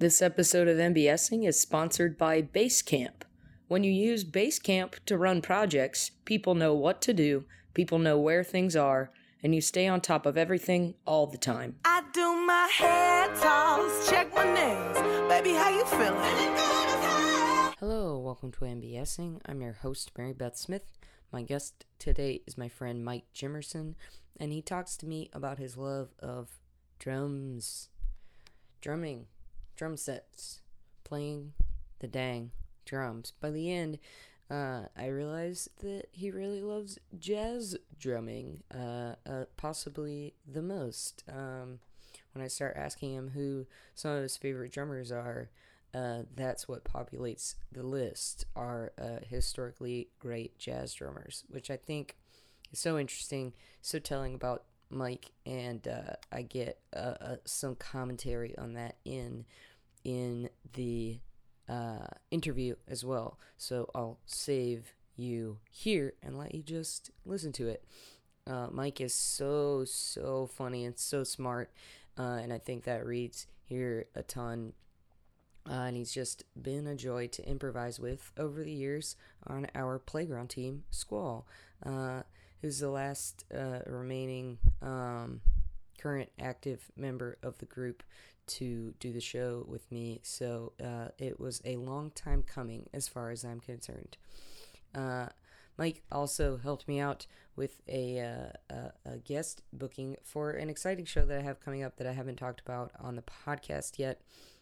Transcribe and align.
This 0.00 0.22
episode 0.22 0.66
of 0.66 0.78
MBSing 0.78 1.46
is 1.46 1.60
sponsored 1.60 2.16
by 2.16 2.40
Basecamp. 2.40 3.24
When 3.68 3.84
you 3.84 3.92
use 3.92 4.24
Basecamp 4.24 4.94
to 5.04 5.18
run 5.18 5.42
projects, 5.42 6.12
people 6.24 6.54
know 6.54 6.72
what 6.72 7.02
to 7.02 7.12
do, 7.12 7.44
people 7.74 7.98
know 7.98 8.18
where 8.18 8.42
things 8.42 8.74
are, 8.74 9.10
and 9.42 9.54
you 9.54 9.60
stay 9.60 9.86
on 9.86 10.00
top 10.00 10.24
of 10.24 10.38
everything 10.38 10.94
all 11.06 11.26
the 11.26 11.36
time. 11.36 11.76
I 11.84 12.02
do 12.14 12.34
my 12.34 12.66
hair 12.72 13.26
toss, 13.42 14.08
check 14.08 14.34
my 14.34 14.44
nails. 14.44 15.28
Baby, 15.28 15.50
how 15.52 15.68
you 15.68 15.84
feeling? 15.84 16.56
Hello, 17.78 18.18
welcome 18.20 18.52
to 18.52 18.60
MBSing. 18.60 19.42
I'm 19.44 19.60
your 19.60 19.74
host, 19.74 20.12
Mary 20.16 20.32
Beth 20.32 20.56
Smith. 20.56 20.90
My 21.30 21.42
guest 21.42 21.84
today 21.98 22.40
is 22.46 22.56
my 22.56 22.70
friend 22.70 23.04
Mike 23.04 23.26
Jimerson, 23.34 23.96
and 24.38 24.50
he 24.50 24.62
talks 24.62 24.96
to 24.96 25.06
me 25.06 25.28
about 25.34 25.58
his 25.58 25.76
love 25.76 26.14
of 26.20 26.58
drums, 26.98 27.90
drumming, 28.80 29.26
drum 29.80 29.96
sets, 29.96 30.60
playing 31.04 31.54
the 32.00 32.06
dang 32.06 32.50
drums. 32.84 33.32
By 33.40 33.50
the 33.50 33.72
end, 33.72 33.98
uh, 34.50 34.82
I 34.94 35.06
realized 35.06 35.70
that 35.80 36.08
he 36.12 36.30
really 36.30 36.60
loves 36.60 36.98
jazz 37.18 37.78
drumming, 37.98 38.62
uh, 38.74 39.14
uh, 39.26 39.44
possibly 39.56 40.34
the 40.46 40.60
most. 40.60 41.24
Um, 41.32 41.78
when 42.34 42.44
I 42.44 42.48
start 42.48 42.76
asking 42.76 43.14
him 43.14 43.30
who 43.30 43.66
some 43.94 44.10
of 44.10 44.22
his 44.22 44.36
favorite 44.36 44.70
drummers 44.70 45.10
are, 45.10 45.48
uh, 45.94 46.24
that's 46.36 46.68
what 46.68 46.84
populates 46.84 47.54
the 47.72 47.82
list 47.82 48.44
are 48.54 48.92
uh, 49.00 49.24
historically 49.26 50.08
great 50.18 50.58
jazz 50.58 50.92
drummers, 50.92 51.44
which 51.48 51.70
I 51.70 51.78
think 51.78 52.18
is 52.70 52.80
so 52.80 52.98
interesting, 52.98 53.54
so 53.80 53.98
telling 53.98 54.34
about 54.34 54.64
Mike, 54.90 55.30
and 55.46 55.88
uh, 55.88 56.16
I 56.30 56.42
get 56.42 56.80
some 57.46 57.76
commentary 57.76 58.58
on 58.58 58.74
that 58.74 58.96
in 59.06 59.46
in 60.04 60.48
the 60.74 61.18
uh, 61.68 62.06
interview 62.30 62.74
as 62.88 63.04
well. 63.04 63.38
So 63.56 63.90
I'll 63.94 64.18
save 64.26 64.94
you 65.16 65.58
here 65.70 66.14
and 66.22 66.38
let 66.38 66.54
you 66.54 66.62
just 66.62 67.10
listen 67.24 67.52
to 67.52 67.68
it. 67.68 67.84
Uh, 68.46 68.68
Mike 68.70 69.00
is 69.00 69.14
so 69.14 69.84
so 69.84 70.46
funny 70.46 70.84
and 70.84 70.98
so 70.98 71.22
smart, 71.24 71.70
uh, 72.18 72.38
and 72.42 72.52
I 72.52 72.58
think 72.58 72.84
that 72.84 73.06
reads 73.06 73.46
here 73.64 74.06
a 74.14 74.22
ton. 74.22 74.72
and 75.66 75.96
he's 75.96 76.12
just 76.12 76.44
been 76.60 76.86
a 76.86 76.96
joy 76.96 77.28
to 77.28 77.46
improvise 77.48 78.00
with 78.00 78.32
over 78.36 78.64
the 78.64 78.72
years 78.72 79.14
on 79.46 79.66
our 79.74 79.98
playground 79.98 80.48
team, 80.48 80.84
Squall 80.90 81.46
who's 82.60 82.78
the 82.78 82.90
last 82.90 83.44
uh, 83.54 83.80
remaining 83.86 84.58
um, 84.82 85.40
current 85.98 86.30
active 86.38 86.90
member 86.96 87.38
of 87.42 87.58
the 87.58 87.66
group 87.66 88.02
to 88.50 88.94
do 89.00 89.12
the 89.12 89.20
show 89.20 89.64
with 89.68 89.90
me. 89.90 90.20
So 90.22 90.72
uh, 90.82 91.08
it 91.18 91.38
was 91.38 91.60
a 91.64 91.76
long 91.76 92.10
time 92.10 92.42
coming 92.42 92.88
as 92.92 93.08
far 93.08 93.30
as 93.30 93.44
I'm 93.44 93.60
concerned. 93.60 94.16
Uh, 94.94 95.26
Mike 95.78 96.02
also 96.12 96.58
helped 96.58 96.86
me 96.86 97.00
out 97.00 97.26
with 97.56 97.80
a, 97.88 98.20
uh, 98.20 98.74
a, 98.74 99.12
a 99.12 99.18
guest 99.18 99.62
booking 99.72 100.16
for 100.22 100.50
an 100.50 100.68
exciting 100.68 101.04
show 101.04 101.24
that 101.24 101.38
I 101.38 101.42
have 101.42 101.60
coming 101.60 101.82
up 101.82 101.96
that 101.96 102.06
I 102.06 102.12
haven't 102.12 102.36
talked 102.36 102.60
about 102.60 102.92
on 103.00 103.16
the 103.16 103.22
podcast 103.22 103.98
yet. 103.98 104.20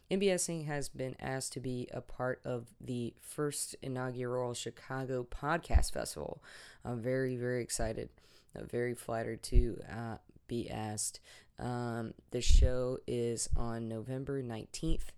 MBSing 0.09 0.65
has 0.65 0.89
been 0.89 1.15
asked 1.19 1.53
to 1.53 1.59
be 1.59 1.87
a 1.93 2.01
part 2.01 2.41
of 2.43 2.67
the 2.81 3.13
first 3.21 3.75
inaugural 3.81 4.53
Chicago 4.53 5.23
Podcast 5.23 5.93
Festival. 5.93 6.41
I'm 6.83 6.99
very, 7.01 7.35
very 7.35 7.61
excited. 7.61 8.09
I'm 8.55 8.67
very 8.67 8.95
flattered 8.95 9.43
to 9.43 9.79
uh, 9.91 10.17
be 10.49 10.69
asked. 10.69 11.21
Um, 11.57 12.13
the 12.31 12.41
show 12.41 12.97
is 13.07 13.47
on 13.55 13.87
November 13.87 14.43
19th. 14.43 15.11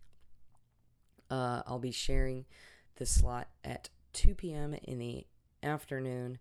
Uh, 1.29 1.63
I'll 1.65 1.79
be 1.79 1.91
sharing 1.91 2.45
the 2.97 3.05
slot 3.05 3.47
at 3.63 3.89
2 4.13 4.35
p.m. 4.35 4.75
in 4.83 4.99
the 4.99 5.25
afternoon 5.63 6.37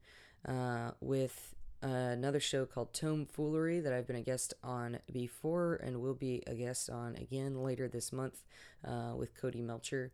uh, 0.46 0.90
with 1.00 1.54
another 1.82 2.40
show 2.40 2.66
called 2.66 2.92
Tome 2.92 3.26
Foolery 3.26 3.80
that 3.80 3.92
I've 3.92 4.06
been 4.06 4.16
a 4.16 4.22
guest 4.22 4.54
on 4.62 4.98
before 5.12 5.74
and 5.82 6.00
will 6.00 6.14
be 6.14 6.42
a 6.46 6.54
guest 6.54 6.90
on 6.90 7.16
again 7.16 7.62
later 7.62 7.88
this 7.88 8.12
month 8.12 8.42
uh, 8.86 9.14
with 9.16 9.34
Cody 9.34 9.62
Melcher, 9.62 10.12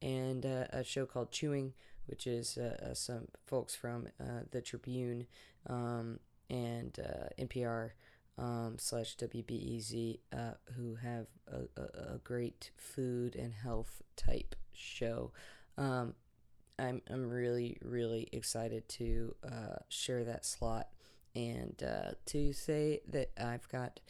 and 0.00 0.46
uh, 0.46 0.66
a 0.70 0.84
show 0.84 1.06
called 1.06 1.30
Chewing, 1.30 1.72
which 2.06 2.26
is 2.26 2.58
uh, 2.58 2.90
uh 2.90 2.94
some 2.94 3.28
folks 3.46 3.74
from 3.74 4.08
uh, 4.20 4.42
the 4.50 4.60
Tribune 4.60 5.26
um, 5.66 6.18
and 6.50 6.98
uh, 6.98 7.42
NPR. 7.42 7.90
Um, 8.36 8.76
slash 8.78 9.16
WBEZ, 9.16 10.18
who 10.76 10.96
have 10.96 11.26
a, 11.46 11.80
a, 11.80 12.14
a, 12.14 12.18
great 12.24 12.72
food 12.76 13.36
and 13.36 13.52
health 13.52 14.02
type 14.16 14.56
show. 14.72 15.30
Um, 15.78 16.14
I'm 16.78 17.00
I'm 17.08 17.30
really 17.30 17.78
really 17.80 18.28
excited 18.32 18.88
to 18.88 19.36
uh, 19.44 19.76
share 19.88 20.24
that 20.24 20.44
slot 20.44 20.88
and 21.34 21.80
uh, 21.82 22.12
to 22.26 22.52
say 22.52 23.00
that 23.08 23.30
I've 23.38 23.68
got 23.68 24.00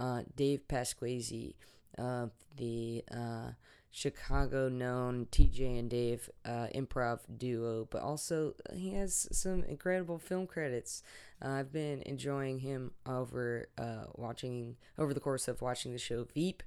uh, 0.00 0.22
Dave 0.34 0.66
Pasquesi, 0.68 1.54
uh, 1.98 2.26
the 2.56 3.04
uh, 3.10 3.52
Chicago 3.94 4.70
known 4.70 5.26
TJ 5.30 5.78
and 5.78 5.90
Dave 5.90 6.30
uh, 6.46 6.66
improv 6.74 7.20
duo, 7.36 7.86
but 7.90 8.00
also 8.00 8.54
he 8.74 8.94
has 8.94 9.28
some 9.30 9.62
incredible 9.64 10.18
film 10.18 10.46
credits. 10.46 11.02
I've 11.42 11.72
been 11.72 12.02
enjoying 12.06 12.60
him 12.60 12.92
over 13.06 13.68
watching 14.14 14.76
over 14.98 15.12
the 15.12 15.20
course 15.20 15.46
of 15.46 15.60
watching 15.60 15.92
the 15.92 15.98
show 15.98 16.26
Veep. 16.34 16.62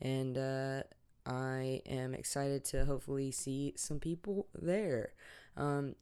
And 0.00 0.38
uh, 0.38 0.82
I 1.26 1.82
am 1.86 2.14
excited 2.14 2.64
to 2.66 2.84
hopefully 2.86 3.30
see 3.30 3.74
some 3.76 4.00
people 4.00 4.48
there. 4.54 5.12
Um, 5.56 5.94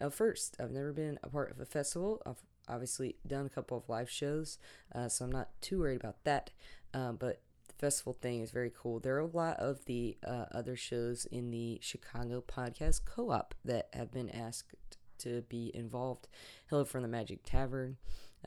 uh, 0.00 0.10
first, 0.10 0.56
I've 0.60 0.72
never 0.72 0.92
been 0.92 1.18
a 1.22 1.28
part 1.28 1.52
of 1.52 1.60
a 1.60 1.64
festival. 1.64 2.20
I've 2.26 2.42
obviously 2.68 3.16
done 3.26 3.46
a 3.46 3.50
couple 3.50 3.76
of 3.76 3.88
live 3.88 4.10
shows, 4.10 4.58
uh, 4.94 5.08
so 5.08 5.24
I'm 5.24 5.32
not 5.32 5.48
too 5.60 5.80
worried 5.80 6.00
about 6.00 6.22
that. 6.24 6.50
Uh, 6.94 7.12
but 7.12 7.40
the 7.68 7.74
festival 7.74 8.16
thing 8.20 8.40
is 8.40 8.50
very 8.50 8.70
cool. 8.74 9.00
There 9.00 9.16
are 9.16 9.20
a 9.20 9.26
lot 9.26 9.58
of 9.58 9.84
the 9.86 10.16
uh, 10.26 10.46
other 10.52 10.76
shows 10.76 11.26
in 11.26 11.50
the 11.50 11.78
Chicago 11.82 12.42
Podcast 12.46 13.04
Co 13.04 13.30
op 13.30 13.54
that 13.64 13.88
have 13.92 14.12
been 14.12 14.30
asked 14.30 14.98
to 15.18 15.42
be 15.48 15.70
involved. 15.74 16.28
Hello 16.68 16.84
from 16.84 17.02
the 17.02 17.08
Magic 17.08 17.40
Tavern, 17.44 17.96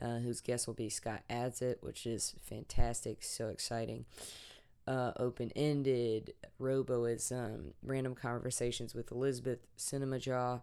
uh, 0.00 0.18
whose 0.18 0.40
guest 0.40 0.66
will 0.66 0.74
be 0.74 0.88
Scott 0.88 1.22
Adsit, 1.30 1.76
which 1.80 2.06
is 2.06 2.34
fantastic, 2.42 3.22
so 3.22 3.48
exciting 3.48 4.04
uh, 4.86 5.12
open 5.16 5.50
ended, 5.56 6.32
roboism, 6.60 7.72
random 7.82 8.14
conversations 8.14 8.94
with 8.94 9.10
Elizabeth 9.10 9.58
Cinema 9.76 10.18
Jaw. 10.18 10.60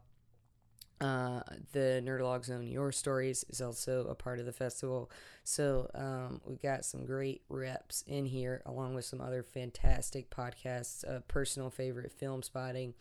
Uh, 1.04 1.42
the 1.74 2.02
Nerdlog 2.02 2.46
Zone 2.46 2.66
Your 2.66 2.94
Stories 2.94 3.44
is 3.50 3.62
also 3.62 4.08
a 4.08 4.16
part 4.16 4.40
of 4.40 4.46
the 4.46 4.54
festival. 4.54 5.12
So 5.44 5.90
um, 5.94 6.40
we've 6.46 6.62
got 6.62 6.86
some 6.86 7.06
great 7.06 7.42
reps 7.50 8.06
in 8.08 8.26
here, 8.26 8.62
along 8.66 8.96
with 8.96 9.04
some 9.04 9.20
other 9.20 9.44
fantastic 9.44 10.30
podcasts. 10.30 11.04
Uh, 11.06 11.20
personal 11.28 11.70
favorite, 11.70 12.14
Film 12.14 12.42
Spotting. 12.42 12.94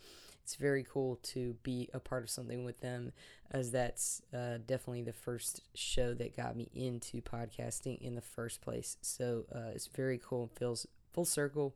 It's 0.43 0.55
very 0.55 0.83
cool 0.83 1.17
to 1.23 1.55
be 1.63 1.87
a 1.93 1.99
part 2.01 2.23
of 2.23 2.29
something 2.29 2.65
with 2.65 2.81
them, 2.81 3.13
as 3.51 3.71
that's 3.71 4.21
uh, 4.33 4.57
definitely 4.67 5.03
the 5.03 5.13
first 5.13 5.61
show 5.73 6.13
that 6.15 6.35
got 6.35 6.57
me 6.57 6.69
into 6.73 7.21
podcasting 7.21 8.01
in 8.01 8.15
the 8.15 8.21
first 8.21 8.59
place. 8.59 8.97
So 9.01 9.45
uh, 9.55 9.71
it's 9.73 9.87
very 9.87 10.19
cool. 10.21 10.51
Feels 10.57 10.85
full 11.13 11.23
circle. 11.23 11.73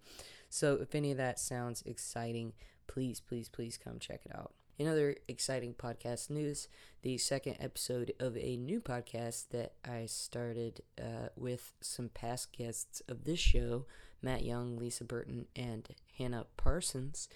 So 0.50 0.78
if 0.82 0.94
any 0.94 1.12
of 1.12 1.18
that 1.18 1.40
sounds 1.40 1.84
exciting, 1.86 2.52
please, 2.86 3.22
please, 3.22 3.48
please 3.48 3.80
come 3.82 3.98
check 4.00 4.26
it 4.26 4.36
out. 4.36 4.52
In 4.78 4.88
other 4.88 5.16
exciting 5.28 5.74
podcast 5.74 6.30
news, 6.30 6.68
the 7.02 7.18
second 7.18 7.58
episode 7.60 8.14
of 8.20 8.38
a 8.38 8.58
new 8.58 8.80
podcast 8.80 9.50
that 9.50 9.74
I 9.84 10.06
started 10.06 10.82
uh, 11.00 11.30
with 11.36 11.74
some 11.82 12.10
past 12.10 12.56
guests 12.56 13.02
of 13.08 13.24
this 13.24 13.40
show 13.40 13.86
Matt 14.22 14.44
Young, 14.44 14.78
Lisa 14.78 15.04
Burton, 15.04 15.48
and 15.56 15.88
Hannah 16.18 16.46
Parsons. 16.58 17.28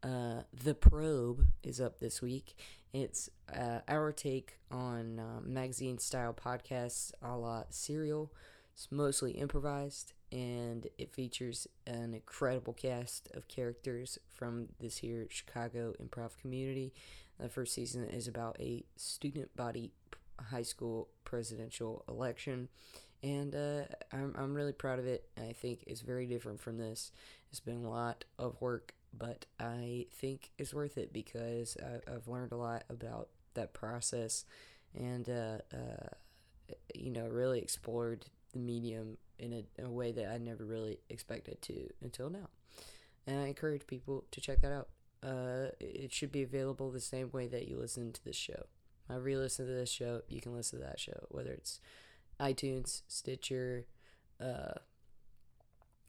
Uh, 0.00 0.42
the 0.52 0.74
Probe 0.74 1.46
is 1.64 1.80
up 1.80 1.98
this 1.98 2.22
week, 2.22 2.54
It's 2.92 3.30
uh, 3.52 3.80
our 3.88 4.12
take 4.12 4.58
on 4.70 5.18
uh, 5.18 5.40
magazine 5.42 5.98
style 5.98 6.34
podcasts 6.34 7.10
a 7.20 7.36
la 7.36 7.64
Serial. 7.68 8.32
It's 8.76 8.92
mostly 8.92 9.32
improvised 9.32 10.12
and 10.30 10.86
it 10.98 11.14
features 11.14 11.66
an 11.86 12.12
incredible 12.12 12.74
cast 12.74 13.30
of 13.32 13.48
characters 13.48 14.18
from 14.34 14.68
this 14.78 14.98
here 14.98 15.26
Chicago 15.30 15.94
improv 15.98 16.36
community. 16.38 16.92
The 17.40 17.48
first 17.48 17.72
season 17.72 18.04
is 18.04 18.28
about 18.28 18.60
a 18.60 18.84
student 18.96 19.56
body 19.56 19.92
high 20.50 20.62
school 20.62 21.08
presidential 21.24 22.04
election, 22.06 22.68
and 23.22 23.54
uh, 23.54 23.84
I'm, 24.12 24.34
I'm 24.36 24.52
really 24.54 24.72
proud 24.72 24.98
of 24.98 25.06
it. 25.06 25.26
I 25.38 25.52
think 25.52 25.84
it's 25.86 26.02
very 26.02 26.26
different 26.26 26.60
from 26.60 26.76
this. 26.76 27.12
It's 27.50 27.60
been 27.60 27.82
a 27.82 27.90
lot 27.90 28.26
of 28.38 28.60
work, 28.60 28.92
but 29.16 29.46
I 29.58 30.04
think 30.12 30.50
it's 30.58 30.74
worth 30.74 30.98
it 30.98 31.14
because 31.14 31.78
I, 31.82 32.12
I've 32.12 32.28
learned 32.28 32.52
a 32.52 32.56
lot 32.56 32.84
about 32.90 33.28
that 33.54 33.72
process 33.72 34.44
and, 34.94 35.26
uh, 35.30 35.58
uh, 35.72 36.74
you 36.94 37.10
know, 37.10 37.26
really 37.26 37.60
explored 37.60 38.26
the 38.56 38.62
medium 38.62 39.18
in 39.38 39.52
a, 39.52 39.64
in 39.78 39.86
a 39.86 39.90
way 39.90 40.12
that 40.12 40.30
I 40.30 40.38
never 40.38 40.64
really 40.64 40.98
expected 41.08 41.60
to 41.62 41.88
until 42.02 42.30
now. 42.30 42.48
And 43.26 43.40
I 43.40 43.46
encourage 43.46 43.86
people 43.86 44.24
to 44.30 44.40
check 44.40 44.60
that 44.62 44.72
out. 44.72 44.88
Uh, 45.22 45.70
it 45.80 46.12
should 46.12 46.30
be 46.30 46.42
available 46.42 46.90
the 46.90 47.00
same 47.00 47.30
way 47.32 47.46
that 47.48 47.68
you 47.68 47.78
listen 47.78 48.12
to 48.12 48.24
this 48.24 48.36
show. 48.36 48.66
I 49.08 49.16
re 49.16 49.36
listen 49.36 49.66
to 49.66 49.72
this 49.72 49.90
show, 49.90 50.22
you 50.28 50.40
can 50.40 50.54
listen 50.54 50.80
to 50.80 50.84
that 50.84 50.98
show, 50.98 51.26
whether 51.28 51.50
it's 51.50 51.80
iTunes, 52.40 53.02
Stitcher, 53.06 53.86
uh, 54.40 54.74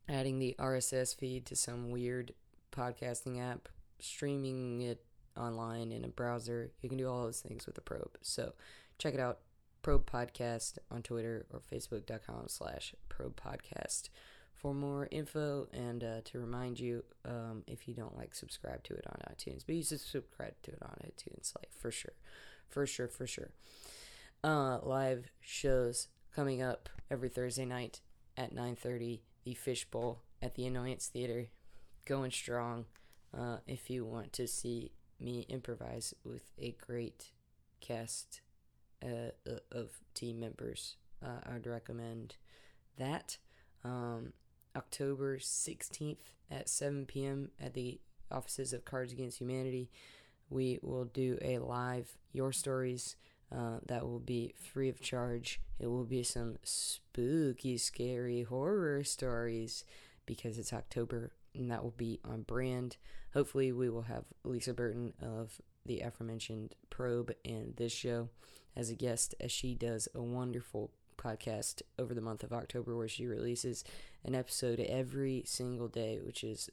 adding 0.10 0.40
the 0.40 0.56
RSS 0.60 1.16
feed 1.16 1.46
to 1.48 1.56
some 1.56 1.92
weird 1.92 2.34
podcasting 2.72 3.40
app, 3.40 3.70
streaming 4.00 4.82
it 4.82 5.04
online 5.38 5.92
in 5.92 6.04
a 6.04 6.10
browser. 6.10 6.72
You 6.82 6.90
can 6.90 6.98
do 6.98 7.08
all 7.08 7.24
those 7.24 7.40
things 7.40 7.66
with 7.66 7.76
the 7.76 7.82
probe. 7.82 8.18
So 8.22 8.54
check 8.98 9.14
it 9.14 9.20
out. 9.20 9.40
Probe 9.82 10.10
Podcast 10.10 10.78
on 10.92 11.02
Twitter 11.02 11.46
or 11.52 11.62
Facebook.com 11.72 12.46
slash 12.48 12.94
Probe 13.10 13.40
Podcast 13.40 14.10
for 14.54 14.74
more 14.74 15.08
info 15.12 15.68
and 15.72 16.04
uh, 16.04 16.22
to 16.26 16.40
remind 16.40 16.80
you 16.80 17.04
um, 17.26 17.64
if 17.68 17.88
you 17.88 17.94
don't 17.94 18.18
like 18.18 18.34
subscribe 18.34 18.84
to 18.84 18.94
it 18.94 19.06
on 19.08 19.20
iTunes, 19.32 19.64
but 19.66 19.76
you 19.76 19.84
should 19.84 20.00
subscribe 20.00 20.54
to 20.64 20.72
it 20.72 20.80
on 20.82 20.96
iTunes, 21.06 21.54
like 21.56 21.70
for 21.78 21.92
sure, 21.92 22.14
for 22.68 22.86
sure, 22.88 23.08
for 23.08 23.28
sure. 23.28 23.52
Uh, 24.44 24.80
live 24.84 25.32
shows 25.42 26.08
coming 26.36 26.62
up 26.62 26.90
every 27.10 27.30
Thursday 27.30 27.66
night 27.66 28.02
at 28.36 28.54
9:30. 28.54 29.22
The 29.44 29.54
Fishbowl 29.54 30.24
at 30.42 30.56
the 30.56 30.66
Annoyance 30.66 31.08
Theater, 31.08 31.48
going 32.06 32.32
strong. 32.32 32.86
Uh, 33.38 33.58
if 33.66 33.90
you 33.90 34.06
want 34.06 34.34
to 34.34 34.48
see 34.48 34.92
me 35.20 35.46
improvise 35.50 36.14
with 36.24 36.52
a 36.60 36.72
great 36.72 37.32
cast 37.80 38.42
uh, 39.04 39.32
of 39.72 39.90
team 40.14 40.40
members. 40.40 40.96
Uh, 41.24 41.40
I'd 41.54 41.68
recommend 41.68 42.36
that. 42.98 43.38
Um, 43.84 44.34
October 44.76 45.38
16th 45.38 46.18
at 46.52 46.70
7 46.70 47.06
p.m. 47.06 47.50
at 47.60 47.74
the 47.74 48.00
offices 48.32 48.74
of 48.74 48.86
Cards 48.86 49.12
Against 49.12 49.40
Humanity, 49.40 49.90
we 50.50 50.80
will 50.82 51.06
do 51.06 51.38
a 51.42 51.58
live 51.58 52.18
Your 52.32 52.52
Stories 52.52 53.16
uh, 53.54 53.80
that 53.88 54.06
will 54.06 54.20
be 54.20 54.54
free 54.58 54.90
of 54.90 55.02
charge. 55.02 55.60
It 55.80 55.88
will 55.88 56.04
be 56.04 56.24
some 56.24 56.58
spooky, 56.64 57.78
scary 57.78 58.44
horror 58.44 59.04
stories 59.04 59.84
because 60.26 60.58
it's 60.58 60.74
October 60.74 61.32
and 61.56 61.72
that 61.72 61.84
will 61.84 61.94
be 61.98 62.20
on 62.24 62.44
brand. 62.44 62.98
Hopefully, 63.34 63.72
we 63.72 63.90
will 63.90 64.04
have 64.04 64.26
Lisa 64.44 64.74
Burton 64.74 65.14
of 65.22 65.62
the 65.86 66.02
aforementioned 66.02 66.76
Probe 66.90 67.32
and 67.46 67.76
this 67.78 67.92
show 67.92 68.30
as 68.78 68.90
a 68.92 68.96
guest, 68.96 69.34
as 69.40 69.52
she 69.52 69.74
does 69.74 70.08
a 70.14 70.22
wonderful 70.22 70.92
podcast 71.18 71.82
over 71.98 72.14
the 72.14 72.22
month 72.22 72.44
of 72.44 72.54
October 72.54 72.96
where 72.96 73.08
she 73.08 73.26
releases 73.26 73.84
an 74.24 74.36
episode 74.36 74.80
every 74.80 75.44
single 75.46 75.88
day, 75.88 76.20
which 76.24 76.44
is 76.44 76.70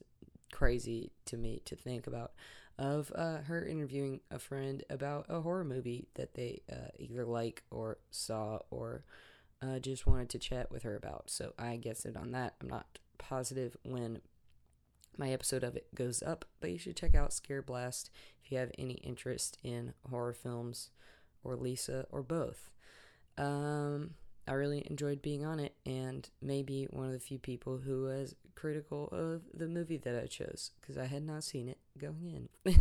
crazy 0.52 1.10
to 1.24 1.36
me 1.36 1.62
to 1.64 1.74
think 1.74 2.06
about. 2.06 2.32
Of 2.76 3.12
uh, 3.14 3.38
her 3.42 3.64
interviewing 3.64 4.20
a 4.30 4.38
friend 4.38 4.82
about 4.90 5.26
a 5.28 5.40
horror 5.40 5.64
movie 5.64 6.08
that 6.14 6.34
they 6.34 6.62
uh, 6.70 6.90
either 6.98 7.24
like 7.24 7.62
or 7.70 7.98
saw 8.10 8.58
or 8.70 9.04
uh, 9.62 9.78
just 9.78 10.08
wanted 10.08 10.28
to 10.30 10.38
chat 10.40 10.72
with 10.72 10.82
her 10.82 10.96
about. 10.96 11.30
So 11.30 11.52
I 11.56 11.76
guess 11.76 12.04
it 12.04 12.16
on 12.16 12.32
that. 12.32 12.54
I'm 12.60 12.68
not 12.68 12.98
positive 13.16 13.76
when 13.84 14.20
my 15.16 15.30
episode 15.30 15.62
of 15.62 15.76
it 15.76 15.94
goes 15.94 16.20
up, 16.20 16.44
but 16.60 16.70
you 16.70 16.78
should 16.78 16.96
check 16.96 17.14
out 17.14 17.32
Scare 17.32 17.62
Blast 17.62 18.10
if 18.42 18.50
you 18.50 18.58
have 18.58 18.72
any 18.76 18.94
interest 18.94 19.56
in 19.62 19.94
horror 20.10 20.32
films 20.32 20.90
or 21.44 21.56
Lisa 21.56 22.06
or 22.10 22.22
both. 22.22 22.70
Um, 23.38 24.14
I 24.46 24.52
really 24.52 24.86
enjoyed 24.90 25.22
being 25.22 25.44
on 25.44 25.58
it 25.58 25.74
and 25.86 26.28
maybe 26.42 26.86
one 26.90 27.06
of 27.06 27.12
the 27.12 27.20
few 27.20 27.38
people 27.38 27.78
who 27.78 28.04
was 28.04 28.34
critical 28.54 29.08
of 29.08 29.42
the 29.54 29.68
movie 29.68 29.96
that 29.98 30.20
I 30.22 30.26
chose 30.26 30.72
because 30.80 30.98
I 30.98 31.06
had 31.06 31.22
not 31.22 31.44
seen 31.44 31.68
it 31.68 31.78
going 31.98 32.48
in. 32.66 32.76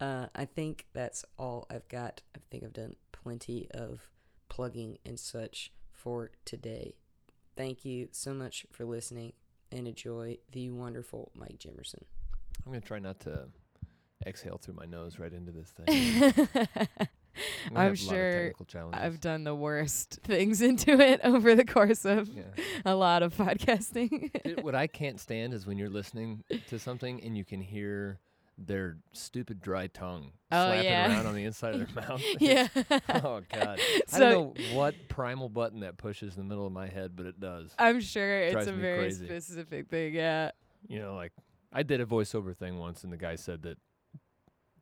uh, 0.00 0.26
I 0.34 0.44
think 0.44 0.86
that's 0.92 1.24
all 1.38 1.66
I've 1.70 1.88
got. 1.88 2.22
I 2.36 2.40
think 2.50 2.64
I've 2.64 2.72
done 2.72 2.96
plenty 3.12 3.68
of 3.72 4.00
plugging 4.48 4.98
and 5.04 5.18
such 5.18 5.72
for 5.92 6.30
today. 6.44 6.96
Thank 7.56 7.84
you 7.84 8.08
so 8.12 8.34
much 8.34 8.66
for 8.70 8.84
listening 8.84 9.32
and 9.72 9.86
enjoy 9.88 10.38
the 10.52 10.70
wonderful 10.70 11.30
Mike 11.34 11.58
Jimerson. 11.58 12.02
I'm 12.66 12.72
going 12.72 12.80
to 12.80 12.86
try 12.86 12.98
not 12.98 13.20
to 13.20 13.48
exhale 14.26 14.58
through 14.58 14.74
my 14.74 14.86
nose 14.86 15.18
right 15.18 15.32
into 15.32 15.52
this 15.52 15.70
thing. 15.70 16.34
I'm, 17.74 17.94
sure 17.94 18.52
I've 18.92 19.20
done 19.20 19.44
the 19.44 19.54
worst 19.54 20.18
things 20.24 20.60
into 20.62 21.00
it 21.00 21.20
over 21.24 21.54
the 21.54 21.64
course 21.64 22.04
of 22.04 22.28
yeah. 22.28 22.42
a 22.84 22.94
lot 22.94 23.22
of 23.22 23.34
podcasting. 23.36 24.30
it, 24.44 24.64
what 24.64 24.74
I 24.74 24.86
can't 24.88 25.20
stand 25.20 25.54
is 25.54 25.66
when 25.66 25.78
you're 25.78 25.90
listening 25.90 26.44
to 26.68 26.78
something 26.78 27.22
and 27.22 27.36
you 27.36 27.44
can 27.44 27.60
hear 27.60 28.18
their 28.58 28.98
stupid 29.12 29.60
dry 29.62 29.86
tongue 29.86 30.32
oh, 30.52 30.66
slapping 30.66 30.84
yeah. 30.84 31.08
around 31.08 31.26
on 31.26 31.34
the 31.34 31.44
inside 31.44 31.74
of 31.76 31.94
their 31.94 32.04
mouth. 32.04 32.22
yeah. 32.40 32.68
oh 33.24 33.40
god. 33.50 33.80
So, 34.06 34.16
I 34.16 34.18
don't 34.18 34.30
know 34.30 34.54
what 34.74 34.94
primal 35.08 35.48
button 35.48 35.80
that 35.80 35.96
pushes 35.96 36.36
in 36.36 36.42
the 36.42 36.48
middle 36.48 36.66
of 36.66 36.72
my 36.72 36.88
head, 36.88 37.12
but 37.14 37.24
it 37.24 37.40
does. 37.40 37.74
I'm 37.78 38.00
sure 38.00 38.42
it 38.42 38.54
it's 38.54 38.66
a 38.66 38.72
very 38.72 38.98
crazy. 38.98 39.24
specific 39.24 39.88
thing. 39.88 40.14
Yeah. 40.14 40.50
You 40.88 40.98
know, 40.98 41.14
like 41.14 41.32
I 41.72 41.84
did 41.84 42.00
a 42.00 42.06
voiceover 42.06 42.54
thing 42.54 42.78
once, 42.78 43.04
and 43.04 43.12
the 43.12 43.16
guy 43.16 43.36
said 43.36 43.62
that 43.62 43.78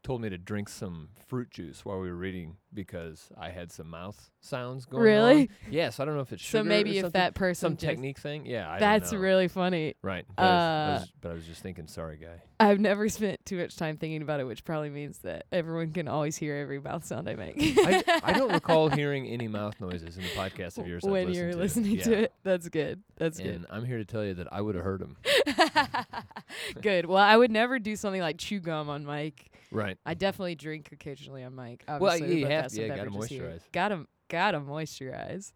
told 0.03 0.21
me 0.21 0.29
to 0.29 0.39
drink 0.39 0.69
some 0.69 1.09
fruit 1.27 1.50
juice 1.50 1.85
while 1.85 2.00
we 2.00 2.09
were 2.09 2.17
reading 2.17 2.56
because 2.73 3.29
I 3.39 3.50
had 3.50 3.73
some 3.73 3.89
mouth 3.89 4.31
sounds 4.41 4.85
going 4.85 5.03
really? 5.03 5.19
on. 5.19 5.37
Really? 5.37 5.50
Yes. 5.71 6.00
I 6.00 6.05
don't 6.05 6.15
know 6.15 6.21
if 6.21 6.33
it's 6.33 6.43
sugar. 6.43 6.65
so 6.65 6.69
maybe 6.69 6.99
if 6.99 7.12
that 7.12 7.35
person 7.35 7.71
some 7.71 7.76
technique 7.76 8.19
thing. 8.19 8.47
Yeah, 8.47 8.71
I 8.71 8.78
that's 8.78 9.12
really 9.12 9.49
funny. 9.49 9.95
Right. 10.02 10.25
But, 10.37 10.43
uh, 10.43 10.47
I 10.47 10.50
was, 10.50 10.57
I 10.59 11.00
was, 11.00 11.12
but 11.21 11.31
I 11.31 11.35
was 11.35 11.47
just 11.47 11.62
thinking, 11.62 11.87
sorry, 11.87 12.17
guy. 12.17 12.43
I've 12.61 12.81
never 12.81 13.09
spent 13.09 13.45
too 13.47 13.59
much 13.59 13.76
time 13.76 13.97
thinking 13.97 14.23
about 14.23 14.40
it, 14.40 14.45
which 14.45 14.64
probably 14.64 14.90
means 14.90 15.19
that 15.19 15.47
everyone 15.52 15.93
can 15.93 16.09
always 16.09 16.37
hear 16.37 16.57
every 16.57 16.81
mouth 16.81 17.05
sound 17.05 17.28
I 17.28 17.37
make. 17.37 17.55
I, 17.59 18.02
I, 18.23 18.33
don't 18.33 18.52
recall 18.52 18.88
hearing 18.88 19.26
any 19.28 19.47
mouth 19.47 19.81
noises 19.81 20.17
in 20.17 20.25
the 20.25 20.31
podcast 20.31 20.78
of 20.78 20.87
yours 20.87 21.05
when 21.05 21.33
you're 21.33 21.52
to. 21.52 21.57
listening 21.57 21.97
yeah. 21.97 22.05
to 22.05 22.12
it. 22.25 22.33
That's 22.43 22.69
good. 22.69 23.02
That's 23.17 23.38
and 23.38 23.61
good. 23.61 23.67
I'm 23.71 23.85
here 23.85 23.99
to 23.99 24.05
tell 24.05 24.25
you 24.25 24.35
that 24.35 24.49
I 24.52 24.61
would 24.61 24.75
have 24.75 24.85
heard 24.85 25.00
them. 25.00 25.17
good. 26.83 27.07
Well, 27.07 27.23
I 27.23 27.37
would 27.37 27.50
never 27.50 27.78
do 27.78 27.95
something 27.97 28.21
like 28.21 28.38
chew 28.38 28.61
gum 28.61 28.88
on 28.88 29.05
mic. 29.05 29.50
Right. 29.70 29.98
I 30.06 30.14
definitely 30.14 30.54
drink 30.54 30.90
occasionally 30.92 31.44
on 31.44 31.54
mic. 31.54 31.84
Well, 31.88 32.16
yeah, 32.16 32.26
you 32.26 32.46
have 32.46 32.72
yeah, 32.75 32.88
gotta 32.88 33.10
moisturize. 33.10 33.60
Gotta 33.72 34.06
gotta 34.28 34.60
moisturize. 34.60 35.52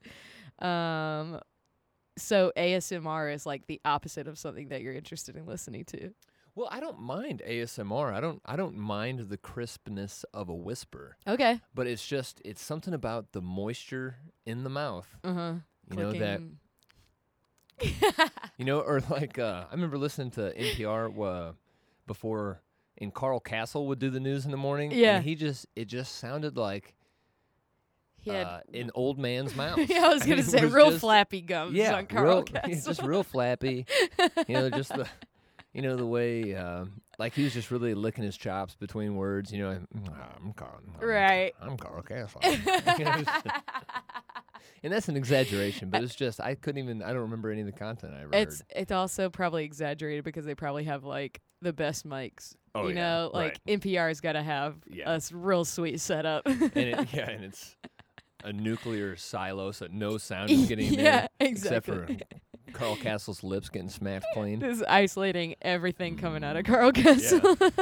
Um, 0.65 1.41
so 2.19 2.53
ASMR 2.57 3.35
is 3.35 3.47
like 3.47 3.67
the 3.67 3.81
opposite 3.85 4.29
of 4.29 4.39
something 4.39 4.69
that 4.69 4.83
you're 4.83 4.95
interested 4.95 5.37
in 5.37 5.47
listening 5.47 5.85
to. 5.87 6.13
Well, 6.55 6.69
I 6.71 6.81
don't 6.81 7.01
mind 7.01 7.43
ASMR. 7.47 8.13
I 8.13 8.21
don't 8.21 8.43
I 8.45 8.57
don't 8.57 8.77
mind 8.77 9.31
the 9.31 9.39
crispness 9.39 10.25
of 10.35 10.49
a 10.51 10.55
whisper. 10.55 11.17
Okay. 11.27 11.61
But 11.75 11.87
it's 11.87 12.07
just 12.07 12.43
it's 12.45 12.63
something 12.63 12.93
about 12.93 13.33
the 13.33 13.41
moisture 13.41 14.17
in 14.45 14.63
the 14.63 14.71
mouth. 14.71 15.09
Uh-huh. 15.25 15.55
You 15.91 15.97
know 15.97 16.13
that 16.13 16.41
You 18.59 18.65
know 18.65 18.81
or 18.81 19.01
like 19.09 19.39
uh 19.39 19.65
I 19.71 19.75
remember 19.75 19.97
listening 19.97 20.31
to 20.33 20.53
NPR 20.53 21.49
uh, 21.51 21.53
before 22.07 22.61
and 22.99 23.13
Carl 23.13 23.41
Kasell 23.41 23.87
would 23.87 23.99
do 23.99 24.11
the 24.11 24.21
news 24.21 24.45
in 24.45 24.51
the 24.51 24.57
morning. 24.57 24.91
Yeah. 24.93 25.17
And 25.17 25.25
he 25.25 25.35
just 25.35 25.67
it 25.77 25.87
just 25.87 26.17
sounded 26.17 26.57
like 26.57 26.95
he 28.23 28.31
had 28.31 28.47
uh, 28.47 28.61
an 28.73 28.91
old 28.95 29.19
man's 29.19 29.55
mouth. 29.57 29.79
yeah, 29.79 30.07
I 30.07 30.09
was 30.15 30.23
gonna 30.27 30.43
say 30.43 30.65
real 30.65 30.91
just, 30.91 31.01
flappy 31.01 31.41
gums 31.41 31.75
yeah, 31.75 31.97
on 31.97 32.07
Carl 32.07 32.45
real, 32.65 32.75
just 32.75 33.03
real 33.03 33.23
flappy. 33.25 33.87
you 34.47 34.55
know, 34.55 34.71
just 34.71 34.95
the 34.95 35.09
you 35.73 35.83
know 35.83 35.97
the 35.97 36.07
way 36.07 36.55
um, 36.55 37.01
like 37.19 37.35
he 37.35 37.45
was 37.45 37.53
just 37.53 37.71
really 37.71 37.95
licking 37.95 38.25
his 38.25 38.37
chops 38.37 38.75
between 38.75 39.17
words. 39.17 39.53
You 39.53 39.63
know, 39.63 39.81
I'm 40.45 40.53
Carl. 40.53 40.81
I'm, 41.01 41.09
right. 41.09 41.53
I'm 41.61 41.77
Carl 41.77 42.03
Kasell. 42.03 42.41
and 44.85 44.93
that's 44.93 45.09
an 45.09 45.17
exaggeration, 45.17 45.91
but 45.91 46.03
it's 46.03 46.15
just 46.15 46.41
I 46.41 46.55
couldn't 46.55 46.83
even 46.83 47.03
I 47.03 47.09
don't 47.09 47.23
remember 47.23 47.51
any 47.51 47.61
of 47.61 47.67
the 47.67 47.73
content 47.73 48.15
I 48.15 48.25
read. 48.25 48.35
It's 48.49 48.63
it's 48.71 48.93
also 48.93 49.31
probably 49.31 49.65
exaggerated 49.65 50.25
because 50.25 50.45
they 50.45 50.55
probably 50.55 50.85
have 50.85 51.05
like 51.05 51.41
the 51.63 51.73
best 51.73 52.07
mics. 52.07 52.55
Oh, 52.75 52.89
you 52.89 52.95
yeah, 52.95 53.01
know, 53.01 53.31
like 53.33 53.59
NPR's 53.67 54.21
got 54.21 54.33
to 54.33 54.43
have 54.43 54.77
Yeah. 54.87 55.11
a 55.11 55.15
s- 55.17 55.33
real 55.33 55.65
sweet 55.65 56.01
setup. 56.01 56.45
and 56.47 56.73
it, 56.77 57.13
yeah, 57.15 57.31
and 57.31 57.45
it's 57.45 57.77
a 58.45 58.53
nuclear 58.53 59.15
silo, 59.17 59.71
so 59.73 59.87
no 59.91 60.19
sound 60.19 60.51
is 60.51 60.67
getting 60.67 60.93
yeah, 60.99 61.27
in 61.39 61.47
exactly. 61.49 62.17
except 62.17 62.27
for 62.67 62.73
Carl 62.73 62.97
Kasell's 63.03 63.45
lips 63.45 63.69
getting 63.69 63.89
smacked 63.91 64.27
clean. 64.35 64.59
This 64.59 64.79
is 64.79 64.83
isolating 64.89 65.55
everything 65.63 66.17
coming 66.17 66.43
Mm. 66.43 66.47
out 66.47 66.57
of 66.57 66.65
Carl 66.65 66.93
Kasell. 66.93 67.79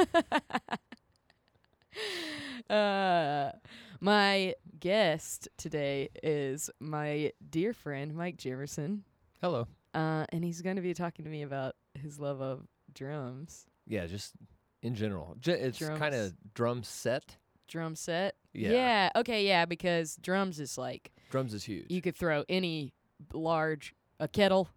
uh, 2.69 3.51
my 3.99 4.53
guest 4.79 5.47
today 5.57 6.09
is 6.23 6.69
my 6.79 7.31
dear 7.49 7.73
friend 7.73 8.13
Mike 8.13 8.37
Jimerson, 8.37 9.01
Hello. 9.41 9.67
uh, 9.93 10.25
and 10.29 10.43
he's 10.43 10.61
going 10.61 10.75
to 10.75 10.81
be 10.81 10.93
talking 10.93 11.25
to 11.25 11.31
me 11.31 11.41
about 11.43 11.75
his 11.93 12.19
love 12.19 12.41
of 12.41 12.67
drums, 12.93 13.65
Yeah, 13.91 14.07
just 14.07 14.33
in 14.81 14.95
general, 14.95 15.35
J- 15.39 15.59
it's 15.59 15.79
kind 15.79 16.15
of 16.15 16.33
drum 16.53 16.83
set. 16.83 17.37
drum 17.67 17.95
set. 17.95 18.35
Yeah. 18.53 18.71
Yeah. 18.71 19.09
Okay. 19.17 19.45
Yeah. 19.47 19.65
Because 19.65 20.15
drums 20.17 20.59
is 20.59 20.77
like 20.77 21.11
Drums 21.29 21.53
is 21.53 21.63
huge. 21.63 21.85
you 21.89 22.01
could 22.01 22.15
throw 22.15 22.43
any 22.49 22.93
large 23.33 23.93
a 24.19 24.27
kettle 24.27 24.69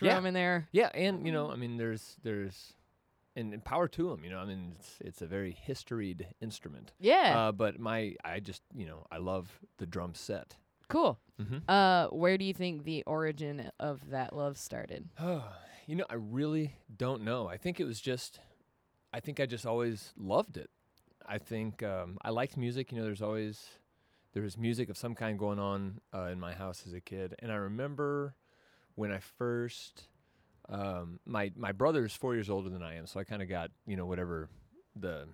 Yeah. 0.00 0.12
drum 0.14 0.26
in 0.26 0.34
there. 0.34 0.68
yeah, 0.72 0.90
and 0.94 1.24
you 1.26 1.32
know, 1.32 1.50
I 1.50 1.56
mean, 1.56 1.76
there's 1.76 2.16
there's 2.22 2.72
and, 3.36 3.52
and 3.54 3.64
power 3.64 3.88
to 3.88 4.10
them. 4.10 4.24
You 4.24 4.30
know, 4.30 4.38
I 4.38 4.44
mean, 4.44 4.74
it's 4.78 4.96
it's 5.00 5.22
a 5.22 5.26
very 5.26 5.52
historied 5.58 6.26
instrument. 6.40 6.92
Yeah. 7.00 7.34
Uh, 7.48 7.52
but 7.52 7.78
my 7.78 8.14
I 8.24 8.40
just 8.40 8.62
you 8.74 8.86
know 8.86 9.06
I 9.10 9.18
love 9.18 9.60
the 9.78 9.86
drum 9.86 10.14
set. 10.14 10.56
cool. 10.88 11.18
Mm-hmm. 11.40 11.58
Uh, 11.68 12.06
where 12.08 12.36
do 12.38 12.44
you 12.44 12.52
think 12.54 12.84
the 12.84 13.02
origin 13.06 13.70
of 13.80 14.10
that 14.10 14.34
love 14.36 14.56
started? 14.58 15.08
Oh, 15.18 15.44
you 15.86 15.96
know, 15.96 16.04
I 16.10 16.14
really 16.16 16.74
don't 16.96 17.22
know. 17.22 17.48
I 17.48 17.56
think 17.56 17.80
it 17.80 17.84
was 17.84 18.00
just, 18.00 18.38
I 19.12 19.20
think 19.20 19.40
I 19.40 19.46
just 19.46 19.66
always 19.66 20.12
loved 20.16 20.56
it. 20.56 20.70
I 21.26 21.38
think 21.38 21.82
um, 21.82 22.18
I 22.22 22.30
liked 22.30 22.56
music. 22.56 22.90
You 22.90 22.98
know, 22.98 23.04
there's 23.04 23.22
always 23.22 23.66
there 24.32 24.42
was 24.42 24.56
music 24.56 24.88
of 24.88 24.96
some 24.96 25.14
kind 25.14 25.38
going 25.38 25.58
on 25.58 26.00
uh, 26.14 26.24
in 26.24 26.40
my 26.40 26.54
house 26.54 26.84
as 26.86 26.94
a 26.94 27.00
kid, 27.00 27.34
and 27.38 27.52
I 27.52 27.56
remember 27.56 28.34
when 28.94 29.12
I 29.12 29.18
first, 29.18 30.08
um, 30.68 31.20
my 31.26 31.52
my 31.56 31.72
brother's 31.72 32.14
four 32.14 32.34
years 32.34 32.50
older 32.50 32.70
than 32.70 32.82
I 32.82 32.96
am, 32.96 33.06
so 33.06 33.20
I 33.20 33.24
kind 33.24 33.42
of 33.42 33.48
got 33.48 33.70
you 33.86 33.96
know 33.96 34.06
whatever 34.06 34.48
the 34.96 35.26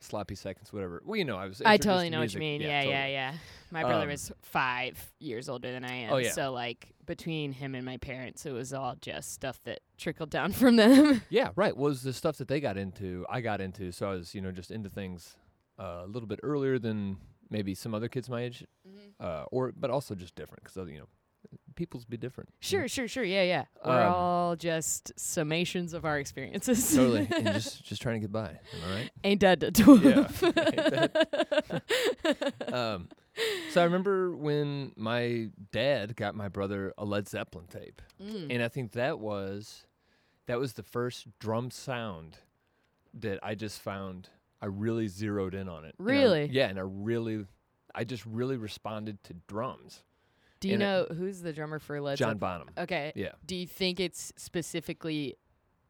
sloppy 0.00 0.34
seconds, 0.34 0.72
whatever. 0.72 1.02
Well, 1.04 1.16
you 1.16 1.24
know, 1.24 1.36
I 1.36 1.46
was. 1.46 1.60
I 1.64 1.76
totally 1.76 2.06
to 2.06 2.10
know 2.10 2.20
what 2.20 2.32
you 2.32 2.40
mean. 2.40 2.60
Yeah, 2.60 2.68
yeah, 2.68 2.82
totally. 2.82 3.12
yeah. 3.12 3.34
My 3.70 3.82
brother 3.82 4.04
Um, 4.04 4.08
was 4.10 4.32
five 4.42 5.12
years 5.18 5.48
older 5.48 5.70
than 5.72 5.84
I 5.84 5.92
am. 5.94 6.12
Oh, 6.12 6.16
yeah. 6.18 6.32
So 6.32 6.52
like 6.52 6.94
between 7.06 7.52
him 7.52 7.74
and 7.74 7.84
my 7.84 7.96
parents, 7.98 8.46
it 8.46 8.52
was 8.52 8.72
all 8.72 8.94
just 9.00 9.32
stuff 9.32 9.60
that 9.64 9.80
trickled 9.96 10.30
down 10.30 10.52
from 10.60 10.76
them. 10.76 11.22
Yeah, 11.30 11.50
right. 11.56 11.76
Was 11.76 12.02
the 12.02 12.12
stuff 12.12 12.38
that 12.38 12.48
they 12.48 12.60
got 12.60 12.76
into, 12.76 13.26
I 13.28 13.40
got 13.40 13.60
into. 13.60 13.92
So 13.92 14.08
I 14.10 14.14
was, 14.14 14.34
you 14.34 14.40
know, 14.40 14.52
just 14.52 14.70
into 14.70 14.88
things 14.90 15.36
uh, 15.78 16.02
a 16.04 16.06
little 16.06 16.28
bit 16.28 16.40
earlier 16.42 16.78
than 16.78 17.18
maybe 17.50 17.74
some 17.74 17.94
other 17.94 18.08
kids 18.08 18.28
my 18.28 18.42
age, 18.42 18.64
uh, 19.20 19.44
or 19.50 19.72
but 19.76 19.90
also 19.90 20.14
just 20.14 20.34
different 20.34 20.64
because 20.64 20.76
you 20.90 20.98
know, 20.98 21.08
people's 21.74 22.04
be 22.04 22.16
different. 22.16 22.48
you 22.50 22.54
know? 22.78 22.82
Sure, 22.82 22.88
sure, 22.88 23.08
sure. 23.08 23.24
Yeah, 23.24 23.42
yeah. 23.44 23.64
We're 23.84 24.02
Um, 24.06 24.12
all 24.12 24.56
just 24.56 25.14
summations 25.16 25.94
of 25.94 26.04
our 26.04 26.18
experiences. 26.18 26.94
Totally, 26.94 27.28
and 27.34 27.46
just 27.54 27.84
just 27.84 28.02
trying 28.02 28.16
to 28.16 28.20
get 28.20 28.32
by. 28.32 28.48
Am 28.48 28.90
I 28.90 28.94
right? 28.94 29.10
Ain't 29.24 29.40
that 29.42 29.60
the 29.60 29.70
dwarf? 29.72 30.42
Um, 32.72 33.08
so 33.70 33.80
I 33.80 33.84
remember 33.84 34.34
when 34.34 34.92
my 34.96 35.48
dad 35.72 36.16
got 36.16 36.34
my 36.34 36.48
brother 36.48 36.92
a 36.98 37.04
Led 37.04 37.28
Zeppelin 37.28 37.66
tape, 37.66 38.02
Mm. 38.22 38.52
and 38.52 38.62
I 38.62 38.68
think 38.68 38.92
that 38.92 39.18
was 39.20 39.86
that 40.46 40.58
was 40.58 40.72
the 40.74 40.82
first 40.82 41.26
drum 41.38 41.70
sound 41.70 42.38
that 43.14 43.38
I 43.42 43.54
just 43.54 43.80
found. 43.80 44.28
I 44.60 44.66
really 44.66 45.06
zeroed 45.06 45.54
in 45.54 45.68
on 45.68 45.84
it. 45.84 45.94
And 46.00 46.08
I- 46.08 46.12
Really? 46.12 46.46
yeah, 46.50 46.66
and 46.68 46.80
I 46.80 46.82
really, 46.84 47.46
I 47.94 48.02
just 48.02 48.26
really 48.26 48.56
responded 48.56 49.22
to 49.24 49.34
drums. 49.46 50.02
Do 50.60 50.68
you 50.68 50.74
and 50.74 50.82
it- 50.82 50.86
know 50.86 51.06
who's 51.16 51.40
the 51.40 51.52
drummer 51.52 51.78
for 51.78 52.00
Led 52.00 52.18
John 52.18 52.30
Zeppelin? 52.34 52.38
Bonham. 52.38 52.68
Okay. 52.78 53.12
Yeah. 53.14 53.32
Do 53.46 53.54
you 53.56 53.66
think 53.66 54.00
it's 54.00 54.32
specifically 54.36 55.36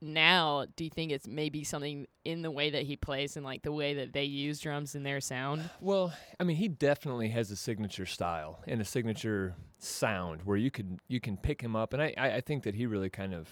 now? 0.00 0.66
Do 0.76 0.84
you 0.84 0.90
think 0.90 1.10
it's 1.10 1.26
maybe 1.26 1.64
something 1.64 2.06
in 2.24 2.42
the 2.42 2.50
way 2.50 2.70
that 2.70 2.82
he 2.84 2.96
plays 2.96 3.36
and 3.36 3.44
like 3.44 3.62
the 3.62 3.72
way 3.72 3.94
that 3.94 4.12
they 4.12 4.24
use 4.24 4.60
drums 4.60 4.94
in 4.94 5.02
their 5.02 5.20
sound? 5.20 5.68
Well, 5.80 6.12
I 6.38 6.44
mean, 6.44 6.56
he 6.56 6.68
definitely 6.68 7.30
has 7.30 7.50
a 7.50 7.56
signature 7.56 8.06
style 8.06 8.62
and 8.66 8.80
a 8.80 8.84
signature 8.84 9.54
sound 9.78 10.42
where 10.44 10.56
you 10.56 10.70
can 10.70 10.98
you 11.08 11.20
can 11.20 11.36
pick 11.36 11.60
him 11.60 11.74
up, 11.74 11.92
and 11.92 12.02
I 12.02 12.14
I, 12.16 12.34
I 12.36 12.40
think 12.40 12.64
that 12.64 12.74
he 12.74 12.86
really 12.86 13.10
kind 13.10 13.34
of, 13.34 13.48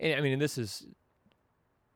and 0.00 0.14
I 0.14 0.20
mean, 0.20 0.32
and 0.32 0.42
this 0.42 0.58
is 0.58 0.86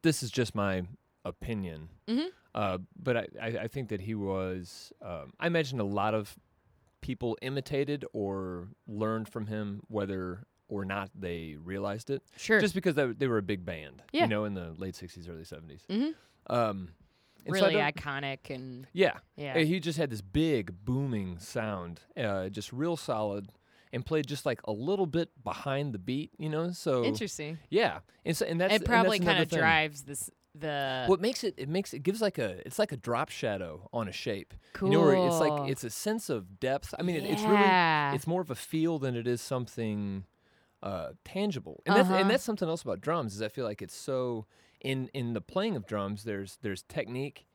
this 0.03 0.23
is 0.23 0.31
just 0.31 0.55
my 0.55 0.83
opinion, 1.25 1.89
Mm-hmm. 2.09 2.29
uh, 2.55 2.79
but 2.97 3.17
I, 3.17 3.27
I 3.41 3.47
I 3.63 3.69
think 3.69 3.89
that 3.91 4.01
he 4.03 4.15
was. 4.15 4.93
Um, 5.03 5.33
I 5.39 5.47
imagine 5.47 5.81
a 5.81 5.85
lot 5.85 6.15
of 6.15 6.35
people 7.01 7.37
imitated 7.43 8.05
or 8.13 8.69
learned 8.87 9.29
from 9.29 9.47
him, 9.47 9.83
whether 9.89 10.45
or 10.69 10.85
not 10.85 11.11
they 11.15 11.57
realized 11.63 12.11
it, 12.11 12.23
Sure. 12.37 12.61
just 12.61 12.75
because 12.75 12.95
they, 12.95 13.27
were 13.27 13.39
a 13.39 13.43
big 13.43 13.65
band, 13.65 14.03
Yeah. 14.13 14.23
you 14.23 14.29
know, 14.29 14.45
in 14.45 14.55
the 14.55 14.73
late 14.79 14.95
'60s, 14.95 15.29
early 15.29 15.43
'70s. 15.45 15.87
mm-hmm. 15.89 16.11
Um, 16.55 16.91
and 17.47 17.57
so 17.57 17.67
Really 17.67 17.81
iconic 17.81 18.51
and 18.51 18.87
yeah, 18.93 19.15
yeah. 19.37 19.59
He 19.59 19.81
just 19.81 19.99
had 19.99 20.11
this 20.11 20.21
big 20.21 20.85
booming 20.85 21.39
sound, 21.39 22.01
uh, 22.17 22.49
just 22.51 22.73
real 22.73 22.97
solid, 22.97 23.49
and 23.93 24.05
played 24.05 24.27
just 24.27 24.45
like 24.45 24.61
a 24.65 24.73
little 24.73 25.07
bit 25.07 25.31
behind 25.43 25.93
the 25.95 25.99
beat, 25.99 26.31
you 26.39 26.49
know. 26.51 26.71
So 26.73 27.03
Interesting. 27.05 27.59
yeah, 27.71 28.01
and 28.25 28.37
so 28.37 28.45
and 28.47 28.61
that's 28.61 28.75
it 28.75 28.85
probably 28.85 29.19
kind 29.21 29.43
of 29.43 29.49
drives 29.49 30.03
this 30.03 30.31
the 30.61 31.05
What 31.09 31.21
makes 31.21 31.45
it? 31.45 31.55
It 31.57 31.69
makes 31.69 31.93
it 31.95 32.03
gives 32.03 32.21
like 32.21 32.39
a 32.39 32.65
it's 32.67 32.79
like 32.79 32.93
a 32.93 32.97
drop 32.97 33.29
shadow 33.31 33.89
on 33.93 34.09
a 34.09 34.13
shape. 34.13 34.55
cool. 34.75 34.89
You 34.89 34.95
know, 34.95 35.01
where 35.01 35.15
it's 35.15 35.41
like 35.41 35.53
it's 35.69 35.85
a 35.85 35.91
sense 35.91 36.31
of 36.31 36.61
depth. 36.61 36.95
I 36.99 37.03
mean, 37.03 37.17
it, 37.17 37.25
it's 37.27 37.43
really 37.49 38.15
it's 38.15 38.27
more 38.27 38.41
of 38.41 38.51
a 38.51 38.55
feel 38.55 38.99
than 38.99 39.17
it 39.17 39.27
is 39.27 39.41
something 39.41 40.25
uh, 40.83 41.11
tangible. 41.25 41.83
And 41.87 41.95
that's 41.97 42.09
Uh-huh. 42.09 42.19
and 42.21 42.31
that's 42.31 42.45
something 42.45 42.69
else 42.69 42.83
about 42.83 43.01
drums 43.01 43.35
is 43.35 43.43
I 43.43 43.49
feel 43.49 43.65
like 43.65 43.83
it's 43.83 43.97
so 43.97 44.47
in 44.81 45.09
in 45.15 45.33
the 45.35 45.41
playing 45.41 45.77
of 45.77 45.87
drums. 45.87 46.25
There's 46.25 46.59
there's 46.63 46.83
technique 46.83 47.47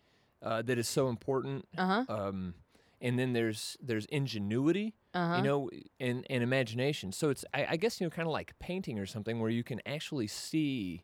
uh, 0.41 0.61
that 0.63 0.77
is 0.77 0.87
so 0.87 1.07
important. 1.09 1.65
uh 1.77 2.03
huh. 2.07 2.13
Um, 2.13 2.55
and 3.01 3.17
then 3.19 3.33
there's 3.33 3.77
there's 3.81 4.05
ingenuity, 4.05 4.95
Uh 5.13 5.27
huh. 5.29 5.35
you 5.37 5.41
know, 5.43 5.69
and 5.99 6.25
and 6.29 6.43
imagination. 6.43 7.11
So 7.11 7.29
it's 7.29 7.45
I, 7.53 7.65
I 7.71 7.75
guess 7.77 7.99
you 7.99 8.05
know 8.05 8.11
kind 8.11 8.27
of 8.27 8.31
like 8.33 8.53
painting 8.59 8.99
or 8.99 9.05
something 9.05 9.39
where 9.39 9.49
you 9.49 9.63
can 9.63 9.81
actually 9.85 10.27
see 10.27 11.03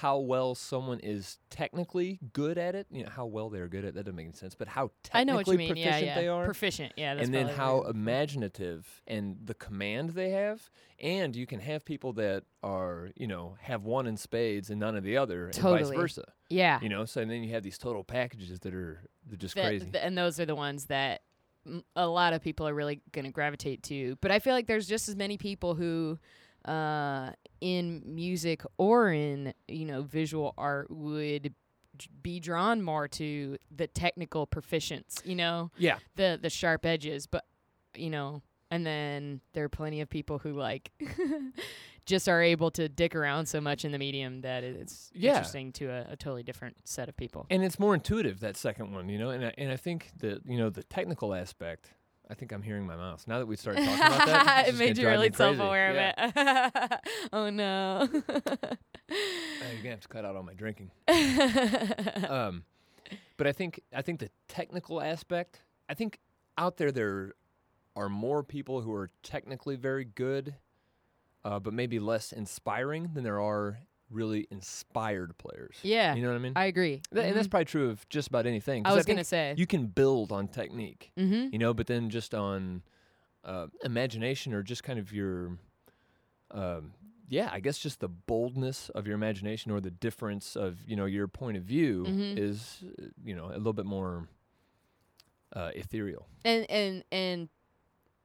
how 0.00 0.18
well 0.18 0.54
someone 0.54 1.00
is 1.00 1.38
technically 1.50 2.18
good 2.32 2.56
at 2.58 2.74
it. 2.74 2.86
You 2.90 3.04
know 3.04 3.10
how 3.10 3.26
well 3.26 3.48
they're 3.50 3.68
good 3.68 3.84
at 3.84 3.90
it. 3.90 3.94
That 3.94 4.04
doesn't 4.04 4.16
make 4.16 4.26
any 4.26 4.34
sense. 4.34 4.54
But 4.54 4.68
how 4.68 4.90
I 5.12 5.24
know 5.24 5.34
technically 5.38 5.38
what 5.38 5.52
you 5.52 5.58
mean. 5.58 5.68
proficient 5.68 6.02
Yeah, 6.02 6.06
yeah. 6.14 6.20
they 6.20 6.28
are, 6.28 6.44
Proficient. 6.44 6.92
Yeah. 6.96 7.12
And 7.18 7.34
then 7.34 7.48
how 7.48 7.82
right. 7.82 7.90
imaginative 7.94 9.02
and 9.06 9.36
the 9.44 9.54
command 9.54 10.10
they 10.10 10.30
have. 10.30 10.70
And 11.00 11.34
you 11.36 11.46
can 11.46 11.60
have 11.60 11.84
people 11.84 12.12
that 12.14 12.44
are 12.62 13.10
you 13.16 13.26
know 13.26 13.56
have 13.60 13.84
one 13.84 14.06
in 14.06 14.16
spades 14.16 14.70
and 14.70 14.78
none 14.80 14.96
of 14.96 15.04
the 15.04 15.16
other, 15.16 15.46
and 15.46 15.54
vice 15.56 15.90
versa. 15.90 16.24
yeah. 16.48 16.80
You 16.82 16.88
know, 16.88 17.04
so 17.04 17.20
and 17.20 17.30
then 17.30 17.42
you 17.42 17.52
have 17.54 17.62
these 17.62 17.78
total 17.78 18.04
packages 18.04 18.60
that 18.60 18.74
are 18.74 19.02
they're 19.26 19.36
just 19.36 19.54
That- 19.54 19.66
crazy. 19.66 19.90
th- 19.90 20.02
and 20.04 20.16
those 20.16 20.38
are 20.40 20.46
the 20.46 20.54
ones 20.56 20.86
that 20.86 21.22
a 21.96 22.06
lot 22.06 22.32
of 22.32 22.40
people 22.42 22.66
are 22.66 22.74
really 22.74 23.00
going 23.12 23.24
to 23.26 23.30
gravitate 23.30 23.82
to. 23.84 24.16
But 24.20 24.30
I 24.30 24.38
feel 24.38 24.54
like 24.54 24.66
there's 24.66 24.86
just 24.86 25.08
as 25.08 25.16
many 25.16 25.36
people 25.36 25.74
who, 25.74 26.18
uh, 26.64 27.32
in 27.60 28.02
music 28.04 28.62
or 28.76 29.10
in 29.12 29.52
you 29.66 29.84
know 29.84 30.02
visual 30.02 30.54
art, 30.58 30.90
would 30.90 31.54
be 32.22 32.38
drawn 32.40 32.80
more 32.82 33.08
to 33.08 33.58
the 33.74 33.86
technical 33.86 34.46
proficients. 34.46 35.24
You 35.26 35.36
know, 35.36 35.70
yeah, 35.76 35.98
the 36.16 36.38
the 36.40 36.50
sharp 36.50 36.86
edges. 36.86 37.26
But 37.26 37.44
you 37.94 38.10
know, 38.10 38.42
and 38.70 38.86
then 38.86 39.40
there 39.52 39.64
are 39.64 39.68
plenty 39.68 40.00
of 40.00 40.08
people 40.08 40.38
who 40.38 40.52
like. 40.52 40.92
Just 42.06 42.26
are 42.26 42.40
able 42.42 42.70
to 42.70 42.88
dick 42.88 43.14
around 43.14 43.44
so 43.46 43.60
much 43.60 43.84
in 43.84 43.92
the 43.92 43.98
medium 43.98 44.40
that 44.40 44.64
it's 44.64 45.10
Yeah. 45.12 45.32
interesting 45.32 45.72
to 45.72 45.90
a, 45.90 46.12
a 46.12 46.16
totally 46.16 46.42
different 46.42 46.76
set 46.88 47.06
of 47.06 47.18
people. 47.18 47.44
and 47.50 47.62
it's 47.62 47.78
more 47.78 47.92
intuitive 47.92 48.40
that 48.40 48.56
second 48.56 48.94
one, 48.94 49.10
you 49.10 49.18
know. 49.18 49.28
And 49.28 49.44
I, 49.44 49.52
and 49.58 49.70
I 49.70 49.76
think 49.76 50.12
that 50.20 50.40
you 50.46 50.56
know 50.56 50.70
the 50.70 50.82
technical 50.84 51.34
aspect. 51.34 51.90
I 52.30 52.34
think 52.34 52.52
I'm 52.52 52.62
hearing 52.62 52.86
my 52.86 52.96
mouse 52.96 53.26
now 53.26 53.38
that 53.38 53.46
we 53.46 53.56
started 53.56 53.84
talking 53.84 53.98
about 54.06 54.26
that. 54.26 54.68
it 54.68 54.74
made 54.76 54.98
you 54.98 55.08
really 55.08 55.32
self-aware 55.32 55.94
Yeah. 55.94 56.12
of 56.26 56.92
it. 56.92 57.00
oh 57.32 57.50
no. 57.50 58.08
Oh, 58.12 58.18
you're 59.72 59.76
gonna 59.82 59.90
have 59.90 60.00
to 60.00 60.08
cut 60.08 60.24
out 60.24 60.36
all 60.36 60.42
my 60.42 60.54
drinking. 60.54 60.90
Um, 62.28 62.64
but 63.38 63.46
I 63.46 63.52
think 63.52 63.80
I 63.94 64.02
think 64.02 64.20
the 64.20 64.28
technical 64.48 65.00
aspect. 65.00 65.62
I 65.88 65.94
think 65.94 66.18
out 66.58 66.76
there 66.76 66.92
there 66.92 67.32
are 67.96 68.08
more 68.10 68.42
people 68.42 68.82
who 68.82 68.92
are 68.92 69.10
technically 69.22 69.76
very 69.76 70.04
good, 70.04 70.54
uh, 71.44 71.58
but 71.58 71.72
maybe 71.72 71.98
less 71.98 72.32
inspiring 72.32 73.10
than 73.14 73.24
there 73.24 73.40
are 73.40 73.78
really 74.10 74.46
inspired 74.50 75.36
players. 75.38 75.76
yeah, 75.82 76.14
You 76.14 76.22
know 76.22 76.28
what 76.28 76.36
I 76.36 76.38
mean? 76.38 76.52
I 76.56 76.64
agree. 76.66 77.02
Th- 77.12 77.26
And 77.26 77.36
that's 77.36 77.46
Mhm. 77.46 77.50
probably 77.50 77.64
true 77.66 77.90
of 77.90 78.08
just 78.08 78.28
about 78.28 78.46
anything. 78.46 78.86
I 78.86 78.94
was 78.94 79.04
gonna 79.04 79.22
say. 79.24 79.54
you 79.56 79.66
can 79.66 79.86
build 79.86 80.32
on 80.32 80.48
technique. 80.48 81.12
mm-hmm. 81.16 81.48
you 81.52 81.58
know, 81.58 81.74
but 81.74 81.86
then 81.86 82.08
just 82.10 82.34
on 82.34 82.82
uh, 83.44 83.66
imagination 83.84 84.52
or 84.52 84.62
just 84.62 84.82
kind 84.82 84.98
of 84.98 85.12
your 85.12 85.58
um, 86.50 86.92
yeah, 87.30 87.50
I 87.52 87.60
guess 87.60 87.78
just 87.78 88.00
the 88.00 88.08
boldness 88.08 88.88
of 88.90 89.06
your 89.06 89.14
imagination 89.14 89.70
or 89.70 89.80
the 89.80 89.90
difference 89.90 90.56
of 90.56 90.78
you 90.86 90.96
know 90.96 91.04
your 91.04 91.28
point 91.28 91.56
of 91.58 91.62
view 91.64 92.04
Mhm. 92.06 92.38
is 92.38 92.82
you 93.22 93.34
know 93.36 93.46
a 93.46 93.58
little 93.58 93.74
bit 93.74 93.84
more 93.86 94.28
uh, 95.52 95.70
ethereal. 95.74 96.26
And 96.44 96.70
and 96.70 97.04
and 97.12 97.48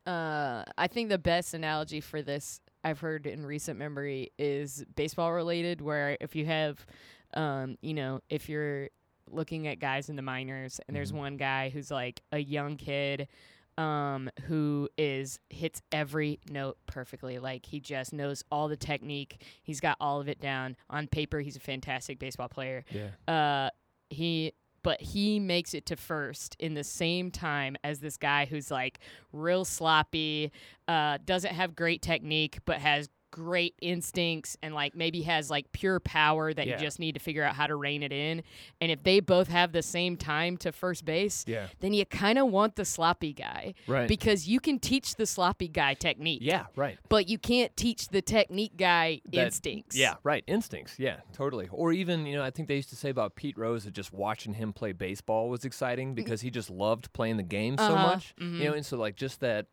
uh, 0.06 0.64
I 0.78 0.88
think 0.88 1.10
the 1.10 1.18
best 1.18 1.54
analogy 1.54 2.02
for 2.02 2.22
this 2.22 2.60
I've 2.84 3.00
heard 3.00 3.26
in 3.28 3.46
recent 3.46 3.80
memory 3.80 4.32
is 4.38 4.84
baseball 4.96 5.32
related, 5.34 5.82
where 5.82 6.18
if 6.20 6.36
you 6.36 6.46
have, 6.46 6.86
um, 7.34 7.78
you 7.82 7.94
know, 7.94 8.20
if 8.30 8.50
you're 8.50 8.90
looking 9.30 9.68
at 9.68 9.80
guys 9.80 10.10
in 10.10 10.16
the 10.16 10.22
minors, 10.22 10.80
and 10.88 10.96
there's 10.96 11.12
Mhm. 11.12 11.18
one 11.18 11.38
guy 11.38 11.70
who's 11.70 11.90
like 11.92 12.22
a 12.32 12.40
young 12.40 12.78
kid. 12.78 13.28
Um, 13.76 14.30
who 14.44 14.88
is 15.00 15.40
hits 15.50 15.82
every 15.92 16.40
note 16.48 16.78
perfectly. 16.86 17.40
Like 17.40 17.66
he 17.66 17.80
just 17.80 18.14
knows 18.14 18.44
all 18.52 18.68
the 18.68 18.78
technique. 18.78 19.42
He's 19.64 19.80
got 19.80 19.98
all 20.00 20.22
of 20.22 20.30
it 20.30 20.40
down. 20.40 20.76
On 20.92 21.08
paper, 21.08 21.40
he's 21.40 21.56
a 21.56 21.60
fantastic 21.60 22.20
baseball 22.20 22.50
player. 22.50 22.86
Yeah. 22.92 23.10
uh 23.28 23.72
he 24.12 24.54
but 24.84 25.02
he 25.02 25.40
makes 25.40 25.74
it 25.74 25.86
to 25.88 25.96
first 25.96 26.56
in 26.60 26.74
the 26.74 26.84
same 26.84 27.32
time 27.32 27.76
as 27.84 28.00
this 28.00 28.18
guy 28.18 28.46
who's 28.46 28.70
like 28.70 29.00
real 29.32 29.66
sloppy 29.66 30.52
uh 30.88 31.18
doesn't 31.26 31.54
have 31.54 31.76
great 31.76 32.02
technique 32.02 32.60
but 32.66 32.78
has 32.78 33.10
great 33.34 33.74
instincts 33.82 34.56
and 34.62 34.76
like 34.76 34.96
maybe 34.96 35.24
has 35.24 35.50
like 35.50 35.72
pure 35.72 36.00
power 36.00 36.54
that 36.54 36.68
Yeah. 36.68 36.76
you 36.78 36.86
just 36.86 37.00
need 37.00 37.14
to 37.16 37.20
figure 37.20 37.44
out 37.44 37.56
how 37.56 37.66
to 37.66 37.76
rein 37.76 38.04
it 38.04 38.12
in 38.14 38.44
and 38.80 38.92
if 38.92 39.02
they 39.02 39.22
both 39.22 39.48
have 39.48 39.72
the 39.72 39.82
same 39.82 40.18
time 40.18 40.56
to 40.58 40.72
first 40.72 41.04
base 41.04 41.44
Yeah. 41.48 41.66
then 41.80 41.94
you 41.94 42.06
kind 42.06 42.38
of 42.38 42.50
want 42.50 42.76
the 42.76 42.86
sloppy 42.86 43.34
guy 43.34 43.74
Right. 43.88 44.08
because 44.08 44.48
you 44.48 44.60
can 44.60 44.78
teach 44.78 45.16
the 45.16 45.26
sloppy 45.26 45.68
guy 45.68 45.96
technique 45.96 46.42
yeah. 46.44 46.66
Right. 46.76 47.00
but 47.10 47.28
you 47.28 47.40
can't 47.40 47.76
teach 47.76 48.10
the 48.10 48.22
technique 48.22 48.78
guy 48.78 49.22
That- 49.32 49.46
instincts 49.46 49.98
Yeah, 49.98 50.16
right. 50.24 50.44
Instincts. 50.46 51.00
Yeah, 51.00 51.22
totally. 51.34 51.70
Or 51.72 51.92
even, 51.92 52.28
you 52.28 52.36
know, 52.36 52.44
I 52.44 52.52
think 52.52 52.68
they 52.68 52.76
used 52.76 52.90
to 52.90 52.96
say 52.96 53.10
about 53.10 53.36
Pete 53.36 53.58
Rose 53.58 53.86
that 53.86 53.96
just 53.96 54.14
watching 54.14 54.54
him 54.54 54.74
play 54.74 54.92
baseball 54.92 55.50
was 55.50 55.66
exciting 55.66 56.14
because 56.14 56.42
he 56.42 56.52
just 56.52 56.70
loved 56.70 57.12
playing 57.14 57.38
the 57.38 57.44
game 57.44 57.78
so 57.80 57.86
Uh-huh, 57.86 58.08
much. 58.14 58.36
You 58.38 58.66
know, 58.66 58.74
and 58.74 58.86
so 58.86 58.98
like 58.98 59.16
just 59.16 59.40
that 59.40 59.66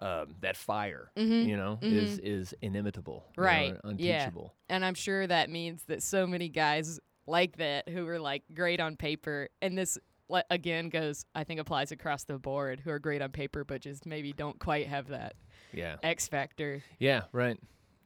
um, 0.00 0.34
that 0.40 0.56
fire, 0.56 1.10
Mhm, 1.16 1.46
you 1.46 1.56
know, 1.56 1.78
is 1.82 2.18
is 2.20 2.54
inimitable, 2.62 3.24
you 3.36 3.42
know, 3.42 3.46
Right, 3.46 3.72
yeah. 3.72 3.80
unteachable. 3.84 4.54
And 4.68 4.84
I'm 4.84 4.94
sure 4.94 5.26
that 5.26 5.50
means 5.50 5.82
that 5.84 6.02
so 6.02 6.26
many 6.26 6.48
guys 6.48 7.00
like 7.26 7.56
that 7.58 7.88
who 7.88 8.06
are 8.08 8.18
like 8.18 8.42
great 8.54 8.80
on 8.80 8.96
paper, 8.96 9.48
and 9.60 9.76
this 9.76 9.98
again 10.50 10.88
goes, 10.90 11.24
I 11.34 11.44
think 11.44 11.58
applies 11.60 11.90
across 11.90 12.24
the 12.24 12.38
board, 12.38 12.80
who 12.80 12.90
are 12.90 12.98
great 12.98 13.22
on 13.22 13.30
paper, 13.32 13.64
but 13.64 13.80
just 13.80 14.04
maybe 14.06 14.32
don't 14.32 14.58
quite 14.58 14.86
have 14.86 15.08
that 15.08 15.34
Yeah, 15.72 15.96
X 16.02 16.28
factor, 16.28 16.82
yeah, 16.98 17.22
right. 17.32 17.58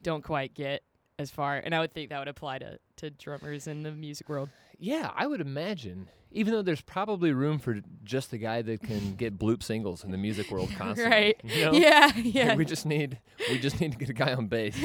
don't 0.03 0.23
quite 0.25 0.55
get 0.55 0.83
as 1.19 1.31
far. 1.31 1.57
And 1.59 1.75
I 1.75 1.81
would 1.81 1.93
think 1.93 2.11
that 2.11 2.19
would 2.19 2.29
apply 2.29 2.59
to, 2.61 2.79
to 2.97 3.11
drummers 3.11 3.67
in 3.67 3.83
the 3.83 3.93
music 3.93 4.29
world. 4.29 4.49
Yeah, 4.85 5.11
I 5.15 5.27
would 5.27 5.41
imagine. 5.41 6.09
Even 6.35 6.55
though 6.55 6.63
there's 6.63 6.81
probably 6.81 7.33
room 7.33 7.59
for 7.59 7.81
just 8.05 8.31
the 8.31 8.39
guy 8.39 8.63
that 8.63 8.83
can 8.83 9.15
get 9.17 9.39
bloop 9.39 9.63
singles 9.63 10.03
in 10.03 10.11
the 10.11 10.17
music 10.19 10.51
world 10.51 10.71
constantly. 10.77 11.11
right. 11.17 11.41
You 11.45 11.65
know? 11.67 11.73
Yeah, 11.73 12.07
Like, 12.17 12.25
yeah. 12.35 12.55
we 12.57 12.65
just 12.65 12.87
need 12.87 13.19
we 13.51 13.59
just 13.59 13.81
need 13.81 13.93
to 13.93 13.99
get 13.99 14.09
a 14.09 14.13
guy 14.15 14.33
on 14.35 14.47
base. 14.49 14.77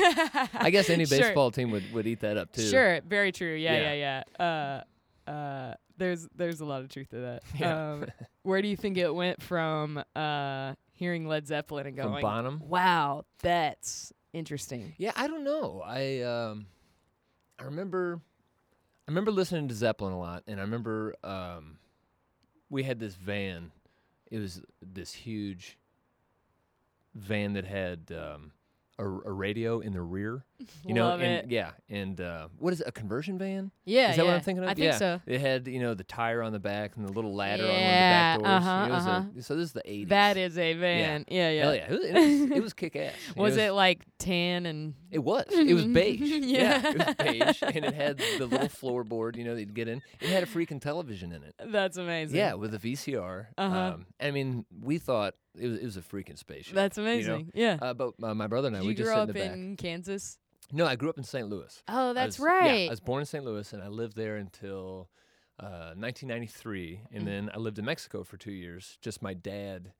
I 0.54 0.70
guess 0.70 0.90
any 0.90 1.06
Sure. 1.06 1.18
baseball 1.20 1.52
team 1.52 1.72
would, 1.72 1.92
would 1.94 2.06
eat 2.06 2.20
that 2.20 2.38
up 2.38 2.52
too. 2.52 2.68
Sure, 2.70 3.00
very 3.08 3.32
true. 3.32 3.56
Yeah, 3.56 3.94
Yeah. 3.94 4.24
yeah. 4.40 4.84
Uh, 5.28 5.30
uh, 5.32 5.74
there's 5.98 6.28
there's 6.36 6.60
a 6.62 6.66
lot 6.66 6.82
of 6.82 6.90
truth 6.90 7.10
to 7.10 7.16
that. 7.22 7.44
Yeah. 7.58 7.92
Um, 7.94 8.06
where 8.44 8.62
do 8.62 8.68
you 8.68 8.76
think 8.78 8.98
it 8.98 9.14
went 9.14 9.42
from 9.42 10.04
uh, 10.16 10.74
hearing 10.94 11.28
Led 11.28 11.48
Zeppelin 11.48 11.88
and 11.88 11.96
From 11.98 12.10
going, 12.12 12.22
Bonham. 12.22 12.62
"Wow, 12.68 13.24
that's 13.42 14.14
interesting"? 14.34 14.94
Yeah, 14.98 15.12
I 15.16 15.28
don't 15.28 15.44
know. 15.44 15.82
I 15.84 16.22
um, 16.22 16.68
I 17.58 17.64
remember, 17.64 18.20
I 19.08 19.12
remember 19.12 19.32
listening 19.32 19.70
to 19.70 19.74
Zeppelin 19.74 20.12
a 20.12 20.20
lot, 20.20 20.44
and 20.48 20.60
I 20.60 20.64
remember 20.64 21.16
um, 21.24 21.78
we 22.70 22.84
had 22.84 23.00
this 23.00 23.16
van. 23.16 23.72
It 24.30 24.40
was 24.40 24.62
this 24.82 25.14
huge 25.14 25.78
van 27.16 27.54
that 27.54 27.64
had 27.64 28.12
um, 28.12 28.52
a, 29.00 29.06
a 29.06 29.32
radio 29.32 29.80
in 29.80 29.94
the 29.94 30.02
rear. 30.02 30.44
You 30.86 30.94
know, 30.94 31.08
Love 31.10 31.22
and 31.22 31.32
it. 31.46 31.52
yeah, 31.52 31.72
and 31.90 32.20
uh, 32.22 32.48
what 32.58 32.72
is 32.74 32.82
it? 32.82 32.88
A 32.88 32.92
conversion 32.92 33.38
van? 33.38 33.72
Yeah, 33.86 34.12
Is 34.12 34.16
that 34.18 34.24
yeah. 34.24 34.30
what 34.32 34.36
I'm 34.38 34.42
thinking 34.44 34.64
of? 34.64 34.70
I 34.70 34.74
think 34.74 34.86
yeah. 34.86 34.98
so. 34.98 35.22
It 35.28 35.40
had 35.42 35.68
you 35.68 35.80
know 35.80 35.94
the 35.94 36.04
tire 36.04 36.42
on 36.42 36.52
the 36.54 36.60
back 36.60 36.96
and 36.96 37.08
the 37.08 37.12
little 37.12 37.36
ladder 37.36 37.64
on 37.64 37.70
one 37.70 37.76
of 37.78 37.82
the 37.82 37.86
Yeah, 37.88 38.38
back 38.38 38.40
doors. 38.40 38.48
uh-huh, 38.50 38.86
It 38.88 38.92
was 38.92 39.06
a- 39.06 39.10
uh-huh. 39.10 39.42
so 39.42 39.56
this 39.56 39.66
is 39.66 39.74
the 39.74 39.82
80s. 39.82 40.08
That 40.10 40.38
is 40.38 40.58
a 40.58 40.74
van. 40.74 41.26
Yeah, 41.28 41.50
yeah. 41.52 41.62
Hell 41.64 41.76
yeah, 41.76 41.86
it 41.86 41.92
was, 41.92 42.04
it 42.06 42.14
was, 42.14 42.52
it 42.58 42.64
was 42.64 42.74
kick 42.74 42.96
ass. 42.96 43.14
Was 43.36 43.58
it 43.58 43.72
like 43.74 44.06
tan 44.18 44.66
and 44.66 44.94
It 45.12 45.20
was. 45.20 45.46
It 45.52 45.74
was 45.74 45.86
beige. 46.00 46.22
Yeah. 46.22 46.82
it 46.88 46.98
was 46.98 47.16
beige, 47.20 47.64
and 47.76 47.86
it 47.86 47.94
had 47.94 48.18
the 48.18 48.46
little 48.48 48.68
floorboard, 48.70 49.36
you 49.36 49.44
know, 49.44 49.54
that 49.54 49.60
you'd 49.60 49.76
get 49.76 49.88
in. 49.88 50.02
It 50.22 50.30
had 50.30 50.42
a 50.44 50.48
freaking 50.48 50.82
television 50.82 51.32
in 51.34 51.44
it. 51.44 51.54
that's 51.68 51.98
amazing. 51.98 52.36
Yeah, 52.38 52.54
with 52.56 52.74
a 52.74 52.80
VCR. 52.80 53.48
Uh-huh. 53.58 53.78
Um, 53.78 54.06
I 54.20 54.32
mean, 54.32 54.66
we 54.82 54.98
thought 54.98 55.36
it 55.60 55.68
was, 55.68 55.78
it 55.80 55.84
was 55.86 55.98
a 55.98 56.02
freaking 56.02 56.38
spaceship. 56.38 56.74
that's 56.76 56.98
amazing. 56.98 57.52
Yeah. 57.54 57.78
Uh, 57.82 57.94
but 57.94 58.14
uh, 58.24 58.34
my 58.34 58.48
brother 58.48 58.68
and 58.70 58.78
I, 58.78 58.82
you 58.82 58.88
we 58.88 58.94
just 58.96 59.06
grew 59.08 59.16
up 59.16 59.30
in 59.30 59.36
the 59.36 59.40
back. 59.40 59.52
in 59.54 59.76
Kansas. 59.76 60.38
No, 60.72 60.86
I 60.86 60.96
grew 60.96 61.10
up 61.10 61.18
in 61.18 61.24
St. 61.24 61.48
Louis. 61.48 61.82
Oh, 61.88 62.10
I 62.10 62.14
that's 62.14 62.40
was- 62.40 62.46
right. 62.46 62.80
Yeah, 62.82 62.88
I 62.88 62.90
was 62.90 63.00
born 63.00 63.22
in 63.22 63.26
St. 63.26 63.44
Louis, 63.44 63.72
and 63.74 63.82
I 63.82 63.88
lived 63.88 64.16
there 64.16 64.36
until 64.36 65.10
uh, 65.60 65.94
1993, 65.96 67.02
and 67.12 67.24
Mhm. 67.24 67.26
then 67.26 67.50
I 67.54 67.58
lived 67.58 67.80
in 67.80 67.86
Mexico 67.86 68.24
for 68.24 68.38
two 68.38 68.52
years. 68.52 68.98
Just 69.02 69.22
my 69.22 69.34
dad. 69.34 69.94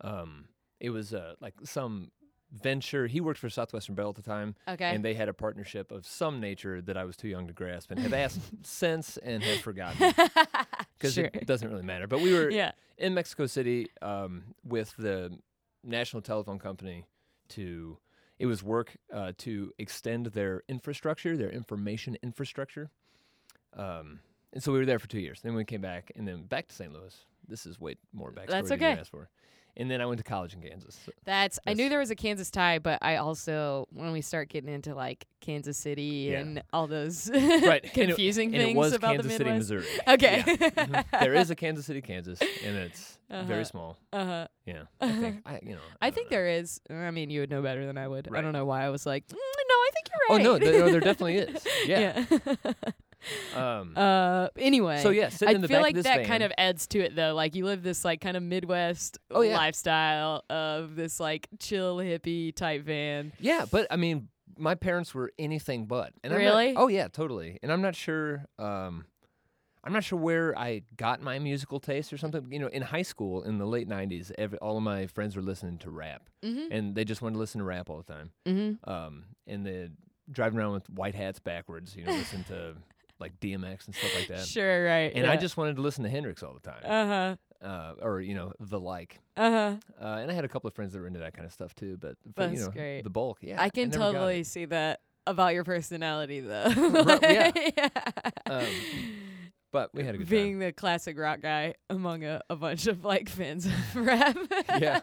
Um, 0.00 0.48
it 0.80 0.90
was 0.90 1.14
uh, 1.14 1.34
like 1.40 1.54
some 1.64 2.10
venture. 2.52 3.06
He 3.06 3.20
worked 3.20 3.38
for 3.38 3.48
Southwestern 3.50 3.94
Bell 3.94 4.08
at 4.10 4.16
the 4.16 4.22
time, 4.22 4.54
okay. 4.66 4.94
and 4.94 5.04
they 5.04 5.14
had 5.14 5.28
a 5.28 5.32
partnership 5.34 5.92
of 5.92 6.06
some 6.06 6.40
nature 6.40 6.80
that 6.82 6.96
I 6.96 7.04
was 7.04 7.16
too 7.16 7.28
young 7.28 7.46
to 7.46 7.52
grasp 7.52 7.90
and 7.90 8.00
have 8.00 8.12
asked 8.12 8.40
since 8.66 9.16
and 9.18 9.42
have 9.42 9.60
forgotten 9.60 10.12
because 10.98 11.14
sure. 11.14 11.26
it 11.26 11.46
doesn't 11.46 11.68
really 11.70 11.84
matter. 11.84 12.06
But 12.06 12.20
we 12.20 12.32
were 12.32 12.50
yeah. 12.50 12.72
in 12.98 13.14
Mexico 13.14 13.46
City 13.46 13.88
um, 14.02 14.54
with 14.64 14.94
the 14.96 15.38
National 15.84 16.22
Telephone 16.22 16.58
Company 16.58 17.04
to. 17.50 17.98
It 18.38 18.46
was 18.46 18.62
work 18.62 18.96
uh, 19.12 19.32
to 19.38 19.72
extend 19.78 20.26
their 20.26 20.62
infrastructure, 20.68 21.36
their 21.36 21.50
information 21.50 22.16
infrastructure. 22.22 22.90
Um, 23.74 24.20
and 24.52 24.62
so 24.62 24.72
we 24.72 24.78
were 24.78 24.86
there 24.86 24.98
for 24.98 25.08
two 25.08 25.20
years. 25.20 25.40
Then 25.42 25.54
we 25.54 25.64
came 25.64 25.80
back, 25.80 26.12
and 26.16 26.26
then 26.26 26.44
back 26.44 26.68
to 26.68 26.74
St. 26.74 26.92
Louis. 26.92 27.14
This 27.48 27.66
is 27.66 27.80
way 27.80 27.96
more 28.12 28.32
backstory 28.32 28.48
That's 28.48 28.68
than 28.68 28.80
you 28.80 28.86
asked 28.86 29.10
for. 29.10 29.28
And 29.78 29.90
then 29.90 30.00
I 30.00 30.06
went 30.06 30.18
to 30.18 30.24
college 30.24 30.54
in 30.54 30.62
Kansas. 30.62 30.98
So- 31.04 31.12
That's 31.24 31.58
I 31.66 31.74
knew 31.74 31.88
there 31.90 31.98
was 31.98 32.10
a 32.10 32.14
Kansas 32.16 32.50
tie, 32.50 32.78
but 32.78 32.98
I 33.02 33.16
also 33.16 33.86
when 33.92 34.12
we 34.12 34.20
start 34.22 34.48
getting 34.48 34.72
into 34.72 34.94
like 34.94 35.26
Kansas 35.40 35.76
City 35.76 36.28
Yeah. 36.30 36.38
and 36.40 36.62
all 36.72 36.86
those 36.86 37.30
Right, 37.30 37.40
and 37.62 37.70
it- 37.84 37.92
confusing 37.92 38.54
and 38.54 38.64
things 38.64 38.74
it 38.74 38.78
was 38.78 38.92
about 38.94 39.12
Kansas 39.16 39.32
the 39.32 39.36
City, 39.38 39.50
Midwest. 39.50 39.70
Missouri. 39.70 39.86
Okay. 40.08 40.44
Yeah. 40.46 40.54
Mhm. 40.70 41.04
there 41.20 41.34
is 41.34 41.50
a 41.50 41.54
Kansas 41.54 41.84
City, 41.86 42.00
Kansas, 42.00 42.40
and 42.40 42.76
it's 42.76 43.18
Uh-huh. 43.30 43.42
very 43.44 43.64
small. 43.64 43.98
uh-huh. 44.12 44.46
Yeah, 44.66 44.82
I 45.00 45.12
think 45.12 45.42
I, 45.46 45.60
you 45.62 45.72
know. 45.74 45.80
I 46.00 46.06
don't 46.10 46.14
think 46.14 46.30
know. 46.30 46.36
there 46.36 46.48
is. 46.48 46.80
I 46.90 47.10
mean, 47.10 47.28
you 47.30 47.40
would 47.40 47.50
know 47.50 47.60
better 47.62 47.84
than 47.86 47.98
I 47.98 48.08
would. 48.08 48.28
I 48.34 48.40
don't 48.40 48.52
know 48.52 48.64
why 48.64 48.84
I 48.84 48.88
was 48.90 49.04
like, 49.06 49.26
"Mm, 49.28 49.34
no, 49.34 49.74
I 49.74 49.90
think 49.94 50.06
you're 50.08 50.26
Oh 50.30 50.36
right. 50.36 50.44
no, 50.44 50.58
there, 50.58 50.78
no, 50.80 50.90
there 50.90 51.00
definitely 51.00 51.36
is. 51.36 51.66
Yeah. 51.86 52.24
yeah. 52.30 52.72
Um, 53.54 53.92
uh. 53.96 54.48
Anyway. 54.56 55.02
so 55.02 55.10
yeah, 55.10 55.28
sitting 55.28 55.54
I 55.54 55.56
in 55.56 55.60
the 55.62 55.68
feel 55.68 55.80
like 55.82 55.94
that 55.96 56.04
van. 56.04 56.24
kind 56.26 56.42
of 56.42 56.52
adds 56.58 56.86
to 56.88 57.00
it 57.00 57.14
though. 57.16 57.34
Like 57.34 57.54
you 57.54 57.64
live 57.64 57.82
this 57.82 58.04
like 58.04 58.20
kind 58.20 58.36
of 58.36 58.42
Midwest 58.42 59.18
Oh, 59.30 59.40
yeah. 59.42 59.56
lifestyle 59.56 60.44
of 60.50 60.96
this 60.96 61.18
like 61.20 61.48
chill 61.58 61.96
hippie 61.98 62.54
type 62.54 62.84
van. 62.84 63.32
Yeah, 63.40 63.66
but 63.70 63.86
I 63.90 63.96
mean, 63.96 64.28
my 64.58 64.74
parents 64.74 65.14
were 65.14 65.32
anything 65.38 65.86
but. 65.86 66.12
And 66.24 66.32
I'm 66.32 66.42
not- 66.42 66.48
Really? 66.56 66.74
oh 66.76 66.88
yeah, 66.88 67.08
totally. 67.08 67.58
And 67.62 67.72
I'm 67.72 67.82
not 67.82 67.94
sure. 67.94 68.44
Um, 68.58 69.04
I'm 69.84 69.92
not 69.92 70.02
sure 70.02 70.18
where 70.18 70.58
I 70.58 70.82
got 70.96 71.22
my 71.22 71.38
musical 71.38 71.78
taste 71.78 72.12
or 72.12 72.16
something. 72.18 72.48
You 72.50 72.58
know, 72.58 72.66
in 72.66 72.82
high 72.82 73.02
school 73.02 73.44
in 73.44 73.58
the 73.58 73.66
late 73.66 73.88
'90s, 73.88 74.32
every, 74.36 74.58
all 74.58 74.76
of 74.76 74.82
my 74.82 75.06
friends 75.06 75.36
were 75.36 75.42
listening 75.42 75.78
to 75.78 75.90
rap, 75.90 76.28
Mm-hmm. 76.44 76.72
and 76.72 76.94
they 76.96 77.04
just 77.04 77.22
wanted 77.22 77.34
to 77.34 77.38
listen 77.38 77.60
to 77.60 77.64
rap 77.64 77.88
all 77.88 77.98
the 77.98 78.12
time. 78.12 78.30
Mm-hmm. 78.46 78.90
Um, 78.90 79.24
and 79.46 79.64
they 79.64 79.88
driving 80.32 80.58
around 80.58 80.72
with 80.72 80.90
white 80.90 81.14
hats 81.14 81.38
backwards, 81.38 81.94
you 81.94 82.04
know, 82.04 82.10
listen 82.12 82.42
to 82.44 82.74
like 83.18 83.38
DMX 83.40 83.86
and 83.86 83.94
stuff 83.94 84.14
like 84.14 84.28
that. 84.28 84.46
Sure. 84.46 84.84
Right. 84.84 85.12
And 85.14 85.26
I 85.26 85.36
just 85.36 85.56
wanted 85.56 85.76
to 85.76 85.82
listen 85.82 86.04
to 86.04 86.10
Hendrix 86.10 86.42
all 86.42 86.54
the 86.54 86.60
time, 86.60 86.82
Uh 86.84 87.06
huh. 87.62 87.66
uh, 87.66 87.92
or 88.02 88.20
you 88.20 88.34
know, 88.34 88.52
the 88.60 88.78
like. 88.80 89.20
Uh 89.36 89.50
huh. 89.50 89.74
Uh, 90.00 90.18
and 90.20 90.30
I 90.30 90.34
had 90.34 90.44
a 90.44 90.48
couple 90.48 90.68
of 90.68 90.74
friends 90.74 90.92
that 90.92 91.00
were 91.00 91.06
into 91.06 91.20
that 91.20 91.32
kind 91.34 91.46
of 91.46 91.52
stuff 91.52 91.74
too. 91.74 91.96
But 92.00 92.16
for, 92.34 92.42
you 92.44 92.48
That's 92.50 92.60
know, 92.62 92.70
great. 92.70 93.02
the 93.02 93.10
bulk, 93.10 93.38
yeah, 93.42 93.60
I 93.62 93.68
can 93.70 93.88
it. 93.88 93.92
totally 93.94 94.44
see 94.44 94.64
that 94.66 95.00
about 95.26 95.54
your 95.54 95.64
personality, 95.64 96.40
though. 96.40 96.70
Right, 96.76 97.22
yeah. 97.22 97.50
yeah. 97.76 97.88
Um, 98.46 98.64
But 99.76 99.94
we 99.94 100.04
had 100.04 100.14
a 100.14 100.18
good 100.18 100.28
Being 100.30 100.58
the 100.58 100.72
classic 100.72 101.18
rock 101.18 101.42
guy 101.42 101.74
among 101.90 102.24
a, 102.24 102.40
a 102.48 102.56
bunch 102.56 102.86
of 102.86 103.04
like 103.04 103.28
fans 103.28 103.66
of 103.66 103.72
rap. 103.94 104.34
Yeah. 104.80 105.00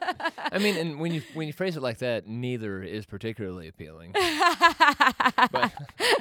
I 0.51 0.57
mean, 0.57 0.75
and 0.77 0.99
when 0.99 1.13
you 1.13 1.21
when 1.35 1.45
you 1.45 1.53
phrase 1.53 1.77
it 1.77 1.83
like 1.83 1.99
that, 1.99 2.25
neither 2.25 2.81
is 2.81 3.05
particularly 3.05 3.67
appealing. 3.67 4.15
But 5.51 5.71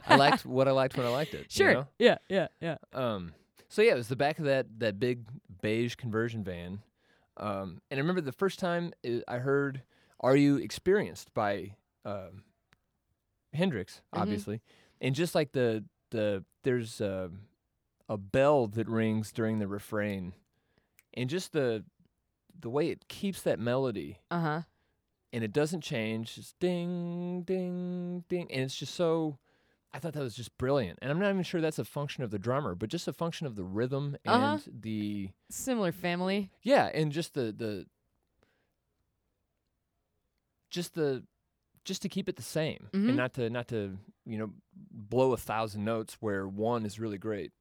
I 0.06 0.16
liked 0.16 0.44
what 0.44 0.68
I 0.68 0.72
liked 0.72 0.98
when 0.98 1.06
I 1.06 1.08
liked 1.08 1.32
it. 1.32 1.40
you 1.44 1.64
sure. 1.64 1.72
know? 1.72 1.86
Yeah. 1.98 2.18
Yeah. 2.28 2.48
Yeah. 2.60 2.76
Um, 2.92 3.32
so 3.70 3.80
yeah, 3.80 3.92
it 3.92 3.96
was 3.96 4.08
the 4.08 4.16
back 4.16 4.38
of 4.38 4.44
that 4.44 4.66
that 4.80 5.00
big 5.00 5.20
beige 5.62 5.94
conversion 5.94 6.44
van, 6.44 6.82
um, 7.38 7.80
and 7.90 7.96
I 7.98 8.00
remember 8.02 8.20
the 8.20 8.32
first 8.32 8.58
time 8.58 8.92
i 9.06 9.22
I 9.26 9.38
heard 9.38 9.80
"Are 10.20 10.36
You 10.36 10.56
Experienced" 10.58 11.32
by 11.32 11.76
um, 12.04 12.42
Hendrix, 13.54 14.02
Mhm. 14.14 14.20
obviously, 14.20 14.60
and 15.00 15.14
just 15.14 15.34
like 15.34 15.52
the 15.52 15.84
the 16.10 16.44
there's 16.64 17.00
a, 17.00 17.30
a 18.12 18.16
bell 18.18 18.66
that 18.66 18.88
rings 18.88 19.33
during 19.33 19.59
the 19.59 19.66
refrain, 19.68 20.35
and 21.14 21.31
just 21.31 21.53
the 21.53 21.85
the 22.59 22.68
way 22.70 22.88
it 22.90 23.09
keeps 23.09 23.40
that 23.42 23.59
melody 23.59 24.18
Uh 24.31 24.40
huh. 24.40 24.61
and 25.33 25.42
it 25.42 25.53
doesn't 25.53 25.81
change. 25.81 26.37
It's 26.37 26.53
ding, 26.61 27.42
ding, 27.46 28.25
ding, 28.29 28.46
and 28.53 28.62
it's 28.62 28.77
just 28.77 28.94
so. 28.94 29.38
I 29.94 29.98
thought 29.98 30.12
that 30.14 30.22
was 30.22 30.35
just 30.37 30.57
brilliant, 30.59 30.98
and 31.03 31.11
I'm 31.11 31.18
not 31.18 31.31
even 31.31 31.42
sure 31.42 31.61
that's 31.61 31.79
a 31.79 31.85
function 31.85 32.22
of 32.25 32.31
the 32.31 32.38
drummer, 32.38 32.75
but 32.75 32.88
just 32.90 33.09
a 33.09 33.12
function 33.12 33.46
of 33.46 33.57
the 33.57 33.64
rhythm 33.64 34.16
and 34.25 34.35
Uh-huh. 34.35 34.59
the 34.81 35.31
Similar 35.51 35.92
family. 35.92 36.51
yeah, 36.62 36.90
and 36.94 37.12
just 37.12 37.35
the 37.35 37.53
the 37.53 37.87
just 40.70 40.94
the 40.94 41.25
just 41.85 42.03
to 42.03 42.09
keep 42.09 42.29
it 42.29 42.37
the 42.37 42.42
same 42.42 42.88
Mhm. 42.92 43.09
and 43.09 43.16
not 43.16 43.35
to 43.35 43.51
not 43.51 43.68
to 43.68 43.98
you 44.25 44.38
know 44.38 44.53
blow 44.90 45.33
a 45.33 45.37
thousand 45.37 45.85
notes 45.85 46.16
where 46.20 46.46
one 46.48 46.87
is 46.87 46.98
really 47.01 47.18
great. 47.18 47.53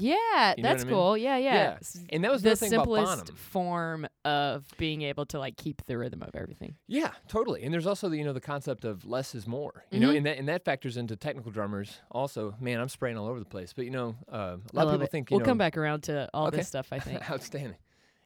Yeah, 0.00 0.54
You 0.56 0.62
know 0.62 0.68
that's 0.68 0.82
I 0.82 0.86
mean? 0.86 0.94
cool. 0.94 1.16
Yeah, 1.18 1.36
yeah. 1.36 1.54
Yeah. 1.54 1.78
And 2.10 2.24
that 2.24 2.30
was 2.32 2.42
the 2.42 2.56
simplest 2.56 3.32
form 3.34 4.06
of 4.24 4.64
being 4.78 5.02
able 5.02 5.26
to 5.26 5.38
like 5.38 5.56
keep 5.56 5.84
the 5.86 5.98
rhythm 5.98 6.22
of 6.22 6.30
everything. 6.34 6.76
Yeah, 6.86 7.12
totally. 7.28 7.62
And 7.64 7.74
there's 7.74 7.86
also 7.86 8.08
the 8.08 8.16
you 8.16 8.24
know 8.24 8.32
the 8.32 8.40
concept 8.40 8.84
of 8.84 9.04
less 9.04 9.34
is 9.34 9.46
more. 9.46 9.84
You 9.90 10.00
know, 10.00 10.08
Mhm. 10.10 10.16
and 10.18 10.26
that 10.26 10.38
and 10.38 10.48
that 10.48 10.64
factors 10.64 10.96
into 10.96 11.16
technical 11.16 11.50
drummers 11.50 12.00
also. 12.10 12.54
Man, 12.60 12.80
I'm 12.80 12.88
spraying 12.88 13.18
all 13.18 13.26
over 13.26 13.38
the 13.38 13.44
place, 13.44 13.72
but 13.72 13.84
you 13.84 13.90
know, 13.90 14.16
uh, 14.30 14.36
a 14.36 14.76
lot 14.76 14.86
of 14.86 14.92
people 14.92 15.02
it. 15.02 15.10
think 15.10 15.30
you 15.30 15.36
we'll 15.36 15.40
know 15.44 15.50
come 15.50 15.58
back 15.58 15.76
around 15.76 16.02
to 16.04 16.28
all 16.32 16.48
Okay. 16.48 16.58
this 16.58 16.68
stuff. 16.68 16.88
I 16.92 16.98
think 16.98 17.20
outstanding. 17.30 17.76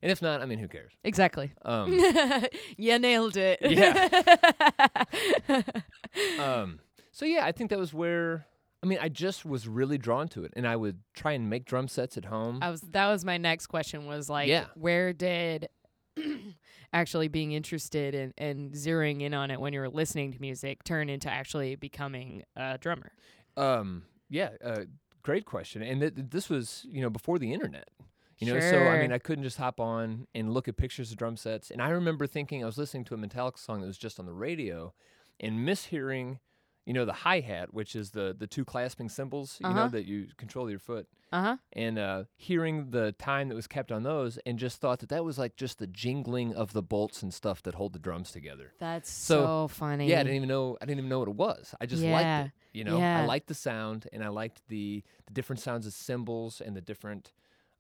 And 0.03 0.11
if 0.11 0.21
not, 0.21 0.43
I 0.43 0.47
mean, 0.47 0.59
who 0.59 0.67
cares? 0.67 0.93
exactly. 1.05 1.53
Um, 1.65 1.93
you 2.77 2.99
nailed 2.99 3.37
it. 3.37 3.61
um, 6.39 6.81
so 7.13 7.25
yeah, 7.25 7.45
I 7.45 7.53
think 7.53 7.71
that 7.71 7.79
was 7.79 7.95
where. 7.95 8.47
I 8.83 8.87
mean, 8.89 8.99
I 9.01 9.09
just 9.09 9.45
was 9.45 9.69
really 9.69 9.97
drawn 9.99 10.27
to 10.29 10.45
it, 10.45 10.53
and 10.57 10.67
I 10.67 10.75
would 10.75 10.99
try 11.15 11.33
and 11.33 11.49
make 11.49 11.65
drum 11.67 11.87
sets 11.89 12.17
at 12.17 12.25
home. 12.25 12.59
I 12.63 12.71
was 12.71 12.81
that 12.81 13.09
was 13.09 13.25
my 13.25 13.39
next 13.39 13.69
question 13.69 14.07
was 14.07 14.29
like 14.29 14.49
Yeah. 14.49 14.67
where 14.75 15.13
did 15.13 15.69
actually 16.93 17.29
being 17.29 17.53
interested 17.53 18.15
in 18.15 18.35
and 18.39 18.73
zeroing 18.73 19.23
in 19.23 19.35
on 19.35 19.51
it 19.51 19.61
when 19.61 19.73
you 19.73 19.81
were 19.81 19.89
listening 19.89 20.33
to 20.33 20.41
music 20.41 20.85
turn 20.85 21.09
into 21.09 21.31
actually 21.31 21.77
becoming 21.77 22.43
a 22.57 22.79
drummer? 22.79 23.13
Um, 23.57 24.03
yeah, 24.29 24.51
uh, 24.65 24.81
great 25.23 25.45
question. 25.45 25.83
And 25.83 26.01
th- 26.01 26.15
this 26.17 26.49
was, 26.49 26.87
you 26.91 27.03
know, 27.03 27.11
before 27.11 27.39
the 27.39 27.53
internet. 27.53 27.89
You 28.39 28.53
know, 28.53 28.59
so 28.59 28.77
I 28.89 29.01
mean, 29.01 29.13
I 29.13 29.19
couldn't 29.19 29.45
just 29.45 29.59
hop 29.59 29.79
on 29.79 30.27
and 30.35 30.53
look 30.53 30.67
at 30.67 30.77
pictures 30.77 31.13
of 31.13 31.17
drum 31.17 31.37
sets. 31.37 31.71
And 31.71 31.81
I 31.81 31.91
remember 31.91 32.27
thinking 32.27 32.61
I 32.65 32.67
was 32.67 32.77
listening 32.77 33.05
to 33.05 33.15
a 33.15 33.17
Metallica 33.17 33.57
song 33.59 33.81
that 33.83 33.87
was 33.87 33.99
just 33.99 34.19
on 34.19 34.27
the 34.27 34.33
radio, 34.33 34.93
and 35.39 35.61
mishearing, 35.61 36.41
you 36.87 36.93
know, 36.93 37.05
the 37.05 37.13
hi 37.13 37.41
hat, 37.41 37.73
which 37.73 37.95
is 37.97 38.11
the 38.11 38.35
the 38.39 38.47
two 38.47 38.65
clasping 38.65 39.09
cymbals, 39.09 39.57
you 39.61 39.69
know, 39.69 39.83
Uh-huh. 39.83 39.89
that 39.91 40.05
you 40.07 40.29
control 40.37 40.69
your 40.71 40.79
foot, 40.79 41.07
Uh-huh. 41.33 41.57
and 41.73 41.99
uh, 41.99 42.25
hearing 42.37 42.91
the 42.91 43.13
time 43.13 43.49
that 43.49 43.55
was 43.55 43.67
kept 43.67 43.93
on 43.93 44.03
those, 44.03 44.39
and 44.47 44.59
just 44.59 44.81
thought 44.81 44.99
that 45.01 45.09
that 45.11 45.25
was 45.25 45.39
like 45.39 45.57
just 45.57 45.79
the 45.79 45.87
jingling 45.87 46.55
of 46.55 46.73
the 46.73 46.83
bolts 46.83 47.23
and 47.23 47.33
stuff 47.33 47.63
that 47.63 47.75
hold 47.77 47.93
the 47.93 47.99
drums 47.99 48.31
together. 48.33 48.73
That's 48.79 49.11
So, 49.11 49.47
so, 49.47 49.69
funny. 49.69 50.09
Yeah, 50.09 50.21
I 50.21 50.23
didn't 50.25 50.37
even 50.37 50.49
know. 50.49 50.77
I 50.81 50.85
didn't 50.87 50.99
even 50.99 51.09
know 51.11 51.21
what 51.21 51.29
it 51.29 51.37
was. 51.37 51.75
I 51.81 51.87
just 51.87 52.03
Yeah. 52.03 52.13
liked 52.13 52.47
it. 52.47 52.53
You 52.73 52.85
know, 52.85 52.99
I 52.99 53.27
liked 53.27 53.47
the 53.49 53.55
sound, 53.55 54.09
and 54.13 54.25
I 54.25 54.29
liked 54.29 54.63
the 54.69 55.03
the 55.27 55.33
different 55.35 55.61
sounds 55.61 55.87
of 55.87 55.93
cymbals 55.93 56.61
and 56.61 56.75
the 56.77 56.81
different 56.81 57.33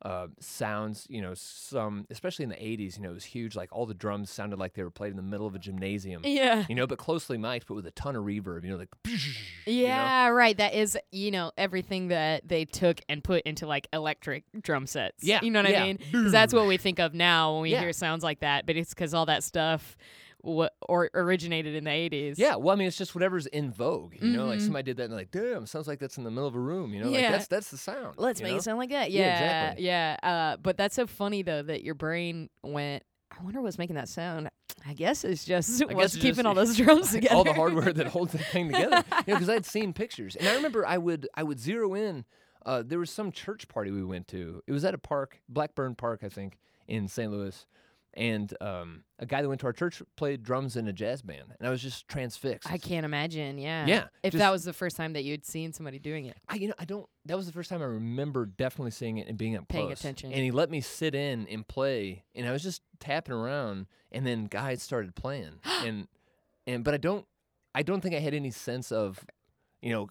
uh, 0.04 0.26
sounds. 0.40 1.06
You 1.08 1.22
know, 1.22 1.34
some 1.34 2.06
especially 2.10 2.42
in 2.44 2.48
the 2.48 2.56
'80s. 2.56 2.96
You 2.96 3.02
know, 3.04 3.10
it 3.10 3.14
was 3.14 3.24
huge. 3.24 3.54
Like 3.56 3.68
all 3.72 3.86
the 3.86 3.94
drums 3.94 4.30
sounded 4.30 4.58
like 4.58 4.74
they 4.74 4.82
were 4.82 4.90
played 4.90 5.10
in 5.10 5.16
the 5.16 5.22
middle 5.22 5.46
of 5.46 5.54
a 5.54 5.58
gymnasium. 5.58 6.22
Yeah. 6.24 6.64
You 6.68 6.74
know, 6.74 6.86
but 6.86 6.98
closely 6.98 7.38
mic'd, 7.38 7.66
but 7.66 7.74
with 7.74 7.86
a 7.86 7.90
ton 7.92 8.16
of 8.16 8.24
reverb. 8.24 8.64
You 8.64 8.70
know, 8.72 8.76
like 8.76 8.88
you 9.06 9.12
know? 9.14 9.22
Yeah, 9.66 10.28
right. 10.28 10.56
That 10.56 10.74
is, 10.74 10.98
you 11.10 11.30
know, 11.30 11.52
everything 11.56 12.08
that 12.08 12.46
they 12.48 12.64
took 12.64 13.00
and 13.08 13.22
put 13.22 13.42
into 13.44 13.66
like 13.66 13.86
electric 13.92 14.44
drum 14.60 14.86
sets. 14.86 15.22
Yeah, 15.24 15.40
You 15.42 15.50
know 15.50 15.62
what 15.62 15.70
yeah. 15.70 15.82
I 15.84 15.86
mean? 15.86 15.98
'Cause 16.12 16.32
that's 16.32 16.52
what 16.52 16.66
we 16.66 16.76
think 16.76 16.98
of 16.98 17.14
now 17.14 17.52
when 17.54 17.62
we 17.62 17.70
Yeah. 17.72 17.80
hear 17.80 17.92
sounds 17.92 18.22
like 18.24 18.40
that, 18.40 18.66
but 18.66 18.76
it's 18.76 18.90
because 18.94 19.14
all 19.14 19.26
that 19.26 19.42
stuff 19.44 19.96
what 20.42 20.74
or 20.88 21.08
originated 21.14 21.74
in 21.74 21.84
the 21.84 21.90
80s. 21.90 22.34
Yeah, 22.36 22.56
well, 22.56 22.74
I 22.74 22.78
mean, 22.78 22.88
it's 22.88 22.96
just 22.98 23.14
whatever's 23.14 23.46
in 23.46 23.70
vogue. 23.72 24.14
You 24.20 24.28
know, 24.36 24.46
like 24.46 24.58
Mhm. 24.58 24.62
somebody 24.62 24.82
did 24.84 24.96
that, 24.98 25.04
and 25.04 25.12
they're 25.12 25.20
like, 25.20 25.30
damn, 25.30 25.66
sounds 25.66 25.86
like 25.88 25.98
that's 26.00 26.18
in 26.18 26.24
the 26.24 26.30
middle 26.30 26.48
of 26.48 26.54
a 26.54 26.60
room. 26.60 26.92
You 26.92 27.00
know, 27.04 27.10
like 27.10 27.20
Yeah. 27.20 27.30
that's 27.32 27.46
that's 27.46 27.70
the 27.70 27.78
sound. 27.78 28.14
Let's 28.18 28.40
make 28.42 28.50
know? 28.52 28.58
it 28.58 28.62
sound 28.62 28.78
like 28.78 28.90
that. 28.90 29.10
Yeah, 29.10 29.20
Yeah. 29.20 29.32
exactly. 29.70 29.84
Yeah. 29.86 30.16
Uh, 30.22 30.56
but 30.58 30.76
that's 30.76 30.94
so 30.96 31.06
funny 31.06 31.42
though 31.42 31.62
that 31.62 31.82
your 31.84 31.94
brain 31.94 32.50
went. 32.62 33.04
I 33.30 33.42
wonder 33.42 33.62
what's 33.62 33.78
making 33.78 33.96
that 33.96 34.08
sound. 34.08 34.50
I 34.86 34.94
guess 34.94 35.24
it's 35.24 35.44
just 35.44 35.78
guess 35.80 35.94
what's 35.94 36.14
it's 36.14 36.22
keeping 36.22 36.34
just- 36.44 36.46
all 36.46 36.54
those 36.54 36.76
drums 36.76 37.12
together. 37.12 37.34
all 37.36 37.44
the 37.44 37.52
hardware 37.54 37.92
that 37.92 38.08
holds 38.08 38.32
the 38.32 38.38
thing 38.38 38.66
together. 38.72 39.04
You 39.26 39.34
know, 39.34 39.38
because 39.38 39.48
I'd 39.48 39.64
seen 39.64 39.92
pictures, 39.92 40.34
and 40.36 40.48
I 40.48 40.54
remember 40.56 40.84
I 40.86 40.98
would 40.98 41.28
I 41.34 41.44
would 41.44 41.60
zero 41.60 41.94
in. 41.94 42.24
Uh, 42.66 42.82
there 42.84 42.98
was 42.98 43.10
some 43.10 43.30
church 43.32 43.68
party 43.68 43.90
we 43.90 44.04
went 44.04 44.28
to. 44.28 44.62
It 44.66 44.72
was 44.72 44.84
at 44.84 44.92
a 44.94 44.98
park, 44.98 45.40
Blackburn 45.48 45.94
Park, 45.96 46.20
I 46.24 46.28
think, 46.28 46.58
in 46.86 47.08
St. 47.08 47.30
Louis, 47.32 47.66
and 48.14 48.52
um, 48.60 49.04
a 49.18 49.26
guy 49.26 49.40
that 49.42 49.48
went 49.48 49.60
to 49.62 49.66
our 49.66 49.72
church 49.72 50.02
played 50.16 50.42
drums 50.42 50.76
in 50.76 50.86
a 50.88 50.92
jazz 50.92 51.22
band, 51.22 51.54
and 51.58 51.66
I 51.66 51.70
was 51.70 51.80
just 51.82 52.06
transfixed. 52.08 52.70
I 52.70 52.76
can't 52.78 53.04
imagine. 53.06 53.58
Yeah. 53.58 53.86
Yeah, 53.86 54.04
If 54.22 54.32
just- 54.32 54.40
that 54.40 54.50
was 54.50 54.64
the 54.64 54.72
first 54.72 54.96
time 54.96 55.14
that 55.14 55.24
you'd 55.24 55.44
seen 55.46 55.72
somebody 55.72 55.98
doing 55.98 56.26
it. 56.26 56.36
I, 56.48 56.56
you 56.56 56.68
know, 56.68 56.74
I 56.78 56.84
don't. 56.84 57.06
That 57.26 57.36
was 57.36 57.46
the 57.46 57.52
first 57.52 57.70
time 57.70 57.80
I 57.80 57.86
remember 57.86 58.46
definitely 58.46 58.90
seeing 58.90 59.18
it 59.18 59.28
and 59.28 59.38
being 59.38 59.56
up 59.56 59.68
Paying 59.68 59.86
close. 59.86 60.00
attention. 60.00 60.32
And 60.32 60.42
he 60.42 60.50
let 60.50 60.70
me 60.70 60.80
sit 60.80 61.14
in 61.14 61.46
and 61.48 61.66
play, 61.66 62.24
and 62.34 62.46
I 62.46 62.52
was 62.52 62.62
just 62.62 62.82
tapping 63.00 63.34
around, 63.34 63.86
and 64.10 64.26
then 64.26 64.44
guys 64.46 64.82
started 64.82 65.14
playing, 65.14 65.52
and 65.64 66.06
and 66.66 66.84
but 66.84 66.94
I 66.94 66.98
don't, 66.98 67.24
I 67.74 67.82
don't 67.82 68.00
think 68.00 68.14
I 68.14 68.18
had 68.20 68.34
any 68.34 68.50
sense 68.50 68.92
of, 68.92 69.24
you 69.80 69.90
know, 69.90 70.08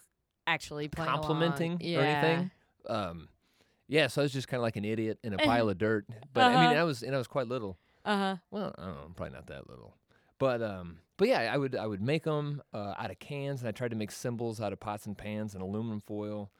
Actually 0.48 0.88
complimenting 0.90 1.78
yeah. 1.82 2.00
or 2.00 2.02
anything. 2.02 2.52
Um, 2.90 3.30
yeah, 3.88 4.08
so 4.08 4.22
I 4.22 4.24
was 4.24 4.34
just 4.34 4.48
kind 4.48 4.58
of 4.60 4.64
like 4.64 4.76
an 4.76 4.86
idiot 4.86 5.20
in 5.24 5.34
a 5.34 5.38
pile 5.38 5.70
of 5.70 5.78
dirt. 5.78 6.06
But 6.34 6.46
I 6.46 6.50
mean, 6.50 6.72
Uh-huh. 6.72 6.82
I 6.82 6.84
was 6.84 7.04
and 7.04 7.14
I 7.14 7.18
was 7.18 7.28
quite 7.28 7.48
little. 7.48 7.78
Uh 8.06 8.18
huh. 8.18 8.36
Well, 8.52 8.74
I 8.78 8.86
don't 8.86 8.96
know, 8.96 9.02
I'm 9.06 9.14
probably 9.14 9.34
not 9.36 9.48
that 9.48 9.70
little. 9.70 9.96
But 10.40 10.62
um, 10.62 10.98
but 11.18 11.28
yeah, 11.28 11.52
I 11.54 11.58
would 11.58 11.76
I 11.76 11.86
would 11.86 12.02
make 12.02 12.24
them 12.24 12.62
uh, 12.74 12.94
out 12.98 13.12
of 13.12 13.20
cans, 13.20 13.62
and 13.62 13.68
I 13.68 13.72
tried 13.72 13.92
to 13.92 13.96
make 13.98 14.12
cymbals 14.12 14.60
out 14.60 14.74
of 14.74 14.80
pots 14.80 15.06
and 15.06 15.18
pans 15.18 15.54
and 15.54 15.62
aluminum 15.62 16.02
foil, 16.02 16.52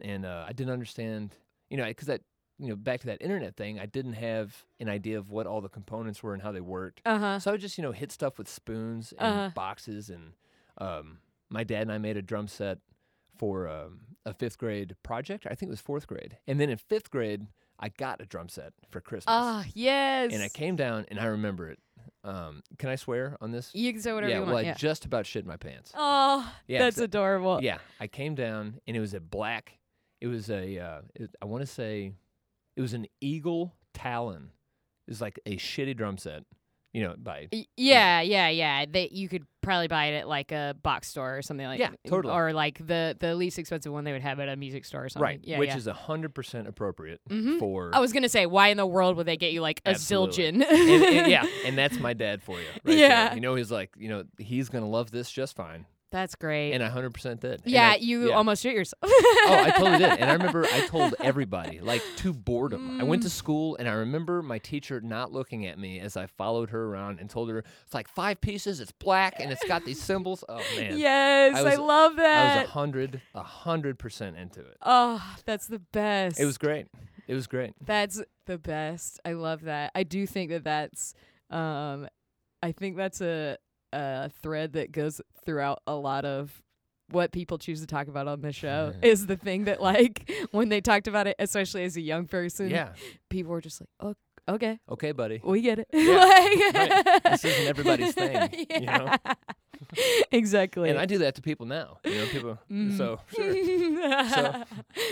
and 0.00 0.24
uh, 0.26 0.44
I 0.46 0.52
didn't 0.52 0.72
understand, 0.72 1.36
you 1.70 1.76
know, 1.76 1.84
because 1.84 2.08
that 2.08 2.22
you 2.58 2.68
know 2.68 2.74
back 2.76 2.98
to 3.00 3.06
that 3.06 3.22
internet 3.22 3.56
thing, 3.56 3.78
I 3.78 3.86
didn't 3.86 4.14
have 4.14 4.64
an 4.80 4.88
idea 4.88 5.18
of 5.18 5.30
what 5.30 5.46
all 5.46 5.60
the 5.60 5.68
components 5.68 6.20
were 6.22 6.34
and 6.34 6.42
how 6.42 6.50
they 6.50 6.60
worked. 6.60 7.00
Uh 7.06 7.18
huh. 7.18 7.38
So 7.38 7.50
I 7.50 7.54
would 7.54 7.60
just 7.60 7.78
you 7.78 7.82
know 7.82 7.92
hit 7.92 8.10
stuff 8.10 8.38
with 8.38 8.48
spoons 8.48 9.12
and 9.12 9.20
Uh-huh. 9.20 9.50
boxes, 9.54 10.10
and 10.10 10.32
um, 10.78 11.18
my 11.48 11.62
dad 11.62 11.82
and 11.82 11.92
I 11.92 11.98
made 11.98 12.16
a 12.16 12.22
drum 12.22 12.48
set 12.48 12.78
for 13.36 13.68
um, 13.68 14.00
a 14.26 14.34
fifth 14.34 14.58
grade 14.58 14.96
project. 15.04 15.46
I 15.46 15.50
think 15.54 15.68
it 15.68 15.70
was 15.70 15.80
fourth 15.80 16.08
grade, 16.08 16.38
and 16.48 16.58
then 16.58 16.70
in 16.70 16.76
fifth 16.76 17.12
grade, 17.12 17.46
I 17.78 17.90
got 17.90 18.20
a 18.20 18.26
drum 18.26 18.48
set 18.48 18.72
for 18.90 19.00
Christmas. 19.00 19.26
Ah, 19.28 19.64
yes. 19.74 20.32
And 20.32 20.42
I 20.42 20.48
came 20.48 20.76
down 20.76 21.06
and 21.08 21.18
I 21.20 21.26
remember 21.26 21.68
it. 21.70 21.78
Um, 22.24 22.62
can 22.78 22.90
I 22.90 22.96
swear 22.96 23.36
on 23.40 23.52
this? 23.52 23.70
You 23.72 23.92
can 23.92 24.02
say 24.02 24.12
whatever 24.12 24.30
yeah, 24.30 24.38
you 24.40 24.44
well, 24.44 24.54
want. 24.54 24.66
I 24.66 24.70
yeah. 24.70 24.74
just 24.74 25.04
about 25.04 25.26
shit 25.26 25.46
my 25.46 25.56
pants. 25.56 25.92
oh, 25.96 26.52
Yeah, 26.66 26.80
that's 26.80 26.96
so- 26.96 27.04
adorable. 27.04 27.60
Yeah, 27.62 27.78
I 28.00 28.06
came 28.06 28.34
down 28.34 28.80
and 28.86 28.96
it 28.96 29.00
was 29.00 29.14
a 29.14 29.20
black. 29.20 29.78
It 30.20 30.26
was 30.26 30.50
a. 30.50 30.78
Uh, 30.78 31.00
it, 31.14 31.30
I 31.40 31.44
want 31.46 31.62
to 31.62 31.66
say, 31.66 32.12
it 32.76 32.80
was 32.80 32.92
an 32.92 33.06
Eagle 33.20 33.74
Talon. 33.94 34.50
It 35.06 35.10
was 35.10 35.20
like 35.20 35.38
a 35.46 35.56
shitty 35.56 35.96
drum 35.96 36.18
set. 36.18 36.42
You 36.94 37.02
know, 37.02 37.14
by 37.18 37.48
Y- 37.52 37.66
Yeah, 37.76 38.22
yeah, 38.22 38.48
yeah. 38.48 38.84
They 38.90 39.08
you 39.12 39.28
could 39.28 39.44
probably 39.60 39.88
buy 39.88 40.06
it 40.06 40.20
at 40.20 40.28
like 40.28 40.52
a 40.52 40.74
box 40.82 41.08
store 41.08 41.36
or 41.36 41.42
something 41.42 41.66
like 41.66 41.78
Yeah, 41.78 41.90
totally. 42.08 42.32
or 42.34 42.52
like 42.54 42.78
the 42.84 43.14
the 43.20 43.34
least 43.34 43.58
expensive 43.58 43.92
one 43.92 44.04
they 44.04 44.12
would 44.12 44.22
have 44.22 44.40
at 44.40 44.48
a 44.48 44.56
music 44.56 44.86
store 44.86 45.04
or 45.04 45.08
something. 45.10 45.22
right, 45.22 45.40
Yeah, 45.44 45.58
which 45.58 45.68
yeah. 45.68 45.76
is 45.76 45.86
a 45.86 45.92
hundred 45.92 46.34
percent 46.34 46.66
appropriate 46.66 47.20
Mhm. 47.28 47.58
for. 47.58 47.90
I 47.94 48.00
was 48.00 48.14
gonna 48.14 48.28
say, 48.30 48.46
why 48.46 48.68
in 48.68 48.78
the 48.78 48.86
world 48.86 49.16
would 49.18 49.26
they 49.26 49.36
get 49.36 49.52
you 49.52 49.60
like 49.60 49.82
a 49.84 49.90
zildjian? 49.92 50.62
and, 50.62 51.04
and- 51.04 51.30
yeah, 51.30 51.44
and 51.66 51.76
that's 51.76 51.98
my 52.00 52.14
dad 52.14 52.42
for 52.42 52.58
you. 52.58 52.66
Right 52.84 52.96
Yeah. 52.96 53.26
there. 53.28 53.34
you 53.34 53.40
know, 53.42 53.54
he's 53.54 53.70
like, 53.70 53.90
you 53.98 54.08
know, 54.08 54.24
he's 54.38 54.70
gonna 54.70 54.88
love 54.88 55.10
this 55.10 55.30
just 55.30 55.56
fine, 55.56 55.84
that's 56.10 56.34
great. 56.34 56.72
and 56.72 56.82
I 56.82 56.88
hundred 56.88 57.12
percent 57.14 57.40
did. 57.40 57.62
Yeah, 57.64 57.90
I- 57.90 57.96
you 57.96 58.28
yeah. 58.28 58.34
almost 58.34 58.62
shit 58.62 58.74
yourself. 58.74 59.00
oh, 59.04 59.62
I 59.66 59.70
totally 59.70 59.98
did. 59.98 60.10
And 60.18 60.30
I 60.30 60.32
remember 60.38 60.64
I 60.64 60.86
told 60.86 61.14
everybody, 61.20 61.80
like 61.80 62.02
to 62.16 62.32
boredom. 62.32 63.00
I 63.00 63.04
went 63.04 63.20
Mm. 63.22 63.24
to 63.26 63.30
school 63.30 63.76
and 63.76 63.88
I 63.88 63.92
remember 63.92 64.42
my 64.42 64.58
teacher 64.58 65.00
not 65.00 65.32
looking 65.32 65.66
at 65.66 65.78
me 65.78 66.00
as 66.00 66.16
I 66.16 66.26
followed 66.26 66.70
her 66.70 66.86
around 66.86 67.20
and 67.20 67.28
told 67.28 67.50
her 67.50 67.58
it's 67.58 67.94
like 67.94 68.08
five 68.08 68.40
pieces, 68.40 68.80
it's 68.80 68.92
black 68.92 69.38
and 69.40 69.52
it's 69.52 69.64
got 69.66 69.84
these 69.84 70.00
cymbals. 70.00 70.44
Oh 70.48 70.62
man. 70.76 70.96
yes, 70.98 71.56
I 71.56 71.60
I, 71.60 71.62
was- 71.62 71.78
love 71.78 72.18
I 72.18 72.56
was 72.58 72.64
a 72.68 72.70
hundred, 72.70 73.20
a 73.34 73.42
hundred 73.42 73.98
percent 73.98 74.36
into 74.36 74.60
it. 74.60 74.76
oh, 74.82 75.22
that's 75.44 75.66
the 75.66 75.78
best. 75.78 76.40
It 76.40 76.44
was 76.46 76.58
great. 76.58 76.86
It 77.26 77.34
was 77.34 77.46
great. 77.46 77.74
That's 77.84 78.22
the 78.46 78.56
best. 78.56 79.20
I 79.24 79.32
love 79.32 79.62
that. 79.64 79.90
I 79.94 80.02
do 80.04 80.26
think 80.26 80.50
that 80.50 80.64
that's 80.64 81.12
um 81.50 82.08
I 82.62 82.72
think 82.72 82.96
that's 82.96 83.20
a 83.20 83.58
a 83.92 84.30
thread 84.42 84.72
that 84.74 84.92
goes 84.92 85.20
throughout 85.44 85.80
a 85.86 85.94
lot 85.94 86.24
of 86.24 86.62
what 87.10 87.32
people 87.32 87.56
choose 87.58 87.80
to 87.80 87.86
talk 87.86 88.06
about 88.08 88.28
on 88.28 88.42
the 88.42 88.52
show 88.52 88.92
is 89.02 89.26
the 89.26 89.36
thing 89.36 89.64
that 89.64 89.80
like 89.80 90.30
when 90.50 90.68
they 90.68 90.80
talked 90.80 91.08
about 91.08 91.26
it 91.26 91.34
especially 91.38 91.84
as 91.84 91.96
a 91.96 92.00
young 92.02 92.26
person 92.26 92.68
Yeah. 92.68 92.92
people 93.30 93.52
were 93.52 93.60
just 93.62 93.80
like 93.80 93.88
oh 94.00 94.14
okay 94.54 94.78
Okay, 94.90 95.12
buddy. 95.12 95.40
we 95.42 95.62
get 95.62 95.78
it 95.78 95.88
Yeah, 95.92 96.16
Like- 96.16 96.74
right. 96.74 97.20
This 97.30 97.44
isn't 97.46 97.66
everybody's 97.66 98.12
thing, 98.14 98.66
you 98.70 98.80
know? 98.80 99.14
Yeah. 99.96 100.22
exactly. 100.32 100.90
And 100.90 100.98
I 100.98 101.06
do 101.06 101.18
that 101.18 101.34
to 101.36 101.42
people 101.42 101.66
now. 101.66 101.98
You 102.04 102.14
know, 102.14 102.26
people. 102.26 102.58
Mm. 102.70 102.96
So 102.96 103.18
sure. 103.34 103.54
So 104.28 104.64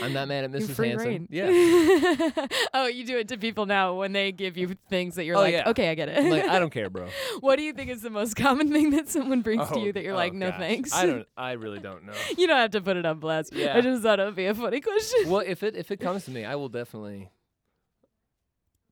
I'm 0.02 0.12
not 0.12 0.28
mad 0.28 0.44
at 0.44 0.62
free 0.64 0.90
Hansen. 0.90 1.08
reign. 1.08 1.28
Yeah. 1.30 1.46
oh, 2.74 2.86
you 2.86 3.04
do 3.06 3.16
it 3.18 3.28
to 3.28 3.38
people 3.38 3.64
now 3.66 3.94
when 3.94 4.12
they 4.12 4.30
give 4.32 4.56
you 4.56 4.76
things 4.90 5.14
that 5.14 5.24
you're 5.24 5.36
Oh, 5.36 5.40
like, 5.40 5.52
yeah. 5.54 5.68
okay, 5.70 5.90
I 5.90 5.94
get 5.94 6.08
it. 6.08 6.24
Like 6.30 6.44
I 6.46 6.58
don't 6.58 6.70
care, 6.70 6.90
bro. 6.90 7.08
what 7.40 7.56
do 7.56 7.62
you 7.62 7.72
think 7.72 7.90
is 7.90 8.02
the 8.02 8.10
most 8.10 8.36
common 8.36 8.70
thing 8.70 8.90
that 8.90 9.08
someone 9.08 9.40
brings 9.40 9.68
to 9.68 9.76
Oh, 9.76 9.84
you 9.84 9.92
that 9.92 10.02
you're 10.02 10.12
oh, 10.12 10.16
like, 10.16 10.34
no 10.34 10.50
gosh. 10.50 10.58
thanks? 10.58 10.92
I 10.94 11.06
don't. 11.06 11.26
I 11.36 11.52
really 11.52 11.80
don't 11.80 12.04
know. 12.04 12.12
you 12.36 12.46
don't 12.46 12.58
have 12.58 12.70
to 12.72 12.80
put 12.80 12.96
it 12.96 13.06
on 13.06 13.18
blast. 13.18 13.54
I 13.54 13.80
just 13.80 14.02
thought 14.02 14.20
it 14.20 14.24
would 14.24 14.36
be 14.36 14.46
a 14.46 14.54
funny 14.54 14.80
question. 14.80 15.28
well, 15.30 15.42
if 15.46 15.62
it 15.62 15.74
if 15.76 15.90
it 15.90 15.98
comes 15.98 16.24
to 16.26 16.30
me, 16.30 16.44
I 16.44 16.54
will 16.56 16.68
definitely 16.68 17.30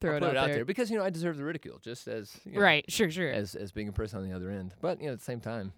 Throw 0.00 0.16
it 0.16 0.22
out 0.22 0.30
it 0.33 0.37
out 0.37 0.46
there. 0.46 0.54
there. 0.57 0.64
because 0.64 0.90
you 0.90 0.98
know 0.98 1.04
I 1.04 1.11
deserve 1.11 1.37
the 1.37 1.44
ridicule, 1.44 1.78
just 1.83 2.09
as 2.09 2.38
you 2.44 2.52
know, 2.52 2.61
Right, 2.61 2.85
sure, 2.90 3.11
sure. 3.11 3.30
as 3.30 3.54
as 3.54 3.72
being 3.72 3.88
a 3.88 3.92
person 3.92 4.18
on 4.18 4.28
the 4.28 4.35
other 4.35 4.50
end. 4.50 4.74
But 4.80 5.00
you 5.00 5.07
know, 5.07 5.12
at 5.12 5.18
the 5.18 5.24
same 5.24 5.40
time, 5.40 5.72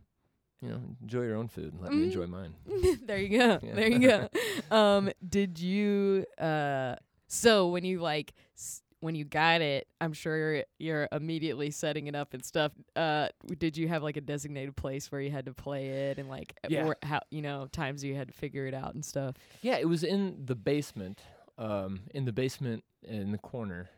you 0.61 0.69
know, 0.71 0.81
enjoy 1.03 1.23
your 1.23 1.37
own 1.37 1.49
food 1.49 1.73
and 1.75 1.83
let 1.83 1.93
Mhm. 1.93 1.97
me 1.99 2.05
enjoy 2.05 2.27
mine. 2.27 2.55
there 3.07 3.19
you 3.19 3.39
go. 3.39 3.59
Yeah. 3.63 3.75
There 3.75 3.89
you 3.89 3.99
go. 4.01 4.29
um, 4.77 5.11
did 5.29 5.59
you 5.61 6.25
uh 6.39 6.97
so 7.29 7.69
when 7.69 7.85
you 7.85 8.01
like 8.01 8.33
s- 8.57 8.83
when 9.01 9.15
you 9.15 9.25
got 9.25 9.61
it, 9.61 9.87
I'm 10.01 10.15
sure 10.15 10.65
you're 10.79 11.07
immediately 11.13 11.71
setting 11.71 12.07
it 12.07 12.15
up 12.15 12.33
and 12.35 12.43
stuff. 12.45 12.73
Uh 12.97 13.29
did 13.59 13.77
you 13.77 13.87
have 13.89 14.03
like 14.03 14.17
a 14.17 14.21
designated 14.23 14.75
place 14.75 15.13
where 15.13 15.21
you 15.21 15.31
had 15.31 15.45
to 15.47 15.53
play 15.53 15.89
it 16.11 16.19
and 16.19 16.29
like 16.29 16.57
uh, 16.65 16.69
Yeah. 16.71 16.93
how 17.03 17.21
you 17.31 17.43
know, 17.43 17.69
times 17.71 18.03
you 18.03 18.15
had 18.17 18.29
to 18.29 18.35
figure 18.35 18.67
it 18.67 18.75
out 18.75 18.95
and 18.95 19.05
stuff? 19.05 19.37
Yeah, 19.63 19.77
it 19.77 19.89
was 19.89 20.03
in 20.03 20.47
the 20.47 20.55
basement. 20.57 21.21
Um, 21.59 22.01
in 22.15 22.25
the 22.27 22.33
basement 22.33 22.85
in 23.03 23.33
the 23.33 23.39
corner. 23.39 23.89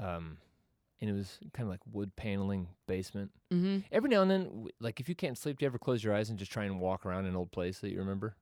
Um, 0.00 0.38
and 1.00 1.08
it 1.08 1.12
was 1.12 1.38
kind 1.52 1.66
of 1.66 1.70
like 1.70 1.80
wood 1.92 2.14
paneling 2.16 2.68
basement. 2.86 3.30
Mm-hmm. 3.52 3.78
Every 3.92 4.10
now 4.10 4.22
and 4.22 4.30
then, 4.30 4.44
w- 4.46 4.68
like 4.80 4.98
if 5.00 5.08
you 5.08 5.14
can't 5.14 5.38
sleep, 5.38 5.58
do 5.58 5.64
you 5.64 5.68
ever 5.68 5.78
close 5.78 6.02
your 6.02 6.14
eyes 6.14 6.28
and 6.30 6.38
just 6.38 6.50
try 6.50 6.64
and 6.64 6.80
walk 6.80 7.06
around 7.06 7.26
an 7.26 7.36
old 7.36 7.52
place 7.52 7.78
that 7.80 7.90
you 7.90 7.98
remember? 7.98 8.34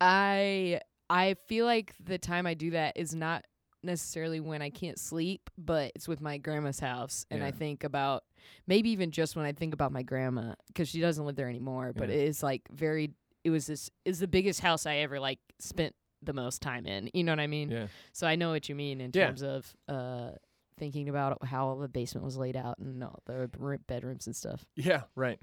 I 0.00 0.80
I 1.08 1.34
feel 1.46 1.66
like 1.66 1.94
the 2.02 2.18
time 2.18 2.46
I 2.46 2.54
do 2.54 2.70
that 2.70 2.96
is 2.96 3.14
not 3.14 3.44
necessarily 3.82 4.40
when 4.40 4.62
I 4.62 4.70
can't 4.70 4.98
sleep, 4.98 5.48
but 5.56 5.92
it's 5.94 6.08
with 6.08 6.20
my 6.20 6.38
grandma's 6.38 6.80
house, 6.80 7.24
and 7.30 7.44
I 7.44 7.50
think 7.50 7.84
about 7.84 8.24
maybe 8.66 8.90
even 8.90 9.10
just 9.10 9.36
when 9.36 9.44
I 9.44 9.52
think 9.52 9.74
about 9.74 9.92
my 9.92 10.02
grandma 10.02 10.54
because 10.68 10.88
she 10.88 11.00
doesn't 11.00 11.24
live 11.24 11.36
there 11.36 11.48
anymore. 11.48 11.92
But 11.94 12.08
Yeah. 12.08 12.16
it 12.16 12.28
is 12.28 12.42
like 12.42 12.62
very. 12.72 13.12
It 13.44 13.50
was 13.50 13.66
this 13.66 13.90
is 14.04 14.18
the 14.18 14.26
biggest 14.26 14.60
house 14.60 14.86
I 14.86 14.96
ever 14.96 15.20
like 15.20 15.38
spent 15.60 15.94
the 16.26 16.32
most 16.32 16.60
time 16.62 16.86
in. 16.86 17.10
You 17.14 17.24
know 17.24 17.32
what 17.32 17.40
I 17.40 17.46
mean? 17.46 17.70
Yeah. 17.70 17.86
So 18.12 18.26
I 18.26 18.36
know 18.36 18.50
what 18.50 18.68
you 18.68 18.74
mean 18.74 19.00
in 19.00 19.10
Yeah. 19.14 19.26
terms 19.26 19.42
of 19.42 19.74
uh 19.88 20.30
thinking 20.78 21.08
about 21.08 21.42
how 21.46 21.74
the 21.80 21.88
basement 21.88 22.22
was 22.24 22.36
laid 22.36 22.54
out 22.56 22.76
and 22.78 23.02
all 23.02 23.20
the 23.24 23.48
r- 23.60 23.78
bedrooms 23.86 24.26
and 24.26 24.36
stuff. 24.36 24.66
Yeah, 24.76 25.04
right. 25.14 25.40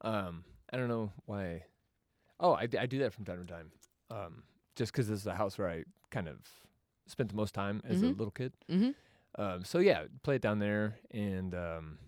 Um, 0.00 0.44
I 0.72 0.76
don't 0.76 0.88
know 0.88 1.12
why. 1.26 1.62
Oh, 2.40 2.54
I, 2.54 2.66
d- 2.66 2.78
I 2.78 2.86
do 2.86 2.98
that 2.98 3.12
from 3.12 3.24
time 3.24 3.46
to 3.46 3.52
time. 3.52 3.70
Um, 4.10 4.42
just 4.74 4.90
because 4.92 5.06
this 5.06 5.20
is 5.20 5.26
a 5.28 5.34
house 5.36 5.56
where 5.58 5.68
I 5.68 5.84
kind 6.10 6.26
of 6.28 6.38
spent 7.06 7.28
the 7.30 7.36
most 7.36 7.54
time 7.54 7.80
as 7.84 8.02
a 8.02 8.06
Mhm. 8.06 8.18
little 8.18 8.32
kid. 8.32 8.52
Mm-hmm. 8.68 8.90
Um, 9.40 9.64
so 9.64 9.78
yeah, 9.78 10.04
play 10.24 10.36
it 10.36 10.42
down 10.42 10.58
there, 10.58 10.96
and 11.12 11.54
um, 11.54 11.98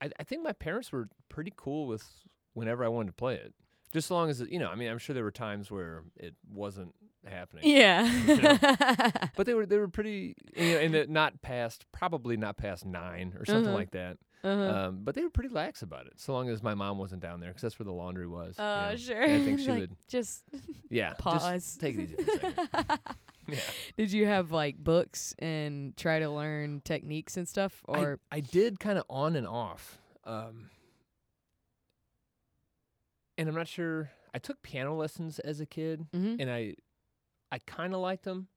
I, 0.00 0.10
I 0.20 0.22
think 0.22 0.44
my 0.44 0.52
parents 0.52 0.92
were 0.92 1.08
pretty 1.28 1.52
cool 1.56 1.88
with 1.88 2.08
whenever 2.54 2.84
I 2.84 2.88
wanted 2.88 3.08
to 3.08 3.12
play 3.14 3.34
it. 3.34 3.54
Just 3.92 4.06
as 4.06 4.10
long 4.12 4.30
as 4.30 4.40
it, 4.40 4.50
you 4.50 4.58
know, 4.60 4.68
I 4.68 4.76
mean, 4.76 4.88
I'm 4.88 4.98
sure 4.98 5.14
there 5.14 5.24
were 5.24 5.30
times 5.32 5.70
where 5.70 6.04
it 6.16 6.34
wasn't 6.48 6.94
happening. 7.26 7.64
Yeah. 7.64 8.08
But 9.36 9.46
they 9.46 9.54
were 9.54 9.66
they 9.66 9.78
were 9.78 9.88
pretty, 9.88 10.34
you 10.56 10.72
know, 10.74 10.78
and 10.78 11.08
not 11.10 11.40
past 11.42 11.86
probably 11.92 12.36
not 12.36 12.56
past 12.56 12.84
nine 12.84 13.34
or 13.38 13.44
something 13.44 13.66
Uh-huh. 13.68 13.74
like 13.74 13.90
that. 13.92 14.18
uh-huh. 14.44 14.88
Um, 14.88 15.00
but 15.04 15.14
they 15.14 15.22
were 15.22 15.30
pretty 15.30 15.48
lax 15.54 15.82
about 15.82 16.06
it, 16.06 16.14
so 16.20 16.32
long 16.32 16.48
as 16.48 16.62
my 16.62 16.74
mom 16.74 16.98
wasn't 16.98 17.22
down 17.22 17.40
there, 17.40 17.50
because 17.50 17.62
that's 17.62 17.78
where 17.78 17.84
the 17.84 17.92
laundry 17.92 18.26
was. 18.26 18.56
you 18.58 18.64
Uh, 18.64 18.90
know. 18.90 18.96
sure. 18.96 19.22
And 19.22 19.32
I 19.42 19.44
think 19.44 19.58
she 19.64 19.68
Like, 19.68 19.80
would, 19.80 19.96
just 20.08 20.42
yeah, 20.90 21.14
pause. 21.14 21.42
just 21.42 21.80
take 21.80 21.96
it 21.96 22.02
easy 22.10 22.14
for 22.16 22.22
a 22.22 22.40
second. 22.40 22.68
yeah. 23.48 23.58
Did 23.96 24.12
you 24.12 24.26
have 24.26 24.50
like 24.52 24.76
books 24.78 25.34
and 25.38 25.96
try 25.96 26.18
to 26.18 26.28
learn 26.28 26.80
techniques 26.84 27.36
and 27.36 27.48
stuff, 27.48 27.82
or 27.86 28.18
I, 28.30 28.36
I 28.38 28.40
did 28.40 28.80
kind 28.80 28.98
of 28.98 29.04
on 29.08 29.36
and 29.36 29.46
off, 29.46 29.98
um, 30.24 30.70
and 33.38 33.48
I'm 33.48 33.54
not 33.54 33.68
sure. 33.68 34.10
I 34.34 34.38
took 34.38 34.62
piano 34.62 34.94
lessons 34.94 35.38
as 35.40 35.60
a 35.60 35.66
kid, 35.66 36.06
Mhm. 36.14 36.36
and 36.40 36.50
I, 36.50 36.74
I 37.52 37.58
kind 37.60 37.94
of 37.94 38.00
liked 38.00 38.24
them. 38.24 38.48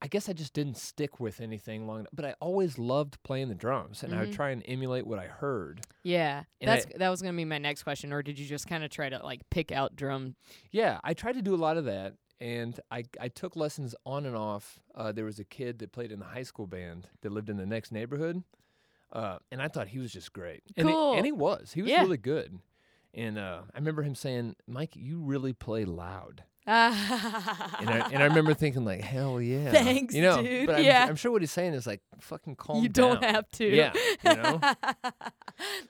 I 0.00 0.06
guess 0.06 0.28
I 0.28 0.32
just 0.32 0.52
didn't 0.52 0.76
stick 0.76 1.18
with 1.18 1.40
anything 1.40 1.88
long 1.88 2.00
enough. 2.00 2.10
But 2.12 2.24
I 2.24 2.34
always 2.40 2.78
loved 2.78 3.20
playing 3.24 3.48
the 3.48 3.56
drums, 3.56 4.04
and 4.04 4.14
I 4.14 4.20
would 4.20 4.28
Mhm. 4.30 4.34
try 4.36 4.50
and 4.50 4.62
emulate 4.66 5.06
what 5.08 5.18
I 5.18 5.26
heard. 5.26 5.80
yeah? 6.04 6.44
and 6.60 6.68
That's 6.68 6.86
I- 6.86 6.98
that 6.98 7.08
was 7.08 7.20
gonna 7.20 7.36
be 7.36 7.44
my 7.44 7.58
next 7.58 7.82
question. 7.82 8.12
Or 8.12 8.22
did 8.22 8.38
you 8.38 8.46
just 8.46 8.68
kind 8.68 8.84
of 8.84 8.90
try 8.90 9.08
to 9.08 9.18
like 9.24 9.48
pick 9.50 9.72
out 9.72 9.96
drum? 9.96 10.36
Yeah, 10.70 11.00
I 11.02 11.14
tried 11.14 11.32
to 11.32 11.42
do 11.42 11.52
a 11.54 11.56
lot 11.58 11.76
of 11.76 11.84
that, 11.86 12.14
and 12.38 12.78
I 12.92 13.04
I 13.18 13.26
took 13.28 13.56
lessons 13.56 13.96
on 14.06 14.24
and 14.24 14.36
off. 14.36 14.78
Uh, 14.94 15.10
there 15.10 15.24
was 15.24 15.40
a 15.40 15.44
kid 15.44 15.80
that 15.80 15.90
played 15.90 16.12
in 16.12 16.20
the 16.20 16.26
high 16.26 16.44
school 16.44 16.68
band 16.68 17.08
that 17.22 17.30
lived 17.30 17.50
in 17.50 17.56
the 17.56 17.66
next 17.66 17.90
neighborhood, 17.90 18.44
uh, 19.12 19.40
and 19.50 19.60
I 19.60 19.66
thought 19.66 19.88
he 19.88 19.98
was 19.98 20.12
just 20.12 20.32
great. 20.32 20.62
And 20.76 20.86
he- 20.88 20.94
Cool. 20.94 21.14
and 21.14 21.26
he 21.26 21.32
was. 21.32 21.72
He 21.72 21.82
was 21.82 21.90
Yeah. 21.90 22.02
really 22.02 22.18
good. 22.18 22.60
And 23.14 23.36
uh, 23.36 23.62
I 23.74 23.78
remember 23.78 24.02
him 24.02 24.14
saying, 24.14 24.54
"Mike, 24.68 24.94
you 24.94 25.18
really 25.20 25.52
play 25.54 25.84
loud." 25.84 26.44
And 27.80 27.88
I, 27.90 28.08
and 28.12 28.22
I 28.22 28.26
remember 28.26 28.52
thinking 28.52 28.84
like, 28.84 29.00
"Hell 29.00 29.40
yeah!" 29.40 29.70
Thanks, 29.70 30.14
you 30.14 30.20
know. 30.22 30.42
dude. 30.42 30.66
But 30.66 30.76
I'm, 30.76 30.84
Yeah. 30.84 31.06
I'm 31.08 31.16
sure 31.16 31.30
what 31.32 31.40
he's 31.42 31.50
saying 31.50 31.72
is 31.74 31.86
like, 31.86 32.02
"Fucking 32.20 32.56
calm 32.56 32.82
you 32.82 32.88
don't 32.90 33.22
have 33.24 33.48
to. 33.52 33.64
Yeah, 33.64 33.92
you 34.24 34.34
know. 34.36 34.58
that's 34.62 35.06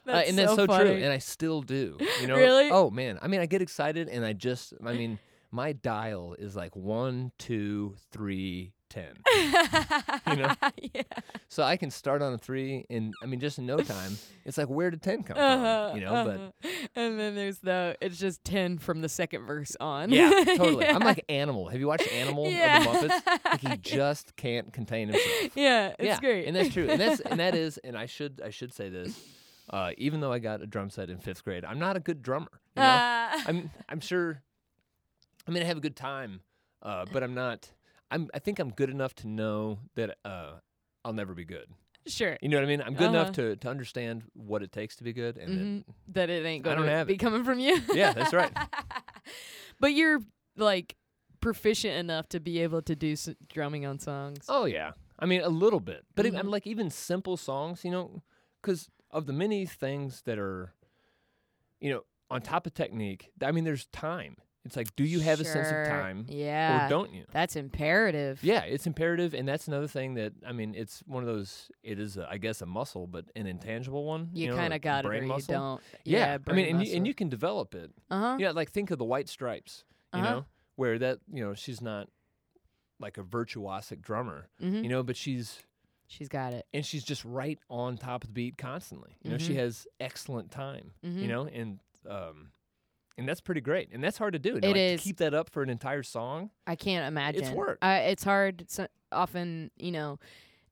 Uh, 0.06 0.22
and 0.28 0.38
that's 0.38 0.54
so, 0.54 0.66
true, 0.66 0.76
and 0.92 1.12
I 1.12 1.18
still 1.18 1.62
do. 1.62 1.96
You 2.20 2.26
know, 2.28 2.36
Really? 2.36 2.70
Oh 2.70 2.90
man, 2.90 3.18
I 3.20 3.26
mean, 3.28 3.40
I 3.40 3.46
get 3.46 3.60
excited, 3.62 4.08
and 4.08 4.24
I 4.24 4.32
just, 4.34 4.72
I 4.84 4.92
mean, 4.92 5.18
my 5.50 5.72
dial 5.72 6.34
is 6.38 6.54
like 6.54 6.76
one, 6.76 7.32
two, 7.38 7.96
three, 8.12 8.72
ten. 8.88 9.14
you 9.37 10.37
know? 10.37 10.55
yeah. 10.94 11.03
So 11.48 11.62
I 11.62 11.77
can 11.77 11.90
start 11.90 12.22
on 12.22 12.33
a 12.33 12.38
three, 12.38 12.85
and 12.90 13.14
I 13.22 13.27
mean, 13.27 13.40
just 13.40 13.59
in 13.59 13.66
no 13.66 13.79
time, 13.79 14.16
it's 14.44 14.59
like 14.59 14.68
where 14.68 14.90
did 14.90 15.03
ten 15.03 15.22
come 15.22 15.37
Uh-huh, 15.37 15.88
from? 15.90 15.98
You 15.98 16.05
know, 16.05 16.24
but 16.24 16.37
uh-huh. 16.37 16.87
and 16.96 17.18
then 17.18 17.35
there's 17.35 17.59
the 17.59 17.96
it's 18.01 18.18
just 18.18 18.44
ten 18.44 18.79
from 18.79 19.01
the 19.01 19.09
second 19.09 19.46
verse 19.46 19.77
on. 19.81 20.11
yeah, 20.11 20.31
totally. 20.57 20.87
I'm 20.87 21.01
like 21.01 21.24
Animal. 21.29 21.68
Have 21.68 21.81
you 21.81 21.87
watched 21.87 22.11
Animal 22.12 22.48
Yeah. 22.51 22.79
of 22.79 23.01
the 23.03 23.09
Muppets? 23.09 23.44
Like 23.44 23.61
he 23.61 23.77
just 23.79 24.37
can't 24.37 24.72
contain 24.72 25.09
himself. 25.09 25.53
yeah, 25.57 25.88
it's 25.98 26.05
yeah, 26.07 26.20
great. 26.20 26.46
and 26.46 26.57
that's 26.57 26.70
true, 26.72 26.88
and 26.88 27.01
that's 27.01 27.20
and 27.20 27.40
that 27.40 27.55
is, 27.55 27.79
and 27.79 27.96
I 27.96 28.07
should 28.07 28.40
I 28.44 28.51
should 28.51 28.72
say 28.74 28.88
this. 28.88 29.18
Uh, 29.70 29.90
even 29.98 30.20
though 30.20 30.33
I 30.33 30.38
got 30.38 30.62
a 30.62 30.66
drum 30.66 30.88
set 30.88 31.11
in 31.11 31.18
fifth 31.18 31.44
grade, 31.44 31.62
I'm 31.64 31.79
not 31.79 31.94
a 31.96 32.01
good 32.01 32.22
drummer. 32.22 32.48
You 32.74 32.83
know? 32.83 32.88
Ah. 32.90 33.42
I'm 33.46 33.70
I'm 33.88 34.01
sure. 34.01 34.42
I 35.46 35.51
mean, 35.51 35.62
I 35.62 35.66
have 35.66 35.77
a 35.77 35.81
good 35.81 35.96
time, 35.96 36.40
uh, 36.83 37.05
but 37.12 37.22
I'm 37.22 37.35
not. 37.35 37.68
I'm. 38.10 38.28
I 38.34 38.38
think 38.38 38.58
I'm 38.58 38.70
good 38.70 38.90
enough 38.90 39.14
to 39.16 39.28
know 39.28 39.78
that 39.94 40.16
uh, 40.24 40.52
I'll 41.04 41.12
never 41.12 41.34
be 41.34 41.44
good. 41.44 41.68
sure. 42.06 42.38
You 42.40 42.48
know 42.48 42.56
what 42.56 42.64
I 42.64 42.68
mean? 42.68 42.80
I'm 42.82 42.94
good 42.94 43.08
enough 43.10 43.28
Uh-huh. 43.28 43.32
to 43.52 43.56
to 43.56 43.68
understand 43.68 44.22
what 44.34 44.62
it 44.62 44.72
takes 44.72 44.96
to 44.96 45.04
be 45.04 45.12
good, 45.12 45.36
and 45.36 45.84
Mhm. 45.84 45.94
That 46.08 46.30
it 46.30 46.46
ain't 46.46 46.64
gonna 46.64 46.76
don't 46.76 46.86
have 46.88 47.06
be 47.06 47.14
it. 47.14 47.18
coming 47.18 47.44
from 47.44 47.58
you. 47.58 47.80
Yeah, 47.92 48.12
that's 48.12 48.32
right. 48.32 48.52
but 49.80 49.92
you're 49.94 50.20
like 50.56 50.96
proficient 51.40 51.94
enough 51.94 52.28
to 52.30 52.40
be 52.40 52.58
able 52.60 52.82
to 52.82 52.96
do 52.96 53.12
s- 53.12 53.28
drumming 53.48 53.86
on 53.86 53.98
songs. 53.98 54.44
oh 54.48 54.64
yeah. 54.64 54.92
I 55.20 55.26
mean, 55.26 55.40
a 55.42 55.48
little 55.48 55.80
bit, 55.80 56.04
but 56.14 56.26
it- 56.26 56.34
I'm 56.34 56.48
like 56.48 56.66
even 56.66 56.90
simple 56.90 57.36
songs, 57.36 57.84
you 57.84 57.90
know, 57.90 58.22
because 58.62 58.88
of 59.10 59.26
the 59.26 59.32
many 59.32 59.66
things 59.66 60.22
that 60.22 60.38
are, 60.38 60.72
you 61.80 61.90
know, 61.90 62.02
on 62.30 62.40
top 62.42 62.66
of 62.66 62.74
technique. 62.74 63.30
I 63.42 63.52
mean, 63.52 63.64
there's 63.64 63.86
time. 63.86 64.36
It's 64.68 64.76
like, 64.76 64.94
do 64.96 65.02
you 65.04 65.20
have 65.20 65.40
a 65.40 65.44
sense 65.44 65.68
of 65.70 65.87
time, 65.88 66.26
Yeah. 66.28 66.87
or 66.87 66.88
don't 66.88 67.12
you? 67.12 67.24
That's 67.33 67.57
imperative. 67.57 68.38
Yeah, 68.44 68.61
it's 68.61 68.87
imperative, 68.87 69.33
and 69.35 69.48
that's 69.48 69.66
another 69.66 69.88
thing 69.88 70.14
that 70.14 70.35
I 70.46 70.52
mean, 70.52 70.74
it's 70.76 71.00
one 71.07 71.22
of 71.22 71.26
those. 71.26 71.70
It 71.83 71.98
is, 71.98 72.16
a, 72.18 72.28
I 72.31 72.37
guess, 72.38 72.61
a 72.62 72.66
muscle, 72.66 73.07
but 73.07 73.24
an 73.35 73.46
intangible 73.46 74.04
one. 74.04 74.28
You, 74.35 74.48
know, 74.48 74.57
kind 74.57 74.74
of 74.74 74.81
got 74.83 75.04
it, 75.04 75.09
or 75.09 75.11
brain 75.11 75.22
you 75.22 75.28
muscle. 75.28 75.54
don't. 75.54 75.83
Yeah, 76.04 76.38
I 76.46 76.52
mean, 76.52 76.66
and 76.66 76.87
you, 76.87 76.94
and 76.96 77.07
you, 77.07 77.11
you 77.11 77.14
can 77.14 77.28
develop 77.28 77.74
it. 77.74 77.90
uh 78.11 78.20
huh. 78.20 78.37
Yeah, 78.38 78.50
like 78.50 78.70
think 78.70 78.90
of 78.90 78.98
the 78.98 79.04
White 79.04 79.28
Stripes. 79.28 79.85
You 80.14 80.20
Uh-huh. 80.20 80.31
know, 80.31 80.44
where 80.76 80.98
that 80.98 81.18
you 81.33 81.42
know 81.44 81.54
she's 81.54 81.81
not 81.81 82.09
like 83.00 83.16
a 83.18 83.22
virtuosic 83.22 84.00
drummer. 84.02 84.48
hmm 84.61 84.83
You 84.83 84.88
know, 84.88 85.02
but 85.02 85.16
she's 85.16 85.62
She's 86.11 86.28
got 86.28 86.52
it. 86.54 86.66
and 86.72 86.85
she's 86.87 87.04
just 87.04 87.24
right 87.24 87.59
on 87.68 87.96
top 87.98 88.24
of 88.24 88.28
the 88.31 88.33
beat 88.35 88.57
constantly. 88.59 89.16
You 89.22 89.31
know, 89.31 89.38
she 89.38 89.52
Mhm. 89.54 89.57
has 89.57 89.87
excellent 90.00 90.50
time. 90.50 90.92
Mhm. 91.04 91.20
You 91.22 91.28
know, 91.28 91.46
and 91.46 91.81
um, 92.09 92.50
and 93.18 93.28
that's 93.28 93.40
pretty 93.40 93.61
great, 93.61 93.90
and 93.92 94.02
that's 94.02 94.16
hard 94.16 94.33
to 94.33 94.38
do. 94.38 94.57
It 94.57 94.64
like, 94.64 94.74
to 94.74 94.81
is. 94.81 95.00
keep 95.02 95.18
that 95.18 95.35
up 95.35 95.50
for 95.50 95.62
an 95.62 95.68
entire 95.70 96.02
song. 96.02 96.50
I 96.66 96.76
can't 96.76 97.07
imagine. 97.07 97.42
It's 97.42 97.50
work. 97.50 97.78
I, 97.83 97.98
it's 98.00 98.24
hard. 98.24 98.62
It's 98.62 98.81
often, 99.12 99.70
you 99.76 99.90
know, 99.92 100.18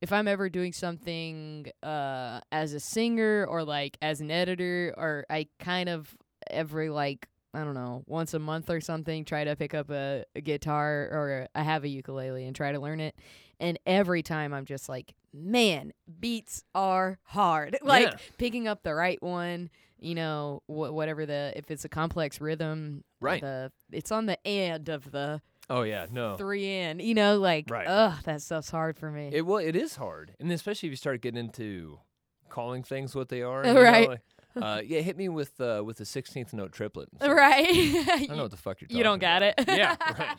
if 0.01 0.13
I'm 0.13 0.29
ever 0.29 0.49
doing 0.49 0.73
something 0.73 1.67
uh, 1.83 2.41
as 2.53 2.73
a 2.73 2.81
singer 2.81 3.45
or 3.49 3.65
like 3.65 3.99
as 4.01 4.21
an 4.21 4.31
editor, 4.31 4.95
or 4.97 5.27
I 5.29 5.49
kind 5.59 5.89
of 5.89 6.17
every 6.51 6.89
like 6.89 7.29
I 7.53 7.65
don't 7.65 7.75
know 7.75 8.05
once 8.07 8.35
a 8.35 8.39
month 8.39 8.69
or 8.71 8.81
something 8.81 9.25
try 9.25 9.45
to 9.45 9.57
pick 9.57 9.73
up 9.75 9.91
a, 9.91 10.25
a 10.37 10.41
guitar 10.41 11.09
or 11.11 11.49
I 11.55 11.63
have 11.63 11.85
a 11.85 11.89
ukulele 11.89 12.45
and 12.47 12.55
try 12.55 12.73
to 12.73 12.79
learn 12.79 13.01
it, 13.01 13.17
and 13.59 13.79
every 13.87 14.23
time 14.23 14.53
I'm 14.55 14.67
just 14.67 14.89
like, 14.89 15.15
man, 15.33 15.93
beats 16.21 16.63
are 16.75 17.19
hard. 17.25 17.79
like 17.83 18.09
Yeah. 18.09 18.17
picking 18.39 18.69
up 18.69 18.83
the 18.83 18.95
right 18.95 19.21
one, 19.23 19.71
you 19.99 20.15
know, 20.15 20.63
wh- 20.67 20.93
whatever 20.93 21.27
the 21.27 21.53
if 21.57 21.71
it's 21.71 21.85
a 21.85 21.89
complex 21.89 22.41
rhythm, 22.41 23.05
Right. 23.21 23.41
The 23.41 23.73
it's 23.93 24.13
on 24.13 24.27
the 24.27 24.39
end 24.47 24.89
of 24.89 25.11
the 25.11 25.41
Oh 25.69 25.83
yeah, 25.83 26.07
no. 26.13 26.37
three 26.37 26.71
in, 26.79 27.01
you 27.01 27.15
know, 27.15 27.39
like 27.39 27.69
Right. 27.71 27.87
ugh, 27.87 28.23
that 28.25 28.41
stuff's 28.43 28.71
hard 28.71 28.97
for 28.99 29.11
me. 29.11 29.31
It 29.33 29.43
well, 29.47 29.59
it 29.59 29.75
is 29.77 29.97
hard, 29.97 30.35
and 30.39 30.51
especially 30.53 30.89
if 30.89 30.93
you 30.93 30.97
start 30.97 31.21
getting 31.23 31.41
into 31.41 31.99
calling 32.49 32.83
things 32.83 33.15
what 33.15 33.29
they 33.29 33.43
are. 33.43 33.65
You 33.67 33.73
know, 33.75 33.83
right. 33.83 34.09
like, 34.09 34.21
uh, 34.61 34.81
yeah, 34.85 35.01
hit 35.01 35.17
me 35.19 35.29
with 35.29 35.61
uh, 35.61 35.83
with 35.85 35.97
the 35.99 36.05
sixteenth 36.07 36.53
note 36.55 36.73
triplet. 36.73 37.09
Right? 37.21 37.67
I 37.67 38.27
don't 38.29 38.37
know 38.37 38.43
what 38.45 38.51
the 38.53 38.57
fuck 38.57 38.81
you're 38.81 38.87
talking 38.89 38.97
you 38.99 39.03
don't 39.05 39.19
got 39.19 39.43
it. 39.43 39.55
Yeah, 39.67 39.97
right. 40.19 40.37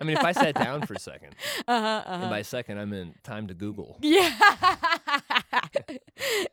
I 0.00 0.04
mean, 0.04 0.16
if 0.16 0.24
I 0.24 0.32
sat 0.32 0.54
down 0.54 0.86
for 0.86 0.94
a 0.94 0.98
second, 0.98 1.34
uh-huh, 1.68 2.02
and 2.06 2.22
uh-huh. 2.22 2.30
by 2.30 2.42
second 2.42 2.78
I 2.78 2.84
meant 2.84 3.22
time 3.24 3.46
to 3.48 3.54
Google. 3.54 3.98
Yeah. 4.02 4.30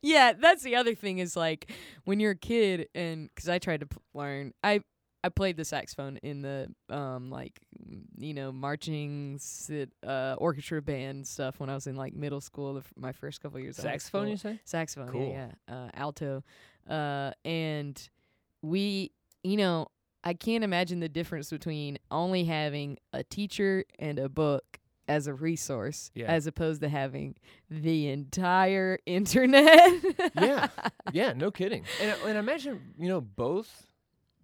yeah, 0.02 0.34
that's 0.34 0.64
the 0.64 0.76
other 0.76 0.96
thing 0.96 1.20
is 1.20 1.36
like 1.36 1.72
when 2.06 2.20
you're 2.20 2.32
a 2.32 2.36
kid 2.36 2.90
and 2.96 3.30
cuz 3.36 3.50
I 3.50 3.60
tried 3.60 3.82
to 3.82 3.86
p- 3.88 3.98
learn 4.14 4.54
I 4.64 4.82
I 5.24 5.30
played 5.30 5.58
the 5.58 5.66
saxophone 5.66 6.18
in 6.18 6.42
the 6.42 6.74
um 6.90 7.30
like 7.30 7.60
mm, 7.80 8.02
you 8.18 8.34
know 8.34 8.52
marching 8.52 9.38
sit, 9.40 9.92
uh 10.06 10.36
orchestra 10.38 10.82
band 10.82 11.28
stuff 11.28 11.60
when 11.60 11.70
I 11.70 11.76
was 11.76 11.88
in 11.88 11.96
like 11.96 12.14
middle 12.14 12.42
school 12.42 12.74
the, 12.76 12.80
f- 12.80 12.94
my 12.96 13.12
first 13.12 13.42
couple 13.42 13.60
years 13.60 13.78
Saxophone, 13.78 14.28
you 14.30 14.38
say? 14.38 14.60
saxophone 14.66 15.10
Cool. 15.10 15.30
yeah, 15.30 15.52
yeah 15.70 15.76
uh 15.76 15.90
alto 15.94 16.44
uh 16.90 17.32
and 17.46 18.10
we 18.62 19.12
you 19.44 19.58
know 19.58 19.88
I 20.24 20.34
can't 20.34 20.64
imagine 20.64 21.00
the 21.00 21.10
difference 21.10 21.50
between 21.50 21.98
only 22.12 22.44
having 22.46 22.98
a 23.14 23.24
teacher 23.24 23.86
and 23.98 24.20
a 24.20 24.30
book 24.30 24.80
as 25.08 25.28
a 25.28 25.34
resource 25.34 26.12
Yeah. 26.14 26.28
as 26.28 26.46
opposed 26.48 26.82
to 26.82 26.90
having 26.90 27.36
the 27.70 28.08
entire 28.10 29.00
internet. 29.06 29.94
yeah, 30.36 30.68
yeah, 31.12 31.34
no 31.34 31.52
kidding. 31.52 31.84
And 32.02 32.12
I- 32.12 32.30
and 32.30 32.38
imagine 32.38 32.94
you 32.98 33.08
know 33.10 33.20
both 33.22 33.88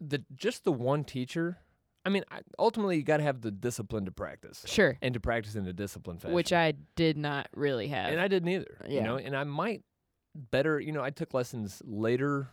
the 0.02 0.24
just 0.36 0.64
the 0.64 0.72
one 0.72 1.04
teacher. 1.04 1.58
I 2.06 2.10
mean, 2.10 2.24
ultimately 2.58 2.96
you 2.96 3.04
got 3.04 3.18
to 3.18 3.24
have 3.24 3.42
the 3.42 3.52
discipline 3.52 4.06
to 4.06 4.12
practice 4.14 4.64
Sure. 4.66 4.98
and 5.02 5.14
to 5.14 5.20
practice 5.20 5.56
in 5.56 5.68
a 5.68 5.74
disciplined 5.74 6.22
fashion. 6.22 6.34
Which 6.36 6.54
I 6.54 6.74
did 6.96 7.18
not 7.18 7.50
really 7.54 7.90
have. 7.90 8.12
and 8.14 8.22
I 8.22 8.30
didn't 8.30 8.48
either. 8.48 8.78
Yeah. 8.88 8.96
You 8.96 9.02
know, 9.04 9.18
and 9.18 9.36
I 9.36 9.44
might 9.44 9.84
better. 10.34 10.80
You 10.80 10.94
know, 10.94 11.04
I 11.04 11.10
took 11.10 11.34
lessons 11.34 11.82
later 11.86 12.48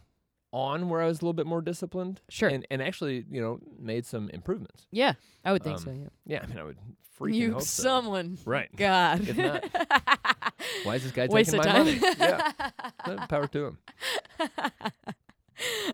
on 0.54 0.88
where 0.88 1.02
I 1.02 1.06
was 1.06 1.18
a 1.18 1.22
little 1.24 1.32
bit 1.34 1.46
more 1.46 1.60
disciplined. 1.60 2.20
Sure. 2.28 2.48
And 2.48 2.64
and 2.70 2.80
actually, 2.80 3.24
you 3.28 3.40
know, 3.40 3.58
made 3.78 4.06
some 4.06 4.30
improvements. 4.30 4.86
yeah, 4.92 5.14
I 5.44 5.50
would 5.52 5.62
think 5.64 5.78
Um, 5.78 5.84
so. 5.84 5.90
Yeah. 5.90 6.08
Yeah, 6.26 6.40
I 6.42 6.46
mean, 6.46 6.58
I 6.58 6.62
would 6.62 6.78
freaking 7.18 7.34
You 7.34 7.52
hope 7.54 7.62
so. 7.62 7.82
someone. 7.82 8.38
Right. 8.44 8.68
God. 8.76 9.28
If 9.28 9.36
not, 9.36 9.64
Why 10.84 10.94
is 10.94 11.02
this 11.02 11.12
guy 11.12 11.26
Waste 11.26 11.50
taking 11.50 11.66
my 11.66 11.72
time. 11.72 11.84
money? 11.86 12.00
yeah, 12.18 13.26
power 13.26 13.46
to 13.48 13.64
him. 13.66 13.78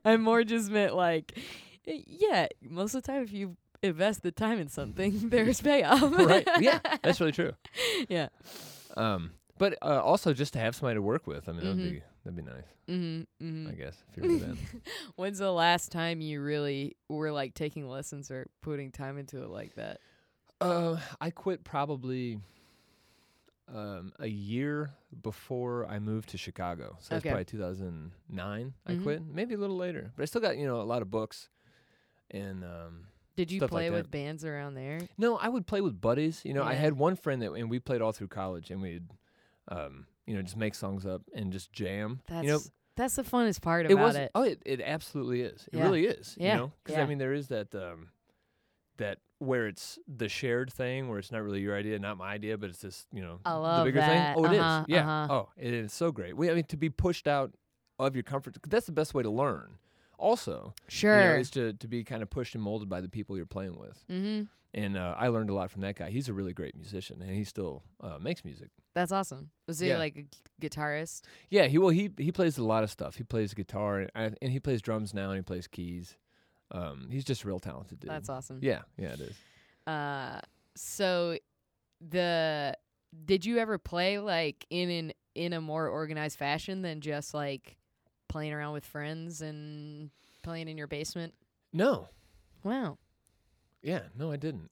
I 0.04 0.16
more 0.16 0.44
just 0.44 0.70
meant 0.70 0.94
like, 0.94 1.38
yeah, 1.84 2.48
most 2.62 2.94
of 2.94 3.02
the 3.02 3.12
time 3.12 3.22
if 3.22 3.32
you 3.32 3.56
invest 3.82 4.22
the 4.22 4.30
time 4.32 4.58
in 4.58 4.68
something, 4.68 5.28
there's 5.30 5.60
payoff. 5.60 6.02
right? 6.12 6.46
Yeah, 6.60 6.80
that's 7.02 7.20
really 7.20 7.32
true. 7.32 7.52
yeah. 8.08 8.28
Um, 8.96 9.32
but 9.58 9.76
uh, 9.82 10.02
also 10.02 10.32
just 10.32 10.52
to 10.54 10.58
have 10.58 10.74
somebody 10.74 10.96
to 10.96 11.02
work 11.02 11.26
with. 11.26 11.48
I 11.48 11.52
mean, 11.52 11.60
Mhm. 11.62 11.64
that'd 11.76 11.92
be 11.92 12.02
that'd 12.24 12.36
be 12.36 12.42
nice. 12.42 12.64
Mm-hmm, 12.88 13.46
mm-hmm. 13.46 13.68
I 13.68 13.72
guess 13.72 14.02
if 14.08 14.16
you're. 14.24 14.56
When's 15.16 15.38
the 15.38 15.52
last 15.52 15.92
time 15.92 16.20
you 16.20 16.40
really 16.40 16.96
were 17.08 17.30
like 17.32 17.54
taking 17.54 17.88
lessons 17.88 18.30
or 18.30 18.46
putting 18.62 18.90
time 18.90 19.18
into 19.18 19.42
it 19.42 19.48
like 19.50 19.74
that? 19.76 19.98
Uh, 20.60 20.98
I 21.20 21.30
quit 21.30 21.64
probably 21.64 22.38
um, 23.72 24.12
a 24.18 24.26
year 24.26 24.90
before 25.22 25.86
I 25.86 25.98
moved 26.00 26.30
to 26.30 26.38
Chicago. 26.38 26.96
So 27.00 27.14
that's 27.14 27.22
Okay. 27.22 27.30
probably 27.30 27.44
2009. 27.44 28.74
I 28.86 28.92
Mhm. 28.94 29.02
quit, 29.02 29.22
maybe 29.24 29.54
a 29.54 29.58
little 29.58 29.76
later, 29.76 30.12
but 30.16 30.22
I 30.22 30.26
still 30.26 30.40
got 30.40 30.58
you 30.58 30.66
know 30.66 30.80
a 30.80 30.82
lot 30.82 31.02
of 31.02 31.10
books. 31.10 31.48
And 32.32 32.64
um, 32.64 33.06
Did 33.36 33.50
you 33.50 33.58
Stuff 33.60 33.72
like 33.72 33.88
play 33.88 33.90
with 33.90 34.10
bands 34.10 34.44
around 34.44 34.74
there? 34.74 35.00
no, 35.18 35.36
I 35.36 35.48
would 35.48 35.66
play 35.66 35.80
with 35.80 36.00
buddies. 36.00 36.44
You 36.44 36.52
know, 36.54 36.62
I 36.64 36.74
had 36.74 36.94
one 36.98 37.16
friend 37.16 37.40
that, 37.42 37.52
and 37.52 37.70
we 37.70 37.78
played 37.78 38.02
all 38.02 38.12
through 38.12 38.28
college, 38.28 38.70
and 38.70 38.82
we'd, 38.82 39.08
um, 39.68 40.06
you 40.30 40.36
know, 40.36 40.42
just 40.42 40.56
make 40.56 40.76
songs 40.76 41.04
up 41.04 41.22
and 41.34 41.52
just 41.52 41.72
jam. 41.72 42.20
That's 42.28 42.46
you 42.46 42.52
know, 42.52 42.60
that's 42.94 43.16
the 43.16 43.24
funnest 43.24 43.62
part 43.62 43.86
it 43.86 43.92
about 43.92 44.04
was 44.04 44.16
it. 44.16 44.30
oh 44.34 44.42
it, 44.42 44.62
it 44.64 44.80
absolutely 44.80 45.40
is 45.40 45.68
it 45.72 45.78
really 45.78 46.06
is 46.06 46.36
Yeah, 46.38 46.52
you 46.52 46.58
know 46.58 46.72
because 46.84 46.98
yeah. 46.98 47.02
i 47.02 47.06
mean 47.06 47.18
there 47.18 47.32
is 47.32 47.48
that 47.48 47.74
um 47.74 48.08
that 48.98 49.18
where 49.38 49.66
it's 49.68 49.98
the 50.06 50.28
shared 50.28 50.70
thing 50.70 51.08
where 51.08 51.18
it's 51.18 51.32
not 51.32 51.42
really 51.42 51.60
your 51.60 51.74
idea 51.74 51.98
not 51.98 52.18
my 52.18 52.30
idea 52.32 52.58
but 52.58 52.68
it's 52.68 52.82
just 52.82 53.06
you 53.10 53.22
know 53.22 53.38
I 53.44 53.78
the 53.78 53.84
bigger 53.84 54.00
that. 54.00 54.36
thing 54.36 54.44
oh 54.44 54.48
it 54.48 54.54
is. 54.54 54.60
Uh-huh, 54.60 54.84
yeah 54.86 55.22
uh-huh. 55.22 55.34
oh 55.34 55.48
it 55.56 55.72
is 55.72 55.92
so 55.94 56.12
great 56.12 56.36
we, 56.36 56.50
i 56.50 56.54
mean 56.54 56.64
to 56.64 56.76
be 56.76 56.90
pushed 56.90 57.26
out 57.26 57.54
of 57.98 58.14
your 58.14 58.22
comfort 58.22 58.56
that's 58.68 58.86
the 58.86 58.92
best 58.92 59.14
way 59.14 59.22
to 59.22 59.30
learn 59.30 59.78
also 60.20 60.74
Sure. 60.88 61.18
you 61.20 61.28
know, 61.28 61.34
is 61.36 61.50
to, 61.50 61.72
to 61.74 61.88
be 61.88 62.04
kind 62.04 62.22
of 62.22 62.30
pushed 62.30 62.54
and 62.54 62.62
molded 62.62 62.88
by 62.88 63.00
the 63.00 63.08
people 63.08 63.36
you're 63.36 63.46
playing 63.46 63.78
with 63.78 63.98
mm-hmm. 64.10 64.42
and 64.74 64.96
uh, 64.96 65.14
i 65.18 65.28
learned 65.28 65.50
a 65.50 65.54
lot 65.54 65.70
from 65.70 65.82
that 65.82 65.96
guy 65.96 66.10
he's 66.10 66.28
a 66.28 66.32
really 66.32 66.52
great 66.52 66.76
musician 66.76 67.20
and 67.22 67.30
he 67.30 67.44
still 67.44 67.82
uh, 68.02 68.18
makes 68.20 68.44
music 68.44 68.68
That's 68.94 69.12
awesome. 69.12 69.50
Was 69.66 69.78
he 69.80 69.88
Yeah. 69.88 69.98
like 69.98 70.16
a 70.16 70.22
gu- 70.22 70.68
guitarist? 70.68 71.22
yeah 71.48 71.66
he 71.66 71.78
well 71.78 71.90
he 71.90 72.10
he 72.18 72.30
plays 72.32 72.58
a 72.58 72.64
lot 72.64 72.82
of 72.84 72.90
stuff 72.90 73.16
he 73.16 73.24
plays 73.24 73.54
guitar 73.54 74.06
and, 74.14 74.36
and 74.42 74.52
he 74.52 74.60
plays 74.60 74.82
drums 74.82 75.12
now 75.14 75.30
and 75.30 75.36
he 75.38 75.42
plays 75.42 75.66
keys 75.66 76.16
um, 76.72 77.08
he's 77.10 77.24
just 77.24 77.42
a 77.42 77.48
real 77.48 77.58
talented 77.58 77.98
dude 77.98 78.10
That's 78.10 78.28
awesome. 78.28 78.58
Yeah, 78.62 78.82
yeah, 78.96 79.14
it 79.14 79.20
is. 79.20 79.36
Uh, 79.88 80.40
so 80.76 81.36
the 82.00 82.76
did 83.24 83.44
you 83.44 83.58
ever 83.58 83.76
play 83.78 84.18
like 84.18 84.66
in 84.70 84.88
an 84.90 85.12
in 85.34 85.52
a 85.52 85.60
more 85.60 85.88
organized 85.88 86.38
fashion 86.38 86.82
than 86.82 87.00
just 87.00 87.34
like 87.34 87.76
playing 88.30 88.52
around 88.54 88.72
with 88.72 88.84
friends 88.86 89.42
and 89.42 90.10
playing 90.42 90.68
in 90.68 90.78
your 90.78 90.86
basement? 90.86 91.34
No, 91.72 92.08
Wow. 92.64 92.98
yeah, 93.82 94.02
no, 94.16 94.32
I 94.32 94.36
didn't. 94.36 94.70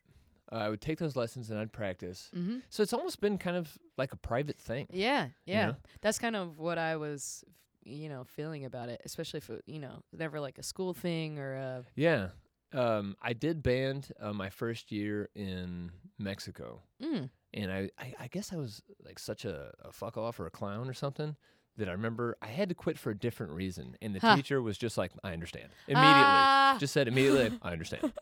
Uh, 0.50 0.56
I 0.56 0.68
would 0.70 0.80
take 0.80 0.98
those 0.98 1.14
lessons 1.16 1.50
and 1.50 1.58
I'd 1.58 1.72
practice. 1.72 2.30
Mm-hmm. 2.34 2.58
So 2.70 2.82
it's 2.82 2.92
almost 2.94 3.20
been 3.20 3.36
kind 3.38 3.56
of 3.56 3.76
like 3.98 4.12
a 4.12 4.16
private 4.16 4.58
thing. 4.58 4.86
Yeah, 4.90 5.26
you 5.26 5.30
yeah. 5.54 5.66
know? 5.66 5.76
That's 6.00 6.18
kind 6.18 6.36
of 6.36 6.58
what 6.58 6.78
I 6.78 6.96
was, 6.96 7.44
you 7.84 8.08
know, 8.08 8.24
feeling 8.24 8.64
about 8.64 8.88
it. 8.88 9.02
Especially 9.04 9.38
if 9.38 9.50
it, 9.50 9.62
you 9.66 9.78
know, 9.78 10.02
never 10.12 10.40
like 10.40 10.56
a 10.58 10.62
school 10.62 10.94
thing 10.94 11.38
or 11.38 11.54
a. 11.54 11.84
Yeah. 11.96 12.28
Um, 12.72 13.16
I 13.22 13.32
did 13.34 13.62
band 13.62 14.08
uh, 14.20 14.32
my 14.32 14.50
first 14.50 14.90
year 14.92 15.28
in 15.34 15.90
Mexico, 16.18 16.82
Mm, 17.02 17.30
and 17.54 17.72
I, 17.72 17.90
I, 17.98 18.14
I 18.20 18.26
guess 18.28 18.52
I 18.52 18.56
was 18.56 18.82
like 19.02 19.18
such 19.18 19.46
a, 19.46 19.72
a 19.82 19.90
fuck 19.92 20.18
off 20.18 20.38
or 20.38 20.46
a 20.46 20.50
clown 20.50 20.86
or 20.88 20.92
something 20.92 21.34
that 21.78 21.88
I 21.88 21.92
remember 21.92 22.36
I 22.42 22.46
had 22.48 22.68
to 22.68 22.74
quit 22.74 22.98
for 22.98 23.10
a 23.10 23.14
different 23.16 23.52
reason, 23.52 23.96
and 24.02 24.14
the 24.14 24.20
Huh. 24.20 24.36
teacher 24.36 24.60
was 24.62 24.76
just 24.78 24.98
like, 24.98 25.12
"I 25.24 25.32
understand." 25.32 25.68
Immediately, 25.88 26.22
Ah! 26.24 26.76
just 26.78 26.92
said 26.92 27.08
immediately, 27.08 27.58
"I 27.62 27.72
understand." 27.72 28.12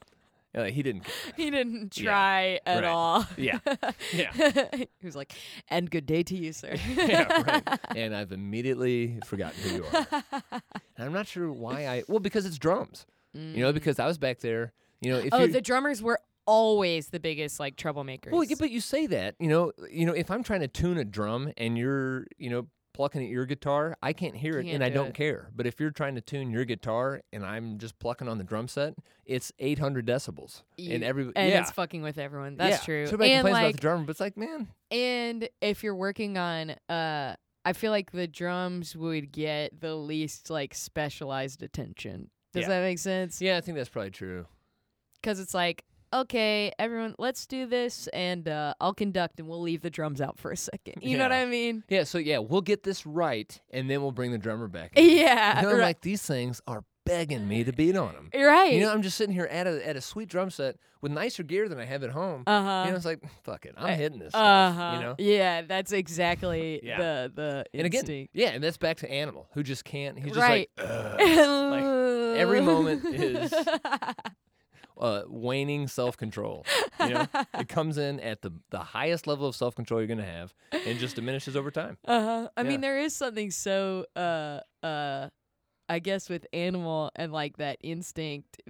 Uh, 0.55 0.65
he 0.65 0.83
didn't. 0.83 1.03
Care. 1.05 1.15
he 1.37 1.51
didn't 1.51 1.99
Yeah, 1.99 2.05
try 2.05 2.61
at 2.65 2.77
right. 2.83 2.85
all. 2.85 3.27
Yeah, 3.37 3.59
yeah. 4.15 4.33
he 4.73 4.89
was 5.05 5.15
like, 5.17 5.35
"And 5.69 5.91
good 5.91 6.07
day 6.07 6.23
to 6.23 6.35
you, 6.37 6.53
sir." 6.55 6.77
yeah, 6.97 7.43
right. 7.43 7.79
And 7.95 8.15
I've 8.17 8.33
immediately 8.33 9.19
forgotten 9.27 9.61
who 9.61 9.77
you 9.77 9.85
are. 9.85 10.07
And 10.97 11.07
I'm 11.07 11.13
not 11.13 11.27
sure 11.27 11.51
why 11.53 11.87
I. 11.87 12.05
Well, 12.09 12.21
because 12.21 12.47
it's 12.47 12.59
drums. 12.59 13.05
You 13.35 13.63
know, 13.65 13.71
Mm. 13.71 13.75
because 13.75 13.99
I 13.99 14.07
was 14.07 14.17
back 14.17 14.39
there. 14.39 14.73
You 15.03 15.11
know, 15.13 15.19
if 15.19 15.29
oh, 15.35 15.47
the 15.47 15.61
drummers 15.61 16.01
were 16.03 16.21
always 16.47 17.09
the 17.09 17.21
biggest 17.21 17.61
like 17.61 17.77
troublemakers. 17.77 18.31
well, 18.31 18.43
yeah, 18.45 18.57
but 18.59 18.71
you 18.71 18.81
say 18.81 19.07
that. 19.09 19.35
You 19.39 19.49
know, 19.49 19.73
you 19.91 20.07
know, 20.07 20.13
if 20.15 20.31
I'm 20.31 20.43
trying 20.43 20.61
to 20.61 20.69
tune 20.69 20.97
a 20.97 21.05
drum 21.05 21.53
and 21.59 21.77
you're, 21.77 22.27
you 22.39 22.49
know, 22.49 22.67
plucking 22.97 23.23
at 23.23 23.29
your 23.29 23.45
guitar, 23.47 23.97
I 24.03 24.13
can't 24.13 24.35
hear 24.35 24.59
it, 24.59 24.65
Can't 24.65 24.75
and 24.77 24.85
I 24.85 24.89
do 24.89 24.95
don't 24.95 25.09
it. 25.09 25.15
care. 25.15 25.51
But 25.55 25.67
if 25.67 25.79
you're 25.79 25.91
trying 25.91 26.15
to 26.15 26.21
tune 26.23 26.51
your 26.51 26.65
guitar 26.65 27.21
and 27.33 27.45
I'm 27.45 27.79
just 27.79 27.99
plucking 27.99 28.27
on 28.29 28.39
the 28.39 28.45
drum 28.45 28.69
set, 28.69 28.95
it's 29.27 29.53
800 29.59 30.07
decibels, 30.07 30.63
You- 30.79 30.95
and 30.95 31.05
every 31.05 31.25
and 31.37 31.51
yeah. 31.51 31.61
it's 31.61 31.71
fucking 31.71 32.03
with 32.03 32.17
everyone. 32.19 32.57
That's 32.57 32.81
yeah. 32.81 32.85
true. 32.85 33.03
Everybody 33.05 33.33
and 33.33 33.41
complains 33.45 33.59
about 33.59 33.67
like, 33.67 33.75
the 33.77 33.81
drummer, 33.81 34.05
but 34.05 34.11
it's 34.13 34.21
like, 34.21 34.37
man, 34.37 34.69
and 34.91 35.49
if 35.61 35.85
you're 35.85 35.95
working 35.95 36.39
on, 36.39 36.71
uh, 36.89 37.37
I 37.65 37.73
feel 37.75 37.91
like 37.91 38.13
the 38.13 38.27
drums 38.27 38.97
would 38.97 39.31
get 39.33 39.79
the 39.81 39.95
least 39.95 40.49
like 40.51 40.73
specialized 40.75 41.63
attention. 41.63 42.31
Does 42.53 42.63
Yeah. 42.63 42.69
that 42.69 42.81
make 42.81 42.99
sense? 42.99 43.43
yeah, 43.43 43.59
I 43.59 43.61
think 43.61 43.77
that's 43.77 43.89
probably 43.91 44.11
true. 44.13 44.47
Because 45.21 45.39
it's 45.41 45.53
like, 45.53 45.85
okay, 46.21 46.73
everyone, 46.79 47.15
let's 47.19 47.47
do 47.47 47.67
this, 47.67 48.07
and 48.09 48.49
uh, 48.49 48.75
I'll 48.81 48.95
conduct, 48.95 49.39
and 49.41 49.49
we'll 49.49 49.63
leave 49.63 49.83
the 49.83 49.91
drums 49.91 50.21
out 50.21 50.39
for 50.39 50.51
a 50.51 50.57
second. 50.57 51.03
You 51.03 51.17
know 51.19 51.25
what 51.25 51.33
I 51.33 51.45
mean? 51.47 51.85
Yeah, 51.89 52.05
so 52.05 52.19
yeah, 52.19 52.39
we'll 52.39 52.61
get 52.63 52.83
this 52.83 53.07
right, 53.07 53.59
and 53.71 53.91
then 53.91 54.03
we'll 54.03 54.13
bring 54.13 54.33
the 54.33 54.39
drummer 54.39 54.69
back. 54.69 54.93
in. 54.97 55.17
Yeah. 55.19 55.61
You 55.61 55.67
know, 55.69 55.73
right. 55.75 55.81
like 55.83 56.01
these 56.01 56.23
things 56.23 56.61
are 56.67 56.85
begging 57.05 57.47
me 57.47 57.63
to 57.63 57.73
beat 57.73 57.97
on 57.97 58.13
them. 58.15 58.31
right. 58.35 58.73
You 58.73 58.81
know, 58.81 58.93
I'm 58.93 59.01
just 59.03 59.17
sitting 59.17 59.33
here 59.33 59.45
at 59.47 59.69
a 59.69 59.87
at 59.87 59.95
a 59.95 60.01
sweet 60.01 60.29
drum 60.29 60.51
set 60.51 60.77
with 61.01 61.13
nicer 61.13 61.45
gear 61.45 61.69
than 61.69 61.79
I 61.79 61.85
have 61.85 62.03
at 62.03 62.11
home. 62.11 62.43
uh 62.49 62.63
huh. 62.63 62.83
you 62.87 62.91
know, 62.91 62.97
it's 62.97 63.05
like 63.05 63.21
fuck 63.45 63.65
it, 63.65 63.75
I'm 63.79 63.97
hitting 63.97 64.19
this 64.19 64.35
Uh 64.35 64.73
huh. 64.73 64.93
You 64.97 65.01
know, 65.05 65.15
Yeah, 65.19 65.63
that's 65.63 65.93
exactly 65.93 66.81
Yeah. 66.85 66.99
the 66.99 67.33
the 67.33 67.65
and 67.75 67.87
again, 67.87 68.01
instinct. 68.01 68.31
yeah, 68.35 68.49
and 68.49 68.65
that's 68.65 68.77
back 68.77 68.97
to 68.99 69.11
Animal, 69.11 69.47
who 69.55 69.63
just 69.63 69.85
can't. 69.85 70.19
He's 70.19 70.33
just 70.33 70.41
Right. 70.41 70.69
like, 70.77 70.89
"Ugh." 70.89 72.37
every 72.39 72.61
moment 72.61 73.05
is- 73.15 73.55
uh, 74.99 75.23
waning 75.27 75.89
self 75.89 76.17
control. 76.17 76.67
You 77.01 77.11
know, 77.11 77.29
it 77.59 77.69
comes 77.69 77.99
in 77.99 78.21
at 78.21 78.43
the 78.43 78.53
the 78.71 78.79
highest 78.81 79.27
level 79.27 79.47
of 79.47 79.55
self 79.57 79.75
control 79.75 80.01
you're 80.01 80.09
gonna 80.09 80.25
have, 80.25 80.55
and 80.87 80.99
just 80.99 81.17
diminishes 81.17 81.57
over 81.57 81.71
time. 81.71 81.97
Uh-huh. 82.07 82.49
I 82.57 82.63
Yeah. 82.63 82.69
mean, 82.71 82.81
there 82.81 82.99
is 82.99 83.15
something 83.17 83.51
so 83.51 84.07
uh 84.17 84.61
uh 84.83 85.29
I 85.89 85.99
guess 86.01 86.29
with 86.29 86.47
animal 86.53 87.11
and 87.15 87.33
like 87.33 87.59
that 87.59 87.79
instinct 87.83 88.61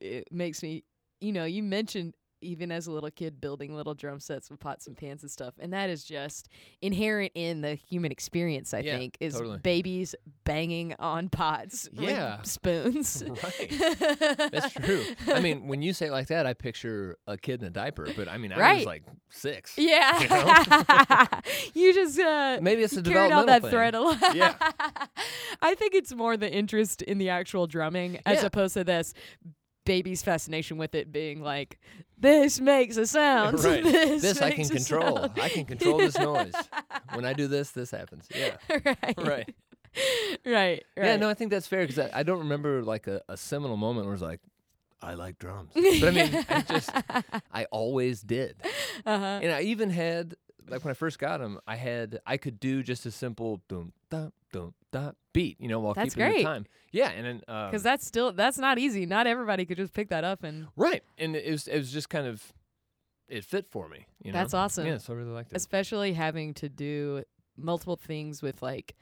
it 0.00 0.28
makes 0.30 0.62
me 0.62 0.84
you 1.20 1.32
know, 1.32 1.44
you 1.46 1.62
mentioned 1.62 2.14
even 2.40 2.70
as 2.70 2.86
a 2.86 2.92
little 2.92 3.10
kid 3.10 3.40
building 3.40 3.74
little 3.74 3.94
drum 3.94 4.20
sets 4.20 4.50
with 4.50 4.60
pots 4.60 4.86
and 4.86 4.96
pans 4.96 5.22
and 5.22 5.30
stuff. 5.30 5.54
And 5.58 5.72
that 5.72 5.90
is 5.90 6.04
just 6.04 6.48
inherent 6.82 7.32
in 7.34 7.60
the 7.62 7.74
human 7.74 8.12
experience, 8.12 8.74
I 8.74 8.80
Yeah, 8.80 8.98
think, 8.98 9.16
is 9.20 9.34
totally. 9.34 9.58
babies 9.58 10.14
banging 10.44 10.94
on 10.98 11.28
pots 11.28 11.88
Yeah. 11.92 12.38
with 12.38 12.46
spoons. 12.46 13.22
Right. 13.42 14.50
That's 14.52 14.72
true. 14.84 15.04
I 15.28 15.40
mean, 15.40 15.66
when 15.66 15.82
you 15.82 15.92
say 15.92 16.06
it 16.06 16.12
like 16.12 16.28
that, 16.28 16.46
I 16.46 16.54
picture 16.54 17.16
a 17.26 17.36
kid 17.36 17.60
in 17.62 17.68
a 17.68 17.70
diaper, 17.70 18.08
but 18.16 18.28
I 18.28 18.38
mean, 18.38 18.52
I 18.52 18.74
was 18.76 18.84
like 18.86 19.02
six. 19.30 19.74
Yeah. 19.76 21.40
You 21.74 21.86
you 21.86 21.94
just 21.94 22.18
uh 22.18 22.58
Maybe 22.60 22.82
it's 22.82 22.92
a 22.94 22.96
you 22.96 23.02
carried 23.02 23.32
on 23.32 23.46
developmental 23.46 23.60
that 23.60 23.70
thread 23.70 23.94
a 23.94 24.00
lot. 24.00 24.36
Yeah. 24.36 24.54
I 25.62 25.74
think 25.74 25.94
it's 25.94 26.12
more 26.14 26.36
the 26.36 26.52
interest 26.52 27.02
in 27.02 27.18
the 27.18 27.28
actual 27.30 27.66
drumming 27.66 28.18
as 28.26 28.40
Yeah. 28.40 28.46
opposed 28.46 28.74
to 28.74 28.84
this 28.84 29.14
baby's 29.86 30.22
fascination 30.22 30.76
with 30.76 30.94
it 30.94 31.10
being 31.10 31.40
like, 31.40 31.78
this 32.18 32.60
makes 32.60 32.98
a 32.98 33.06
sound. 33.06 33.64
Right. 33.64 33.82
This, 33.84 34.20
This 34.22 34.42
I 34.42 34.50
can 34.50 34.68
control. 34.68 35.16
sound." 35.16 35.32
I 35.40 35.48
can 35.48 35.64
control 35.64 35.96
this 35.98 36.18
noise. 36.30 36.52
When 37.14 37.24
I 37.24 37.32
do 37.32 37.46
this, 37.46 37.70
this 37.70 37.90
happens. 37.90 38.28
Yeah. 38.34 38.56
right. 38.84 39.14
Right. 39.16 39.16
Right. 39.16 39.54
Right. 40.44 40.84
Yeah, 40.96 41.16
no, 41.16 41.30
I 41.30 41.34
think 41.34 41.50
that's 41.50 41.66
fair 41.66 41.86
because 41.86 41.98
I, 41.98 42.20
I 42.20 42.22
don't 42.22 42.40
remember 42.40 42.82
like 42.82 43.06
a, 43.06 43.22
a 43.30 43.36
seminal 43.36 43.78
moment 43.78 44.04
where 44.06 44.12
it's 44.14 44.22
like, 44.22 44.40
I 45.02 45.14
like 45.14 45.38
drums. 45.38 45.70
But 45.74 46.04
I 46.04 46.10
mean, 46.10 46.44
I 46.48 46.60
just, 46.62 46.90
I 47.52 47.64
always 47.70 48.20
did. 48.22 48.56
uh-huh. 49.06 49.40
And 49.42 49.52
I 49.52 49.62
even 49.62 49.90
had, 49.90 50.34
like 50.68 50.84
when 50.84 50.90
I 50.90 50.94
first 50.94 51.18
got 51.18 51.38
them, 51.40 51.58
I 51.66 51.76
had, 51.76 52.20
I 52.26 52.36
could 52.36 52.58
do 52.60 52.82
just 52.82 53.06
a 53.06 53.10
simple 53.10 53.62
boom, 53.68 53.92
da, 54.10 54.28
boom, 54.52 54.74
da 54.92 55.12
beat, 55.32 55.60
you 55.60 55.68
know, 55.68 55.80
while 55.80 55.94
That's 55.94 56.14
keeping 56.14 56.30
great. 56.30 56.38
the 56.38 56.44
time. 56.44 56.66
Yeah. 56.92 57.10
And 57.10 57.26
then, 57.26 57.42
um, 57.48 57.70
Because 57.70 57.82
that's 57.82 58.06
still 58.06 58.32
that's 58.32 58.58
not 58.58 58.78
easy. 58.78 59.06
Not 59.06 59.26
everybody 59.26 59.64
could 59.64 59.76
just 59.76 59.92
pick 59.92 60.08
that 60.08 60.24
up 60.24 60.42
and 60.44 60.68
right. 60.76 61.02
And 61.18 61.36
it 61.36 61.50
was, 61.50 61.68
it 61.68 61.76
was 61.78 61.92
just 61.92 62.08
kind 62.08 62.26
of, 62.26 62.52
it 63.28 63.44
fit 63.44 63.66
for 63.70 63.88
me. 63.88 64.06
You 64.22 64.32
know? 64.32 64.38
That's 64.38 64.54
awesome. 64.54 64.86
Yeah, 64.86 64.98
so 64.98 65.12
I 65.12 65.16
really 65.16 65.30
liked 65.30 65.52
it. 65.52 65.56
especially 65.56 66.12
having 66.12 66.54
to 66.54 66.68
do 66.68 67.22
multiple 67.56 67.96
things 67.96 68.42
with 68.42 68.62
like 68.62 68.94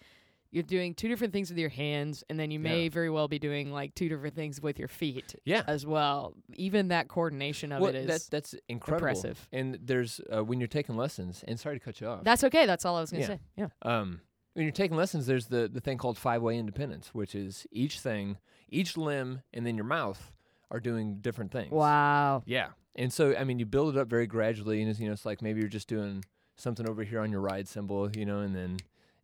you're 0.55 0.63
doing 0.63 0.95
two 0.95 1.09
different 1.09 1.33
things 1.33 1.51
with 1.51 1.59
your 1.59 1.69
hands 1.69 2.23
and 2.31 2.39
then 2.39 2.51
you 2.51 2.61
may 2.61 2.85
Yeah. 2.85 2.91
very 2.91 3.11
well 3.11 3.29
be 3.29 3.39
doing 3.39 3.73
like 3.73 3.95
two 3.95 4.09
different 4.09 4.35
things 4.37 4.61
with 4.63 4.79
your 4.79 4.89
feet 4.89 5.35
Yeah. 5.45 5.63
as 5.67 5.85
well 5.85 6.35
even 6.55 6.89
that 6.89 7.09
coordination 7.09 7.73
of 7.73 7.81
well, 7.81 7.91
it 7.91 7.97
is 7.97 8.07
that, 8.07 8.23
that's 8.31 8.55
incredible. 8.69 9.09
impressive. 9.09 9.49
And 9.53 9.79
there's, 9.83 10.21
uh, 10.35 10.45
when 10.45 10.61
you're 10.61 10.67
taking 10.69 10.97
lessons, 10.97 11.43
and 11.49 11.59
sorry 11.59 11.79
to 11.79 11.85
cut 11.85 12.01
you 12.01 12.07
off. 12.07 12.25
that's 12.25 12.45
okay 12.45 12.65
that's 12.67 12.85
all 12.85 12.97
i 12.97 13.01
was 13.01 13.11
gonna 13.11 13.23
Yeah. 13.23 13.27
say 13.27 13.41
yeah 13.57 13.69
um, 13.83 14.21
when 14.55 14.63
you're 14.65 14.73
taking 14.73 14.97
lessons, 14.97 15.27
there's 15.27 15.47
the, 15.47 15.69
the 15.69 15.81
thing 15.81 15.99
called 15.99 16.17
five 16.17 16.41
way 16.41 16.57
independence, 16.57 17.13
which 17.13 17.35
is 17.35 17.67
each 17.73 17.99
thing, 17.99 18.39
each 18.69 18.97
limb, 18.97 19.43
and 19.53 19.67
then 19.67 19.75
your 19.75 19.85
mouth 19.85 20.31
are 20.71 20.79
doing 20.79 21.17
different 21.21 21.51
things. 21.51 21.73
wow 21.73 22.43
Yeah. 22.47 22.69
And 22.95 23.13
so, 23.13 23.35
I 23.37 23.43
mean, 23.43 23.59
you 23.59 23.67
build 23.67 23.97
it 23.97 24.01
up 24.01 24.07
very 24.07 24.29
gradually, 24.29 24.81
and 24.81 24.89
it's, 24.89 25.01
you 25.01 25.09
know, 25.09 25.13
it's 25.13 25.27
like 25.27 25.43
maybe 25.43 25.59
you're 25.59 25.69
just 25.69 25.89
doing 25.89 26.25
something 26.55 26.89
over 26.89 27.03
here 27.03 27.19
on 27.19 27.33
your 27.33 27.41
ride 27.41 27.67
cymbal, 27.67 28.17
you 28.17 28.25
know, 28.25 28.39
and 28.39 28.55
then 28.55 28.77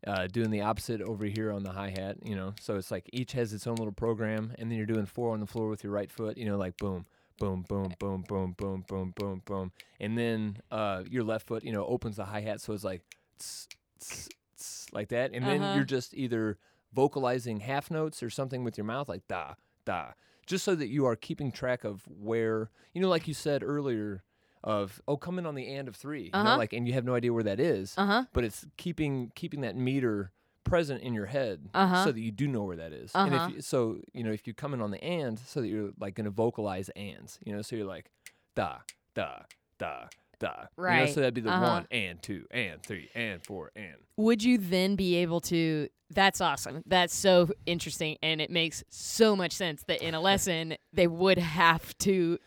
uh, 0.07 0.27
doing 0.29 0.51
the 0.51 0.63
opposite 0.63 1.01
over 1.03 1.25
here 1.25 1.53
on 1.53 1.63
the 1.63 1.73
hi 1.73 1.91
hat, 1.91 2.17
you 2.25 2.35
know. 2.35 2.55
So 2.61 2.77
it's 2.77 2.91
like 2.91 3.09
each 3.13 3.33
has 3.33 3.53
its 3.53 3.67
own 3.67 3.77
little 3.77 3.93
program, 3.93 4.53
and 4.59 4.71
then 4.71 4.77
you're 4.79 4.87
doing 4.87 5.07
four 5.07 5.33
on 5.33 5.41
the 5.41 5.47
floor 5.47 5.69
with 5.69 5.83
your 5.85 5.93
right 5.93 6.11
foot, 6.11 6.39
you 6.39 6.47
know, 6.47 6.57
like 6.57 6.77
boom, 6.79 7.07
boom, 7.39 7.65
boom, 7.69 7.95
boom, 7.99 8.25
boom, 8.29 8.55
boom, 8.57 8.85
boom, 8.89 9.13
boom, 9.17 9.43
boom, 9.45 9.73
and 9.99 10.17
then 10.17 10.59
uh, 10.71 11.03
your 11.11 11.25
left 11.25 11.47
foot, 11.47 11.65
you 11.65 11.73
know, 11.73 11.85
opens 11.87 12.17
the 12.17 12.25
hi 12.25 12.41
hat, 12.41 12.61
so 12.61 12.73
it's 12.73 12.85
like 12.85 13.03
tss, 13.39 13.69
tss, 14.01 14.29
tss, 14.57 14.87
like 14.93 15.09
that, 15.09 15.33
and 15.33 15.47
then 15.47 15.63
Uh-huh. 15.63 15.75
you're 15.75 15.85
just 15.85 16.15
either 16.15 16.59
vocalizing 16.93 17.61
half 17.61 17.91
notes 17.91 18.23
or 18.23 18.31
something 18.31 18.65
with 18.65 18.77
your 18.77 18.85
mouth, 18.85 19.09
like 19.09 19.27
da 19.29 19.55
da, 19.85 20.13
just 20.47 20.65
so 20.65 20.75
that 20.75 20.89
you 20.89 21.07
are 21.07 21.17
keeping 21.17 21.51
track 21.53 21.85
of 21.85 22.03
where, 22.09 22.71
you 22.95 23.01
know, 23.01 23.09
like 23.09 23.29
you 23.29 23.35
said 23.35 23.63
earlier, 23.63 24.23
of 24.63 25.01
oh, 25.09 25.17
come 25.17 25.39
in 25.39 25.47
on 25.47 25.55
the 25.55 25.67
and 25.69 25.89
of 25.89 25.97
3 25.97 26.23
you 26.25 26.31
Uh-huh. 26.35 26.57
like, 26.57 26.73
and 26.73 26.87
you 26.87 26.95
have 26.95 27.05
no 27.05 27.15
idea 27.15 27.33
where 27.33 27.43
that 27.45 27.61
is, 27.61 27.95
uh-huh 27.97 28.25
but 28.33 28.45
it's 28.45 28.67
keeping 28.77 29.33
keeping 29.35 29.61
that 29.63 29.77
meter 29.77 30.33
present 30.65 31.03
in 31.03 31.15
your 31.15 31.27
head 31.27 31.71
Uh-huh. 31.75 32.05
so 32.05 32.13
that 32.13 32.21
you 32.21 32.31
do 32.31 32.47
know 32.47 32.63
where 32.65 32.77
that 32.77 32.93
is. 32.93 33.13
And 33.15 33.35
Uh-huh. 33.35 33.47
if 33.49 33.55
you, 33.57 33.61
so, 33.63 34.01
you 34.13 34.23
know, 34.23 34.31
if 34.31 34.47
you 34.47 34.55
come 34.55 34.75
in 34.75 34.81
on 34.81 34.91
the 34.91 35.03
and, 35.03 35.39
so 35.39 35.61
that 35.61 35.69
you're 35.69 35.91
like 35.99 36.15
going 36.15 36.27
to 36.27 36.31
vocalize 36.31 36.89
ands, 36.91 37.39
you 37.45 37.55
know, 37.55 37.63
so 37.63 37.77
you're 37.77 37.87
like 37.87 38.11
da 38.55 38.79
da 39.15 39.41
da 39.79 40.05
da, 40.39 40.49
You 40.51 40.57
know, 40.57 40.67
Right. 40.77 41.09
so 41.15 41.21
that'd 41.21 41.35
be 41.35 41.41
the 41.41 41.51
Uh-huh. 41.51 41.71
one 41.71 41.87
and 41.91 42.23
two 42.23 42.45
and 42.51 42.83
three 42.83 43.09
and 43.15 43.43
four 43.45 43.71
and 43.75 43.97
would 44.17 44.43
you 44.43 44.59
then 44.59 44.97
be 44.97 45.17
able 45.17 45.41
to 45.41 45.89
that's 46.11 46.41
awesome 46.41 46.83
that's 46.87 47.15
so 47.15 47.49
interesting 47.67 48.17
and 48.23 48.41
it 48.41 48.51
makes 48.51 48.83
so 48.91 49.35
much 49.37 49.53
sense 49.53 49.83
that 49.85 50.03
in 50.03 50.15
a 50.15 50.21
lesson 50.31 50.77
they 50.93 51.07
would 51.07 51.39
have 51.39 51.97
to 51.99 52.39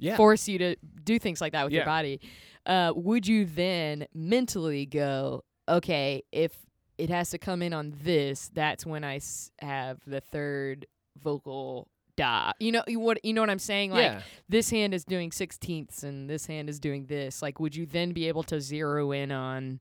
yeah. 0.00 0.16
force 0.16 0.48
you 0.48 0.58
to 0.58 0.76
do 1.04 1.18
things 1.18 1.40
like 1.40 1.52
that 1.52 1.64
with 1.64 1.72
your 1.72 1.84
body. 1.84 2.20
Uh, 2.66 2.92
would 2.94 3.26
you 3.26 3.44
then 3.44 4.06
mentally 4.14 4.86
go, 4.86 5.44
okay, 5.68 6.22
if 6.32 6.52
it 6.98 7.08
has 7.08 7.30
to 7.30 7.38
come 7.38 7.62
in 7.62 7.72
on 7.72 7.94
this, 8.02 8.50
that's 8.52 8.84
when 8.84 9.04
I 9.04 9.16
s- 9.16 9.50
have 9.60 9.98
the 10.06 10.20
third 10.20 10.86
vocal 11.22 11.88
da. 12.16 12.52
You 12.60 12.72
know, 12.72 12.82
you 12.86 13.00
what 13.00 13.24
you 13.24 13.32
know 13.32 13.40
what 13.40 13.50
I'm 13.50 13.58
saying? 13.58 13.92
Like 13.92 14.02
yeah. 14.02 14.22
this 14.48 14.70
hand 14.70 14.94
is 14.94 15.04
doing 15.04 15.32
sixteenths 15.32 16.02
and 16.02 16.28
this 16.28 16.46
hand 16.46 16.68
is 16.68 16.78
doing 16.78 17.06
this. 17.06 17.42
Like, 17.42 17.58
would 17.58 17.74
you 17.74 17.86
then 17.86 18.12
be 18.12 18.28
able 18.28 18.42
to 18.44 18.60
zero 18.60 19.12
in 19.12 19.32
on 19.32 19.80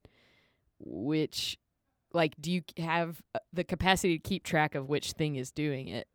which? 0.79 1.57
Like, 2.11 2.33
do 2.39 2.51
you 2.51 2.63
have 2.77 3.21
uh, 3.35 3.39
the 3.53 3.63
capacity 3.63 4.17
to 4.17 4.27
keep 4.27 4.43
track 4.43 4.73
of 4.73 4.89
which 4.89 5.11
thing 5.11 5.35
is 5.35 5.51
doing 5.51 5.89
it, 5.89 6.07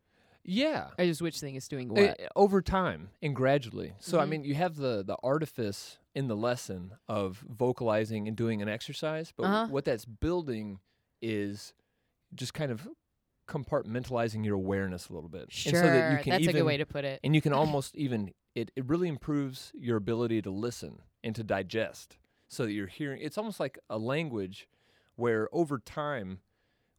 Yeah. 0.47 0.89
or 0.99 1.05
just 1.05 1.21
which 1.21 1.39
thing 1.39 1.55
is 1.55 1.67
doing 1.67 1.89
Uh, 1.89 1.93
what? 2.09 2.19
over 2.35 2.61
time 2.61 3.09
and 3.21 3.35
gradually. 3.35 3.93
So 3.99 4.19
I 4.19 4.25
Mhm. 4.25 4.29
mean, 4.29 4.43
you 4.43 4.53
have 4.55 4.75
the 4.75 5.03
the 5.03 5.17
artifice 5.23 5.97
in 6.13 6.27
the 6.27 6.35
lesson 6.35 6.93
of 7.09 7.43
vocalizing 7.49 8.27
and 8.27 8.37
doing 8.37 8.61
an 8.61 8.69
exercise, 8.69 9.33
but 9.35 9.45
Uh-huh. 9.47 9.67
what 9.67 9.85
that's 9.85 10.05
building 10.05 10.79
is 11.21 11.73
just 12.33 12.53
kind 12.53 12.71
of 12.71 12.87
compartmentalizing 13.47 14.43
your 14.45 14.55
awareness 14.55 15.09
a 15.09 15.13
little 15.13 15.29
bit, 15.29 15.51
Sure, 15.51 15.69
and 15.71 15.77
so 15.77 15.89
that 15.89 16.11
you 16.11 16.17
can 16.23 16.31
that's 16.31 16.43
even 16.43 16.55
a 16.55 16.59
good 16.59 16.65
way 16.65 16.77
to 16.77 16.85
put 16.85 17.05
it. 17.05 17.19
and 17.23 17.35
you 17.35 17.41
can 17.41 17.53
almost 17.61 17.95
even 17.95 18.33
it 18.55 18.71
it 18.75 18.85
really 18.85 19.07
improves 19.07 19.71
your 19.75 19.97
ability 19.97 20.41
to 20.41 20.49
listen 20.49 21.01
and 21.23 21.35
to 21.35 21.43
digest, 21.43 22.17
so 22.47 22.65
that 22.65 22.71
you're 22.71 22.87
hearing. 22.87 23.21
It's 23.21 23.37
almost 23.37 23.59
like 23.59 23.77
a 23.89 23.97
language 23.97 24.67
where 25.15 25.49
over 25.51 25.79
time, 25.79 26.39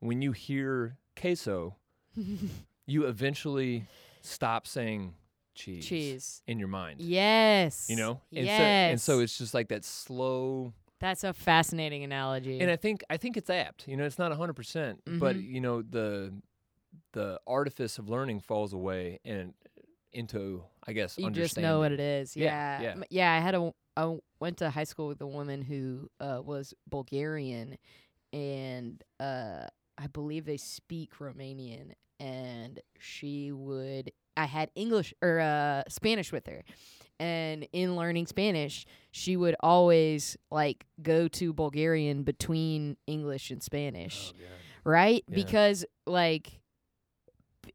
when 0.00 0.20
you 0.22 0.32
hear 0.32 0.98
queso, 1.18 1.76
you 2.86 3.06
eventually 3.06 3.86
stop 4.22 4.66
saying 4.66 5.14
cheese, 5.54 5.86
Cheese. 5.86 6.42
in 6.46 6.58
your 6.58 6.68
mind. 6.68 7.00
Yes. 7.00 7.86
You 7.88 7.96
know? 7.96 8.20
And 8.34 8.46
yes. 8.46 8.58
so 8.58 8.62
and 8.64 9.00
so 9.00 9.20
it's 9.20 9.38
just 9.38 9.54
like 9.54 9.68
that 9.68 9.84
slow 9.84 10.72
That's 11.00 11.24
a 11.24 11.32
fascinating 11.32 12.04
analogy. 12.04 12.60
and 12.60 12.70
I 12.70 12.76
think 12.76 13.02
I 13.10 13.16
think 13.16 13.36
it's 13.36 13.50
apt. 13.50 13.88
You 13.88 13.96
know, 13.96 14.04
it's 14.04 14.18
not 14.18 14.32
hundred 14.32 14.54
percent, 14.54 15.00
but 15.06 15.36
you 15.36 15.60
know, 15.60 15.82
the 15.82 16.32
the 17.12 17.40
artifice 17.46 17.98
of 17.98 18.08
learning 18.08 18.40
falls 18.40 18.72
away 18.72 19.20
and 19.24 19.54
into 20.12 20.62
I 20.86 20.92
guess 20.92 21.18
you 21.18 21.30
just 21.30 21.58
know 21.58 21.80
what 21.80 21.92
it 21.92 22.00
is. 22.00 22.36
Yeah, 22.36 22.80
Yeah. 22.80 22.94
yeah. 22.96 23.04
Yeah, 23.10 23.32
I 23.32 23.40
had 23.40 23.54
a 23.54 23.72
I 23.96 24.16
went 24.40 24.58
to 24.58 24.70
high 24.70 24.84
school 24.84 25.08
with 25.08 25.20
a 25.22 25.26
woman 25.26 25.62
who 25.62 26.10
uh, 26.20 26.40
was 26.44 26.74
Bulgarian 26.88 27.78
and 28.32 29.02
uh, 29.18 29.66
I 29.96 30.06
believe 30.12 30.44
they 30.44 30.58
speak 30.58 31.18
Romanian 31.18 31.92
and 32.20 32.80
she 32.98 33.52
would 33.52 34.12
I 34.36 34.44
had 34.44 34.70
English 34.74 35.14
or 35.22 35.40
uh, 35.40 35.82
Spanish 35.88 36.30
with 36.32 36.46
her. 36.46 36.62
And 37.18 37.66
in 37.72 37.96
learning 37.96 38.26
Spanish, 38.26 38.84
she 39.10 39.36
would 39.38 39.56
always 39.60 40.36
like 40.50 40.84
go 41.00 41.28
to 41.28 41.54
Bulgarian 41.54 42.22
between 42.24 42.98
English 43.06 43.50
and 43.50 43.62
Spanish. 43.62 44.34
right 44.84 45.24
Yeah. 45.28 45.34
because 45.34 45.86
like 46.06 46.60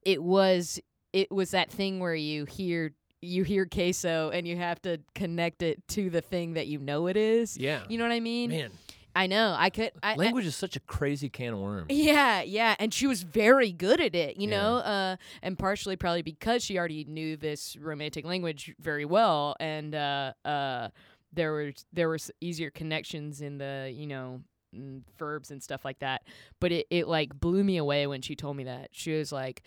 it 0.03 0.21
was 0.21 0.79
it 1.13 1.31
was 1.31 1.51
that 1.51 1.69
thing 1.71 1.99
where 1.99 2.15
you 2.15 2.45
hear 2.45 2.93
you 3.23 3.43
hear 3.43 3.65
queso 3.65 4.29
and 4.31 4.47
you 4.47 4.57
have 4.57 4.81
to 4.81 4.99
connect 5.13 5.61
it 5.61 5.85
to 5.89 6.09
the 6.09 6.21
thing 6.21 6.53
that 6.53 6.67
you 6.67 6.79
know 6.79 7.07
it 7.07 7.17
is 7.17 7.57
Yeah. 7.57 7.83
you 7.89 7.97
know 7.97 8.05
what 8.05 8.13
i 8.13 8.19
mean 8.19 8.49
Man, 8.49 8.71
i 9.15 9.27
know 9.27 9.55
i 9.57 9.69
could 9.69 9.91
I, 10.03 10.13
I- 10.13 10.15
language 10.15 10.45
is 10.45 10.55
such 10.55 10.75
a 10.75 10.79
crazy 10.81 11.29
can 11.29 11.53
of 11.53 11.59
worms. 11.59 11.87
yeah, 11.89 12.41
yeah, 12.41 12.75
and 12.79 12.93
she 12.93 13.07
was 13.07 13.23
very 13.23 13.71
good 13.71 13.99
at 14.01 14.15
it, 14.15 14.37
you 14.37 14.47
Yeah. 14.49 14.57
know, 14.61 14.75
uh, 14.77 15.15
and 15.41 15.57
partially 15.57 15.95
probably 15.95 16.21
because 16.21 16.63
she 16.63 16.77
already 16.77 17.03
knew 17.05 17.35
this 17.37 17.75
romantic 17.77 18.25
language 18.25 18.73
very 18.79 19.05
well, 19.05 19.55
and 19.59 19.93
uh, 19.95 20.33
uh, 20.45 20.89
there 21.33 21.51
were 21.51 21.71
there 21.93 22.09
were 22.09 22.17
easier 22.41 22.69
connections 22.71 23.41
in 23.41 23.57
the 23.57 23.91
you 23.93 24.07
know 24.07 24.41
mm, 24.75 25.01
verbs 25.17 25.51
and 25.51 25.61
stuff 25.61 25.83
like 25.85 25.99
that. 25.99 26.23
But 26.59 26.71
it 26.71 26.87
it 26.89 27.07
like 27.07 27.37
blew 27.39 27.63
me 27.63 27.77
away 27.77 28.07
when 28.07 28.21
she 28.21 28.35
told 28.35 28.55
me 28.57 28.63
that 28.65 28.89
she 28.91 29.13
was 29.13 29.31
like, 29.31 29.61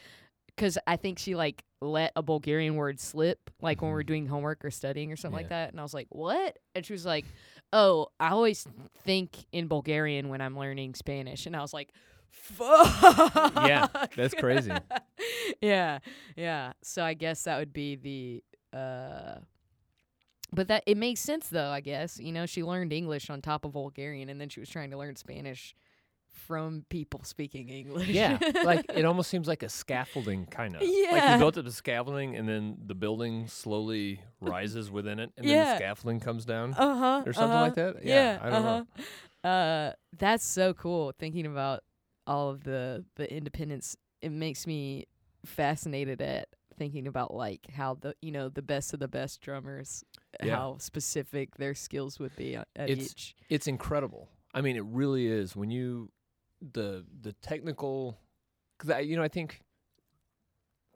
because 0.46 0.78
I 0.86 0.96
think 0.96 1.18
she 1.18 1.34
like 1.34 1.64
let 1.80 2.12
a 2.16 2.22
Bulgarian 2.22 2.76
word 2.76 2.98
slip, 3.00 3.50
like 3.60 3.82
when 3.82 3.90
we 3.90 3.94
we're 3.94 4.02
Mhm. 4.04 4.06
doing 4.06 4.26
homework 4.26 4.64
or 4.64 4.70
studying 4.70 5.12
or 5.12 5.16
something 5.16 5.36
like 5.36 5.50
that. 5.50 5.70
And 5.70 5.80
I 5.80 5.82
was 5.82 5.92
like, 5.94 6.06
"What?" 6.10 6.58
And 6.74 6.84
she 6.86 6.92
was 6.94 7.04
like, 7.04 7.26
"Oh, 7.74 8.08
I 8.18 8.30
always 8.30 8.66
think 9.04 9.44
in 9.52 9.68
Bulgarian 9.68 10.30
when 10.30 10.40
I'm 10.40 10.58
learning 10.58 10.94
Spanish." 10.94 11.44
And 11.46 11.54
I 11.56 11.60
was 11.60 11.74
like, 11.74 11.90
"Fuck." 12.30 13.52
Yeah, 13.66 13.88
that's 14.16 14.34
crazy. 14.34 14.72
yeah, 15.60 15.98
yeah. 16.36 16.72
So 16.82 17.04
I 17.04 17.14
guess 17.14 17.42
that 17.44 17.58
would 17.58 17.72
be 17.74 17.96
the. 17.96 18.44
uh 18.78 19.40
but 20.52 20.68
that 20.68 20.84
it 20.86 20.96
makes 20.96 21.20
sense 21.20 21.48
though, 21.48 21.70
I 21.70 21.80
guess. 21.80 22.18
You 22.20 22.32
know, 22.32 22.46
she 22.46 22.62
learned 22.62 22.92
English 22.92 23.28
on 23.28 23.42
top 23.42 23.64
of 23.64 23.72
Bulgarian 23.72 24.28
and 24.28 24.40
then 24.40 24.48
she 24.48 24.60
was 24.60 24.68
trying 24.68 24.90
to 24.92 24.96
learn 24.96 25.16
Spanish 25.16 25.74
from 26.34 26.84
people 26.90 27.20
speaking 27.24 27.68
English. 27.70 28.08
Yeah, 28.08 28.38
like 28.64 28.84
it 28.94 29.04
almost 29.04 29.30
seems 29.30 29.48
like 29.48 29.62
a 29.62 29.68
scaffolding 29.68 30.46
kind 30.46 30.76
of. 30.76 30.82
Yeah. 30.82 31.08
Like 31.12 31.30
you 31.32 31.38
built 31.38 31.56
up 31.58 31.64
the 31.64 31.72
scaffolding, 31.72 32.36
and 32.36 32.48
then 32.48 32.76
the 32.84 32.94
building 32.94 33.46
slowly 33.48 34.20
rises 34.40 34.90
within 34.90 35.18
it, 35.18 35.30
and 35.36 35.48
then 35.48 35.58
the 35.64 35.76
scaffolding 35.76 36.20
comes 36.20 36.44
down. 36.44 36.74
uh 36.74 36.94
huh, 36.98 37.22
Or 37.26 37.32
something 37.32 37.60
like 37.60 37.74
that? 37.76 38.04
Yeah, 38.04 38.38
I 38.42 38.50
don't 38.50 38.62
know. 38.64 38.86
know. 39.44 39.50
Uh, 39.50 39.92
that's 40.18 40.44
so 40.44 40.74
cool. 40.74 41.12
Thinking 41.18 41.46
about 41.46 41.80
all 42.26 42.50
of 42.50 42.64
the 42.64 43.04
the 43.16 43.32
independence, 43.32 43.96
it 44.22 44.32
makes 44.32 44.66
me 44.66 45.06
fascinated 45.44 46.20
at 46.22 46.48
thinking 46.76 47.06
about 47.06 47.32
like 47.32 47.60
how 47.72 47.94
the 47.94 48.14
you 48.20 48.32
know 48.32 48.48
the 48.48 48.62
best 48.62 48.92
of 48.94 49.00
the 49.00 49.08
best 49.08 49.40
drummers, 49.40 50.02
Yeah. 50.42 50.56
how 50.56 50.78
specific 50.78 51.56
their 51.56 51.74
skills 51.74 52.18
would 52.18 52.34
be 52.36 52.56
at 52.56 52.68
at 52.74 52.90
It's- 52.90 53.10
each. 53.12 53.36
It's 53.48 53.66
incredible. 53.66 54.28
I 54.56 54.60
mean, 54.60 54.76
it 54.76 54.84
really 54.84 55.26
is. 55.26 55.54
When 55.56 55.70
you 55.70 56.10
the 56.60 57.04
the 57.22 57.32
technical, 57.34 58.18
because 58.78 58.90
I 58.90 59.00
you 59.00 59.16
know 59.16 59.22
I 59.22 59.28
think 59.28 59.60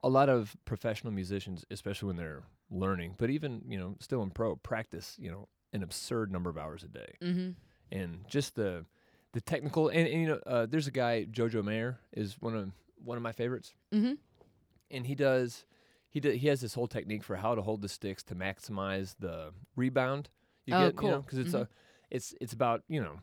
a 0.02 0.08
lot 0.08 0.28
of 0.28 0.56
professional 0.64 1.12
musicians, 1.12 1.64
especially 1.70 2.06
when 2.08 2.16
they're 2.16 2.44
learning, 2.70 3.14
but 3.18 3.30
even 3.30 3.62
you 3.68 3.78
know 3.78 3.96
still 4.00 4.22
in 4.22 4.30
pro, 4.30 4.56
practice 4.56 5.16
you 5.18 5.30
know 5.30 5.48
an 5.72 5.82
absurd 5.82 6.30
number 6.32 6.48
of 6.50 6.56
hours 6.58 6.82
a 6.82 6.88
day, 6.88 7.14
Mm-hmm. 7.22 7.50
and 7.92 8.24
just 8.28 8.54
the 8.54 8.84
the 9.32 9.40
technical 9.40 9.88
and, 9.88 10.08
and 10.08 10.20
you 10.22 10.26
know 10.28 10.40
uh, 10.46 10.66
there's 10.66 10.86
a 10.86 10.90
guy 10.92 11.26
Jojo 11.30 11.62
Mayer 11.64 11.98
is 12.12 12.40
one 12.40 12.56
of 12.56 12.70
one 13.04 13.16
of 13.16 13.22
my 13.22 13.32
favorites. 13.32 13.74
Mm-hmm. 13.92 14.14
and 14.90 15.06
he 15.06 15.14
does 15.14 15.64
he 16.10 16.20
do, 16.20 16.30
he 16.30 16.46
has 16.48 16.60
this 16.62 16.72
whole 16.74 16.86
technique 16.88 17.22
for 17.22 17.36
how 17.36 17.54
to 17.54 17.60
hold 17.62 17.82
the 17.82 17.88
sticks 17.88 18.22
to 18.24 18.34
maximize 18.34 19.14
the 19.20 19.52
rebound 19.76 20.30
you 20.64 20.74
Oh, 20.74 20.86
get 20.86 20.96
cool. 20.96 21.08
you 21.08 21.14
know 21.16 21.22
because 21.22 21.38
it's 21.38 21.52
Mhm. 21.52 21.62
a 21.62 21.68
it's 22.10 22.34
it's 22.40 22.52
about 22.54 22.82
you 22.88 23.00
know 23.02 23.20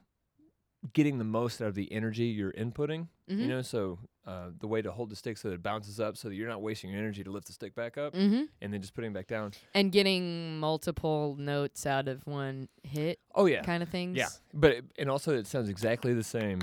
getting 0.93 1.17
the 1.17 1.23
most 1.23 1.61
out 1.61 1.67
of 1.69 1.75
the 1.75 1.91
energy 1.91 2.25
you're 2.25 2.51
inputting 2.53 3.07
Mm-hmm. 3.29 3.41
you 3.41 3.47
know 3.47 3.61
so 3.63 3.97
uh, 4.27 4.49
the 4.59 4.67
way 4.67 4.83
to 4.83 4.91
hold 4.91 5.09
the 5.09 5.15
stick 5.15 5.35
so 5.39 5.47
that 5.49 5.55
it 5.55 5.63
bounces 5.63 5.99
up 5.99 6.15
so 6.15 6.29
that 6.29 6.35
you're 6.35 6.47
not 6.47 6.61
wasting 6.61 6.91
your 6.91 6.99
energy 6.99 7.23
to 7.23 7.31
lift 7.31 7.47
the 7.47 7.53
stick 7.53 7.73
back 7.73 7.97
up 7.97 8.13
Mm-hmm. 8.13 8.43
and 8.61 8.71
then 8.71 8.79
just 8.81 8.93
putting 8.93 9.09
it 9.09 9.13
back 9.15 9.25
down 9.25 9.51
And 9.73 9.91
getting 9.91 10.59
multiple 10.59 11.35
notes 11.39 11.87
out 11.87 12.07
of 12.07 12.25
one 12.27 12.69
hit, 12.83 13.17
oh 13.33 13.47
yeah 13.47 13.63
kind 13.63 13.81
of 13.81 13.89
things. 13.89 14.15
yeah 14.15 14.27
but 14.53 14.71
it, 14.71 14.85
and 14.99 15.09
also 15.09 15.35
it 15.35 15.47
sounds 15.47 15.69
exactly 15.69 16.13
the 16.13 16.23
same 16.23 16.61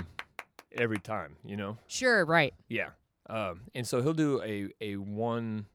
every 0.71 0.99
time 0.99 1.35
you 1.45 1.57
know 1.57 1.77
Sure. 1.87 2.23
Right. 2.25 2.53
Yeah. 2.69 2.89
Um, 3.29 3.61
and 3.75 3.85
so 3.85 4.01
he'll 4.01 4.13
do 4.13 4.41
a 4.41 4.69
a 4.79 4.95
one 4.97 5.65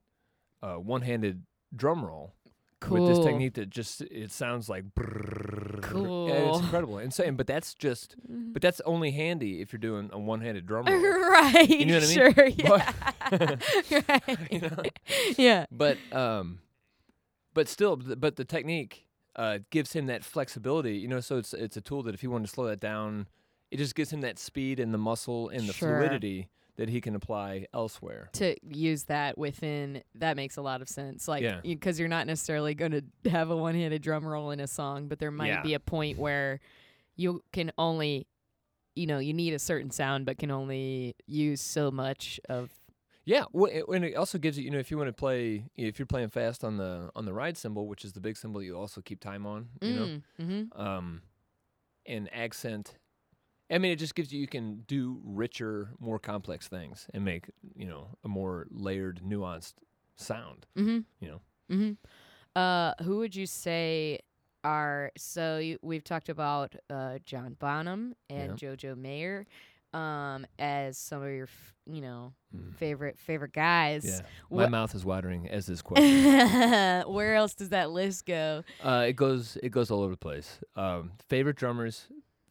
uh, 0.63 0.75
one 0.77 1.03
handed 1.03 1.43
drum 1.77 2.03
roll 2.05 2.33
Cool. 2.81 3.05
with 3.07 3.17
this 3.17 3.25
technique 3.27 3.55
that 3.55 3.71
just 3.71 4.03
it 4.03 4.31
sounds 4.31 4.69
like 4.69 4.85
Cool. 5.83 6.29
it's 6.33 6.61
incredible. 6.65 6.99
insane. 6.99 7.35
but 7.37 7.47
that's 7.47 7.75
just 7.75 8.15
Mhm. 8.31 8.53
but 8.53 8.63
that's 8.63 8.81
only 8.83 9.11
handy 9.11 9.61
if 9.61 9.73
you're 9.73 9.79
doing 9.81 10.11
a 10.13 10.19
one 10.19 10.41
handed 10.41 10.67
drum 10.67 10.87
roll. 10.89 11.01
right. 11.03 11.69
You 11.69 11.87
know 11.87 11.95
what 11.95 12.05
I 12.05 12.07
mean? 12.07 12.15
Sure. 12.15 12.49
Yeah. 13.91 14.03
right. 14.09 14.51
You 14.53 14.61
know? 14.61 14.83
Yeah. 15.37 15.67
But 15.71 15.99
um 16.13 16.61
but 17.55 17.69
still 17.69 17.97
but 17.97 18.37
the 18.37 18.45
technique 18.45 19.07
uh 19.37 19.59
gives 19.71 19.93
him 19.93 20.07
that 20.07 20.25
flexibility, 20.25 20.97
you 20.99 21.09
know, 21.09 21.21
so 21.21 21.39
it's 21.39 21.53
it's 21.55 21.77
a 21.77 21.81
tool 21.81 22.03
that 22.05 22.15
if 22.15 22.21
he 22.21 22.27
wanted 22.27 22.47
to 22.47 22.53
slow 22.53 22.67
that 22.67 22.81
down, 22.81 23.27
it 23.71 23.77
just 23.79 23.95
gives 23.95 24.13
him 24.13 24.21
that 24.23 24.39
speed 24.39 24.79
and 24.81 24.93
the 24.95 24.99
muscle 24.99 25.49
and 25.49 25.69
the 25.69 25.73
Sure. 25.73 25.99
fluidity 25.99 26.49
that 26.79 26.89
he 26.89 27.01
can 27.01 27.15
apply 27.15 27.67
elsewhere. 27.75 28.31
To 28.35 28.57
use 28.63 29.05
that 29.05 29.37
within 29.37 30.03
that 30.15 30.37
makes 30.37 30.57
a 30.57 30.63
lot 30.63 30.81
of 30.81 30.89
sense. 30.89 31.29
Like, 31.29 31.43
Yeah. 31.43 31.61
because 31.63 31.99
you're 31.99 32.09
not 32.09 32.27
necessarily 32.27 32.75
going 32.75 32.93
to 33.23 33.31
have 33.31 33.51
a 33.51 33.57
one-handed 33.57 34.01
drum 34.01 34.25
roll 34.25 34.51
in 34.53 34.61
a 34.61 34.67
song, 34.67 35.09
but 35.09 35.19
there 35.19 35.31
might 35.31 35.49
Yeah. 35.49 35.63
be 35.63 35.75
a 35.75 35.81
point 35.81 36.19
where 36.19 36.61
you 37.17 37.43
can 37.53 37.71
only, 37.77 38.27
you 38.95 39.07
know, 39.07 39.19
you 39.19 39.35
need 39.35 39.53
a 39.55 39.59
certain 39.59 39.91
sound, 39.91 40.25
but 40.25 40.39
can 40.39 40.51
only 40.51 41.15
use 41.27 41.61
so 41.61 41.91
much 41.91 42.41
of. 42.49 42.71
Yeah, 43.25 43.45
well, 43.53 43.71
it, 43.71 43.85
and 43.89 44.05
it 44.05 44.15
also 44.15 44.39
gives 44.39 44.57
you, 44.57 44.65
you 44.65 44.71
know, 44.71 44.79
if 44.79 44.91
you 44.91 44.97
want 44.97 45.09
to 45.09 45.13
play, 45.13 45.65
if 45.77 45.99
you're 45.99 46.07
playing 46.07 46.29
fast 46.31 46.65
on 46.65 46.79
the 46.79 47.11
on 47.15 47.27
the 47.27 47.33
ride 47.35 47.59
cymbal, 47.59 47.87
which 47.87 48.05
is 48.05 48.13
the 48.15 48.21
big 48.21 48.37
cymbal, 48.39 48.63
you 48.63 48.75
also 48.79 49.03
keep 49.03 49.21
time 49.21 49.45
on, 49.47 49.69
you 49.83 49.93
know, 49.95 50.21
Mm-hmm. 50.41 50.81
um, 50.81 51.23
and 52.07 52.33
accent. 52.33 52.97
I 53.71 53.79
mean, 53.79 53.93
it 53.93 53.97
just 53.97 54.15
gives 54.15 54.33
you 54.33 54.41
you 54.41 54.47
can 54.47 54.85
do 54.87 55.21
richer, 55.25 55.91
more 56.01 56.19
complex 56.19 56.69
things 56.69 57.07
and 57.13 57.25
make 57.25 57.47
you 57.77 57.87
know 57.87 58.09
a 58.25 58.29
more 58.29 58.67
layered, 58.71 59.21
nuanced 59.27 59.75
sound. 60.17 60.67
Mm-hmm. 60.77 60.99
You 61.21 61.29
know, 61.29 61.41
Mm-hmm. 61.71 61.93
Uh, 62.61 62.93
who 63.03 63.19
would 63.19 63.37
you 63.37 63.47
say 63.47 64.21
are 64.65 65.13
so 65.17 65.59
you, 65.59 65.79
we've 65.83 66.03
talked 66.03 66.29
about 66.29 66.75
uh, 66.91 67.19
John 67.25 67.57
Bonham 67.59 68.15
and 68.31 68.57
JoJo 68.57 68.97
Mayer 68.97 69.47
um, 69.95 70.47
as 70.59 70.99
some 70.99 71.23
of 71.23 71.31
your 71.31 71.45
f- 71.45 71.75
you 71.87 72.01
know 72.01 72.33
Mm. 72.57 72.75
favorite 72.77 73.19
favorite 73.19 73.53
guys. 73.53 74.07
yeah. 74.07 74.21
My 74.51 74.69
mouth 74.69 74.95
is 74.95 75.05
watering 75.05 75.51
as 75.51 75.67
this 75.67 75.83
question. 75.89 77.05
Where 77.13 77.35
else 77.35 77.53
does 77.53 77.69
that 77.69 77.91
list 77.91 78.25
go? 78.25 78.65
uh, 78.83 79.05
it 79.07 79.13
goes 79.17 79.59
it 79.63 79.69
goes 79.69 79.91
all 79.91 80.01
over 80.01 80.13
the 80.13 80.17
place. 80.17 80.59
Um, 80.75 81.13
favorite 81.29 81.57
drummers. 81.57 82.09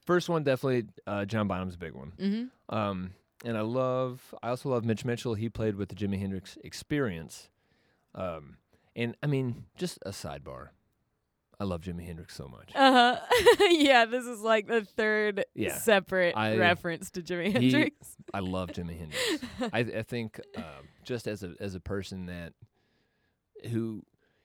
First 0.07 0.29
one 0.29 0.43
definitely 0.43 0.87
uh, 1.05 1.25
John 1.25 1.47
Bonham's 1.47 1.75
a 1.75 1.77
big 1.77 1.93
one. 1.93 2.13
Mm-hmm. 2.17 2.75
Um, 2.75 3.11
and 3.45 3.55
I 3.57 3.61
love, 3.61 4.33
I 4.41 4.49
also 4.49 4.69
love 4.69 4.83
Mitch 4.83 5.05
Mitchell. 5.05 5.35
He 5.35 5.49
played 5.49 5.75
with 5.75 5.89
the 5.89 5.95
Jimi 5.95 6.17
Hendrix 6.19 6.57
Experience. 6.63 7.49
Um, 8.15 8.57
and 8.95 9.15
I 9.21 9.27
mean, 9.27 9.65
just 9.77 9.99
a 10.05 10.09
sidebar. 10.09 10.69
I 11.59 11.63
love 11.65 11.81
Jimi 11.81 12.05
Hendrix 12.05 12.35
so 12.35 12.47
much. 12.47 12.71
Uh 12.73 13.19
huh. 13.19 13.65
yeah, 13.69 14.05
this 14.05 14.25
is 14.25 14.41
like 14.41 14.67
the 14.67 14.81
third 14.85 15.43
Yeah. 15.55 15.75
separate 15.77 16.35
I- 16.37 16.55
reference 16.57 17.11
to 17.11 17.21
Jimi 17.21 17.47
He- 17.47 17.51
Hendrix. 17.71 18.15
I 18.33 18.39
love 18.39 18.69
Jimi 18.69 18.97
Hendrix. 18.97 19.43
I, 19.73 19.79
I 19.99 20.03
think 20.03 20.39
um, 20.55 20.63
just 21.03 21.27
as 21.27 21.43
a 21.43 21.53
as 21.59 21.75
a 21.75 21.79
person 21.79 22.27
that 22.27 22.53
who 23.71 24.03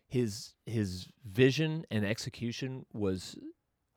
his 0.08 0.54
his 0.66 1.08
vision 1.24 1.84
and 1.90 2.04
execution 2.04 2.84
was 2.92 3.36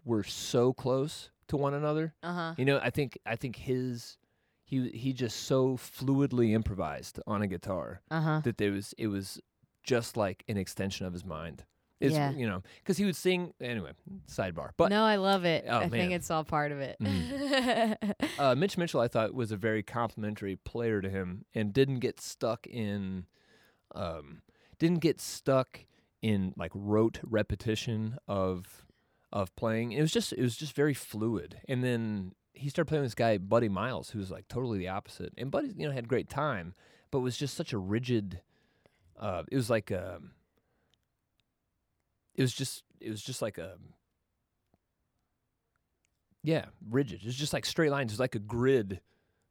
were 0.04 0.24
so 0.24 0.72
close 0.74 1.30
to 1.50 1.58
one 1.58 1.74
another. 1.74 2.14
Uh 2.24 2.34
huh. 2.34 2.54
You 2.58 2.66
know, 2.66 2.80
I 2.82 2.90
think 2.90 3.18
I 3.26 3.36
think 3.36 3.56
his 3.58 4.18
he 4.64 4.90
he 4.90 5.14
just 5.14 5.44
so 5.44 5.78
fluidly 5.78 6.52
improvised 6.54 7.20
on 7.28 7.42
a 7.42 7.48
guitar. 7.48 8.02
Uh 8.12 8.22
huh. 8.22 8.42
that 8.44 8.58
there 8.58 8.72
was 8.72 8.94
it 8.98 9.08
was 9.08 9.40
just 9.84 10.18
like 10.18 10.44
an 10.48 10.58
extension 10.58 11.06
of 11.06 11.14
his 11.14 11.26
mind. 11.26 11.64
It's, 12.02 12.14
Yeah. 12.14 12.32
you 12.32 12.46
know, 12.46 12.62
because 12.80 12.98
he 12.98 13.06
would 13.06 13.16
sing 13.16 13.54
anyway. 13.62 13.92
Sidebar, 14.28 14.72
but 14.76 14.90
no, 14.90 15.04
I 15.06 15.16
love 15.16 15.46
it. 15.46 15.66
Oh, 15.70 15.78
I 15.78 15.88
think 15.90 16.12
it's 16.12 16.30
all 16.30 16.44
part 16.44 16.74
of 16.74 16.80
it. 16.82 16.98
uh, 18.40 18.54
Mitch 18.56 18.78
Mitchell, 18.78 19.00
I 19.00 19.08
thought 19.08 19.34
was 19.34 19.52
a 19.52 19.58
very 19.58 19.82
complimentary 19.82 20.58
player 20.58 21.02
to 21.02 21.10
him, 21.10 21.46
and 21.54 21.72
didn't 21.72 22.00
get 22.00 22.20
stuck 22.20 22.68
in, 22.68 23.28
um, 23.94 24.42
didn't 24.78 25.00
get 25.00 25.22
stuck 25.22 25.86
in 26.22 26.54
like 26.58 26.72
rote 26.74 27.20
repetition 27.24 28.18
of 28.28 28.86
of 29.36 29.54
playing. 29.58 29.92
It 29.92 30.02
was 30.02 30.14
just 30.14 30.32
it 30.34 30.42
was 30.42 30.56
just 30.56 30.74
very 30.74 30.94
fluid, 30.94 31.58
and 31.68 31.84
then 31.84 32.32
he 32.54 32.70
started 32.70 32.88
playing 32.88 33.02
with 33.04 33.12
this 33.12 33.16
guy 33.16 33.38
Buddy 33.38 33.68
Miles, 33.68 34.10
who 34.10 34.20
was 34.20 34.32
like 34.32 34.48
totally 34.48 34.80
the 34.80 34.88
opposite. 34.88 35.34
And 35.38 35.52
Buddy, 35.52 35.74
you 35.78 35.86
know, 35.86 35.94
had 35.94 36.08
great 36.08 36.30
time, 36.30 36.74
but 37.12 37.20
was 37.20 37.38
just 37.38 37.56
such 37.56 37.74
a 37.74 37.78
rigid. 37.78 38.40
Uh, 39.20 39.44
it 39.52 39.56
was 39.58 39.70
like 39.70 39.92
a. 39.92 40.20
it 42.34 42.42
was 42.42 42.54
just 42.54 42.84
it 43.02 43.10
was 43.10 43.22
just 43.22 43.42
like 43.42 43.58
a 43.58 43.76
yeah 46.42 46.66
rigid. 46.90 47.22
It 47.22 47.26
was 47.26 47.36
just 47.36 47.52
like 47.54 47.66
straight 47.66 47.92
lines. 47.92 48.12
It 48.12 48.16
was 48.16 48.20
like 48.22 48.36
a 48.36 48.40
grid. 48.40 49.02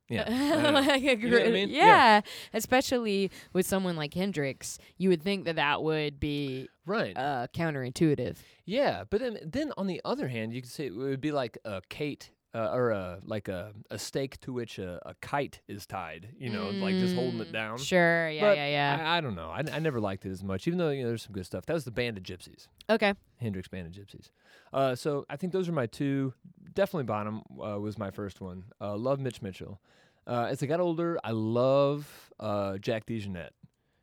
Yeah, 0.09 0.29
like 0.73 1.03
a 1.03 1.17
You 1.17 1.31
know 1.31 1.39
I 1.39 1.51
mean? 1.51 1.71
yeah. 1.71 1.85
Yeah. 1.87 2.21
especially 2.53 3.31
with 3.53 3.67
someone 3.67 3.97
like 3.97 4.13
Hendrix, 4.15 4.79
you 4.99 5.09
would 5.09 5.23
think 5.23 5.45
that 5.47 5.57
that 5.57 5.83
would 5.83 6.21
be 6.21 6.69
right. 6.85 7.17
uh, 7.17 7.47
counterintuitive. 7.55 8.37
Yeah, 8.67 9.05
but 9.09 9.21
then 9.21 9.39
then 9.45 9.73
on 9.77 9.87
the 9.87 10.01
other 10.05 10.29
hand, 10.29 10.53
you 10.53 10.61
could 10.61 10.71
say 10.71 10.87
it 10.87 10.95
would 10.97 11.21
be 11.21 11.33
like 11.33 11.57
a 11.65 11.81
kite 11.89 12.31
uh, 12.55 12.71
or 12.73 12.91
a 12.91 13.19
like 13.25 13.49
a, 13.49 13.73
a 13.91 13.99
stake 13.99 14.41
to 14.41 14.53
which 14.53 14.79
a, 14.79 15.01
a 15.07 15.15
kite 15.21 15.61
is 15.69 15.87
tied. 15.87 16.29
You 16.39 16.51
know, 16.51 16.73
like 16.81 16.97
just 16.99 17.15
holding 17.15 17.41
it 17.41 17.49
Mm, 17.49 17.53
down. 17.53 17.79
Sure, 17.79 18.31
yeah, 18.31 18.41
But 18.41 18.57
yeah, 18.57 18.69
yeah. 18.69 19.09
I, 19.11 19.19
I 19.19 19.21
don't 19.21 19.35
know. 19.35 19.51
I, 19.51 19.63
I 19.73 19.79
never 19.81 20.01
liked 20.01 20.25
it 20.25 20.31
as 20.31 20.43
much, 20.45 20.67
even 20.67 20.79
though 20.79 20.91
you 20.91 21.03
know 21.03 21.09
there's 21.09 21.23
some 21.25 21.33
good 21.33 21.47
stuff. 21.47 21.67
That 21.67 21.75
was 21.75 21.85
the 21.85 21.91
Band 21.91 22.17
of 22.17 22.23
Gypsys, 22.23 22.69
okay, 22.89 23.15
Hendrix 23.41 23.69
Band 23.69 23.87
of 23.89 23.93
Gypsys. 23.93 24.31
Uh, 24.73 24.95
so 24.95 25.25
I 25.29 25.37
think 25.37 25.53
those 25.53 25.69
are 25.69 25.73
my 25.73 25.87
two. 25.87 26.33
Definitely 26.73 27.05
Bonham 27.05 27.43
uh, 27.63 27.79
was 27.81 27.99
my 27.99 28.11
first 28.11 28.41
one. 28.41 28.65
Uh, 28.81 28.97
love 28.97 29.21
Mitch 29.21 29.43
Mitchell. 29.43 29.81
Uh, 30.27 30.47
as 30.51 30.63
I 30.63 30.67
got 30.67 30.81
older, 30.81 31.19
I 31.23 31.33
love 31.33 32.31
uh, 32.41 32.79
Jack 32.79 33.05
DeJohnette. 33.07 33.51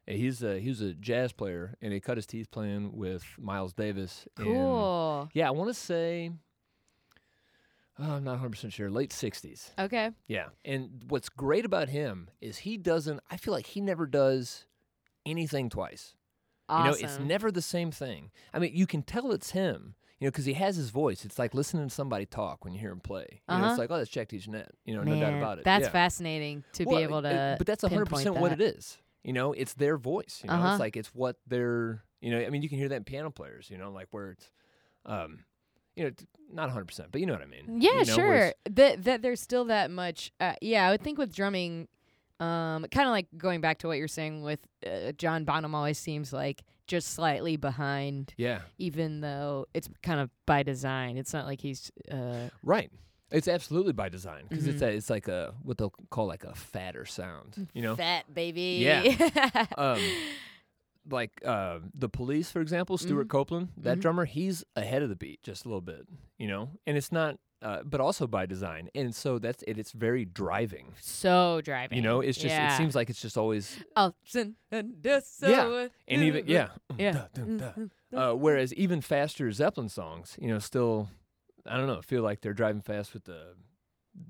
Uh, 0.08 0.14
He's 0.14 0.44
a 0.44 0.60
he 0.60 0.70
was 0.70 0.82
a 0.82 0.94
jazz 0.94 1.32
player, 1.32 1.76
and 1.82 1.94
he 1.94 2.00
cut 2.00 2.18
his 2.18 2.26
teeth 2.26 2.50
playing 2.52 2.92
with 2.98 3.24
Miles 3.40 3.72
Davis. 3.74 4.28
Cool. 4.36 5.30
yeah, 5.34 5.48
I 5.48 5.52
want 5.52 5.70
to 5.70 5.74
say. 5.74 6.32
Oh, 8.02 8.14
I'm 8.16 8.24
not 8.24 8.32
100 8.32 8.50
percent 8.52 8.74
sure. 8.74 8.90
Late 8.90 9.12
60s. 9.12 9.70
Okay. 9.80 10.10
Yeah, 10.28 10.48
and 10.66 11.04
what's 11.08 11.30
great 11.30 11.66
about 11.66 11.90
him 11.90 12.30
is 12.42 12.60
he 12.60 12.78
doesn't. 12.78 13.20
I 13.30 13.38
feel 13.38 13.54
like 13.54 13.68
he 13.68 13.82
never 13.82 14.06
does 14.06 14.66
anything 15.26 15.70
twice. 15.70 16.16
Awesome. 16.68 16.86
You 16.86 16.92
know, 16.92 16.98
it's 17.14 17.20
never 17.20 17.52
the 17.52 17.62
same 17.62 17.92
thing. 17.92 18.32
I 18.54 18.60
mean, 18.60 18.72
you 18.74 18.88
can 18.88 19.02
tell 19.04 19.32
it's 19.32 19.52
him. 19.52 19.96
You 20.20 20.28
know, 20.28 20.32
because 20.32 20.46
he 20.46 20.54
has 20.54 20.76
his 20.76 20.92
voice. 20.92 21.26
It's 21.26 21.40
like 21.40 21.56
listening 21.56 21.88
to 21.90 21.94
somebody 21.94 22.28
talk 22.28 22.64
when 22.64 22.74
you 22.76 22.80
hear 22.80 22.92
him 22.92 23.00
play. 23.00 23.26
You 23.32 23.38
know, 23.50 23.56
Uh-huh. 23.56 23.70
it's 23.72 23.80
like, 23.80 23.90
oh, 23.90 23.98
that's 23.98 24.10
Jack 24.10 24.30
DeJohnette. 24.30 24.70
You 24.86 24.96
know, 24.96 25.04
Man, 25.04 25.20
no 25.20 25.26
doubt 25.26 25.38
about 25.38 25.58
it. 25.58 25.64
That's 25.66 25.86
yeah. 25.86 25.90
fascinating 25.90 26.64
to 26.74 26.86
Well, 26.86 26.98
be 26.98 27.04
able 27.04 27.18
it- 27.20 27.30
to. 27.32 27.56
but 27.58 27.66
that's 27.66 27.82
100 27.82 28.06
percent 28.06 28.26
pinpoint 28.36 28.42
what 28.42 28.52
it 28.52 28.62
is. 28.62 29.00
You 29.24 29.34
know, 29.34 29.54
it's 29.54 29.74
their 29.74 29.98
voice. 29.98 30.42
You 30.44 30.50
know, 30.50 30.58
Uh-huh. 30.58 30.72
it's 30.74 30.80
like 30.80 30.96
it's 30.96 31.14
what 31.16 31.38
they're. 31.48 32.04
You 32.22 32.30
know, 32.32 32.40
I 32.40 32.50
mean, 32.52 32.62
you 32.62 32.70
can 32.70 32.78
hear 32.78 32.90
that 32.90 32.98
in 32.98 33.04
piano 33.04 33.32
players. 33.32 33.70
You 33.72 33.80
know, 33.80 33.90
like 33.92 34.10
where 34.12 34.30
it's, 34.32 34.52
um, 35.08 35.40
you 35.96 36.06
know, 36.06 36.12
not 36.54 36.64
100 36.68 36.86
percent, 36.86 37.10
but 37.12 37.22
you 37.22 37.28
know 37.28 37.34
what 37.34 37.42
I 37.42 37.46
mean. 37.46 37.82
Yeah, 37.82 38.00
You 38.00 38.06
know, 38.06 38.16
sure. 38.16 38.54
That 38.70 39.04
that 39.04 39.22
there's 39.22 39.40
still 39.42 39.66
that 39.66 39.90
much. 39.92 40.32
Uh, 40.40 40.54
yeah, 40.62 40.88
I 40.88 40.92
would 40.92 41.02
think 41.02 41.18
with 41.18 41.34
drumming, 41.34 41.88
um, 42.40 42.86
kind 42.92 43.08
of 43.08 43.12
like 43.12 43.28
going 43.38 43.62
back 43.62 43.80
to 43.80 43.88
what 43.88 43.98
you're 43.98 44.08
saying 44.08 44.42
with 44.42 44.60
uh, 44.86 45.12
John 45.14 45.44
Bonham 45.46 45.76
always 45.76 45.98
seems 45.98 46.34
like 46.34 46.64
just 46.88 47.14
slightly 47.14 47.56
behind, 47.56 48.34
Yeah, 48.38 48.62
even 48.78 49.22
though 49.22 49.68
it's 49.74 49.88
kind 50.04 50.20
of 50.20 50.30
by 50.46 50.64
design. 50.64 51.18
It's 51.18 51.34
not 51.34 51.46
like 51.46 51.62
he's. 51.62 51.92
Uh, 52.12 52.50
right. 52.64 52.92
It's 53.32 53.48
absolutely 53.48 53.94
by 53.94 54.10
design 54.10 54.44
because 54.50 54.66
Mhm. 54.66 54.70
it's 54.74 54.82
a, 54.82 54.88
it's 54.90 55.10
like 55.10 55.30
a 55.30 55.54
what 55.64 55.78
they'll 55.78 55.94
call 56.10 56.28
like 56.28 56.44
a 56.44 56.54
fatter 56.54 57.06
sound. 57.06 57.68
You 57.74 57.82
know, 57.82 57.96
fat 57.96 58.26
baby. 58.34 58.80
Yeah. 58.82 59.66
um, 59.78 60.02
like 61.10 61.32
uh, 61.46 61.80
the 61.94 62.10
police, 62.10 62.52
for 62.52 62.62
example, 62.62 62.98
Stuart 62.98 63.28
Mhm. 63.28 63.32
Copeland, 63.32 63.70
that 63.78 63.98
Mhm. 63.98 64.02
drummer, 64.02 64.26
he's 64.26 64.64
ahead 64.76 65.02
of 65.02 65.10
the 65.10 65.16
beat 65.16 65.42
just 65.44 65.66
a 65.66 65.68
little 65.68 65.82
bit, 65.82 66.06
you 66.38 66.48
know, 66.48 66.70
and 66.86 66.96
it's 66.98 67.12
not, 67.12 67.40
uh, 67.62 67.84
but 67.84 68.00
also 68.02 68.28
by 68.28 68.46
design, 68.46 68.90
and 68.96 69.14
so 69.16 69.38
that's 69.40 69.64
it. 69.68 69.78
It's 69.78 69.92
very 69.92 70.26
driving, 70.26 70.94
so 71.00 71.62
driving. 71.64 71.96
you 71.98 72.02
know. 72.02 72.22
It's 72.22 72.38
just 72.38 72.54
yeah. 72.56 72.74
it 72.74 72.78
seems 72.78 72.96
like 72.96 73.10
it's 73.10 73.22
just 73.22 73.38
always 73.38 73.84
Alton 73.96 74.56
and. 74.72 74.96
Yeah, 75.42 75.88
and 76.08 76.24
even 76.24 76.46
yeah, 76.48 76.70
Yeah. 76.98 77.28
Uh, 78.14 78.34
whereas 78.34 78.74
even 78.74 79.00
faster 79.00 79.50
Zeppelin 79.54 79.88
songs, 79.90 80.38
you 80.42 80.50
know, 80.50 80.60
still, 80.60 81.10
I 81.66 81.78
don't 81.78 81.88
know, 81.88 82.02
feel 82.02 82.24
like 82.24 82.42
they're 82.42 82.54
driving 82.54 82.82
fast 82.82 83.14
with 83.14 83.24
the 83.24 83.56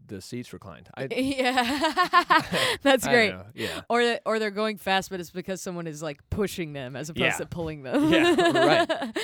the 0.08 0.22
seats 0.22 0.54
reclined. 0.54 0.90
I, 0.96 1.08
yeah, 1.12 2.68
that's 2.84 3.08
great. 3.08 3.34
Yeah. 3.56 3.82
Or 3.90 4.20
or 4.26 4.40
they're 4.40 4.52
going 4.52 4.78
fast, 4.78 5.10
but 5.10 5.20
it's 5.20 5.32
because 5.32 5.62
someone 5.62 5.88
is 5.88 6.02
like 6.04 6.20
pushing 6.30 6.74
them 6.74 6.96
as 6.96 7.10
opposed 7.10 7.22
Yeah. 7.24 7.38
to 7.38 7.46
pulling 7.46 7.84
them. 7.84 8.12
Yeah, 8.12 8.52
right. 8.52 9.18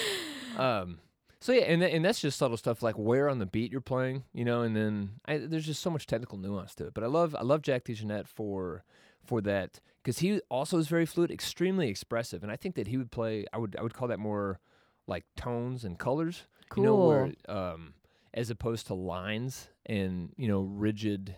Um, 0.58 1.00
so 1.40 1.52
yeah, 1.52 1.64
and 1.66 1.82
th- 1.82 1.94
and 1.94 2.04
that's 2.04 2.20
just 2.20 2.38
subtle 2.38 2.58
stuff 2.58 2.82
like 2.82 2.96
where 2.98 3.30
on 3.30 3.40
the 3.40 3.46
beat 3.46 3.72
you're 3.72 3.82
playing, 3.82 4.24
you 4.34 4.44
know, 4.44 4.62
and 4.64 4.76
then 4.76 5.12
I, 5.26 5.38
there's 5.38 5.66
just 5.66 5.82
so 5.82 5.90
much 5.92 6.08
technical 6.08 6.38
nuance 6.38 6.74
to 6.76 6.88
it. 6.88 6.94
But 6.94 7.04
I 7.04 7.08
love 7.08 7.36
I 7.36 7.44
love 7.44 7.62
Jack 7.62 7.84
DeJohnette 7.86 8.28
for 8.28 8.84
for 9.24 9.42
that 9.42 9.80
because 10.04 10.20
he 10.20 10.40
also 10.50 10.78
is 10.80 10.88
very 10.88 11.06
fluid, 11.06 11.30
extremely 11.32 11.90
expressive, 11.90 12.42
and 12.42 12.52
I 12.52 12.56
think 12.56 12.76
that 12.76 12.88
he 12.88 12.98
would 12.98 13.12
play. 13.12 13.46
I 13.54 13.60
would 13.60 13.76
I 13.78 13.84
would 13.84 13.94
call 13.94 14.08
that 14.08 14.20
more 14.20 14.60
like 15.06 15.26
tones 15.36 15.84
and 15.86 16.00
colors, 16.00 16.46
cool. 16.70 16.84
you 16.84 16.90
know, 16.90 16.96
where 16.96 17.32
um, 17.48 17.94
as 18.38 18.52
opposed 18.52 18.88
to 18.88 18.94
lines 18.94 19.68
and 19.88 20.32
you 20.38 20.48
know 20.48 20.62
rigid 20.62 21.36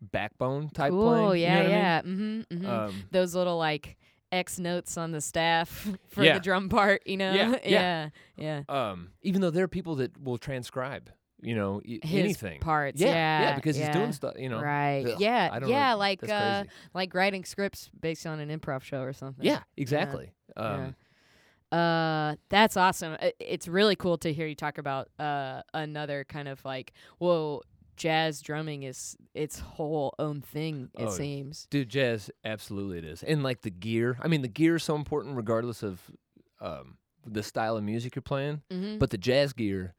backbone 0.00 0.68
type 0.68 0.92
cool. 0.92 1.08
playing. 1.08 1.42
you 1.42 1.48
know 1.48 1.54
yeah, 1.54 1.58
I 1.58 1.62
mean? 1.62 1.70
yeah. 1.70 2.02
Mm-hmm, 2.02 2.40
mm-hmm. 2.56 2.70
Um, 2.70 3.04
Those 3.10 3.34
little 3.34 3.58
like 3.58 3.96
X 4.30 4.58
notes 4.58 4.96
on 4.96 5.10
the 5.10 5.20
staff 5.20 5.88
for 6.08 6.22
Yeah. 6.22 6.34
the 6.34 6.40
drum 6.40 6.68
part. 6.68 7.02
You 7.06 7.16
know. 7.16 7.32
Yeah, 7.32 7.50
yeah. 7.64 8.08
yeah. 8.36 8.62
yeah. 8.68 8.90
um, 8.90 9.10
even 9.22 9.40
though 9.40 9.50
there 9.50 9.64
are 9.64 9.68
people 9.68 9.96
that 9.96 10.22
will 10.22 10.38
transcribe, 10.38 11.10
you 11.42 11.54
know, 11.56 11.80
anything. 12.04 12.60
parts. 12.60 13.00
Yeah, 13.00 13.08
Yeah. 13.08 13.40
yeah, 13.40 13.54
because 13.56 13.76
he's 13.76 13.88
doing 13.88 14.12
stuff, 14.12 14.34
you 14.38 14.48
know. 14.48 14.60
Right. 14.60 15.04
Ugh, 15.06 15.20
yeah. 15.20 15.50
I 15.52 15.58
don't 15.58 15.68
yeah. 15.68 15.92
know. 15.92 15.98
Like 15.98 16.28
uh, 16.28 16.64
like 16.94 17.12
writing 17.12 17.44
scripts 17.44 17.90
based 17.98 18.24
on 18.26 18.38
an 18.38 18.56
improv 18.56 18.82
show 18.82 19.00
or 19.00 19.12
something. 19.12 19.44
Yeah, 19.44 19.60
exactly. 19.76 20.32
Yeah. 20.56 20.62
Um, 20.62 20.96
Uh, 21.74 22.36
that's 22.48 22.76
awesome. 22.76 23.16
It's 23.40 23.66
really 23.68 23.96
cool 23.96 24.16
to 24.18 24.32
hear 24.32 24.46
you 24.46 24.54
talk 24.54 24.78
about 24.78 25.08
uh 25.18 25.62
another 25.72 26.24
kind 26.24 26.48
of 26.48 26.64
like, 26.64 26.92
well, 27.18 27.62
jazz 27.96 28.40
drumming 28.40 28.82
is 28.84 29.16
its 29.34 29.58
whole 29.58 30.14
own 30.18 30.40
thing. 30.40 30.90
It 30.98 31.06
Oh, 31.06 31.10
seems. 31.10 31.66
Dude, 31.70 31.88
jazz, 31.88 32.30
absolutely 32.44 32.98
it 32.98 33.04
is. 33.04 33.22
And 33.22 33.42
like 33.42 33.62
the 33.62 33.70
gear. 33.70 34.18
I 34.22 34.28
mean, 34.28 34.42
the 34.42 34.48
gear 34.48 34.76
is 34.76 34.84
so 34.84 34.94
important 34.94 35.36
regardless 35.36 35.82
of 35.82 36.00
um, 36.60 36.96
the 37.26 37.42
style 37.42 37.76
of 37.76 37.84
music 37.84 38.14
you're 38.14 38.22
playing. 38.22 38.62
Mm-hmm. 38.70 38.98
But 38.98 39.10
the 39.10 39.18
jazz 39.18 39.52
gear, 39.52 39.94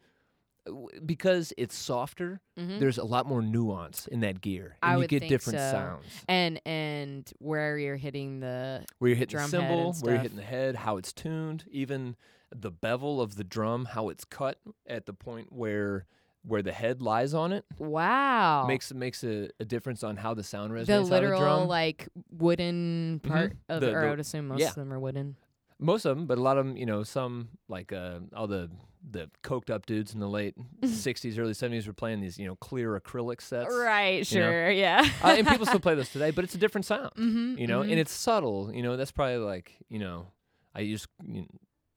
because 1.06 1.54
it's 1.58 1.76
softer, 1.76 2.42
mm-hmm. 2.58 2.80
there's 2.80 2.98
a 2.98 3.04
lot 3.04 3.26
more 3.26 3.42
nuance 3.42 4.08
in 4.08 4.22
that 4.22 4.42
gear. 4.42 4.78
I 4.82 4.90
And 4.90 4.94
you 4.96 5.00
would 5.04 5.10
get 5.10 5.20
think 5.22 5.30
different 5.30 5.60
so. 5.60 5.72
sounds. 5.72 6.06
and 6.28 6.62
and 6.66 7.32
where 7.40 7.78
you're 7.78 7.98
hitting 7.98 8.40
the 8.40 8.86
Where 9.00 9.10
you're 9.10 9.18
hitting 9.18 9.38
the 9.38 9.48
cymbal, 9.48 9.94
where 10.02 10.14
you're 10.16 10.22
hitting 10.22 10.38
the 10.38 10.44
head, 10.44 10.76
how 10.76 10.98
it's 10.98 11.14
tuned, 11.14 11.66
even 11.70 12.16
the 12.56 12.72
bevel 12.72 13.22
of 13.22 13.36
the 13.36 13.44
drum, 13.44 13.86
how 13.86 14.10
it's 14.10 14.26
cut 14.26 14.60
at 14.88 15.06
the 15.06 15.14
point 15.14 15.52
where 15.52 16.06
where 16.48 16.62
the 16.62 16.72
head 16.72 17.02
lies 17.02 17.34
on 17.34 17.52
it 17.52 17.66
wow 17.80 18.68
makes 18.68 18.94
makes 18.94 19.24
a, 19.24 19.50
a 19.60 19.66
difference 19.66 20.04
on 20.04 20.16
how 20.16 20.32
the 20.36 20.44
sound 20.44 20.72
resonates 20.72 20.86
the 20.86 20.98
on 20.98 21.04
the 21.06 21.10
literal 21.10 21.40
drum. 21.42 21.68
like 21.68 22.08
wooden 22.30 23.20
part 23.24 23.54
of 23.68 23.82
The- 23.82 23.90
or 23.96 24.02
the- 24.02 24.08
I 24.08 24.10
would 24.12 24.20
assume 24.20 24.50
most 24.50 24.60
yeah. 24.60 24.70
of 24.70 24.76
them 24.76 24.94
are 24.94 25.00
wooden. 25.00 25.38
Most 25.80 26.06
of 26.06 26.16
them, 26.16 26.28
but 26.28 26.38
a 26.38 26.42
lot 26.42 26.58
of 26.60 26.66
them, 26.68 26.78
you 26.78 26.86
know, 26.86 27.02
some 27.04 27.50
like 27.68 27.92
uh, 27.92 28.20
all 28.36 28.46
the 28.48 28.70
the 29.10 29.30
coked 29.44 29.70
up 29.70 29.86
dudes 29.86 30.14
in 30.14 30.20
the 30.20 30.28
late 30.28 30.56
'60s, 30.82 31.38
early 31.38 31.54
'70s 31.54 31.86
were 31.88 31.94
playing 31.94 32.22
these, 32.22 32.38
you 32.40 32.48
know, 32.48 32.56
clear 32.56 33.00
acrylic 33.00 33.42
sets. 33.42 33.74
Right. 33.74 34.30
you 34.32 34.40
know. 34.40 34.50
Sure. 34.50 34.72
Yeah. 34.72 35.08
uh, 35.24 35.36
and 35.38 35.48
people 35.48 35.66
still 35.66 35.80
play 35.88 35.96
those 35.96 36.10
today, 36.12 36.32
but 36.32 36.44
it's 36.44 36.56
a 36.56 36.58
different 36.58 36.86
sound, 36.86 37.12
mm-hmm, 37.18 37.58
you 37.58 37.68
know, 37.68 37.82
and 37.82 37.94
it's 37.94 38.12
subtle. 38.12 38.72
You 38.74 38.82
know, 38.84 38.98
that's 38.98 39.12
probably 39.12 39.38
like, 39.38 39.74
you 39.90 40.00
know, 40.00 40.28
I 40.74 40.80
use, 40.82 41.08
you 41.26 41.42
know, 41.42 41.48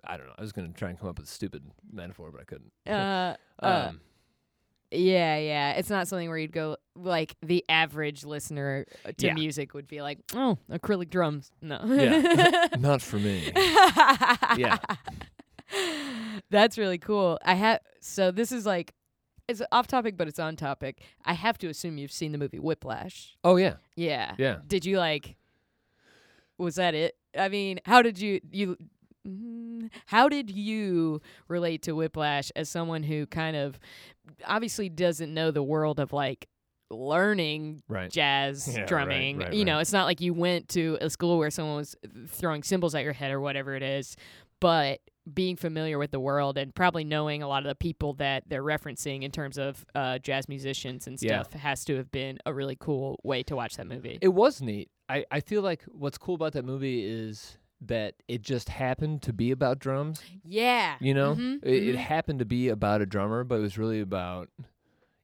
I 0.04 0.16
don't 0.16 0.26
know. 0.26 0.34
I 0.38 0.42
was 0.42 0.52
gonna 0.52 0.68
try 0.68 0.90
and 0.90 0.98
come 0.98 1.08
up 1.08 1.18
with 1.18 1.26
a 1.26 1.30
stupid 1.30 1.64
metaphor, 1.92 2.30
but 2.30 2.40
I 2.40 2.44
couldn't. 2.44 2.72
uh, 2.86 3.36
uh, 3.62 3.88
Um, 3.90 4.00
Yeah, 4.90 5.36
yeah. 5.38 5.72
It's 5.72 5.90
not 5.90 6.08
something 6.08 6.28
where 6.28 6.38
you'd 6.38 6.52
go 6.52 6.76
like 6.94 7.34
the 7.42 7.64
average 7.68 8.24
listener 8.24 8.86
uh, 9.04 9.12
to 9.18 9.26
Yeah. 9.26 9.34
music 9.34 9.74
would 9.74 9.86
be 9.88 10.00
like, 10.02 10.18
"Oh, 10.34 10.56
acrylic 10.70 11.10
drums." 11.10 11.50
No. 11.60 11.78
Yeah. 11.84 12.68
not 12.78 13.02
for 13.02 13.16
me. 13.18 13.52
Yeah. 14.56 14.78
That's 16.50 16.78
really 16.78 16.98
cool. 16.98 17.38
I 17.44 17.54
have 17.54 17.80
so 18.00 18.30
this 18.30 18.52
is 18.52 18.64
like 18.66 18.94
it's 19.48 19.62
off 19.72 19.86
topic 19.86 20.16
but 20.16 20.28
it's 20.28 20.38
on 20.38 20.56
topic. 20.56 21.00
I 21.24 21.32
have 21.34 21.58
to 21.58 21.68
assume 21.68 21.98
you've 21.98 22.12
seen 22.12 22.32
the 22.32 22.38
movie 22.38 22.58
Whiplash. 22.58 23.36
Oh 23.44 23.56
yeah, 23.56 23.74
Yeah. 23.96 24.34
yeah. 24.38 24.58
Did 24.66 24.84
you 24.84 24.98
like 24.98 25.36
was 26.58 26.74
that 26.76 26.94
it? 26.94 27.16
I 27.38 27.48
mean, 27.48 27.80
how 27.84 28.02
did 28.02 28.18
you 28.18 28.40
you 28.50 28.76
mm, 29.26 29.88
how 30.06 30.28
did 30.28 30.50
you 30.50 31.20
relate 31.46 31.82
to 31.82 31.92
Whiplash 31.92 32.50
as 32.56 32.68
someone 32.68 33.02
who 33.02 33.26
kind 33.26 33.56
of 33.56 33.78
obviously 34.46 34.88
doesn't 34.88 35.32
know 35.32 35.50
the 35.50 35.62
world 35.62 36.00
of 36.00 36.12
like 36.12 36.48
learning 36.90 37.82
Right. 37.88 38.10
jazz 38.10 38.66
Yeah, 38.68 38.80
right, 38.80 38.88
drumming. 38.88 39.38
right, 39.38 39.52
you 39.52 39.64
know, 39.64 39.74
right. 39.74 39.80
it's 39.82 39.92
not 39.92 40.06
like 40.06 40.20
you 40.20 40.32
went 40.34 40.68
to 40.70 40.98
a 41.00 41.10
school 41.10 41.38
where 41.38 41.50
someone 41.50 41.76
was 41.76 41.94
throwing 42.28 42.62
cymbals 42.62 42.94
at 42.94 43.04
your 43.04 43.12
head 43.12 43.30
or 43.30 43.40
whatever 43.40 43.74
it 43.76 43.82
is, 43.82 44.16
but 44.60 45.00
being 45.34 45.56
familiar 45.56 45.98
with 45.98 46.10
the 46.10 46.20
world 46.20 46.56
and 46.58 46.74
probably 46.74 47.04
knowing 47.04 47.42
a 47.42 47.48
lot 47.48 47.62
of 47.64 47.68
the 47.68 47.74
people 47.74 48.14
that 48.14 48.44
they're 48.46 48.62
referencing 48.62 49.22
in 49.22 49.30
terms 49.30 49.58
of 49.58 49.84
uh, 49.94 50.18
jazz 50.18 50.48
musicians 50.48 51.06
and 51.06 51.18
Yeah. 51.20 51.42
stuff 51.42 51.52
has 51.60 51.84
to 51.86 51.96
have 51.96 52.10
been 52.10 52.38
a 52.46 52.52
really 52.54 52.76
cool 52.78 53.18
way 53.22 53.42
to 53.44 53.56
watch 53.56 53.76
that 53.76 53.86
movie. 53.86 54.18
It 54.20 54.28
was 54.28 54.60
neat. 54.62 54.90
I, 55.08 55.24
I 55.30 55.40
feel 55.40 55.62
like 55.62 55.82
what's 55.88 56.18
cool 56.18 56.34
about 56.34 56.52
that 56.54 56.64
movie 56.64 57.04
is 57.04 57.56
that 57.80 58.14
it 58.26 58.42
just 58.42 58.68
happened 58.68 59.22
to 59.22 59.32
be 59.32 59.50
about 59.52 59.78
drums. 59.78 60.20
yeah. 60.44 60.96
You 61.00 61.14
know, 61.14 61.34
Mhm, 61.36 61.60
it, 61.62 61.88
it 61.90 61.94
mhm. 61.94 61.98
happened 61.98 62.38
to 62.40 62.44
be 62.44 62.68
about 62.68 63.00
a 63.02 63.06
drummer, 63.06 63.44
but 63.44 63.56
it 63.56 63.60
was 63.62 63.78
really 63.78 64.00
about, 64.00 64.48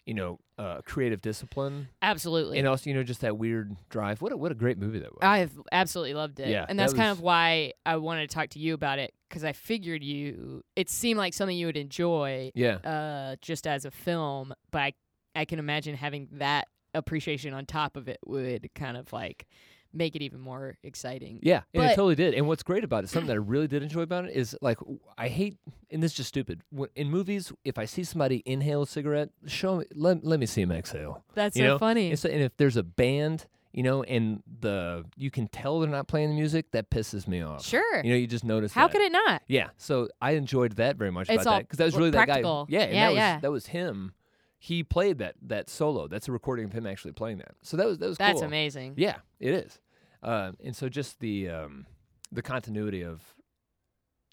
you 0.06 0.14
know, 0.14 0.38
uh, 0.58 0.80
creative 0.84 1.20
discipline 1.22 1.88
Absolutely. 2.02 2.58
and 2.58 2.68
also, 2.68 2.90
you 2.90 2.94
know, 2.94 3.02
just 3.02 3.22
that 3.22 3.38
weird 3.38 3.74
drive. 3.88 4.20
What 4.22 4.32
a, 4.32 4.36
what 4.36 4.52
a 4.52 4.54
great 4.54 4.78
movie 4.78 4.98
that 4.98 5.10
was. 5.12 5.20
I've 5.22 5.58
absolutely 5.72 6.14
loved 6.14 6.38
it. 6.40 6.48
Yeah, 6.48 6.66
and 6.68 6.78
that 6.78 6.84
that's 6.84 6.92
kind 6.94 7.08
was- 7.10 7.18
of 7.18 7.24
why 7.24 7.72
I 7.86 7.96
wanted 7.96 8.28
to 8.28 8.34
talk 8.34 8.50
to 8.50 8.58
you 8.58 8.74
about 8.74 8.98
it 8.98 9.14
because 9.28 9.44
I 9.44 9.52
figured 9.52 10.04
you, 10.04 10.62
it 10.76 10.88
seemed 10.90 11.18
like 11.18 11.34
something 11.34 11.56
you 11.56 11.66
would 11.66 11.76
enjoy 11.76 12.52
yeah, 12.54 12.76
uh, 12.76 13.36
just 13.40 13.66
as 13.66 13.84
a 13.84 13.90
film, 13.90 14.52
but 14.70 14.78
I, 14.80 14.92
I 15.34 15.44
can 15.44 15.58
imagine 15.58 15.96
having 15.96 16.28
that 16.32 16.68
appreciation 16.94 17.52
on 17.54 17.66
top 17.66 17.96
of 17.96 18.06
it 18.06 18.18
would 18.24 18.70
kind 18.74 18.96
of 18.96 19.12
like 19.12 19.46
make 19.94 20.16
it 20.16 20.22
even 20.22 20.40
more 20.40 20.76
exciting. 20.82 21.38
Yeah, 21.42 21.62
and 21.72 21.82
But- 21.82 21.92
it 21.92 21.94
totally 21.94 22.14
did. 22.14 22.34
And 22.34 22.46
what's 22.46 22.62
great 22.62 22.84
about 22.84 23.04
it, 23.04 23.08
something 23.10 23.28
that 23.28 23.34
I 23.34 23.36
really 23.36 23.68
did 23.68 23.82
enjoy 23.82 24.02
about 24.02 24.24
it, 24.26 24.34
is 24.36 24.56
like 24.60 24.78
I 25.16 25.28
hate, 25.28 25.56
and 25.90 26.02
this 26.02 26.12
is 26.12 26.16
just 26.16 26.28
stupid. 26.28 26.62
In 26.94 27.10
movies, 27.10 27.52
if 27.64 27.78
I 27.78 27.84
see 27.84 28.04
somebody 28.04 28.42
inhale 28.44 28.82
a 28.82 28.86
cigarette, 28.86 29.30
show 29.46 29.76
me, 29.76 29.84
let, 29.94 30.24
let 30.24 30.40
me 30.40 30.46
see 30.46 30.62
him 30.62 30.72
exhale. 30.72 31.24
That's 31.34 31.56
you 31.56 31.62
so 31.62 31.66
know? 31.68 31.78
funny. 31.78 32.10
And, 32.10 32.18
so, 32.18 32.28
and 32.28 32.42
if 32.42 32.56
there's 32.56 32.76
a 32.76 32.82
band, 32.82 33.46
you 33.72 33.82
know, 33.82 34.02
and 34.04 34.42
the 34.60 35.04
you 35.16 35.30
can 35.32 35.48
tell 35.48 35.80
they're 35.80 35.88
not 35.90 36.06
playing 36.06 36.28
the 36.28 36.34
music, 36.36 36.70
that 36.72 36.90
pisses 36.90 37.26
me 37.26 37.42
off. 37.42 37.64
Sure. 37.64 38.02
You 38.04 38.10
know, 38.10 38.16
you 38.16 38.26
just 38.28 38.44
notice. 38.44 38.72
How 38.72 38.86
that. 38.86 38.92
could 38.92 39.02
it 39.02 39.10
not? 39.12 39.42
Yeah. 39.48 39.70
So 39.78 40.08
I 40.22 40.32
enjoyed 40.32 40.76
that 40.76 40.96
very 40.96 41.10
much 41.10 41.28
It's 41.28 41.42
about 41.42 41.46
all 41.50 41.58
that 41.58 41.62
because 41.64 41.78
that 41.78 41.84
was 41.86 41.96
really 41.96 42.12
practical. 42.12 42.66
that 42.66 42.70
guy. 42.72 42.78
Yeah. 42.78 42.90
Yeah, 42.92 43.10
that 43.10 43.34
was. 43.34 43.42
That 43.42 43.50
was 43.52 43.66
him. 43.66 44.12
He 44.58 44.82
played 44.82 45.18
that 45.18 45.34
that 45.42 45.68
solo. 45.68 46.06
That's 46.08 46.28
a 46.28 46.32
recording 46.32 46.64
of 46.66 46.72
him 46.72 46.86
actually 46.86 47.12
playing 47.12 47.38
that. 47.38 47.52
So 47.62 47.76
that 47.76 47.86
was 47.86 47.98
that 47.98 48.08
was 48.08 48.16
That's 48.16 48.34
cool. 48.38 48.44
amazing. 48.44 48.94
Yeah, 48.96 49.16
it 49.40 49.52
is. 49.52 49.78
Uh, 50.24 50.52
and 50.64 50.74
so 50.74 50.88
just 50.88 51.20
the 51.20 51.48
um, 51.50 51.86
the 52.32 52.42
continuity 52.42 53.02
of 53.04 53.22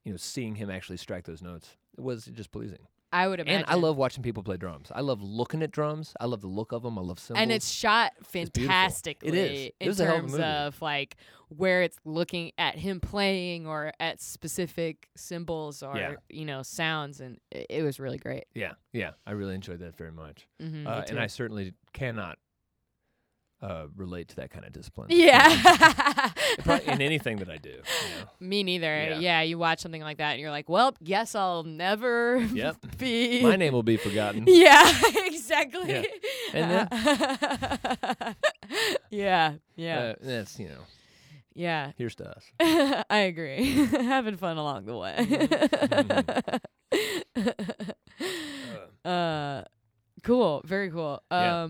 you 0.06 0.12
know 0.12 0.18
seeing 0.18 0.56
him 0.56 0.70
actually 0.70 0.98
strike 0.98 1.26
those 1.26 1.42
notes 1.42 1.78
was 1.98 2.26
just 2.26 2.52
pleasing. 2.52 2.80
I 3.14 3.28
would 3.28 3.42
imagine. 3.42 3.64
And 3.64 3.70
I 3.70 3.76
love 3.76 3.98
watching 3.98 4.24
people 4.24 4.42
play 4.42 4.56
drums. 4.56 4.90
I 4.96 5.02
love 5.02 5.22
looking 5.22 5.62
at 5.64 5.72
drums. 5.72 6.14
I 6.22 6.28
love 6.28 6.40
the 6.40 6.48
look 6.48 6.72
of 6.72 6.82
them. 6.82 6.98
I 6.98 7.02
love 7.02 7.20
cymbals. 7.20 7.42
and 7.42 7.52
it's 7.52 7.70
shot 7.70 8.14
fantastically 8.24 9.28
It 9.28 9.36
is. 9.36 9.60
It 9.66 9.76
in 9.82 9.88
was 9.90 10.00
a 10.00 10.06
hell 10.06 10.14
of 10.14 10.20
a 10.20 10.22
terms 10.22 10.32
movie. 10.32 10.44
of 10.46 10.82
like 10.82 11.18
where 11.50 11.82
it's 11.82 11.98
looking 12.06 12.54
at 12.58 12.76
him 12.78 13.02
playing 13.02 13.68
or 13.68 13.92
at 14.00 14.22
specific 14.22 15.10
cymbals 15.18 15.84
or 15.84 15.98
Yeah. 15.98 16.14
you 16.30 16.46
know 16.46 16.64
sounds 16.64 17.20
and 17.20 17.38
it, 17.52 17.68
it 17.70 17.84
was 17.84 18.00
really 18.00 18.18
great 18.18 18.46
yeah, 18.56 18.74
yeah. 18.94 19.12
I 19.28 19.32
really 19.32 19.56
enjoyed 19.56 19.80
that 19.80 19.98
very 19.98 20.14
much. 20.14 20.48
mm-hmm, 20.62 20.88
Uh, 20.88 21.04
and 21.10 21.20
I 21.20 21.28
certainly 21.28 21.74
cannot 21.92 22.38
uh, 23.62 23.86
relate 23.96 24.28
to 24.30 24.36
that 24.38 24.50
kind 24.50 24.66
of 24.66 24.72
discipline. 24.74 25.08
yeah 25.12 26.32
in 26.88 27.02
anything 27.02 27.38
that 27.38 27.50
I 27.50 27.58
do. 27.58 27.70
You 27.70 27.76
know? 27.76 28.30
me 28.40 28.64
neither 28.64 28.88
Yeah. 29.04 29.20
yeah. 29.20 29.42
you 29.42 29.58
watch 29.58 29.80
something 29.80 30.02
like 30.02 30.18
that 30.18 30.32
and 30.32 30.40
you're 30.42 30.50
like 30.52 30.68
well 30.70 30.96
guess 31.04 31.36
i'll 31.36 31.64
never 31.64 32.38
Yep. 32.54 32.78
be 32.98 33.42
My 33.44 33.56
name 33.56 33.74
will 33.74 33.84
be 33.84 33.98
forgotten. 33.98 34.46
yeah 34.48 34.92
exactly 35.26 35.92
Yeah. 35.92 36.04
And 36.54 38.36
yeah 39.12 39.54
yeah 39.76 40.00
Uh, 40.00 40.14
that's 40.22 40.60
you 40.60 40.68
know. 40.70 40.82
yeah 41.54 41.92
Here's 41.98 42.16
to 42.16 42.30
us. 42.30 42.44
I 43.10 43.18
agree. 43.30 43.86
Having 43.86 44.38
fun 44.38 44.58
along 44.58 44.86
the 44.86 44.98
way. 44.98 45.18
uh, 49.06 49.64
cool. 50.24 50.62
Very 50.66 50.90
cool. 50.92 51.22
Yeah. 51.32 51.68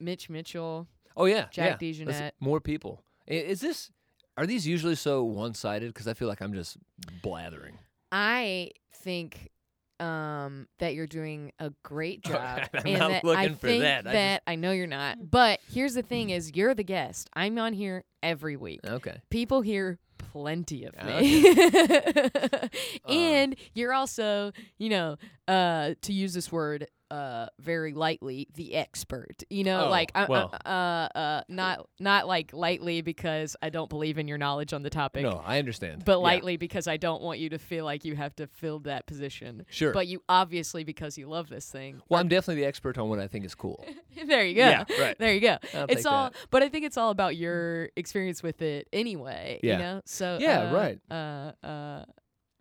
Um, 0.00 0.04
Mitch 0.04 0.30
Mitchell. 0.30 0.86
Oh 1.16 1.26
yeah, 1.26 1.46
Jack 1.50 1.80
yeah. 1.80 1.92
DeJohnette. 1.92 2.32
More 2.40 2.60
people. 2.60 3.02
Is 3.26 3.60
this? 3.60 3.90
Are 4.36 4.46
these 4.46 4.66
usually 4.66 4.94
so 4.94 5.22
one-sided? 5.24 5.92
Because 5.92 6.08
I 6.08 6.14
feel 6.14 6.28
like 6.28 6.40
I'm 6.40 6.54
just 6.54 6.78
blathering. 7.22 7.78
I 8.10 8.70
think 8.94 9.50
um, 9.98 10.66
that 10.78 10.94
you're 10.94 11.06
doing 11.06 11.52
a 11.58 11.72
great 11.82 12.24
job. 12.24 12.68
I'm 12.72 12.86
and 12.86 12.98
not 12.98 13.08
that 13.10 13.24
I 13.24 13.26
looking 13.26 13.56
for 13.56 13.66
think 13.66 13.82
that. 13.82 14.42
I 14.46 14.52
I 14.52 14.56
know 14.56 14.72
you're 14.72 14.86
not. 14.86 15.30
But 15.30 15.60
here's 15.72 15.94
the 15.94 16.02
thing: 16.02 16.30
is 16.30 16.52
you're 16.54 16.74
the 16.74 16.84
guest. 16.84 17.28
I'm 17.34 17.58
on 17.58 17.72
here 17.72 18.04
every 18.22 18.56
week. 18.56 18.80
Okay. 18.84 19.20
people 19.30 19.60
hear 19.60 19.98
plenty 20.18 20.84
of 20.84 20.94
me. 21.04 21.48
Um, 21.48 22.70
and 23.08 23.56
you're 23.74 23.92
also, 23.92 24.52
you 24.78 24.88
know, 24.90 25.16
uh, 25.48 25.94
to 26.02 26.12
use 26.12 26.34
this 26.34 26.52
word 26.52 26.86
uh, 27.10 27.46
very 27.58 27.92
lightly, 27.92 28.48
the 28.54 28.74
expert. 28.74 29.42
You 29.50 29.64
know, 29.64 29.86
Oh, 29.86 29.90
like 29.90 30.12
I, 30.14 30.24
I- 30.24 30.28
well. 30.28 30.54
uh, 30.64 30.68
uh, 30.68 31.42
not 31.48 31.86
not 31.98 32.26
like 32.26 32.52
lightly 32.52 33.02
because 33.02 33.56
I 33.62 33.70
don't 33.70 33.88
believe 33.90 34.18
in 34.18 34.28
your 34.28 34.38
knowledge 34.38 34.72
on 34.72 34.82
the 34.82 34.90
topic. 34.90 35.22
No, 35.22 35.42
I 35.44 35.58
understand. 35.58 36.04
But 36.04 36.12
Yeah. 36.18 36.24
lightly 36.24 36.56
because 36.56 36.86
I 36.86 36.96
don't 36.96 37.22
want 37.22 37.38
you 37.40 37.48
to 37.50 37.58
feel 37.58 37.84
like 37.84 38.04
you 38.04 38.14
have 38.16 38.34
to 38.36 38.46
fill 38.46 38.78
that 38.80 39.06
position. 39.06 39.66
Sure. 39.70 39.92
But 39.92 40.06
you 40.06 40.22
obviously 40.28 40.84
because 40.84 41.18
you 41.18 41.28
love 41.28 41.48
this 41.48 41.68
thing. 41.70 42.00
well, 42.08 42.20
I'm 42.20 42.28
definitely 42.28 42.62
the 42.62 42.68
expert 42.68 42.96
on 42.98 43.08
what 43.08 43.18
I 43.18 43.26
think 43.26 43.44
is 43.44 43.54
cool. 43.54 43.84
there 44.26 44.44
you 44.44 44.54
go. 44.54 44.68
Yeah, 44.68 44.84
right. 45.00 45.16
There 45.18 45.34
you 45.34 45.40
go. 45.40 45.56
I'll 45.74 45.86
it's 45.88 46.06
all, 46.06 46.30
that. 46.30 46.36
but 46.50 46.62
I 46.62 46.68
think 46.68 46.84
it's 46.84 46.96
all 46.96 47.10
about 47.10 47.36
your 47.36 47.90
experience 47.96 48.42
with 48.42 48.62
it 48.62 48.88
anyway. 48.92 49.60
Yeah. 49.62 49.72
You 49.72 49.78
know. 49.78 50.02
So 50.04 50.38
Yeah, 50.40 50.70
uh, 50.70 50.74
right. 50.74 50.98
Uh, 51.10 51.66
uh, 51.66 52.04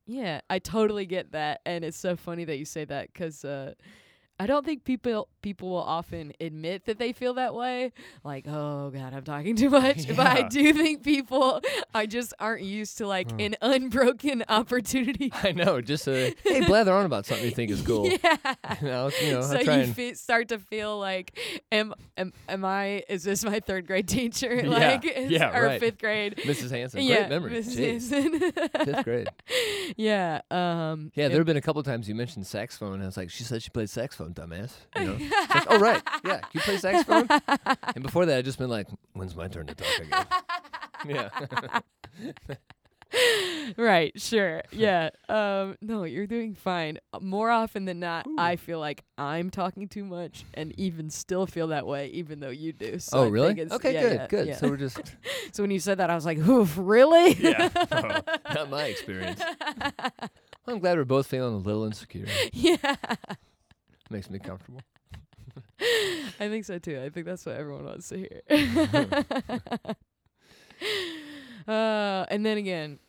yeah, 0.07 0.41
I 0.49 0.57
totally 0.57 1.05
get 1.05 1.33
that, 1.33 1.61
and 1.67 1.85
it's 1.85 1.95
so 1.97 2.15
funny 2.15 2.43
that 2.45 2.57
you 2.57 2.65
say 2.65 2.83
that 2.85 3.13
because 3.13 3.45
uh, 3.45 3.75
I 4.39 4.45
don't 4.47 4.65
think 4.65 4.83
people 4.85 5.27
people 5.41 5.69
will 5.69 5.77
often 5.83 6.33
admit 6.41 6.85
that 6.85 6.97
they 6.97 7.13
feel 7.13 7.33
that 7.35 7.53
way. 7.53 7.91
Like, 8.23 8.45
oh 8.47 8.89
god, 8.89 9.13
I'm 9.13 9.23
talking 9.23 9.55
too 9.55 9.69
much. 9.81 10.07
But 10.07 10.19
I 10.27 10.43
do 10.47 10.73
think 10.73 11.03
people 11.03 11.61
I 11.93 12.05
just 12.05 12.33
aren't 12.39 12.63
used 12.63 12.97
to 12.99 13.07
like 13.07 13.29
an 13.39 13.55
unbroken 13.61 14.43
opportunity. 14.49 15.31
I 15.43 15.51
know. 15.51 15.81
Just 15.81 16.07
uh, 16.07 16.31
hey, 16.43 16.65
blather 16.65 16.93
on 16.93 17.05
about 17.05 17.25
something 17.25 17.45
you 17.45 17.51
think 17.51 17.71
is 17.71 17.81
cool. 17.81 18.07
yeah. 18.07 18.37
You 18.81 18.87
know, 18.87 19.11
you 19.21 19.31
know, 19.33 19.41
so 19.41 19.59
you 19.59 19.85
fe- 19.93 20.13
start 20.13 20.49
to 20.49 20.59
feel 20.59 20.97
like, 20.99 21.37
am, 21.71 21.93
am 22.17 22.31
am 22.47 22.63
I? 22.63 23.03
Is 23.09 23.23
this 23.23 23.43
my 23.43 23.59
third 23.59 23.87
grade 23.87 24.07
teacher? 24.07 24.55
Yeah, 24.55 24.69
Like, 24.69 25.05
is, 25.05 25.31
yeah, 25.31 25.57
or 25.57 25.65
right. 25.65 25.79
fifth 25.79 25.99
grade? 25.99 26.37
Mrs. 26.37 26.71
Hanson. 26.71 27.01
yeah, 27.01 27.17
Great 27.27 27.29
memory. 27.29 27.51
Mrs. 27.61 27.77
Hanson. 27.77 28.39
Fifth 28.85 29.03
grade. 29.03 29.27
yeah. 29.97 30.41
Um. 30.51 31.11
Yeah, 31.15 31.27
there 31.27 31.37
have 31.37 31.45
been 31.45 31.57
a 31.57 31.61
couple 31.61 31.81
times 31.83 32.07
you 32.07 32.15
mentioned 32.15 32.45
saxophone, 32.47 32.93
and 32.95 33.03
I 33.03 33.05
was 33.07 33.17
like, 33.17 33.29
she 33.29 33.43
said 33.43 33.61
she 33.63 33.69
played 33.69 33.89
saxophone, 33.89 34.28
dumbass. 34.33 34.71
You 34.97 35.05
know? 35.05 35.17
Like, 35.53 35.65
oh 35.69 35.79
right, 35.79 36.01
yeah, 36.23 36.41
you 36.53 36.59
play 36.61 36.77
saxophone. 36.77 37.27
and 37.95 38.03
before 38.03 38.25
that, 38.25 38.37
I'd 38.39 38.45
just 38.45 38.57
been 38.59 38.69
like, 38.69 38.87
when's 39.13 39.35
my 39.35 39.47
turn 39.47 39.67
to 39.67 39.75
talk 39.75 39.99
again? 39.99 40.25
yeah. 41.07 41.79
right. 43.77 44.11
Sure. 44.21 44.61
Yeah. 44.71 45.09
Um. 45.27 45.75
No, 45.81 46.03
you're 46.03 46.27
doing 46.27 46.53
fine. 46.53 46.99
More 47.19 47.49
often 47.49 47.85
than 47.85 47.99
not, 47.99 48.27
I 48.37 48.55
feel 48.55 48.79
like 48.79 49.03
I'm 49.17 49.49
talking 49.49 49.87
too 49.87 50.05
much, 50.05 50.45
and 50.53 50.77
even 50.79 51.09
still 51.09 51.45
feel 51.47 51.67
that 51.67 51.87
way, 51.87 52.07
even 52.09 52.39
though 52.39 52.49
you 52.49 52.71
do. 52.73 52.99
So 52.99 53.17
oh 53.17 53.21
I 53.21 53.23
think 53.25 53.33
really? 53.33 53.51
it's- 53.61 53.71
Okay, 53.73 53.93
yeah, 53.93 54.01
good, 54.01 54.13
yeah, 54.15 54.27
good. 54.27 54.47
yeah. 54.47 54.55
So 54.57 54.69
we're 54.69 54.77
just 54.77 54.99
So 55.53 55.63
when 55.63 55.71
you 55.71 55.79
said 55.79 55.97
that, 55.97 56.09
I 56.11 56.15
was 56.15 56.25
like, 56.25 56.37
"Oof, 56.37 56.75
really?" 56.77 57.33
yeah, 57.33 57.69
no, 57.91 58.21
not 58.53 58.69
my 58.69 58.83
experience. 58.85 59.41
I'm 60.67 60.77
glad 60.79 60.97
we're 60.97 61.05
both 61.05 61.25
feeling 61.27 61.55
a 61.55 61.57
little 61.57 61.85
insecure. 61.85 62.27
yeah. 62.53 62.95
Makes 64.09 64.29
me 64.29 64.39
comfortable. 64.39 64.81
I 66.39 66.47
think 66.49 66.65
so 66.65 66.79
too. 66.79 66.99
I 67.03 67.09
think 67.09 67.25
that's 67.25 67.45
what 67.45 67.55
everyone 67.55 67.85
wants 67.85 68.09
to 68.09 68.17
hear. 68.17 68.41
uh, 71.67 72.25
and 72.29 72.45
then 72.45 72.57
again, 72.57 72.99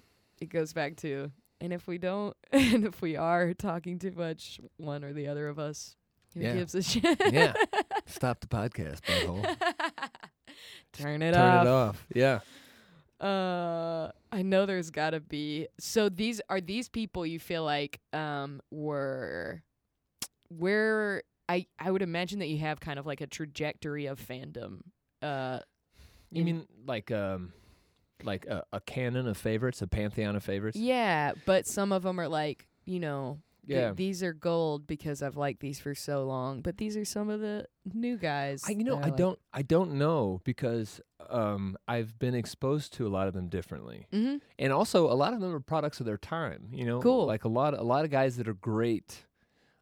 it 0.40 0.46
goes 0.50 0.72
back 0.72 0.96
to, 0.98 1.30
and 1.60 1.72
if 1.72 1.86
we 1.86 1.98
don't, 1.98 2.36
and 2.52 2.84
if 2.84 3.00
we 3.00 3.16
are 3.16 3.54
talking 3.54 3.98
too 3.98 4.12
much, 4.16 4.60
one 4.76 5.04
or 5.04 5.12
the 5.12 5.28
other 5.28 5.48
of 5.48 5.58
us, 5.58 5.96
who 6.34 6.40
Yeah. 6.40 6.54
gives 6.54 6.74
a 6.74 6.82
shit? 6.82 7.04
Yeah. 7.32 7.54
Stop 8.06 8.40
the 8.40 8.46
podcast, 8.46 9.00
butthole. 9.00 9.42
Turn 10.92 11.22
it 11.22 11.32
Turn 11.32 11.42
off. 11.42 11.58
Turn 11.64 11.66
it 11.66 11.70
off. 11.70 12.06
Yeah. 12.14 12.40
Uh, 13.20 14.10
I 14.32 14.42
know 14.42 14.64
there's 14.66 14.90
got 14.90 15.10
to 15.10 15.20
be. 15.20 15.66
So 15.78 16.08
these 16.08 16.40
are 16.48 16.60
these 16.60 16.88
people 16.88 17.26
you 17.26 17.38
feel 17.38 17.64
like 17.64 18.00
um 18.12 18.60
were 18.70 19.62
where 20.50 21.22
I 21.48 21.66
I 21.78 21.90
would 21.90 22.02
imagine 22.02 22.38
that 22.40 22.48
you 22.48 22.58
have 22.58 22.80
kind 22.80 22.98
of 22.98 23.06
like 23.06 23.20
a 23.20 23.26
trajectory 23.26 24.06
of 24.06 24.20
fandom. 24.20 24.80
Uh, 25.22 25.60
You 26.30 26.44
mean 26.44 26.66
like 26.86 27.10
um, 27.10 27.52
like 28.22 28.46
a, 28.46 28.64
a 28.72 28.80
canon 28.80 29.26
of 29.26 29.36
favorites, 29.36 29.82
a 29.82 29.86
pantheon 29.86 30.36
of 30.36 30.44
favorites? 30.44 30.76
Yeah, 30.76 31.32
but 31.46 31.66
some 31.66 31.90
of 31.92 32.02
them 32.02 32.20
are 32.20 32.28
like, 32.28 32.66
you 32.84 33.00
know, 33.00 33.38
th- 33.66 33.78
Yeah. 33.78 33.92
these 33.94 34.22
are 34.22 34.32
gold 34.32 34.86
because 34.86 35.22
I've 35.22 35.36
liked 35.36 35.60
these 35.60 35.78
for 35.80 35.94
so 35.94 36.24
long. 36.24 36.60
But 36.62 36.76
these 36.78 36.96
are 36.96 37.04
some 37.04 37.28
of 37.30 37.40
the 37.40 37.66
new 37.92 38.16
guys. 38.16 38.62
I, 38.68 38.72
you 38.72 38.84
know, 38.84 38.96
that 38.96 39.04
I 39.04 39.08
like. 39.08 39.16
don't, 39.16 39.38
I 39.52 39.62
don't 39.62 39.92
know 39.94 40.40
because 40.44 41.00
um, 41.30 41.76
I've 41.88 42.18
been 42.18 42.34
exposed 42.34 42.92
to 42.94 43.06
a 43.06 43.10
lot 43.10 43.26
of 43.28 43.34
them 43.34 43.48
differently, 43.48 44.06
Mm-hmm. 44.12 44.36
and 44.58 44.72
also 44.72 45.10
a 45.10 45.14
lot 45.16 45.32
of 45.34 45.40
them 45.40 45.52
are 45.54 45.60
products 45.60 45.98
of 46.00 46.06
their 46.06 46.18
time. 46.18 46.68
You 46.72 46.84
know, 46.84 47.00
Cool. 47.00 47.26
Like 47.26 47.44
a 47.44 47.48
lot, 47.48 47.74
a 47.74 47.82
lot 47.82 48.04
of 48.04 48.10
guys 48.10 48.36
that 48.36 48.46
are 48.48 48.54
great 48.54 49.24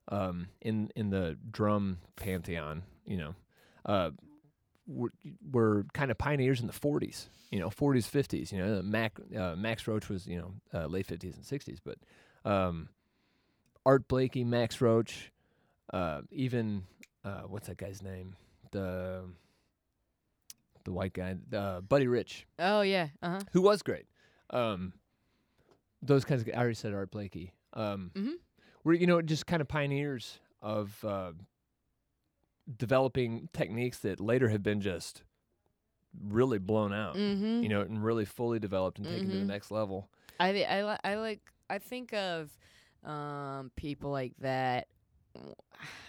um, 0.09 0.49
in 0.61 0.91
in 0.97 1.11
the 1.11 1.37
drum 1.51 1.99
pantheon. 2.17 2.83
You 3.07 3.17
know, 3.17 3.35
uh, 3.87 4.11
were, 4.87 5.13
were 5.51 5.87
kind 5.95 6.11
of 6.11 6.19
pioneers 6.19 6.61
in 6.61 6.67
the 6.67 6.73
'40s. 6.73 7.27
You 7.51 7.61
know, 7.61 7.69
'40s, 7.71 8.09
'50s. 8.11 8.53
You 8.53 8.59
know, 8.59 8.83
Mac 8.83 9.19
uh, 9.37 9.55
Max 9.57 9.87
Roach 9.87 10.09
was 10.09 10.27
you 10.27 10.39
know 10.39 10.53
uh, 10.79 10.87
late 10.87 11.07
'50s 11.07 11.35
and 11.37 11.45
'60s, 11.45 11.79
but 11.85 11.97
um, 12.51 12.89
Art 13.87 14.07
Blakey, 14.09 14.45
Max 14.45 14.81
Roach, 14.81 15.33
uh, 15.93 16.21
even 16.31 16.85
uh, 17.25 17.43
what's 17.43 17.69
that 17.69 17.79
guy's 17.79 18.03
name? 18.03 18.37
The 18.73 19.25
the 20.85 20.93
white 20.93 21.13
guy, 21.13 21.37
uh, 21.55 21.81
Buddy 21.81 22.07
Rich, 22.07 22.47
Oh 22.59 22.81
yeah. 22.83 23.09
Uh 23.23 23.31
huh. 23.31 23.41
who 23.53 23.63
was 23.63 23.83
great. 23.83 24.07
Um, 24.51 24.93
those 26.03 26.25
kinds 26.25 26.43
of. 26.43 26.49
I 26.49 26.59
already 26.59 26.75
said 26.75 26.95
Art 26.95 27.11
Blakey. 27.11 27.53
Um, 27.75 28.11
Mhm. 28.15 28.35
Were 28.89 28.95
you 28.95 29.07
know 29.07 29.21
just 29.23 29.47
kind 29.47 29.61
of 29.61 29.69
pioneers 29.69 30.39
of 30.63 31.05
uh, 31.05 31.33
developing 32.77 33.49
techniques 33.53 33.99
that 34.01 34.21
later 34.21 34.49
have 34.49 34.63
been 34.63 34.81
just 34.81 35.23
really 36.25 36.59
blown 36.59 36.93
out. 36.93 37.17
Mm-hmm. 37.17 37.63
You 37.63 37.69
know, 37.69 37.81
and 37.83 38.03
really 38.03 38.25
fully 38.25 38.59
developed 38.59 38.99
and 38.99 39.07
taken 39.07 39.29
to 39.31 39.37
the 39.37 39.43
Mhm. 39.43 39.47
next 39.47 39.71
level. 39.71 40.09
I 40.41 40.65
I 40.65 40.83
li- 40.85 40.99
I 41.05 41.15
like 41.17 41.41
I 41.71 41.79
think 41.79 42.13
of 42.15 42.51
um 43.05 43.71
people 43.77 44.11
like 44.11 44.35
that. 44.39 44.89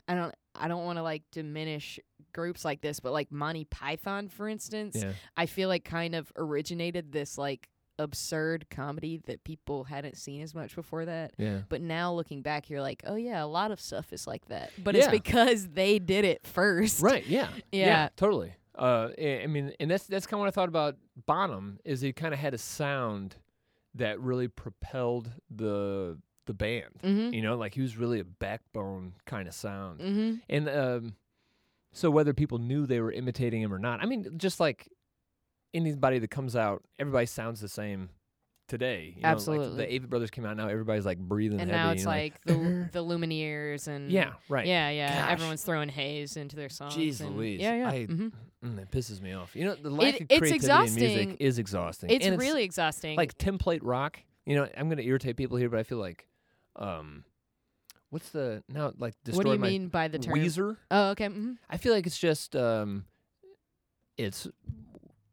I 0.08 0.16
don't 0.16 0.34
I 0.56 0.68
don't 0.68 0.86
want 0.86 0.98
to 0.98 1.04
like 1.04 1.24
diminish 1.32 2.00
groups 2.34 2.66
like 2.66 2.82
this, 2.82 3.00
but 3.00 3.12
like 3.12 3.32
Monty 3.32 3.66
Python, 3.66 4.28
for 4.30 4.48
instance, 4.50 4.96
Yeah. 4.96 5.14
I 5.38 5.46
feel 5.46 5.70
like 5.70 5.84
kind 5.84 6.16
of 6.16 6.32
originated 6.36 7.12
this 7.12 7.38
like 7.38 7.70
absurd 8.00 8.68
comedy 8.72 9.22
that 9.28 9.44
people 9.44 9.84
hadn't 9.84 10.18
seen 10.18 10.42
as 10.42 10.56
much 10.56 10.76
before 10.76 11.06
that. 11.06 11.34
Yeah. 11.38 11.60
But 11.70 11.82
now 11.82 12.14
looking 12.14 12.42
back, 12.42 12.70
you're 12.70 12.82
like, 12.82 13.04
oh 13.06 13.16
yeah, 13.16 13.44
a 13.44 13.46
lot 13.46 13.70
of 13.72 13.80
stuff 13.80 14.12
is 14.12 14.26
like 14.26 14.46
that. 14.48 14.72
But 14.84 14.96
it's 14.96 15.08
because 15.10 15.68
they 15.68 16.00
did 16.00 16.26
it 16.26 16.48
first. 16.48 17.02
Right. 17.02 17.20
Yeah. 17.30 17.50
Yeah. 17.72 18.10
totally. 18.16 18.54
Uh, 18.76 19.10
I 19.20 19.42
I 19.44 19.48
mean, 19.48 19.74
and 19.80 19.92
that's 19.92 20.06
that's 20.06 20.26
kind 20.26 20.40
of 20.40 20.40
what 20.40 20.48
I 20.48 20.52
thought 20.52 20.70
about 20.70 20.96
Bonham 21.26 21.80
is 21.84 22.02
he 22.02 22.14
kind 22.14 22.34
of 22.34 22.40
had 22.40 22.54
a 22.54 22.58
sound 22.58 23.36
that 23.96 24.20
really 24.20 24.48
propelled 24.48 25.30
the 25.54 26.18
the 26.46 26.54
band. 26.54 27.02
Mm-hmm. 27.04 27.34
You 27.34 27.42
know, 27.42 27.58
like 27.58 27.76
he 27.76 27.82
was 27.82 27.98
really 27.98 28.20
a 28.20 28.24
backbone 28.24 29.14
kind 29.26 29.48
of 29.48 29.54
sound. 29.54 30.00
Mm-hmm. 30.00 30.36
And 30.50 30.70
um, 30.70 31.16
so 31.92 32.10
whether 32.10 32.34
people 32.34 32.58
knew 32.58 32.86
they 32.86 33.02
were 33.02 33.12
imitating 33.12 33.62
him 33.62 33.74
or 33.74 33.80
not, 33.80 34.02
I 34.02 34.06
mean, 34.06 34.26
just 34.38 34.60
like 34.60 34.88
anybody 35.74 36.20
that 36.20 36.30
comes 36.30 36.56
out, 36.56 36.84
everybody 36.98 37.26
sounds 37.26 37.62
the 37.62 37.70
same 37.70 38.10
today. 38.68 39.14
You 39.16 39.22
know, 39.24 39.28
like 39.30 39.36
Absolutely. 39.36 39.86
the 39.86 40.00
Avett 40.00 40.10
Brothers 40.10 40.30
came 40.32 40.46
out 40.46 40.56
now, 40.58 40.68
everybody's 40.68 41.06
like 41.06 41.18
breathing 41.20 41.60
And 41.60 41.70
heavy. 41.72 41.84
now 41.84 41.92
it's 41.92 42.00
you 42.02 42.06
know, 42.06 42.12
like 42.12 42.42
the 42.46 42.54
the 42.92 43.04
Lumineers 43.04 43.88
and 43.88 44.12
yeah, 44.12 44.34
right. 44.48 44.66
Yeah, 44.68 44.90
yeah. 44.90 45.22
Gosh. 45.24 45.32
Everyone's 45.32 45.64
throwing 45.64 45.90
haze 45.90 46.38
into 46.38 46.56
their 46.56 46.70
songs. 46.70 46.96
Jeez 46.96 47.20
and- 47.22 47.36
Louise. 47.36 47.62
Yeah, 47.62 47.76
yeah. 47.76 47.90
I- 47.90 48.06
mhm. 48.08 48.32
Mm, 48.64 48.76
that 48.76 48.92
pisses 48.92 49.22
me 49.22 49.32
off. 49.34 49.56
You 49.56 49.66
know, 49.66 49.76
the 49.76 49.90
lack 49.90 50.16
It- 50.16 50.22
of 50.24 50.28
it's 50.30 50.40
creativity 50.40 51.06
in 51.06 51.18
music 51.28 51.38
is 51.40 51.60
exhausting. 51.60 52.10
It's 52.10 52.26
And 52.26 52.38
really 52.40 52.64
exhausting. 52.64 53.16
like 53.18 53.38
template 53.38 53.80
rock. 53.84 54.20
You 54.46 54.56
know, 54.56 54.68
I'm 54.78 54.90
gonna 54.90 55.02
irritate 55.02 55.38
people 55.38 55.58
here, 55.58 55.70
but 55.70 55.80
I 55.80 55.84
feel 55.84 55.98
like, 56.00 56.28
um, 56.76 57.24
what's 58.10 58.30
the 58.30 58.64
now 58.68 58.92
like 58.98 59.14
what 59.32 59.46
do 59.46 59.52
you 59.54 59.58
my 59.60 59.68
mean 59.70 59.88
by 59.88 60.08
the 60.10 60.20
term? 60.20 60.34
Weezer? 60.36 60.76
Oh, 60.92 61.10
okay. 61.12 61.28
Mm-hmm. 61.28 61.54
I 61.70 61.78
feel 61.78 61.94
like 61.94 62.06
it's 62.06 62.18
just 62.20 62.56
um, 62.56 63.06
it's 64.18 64.48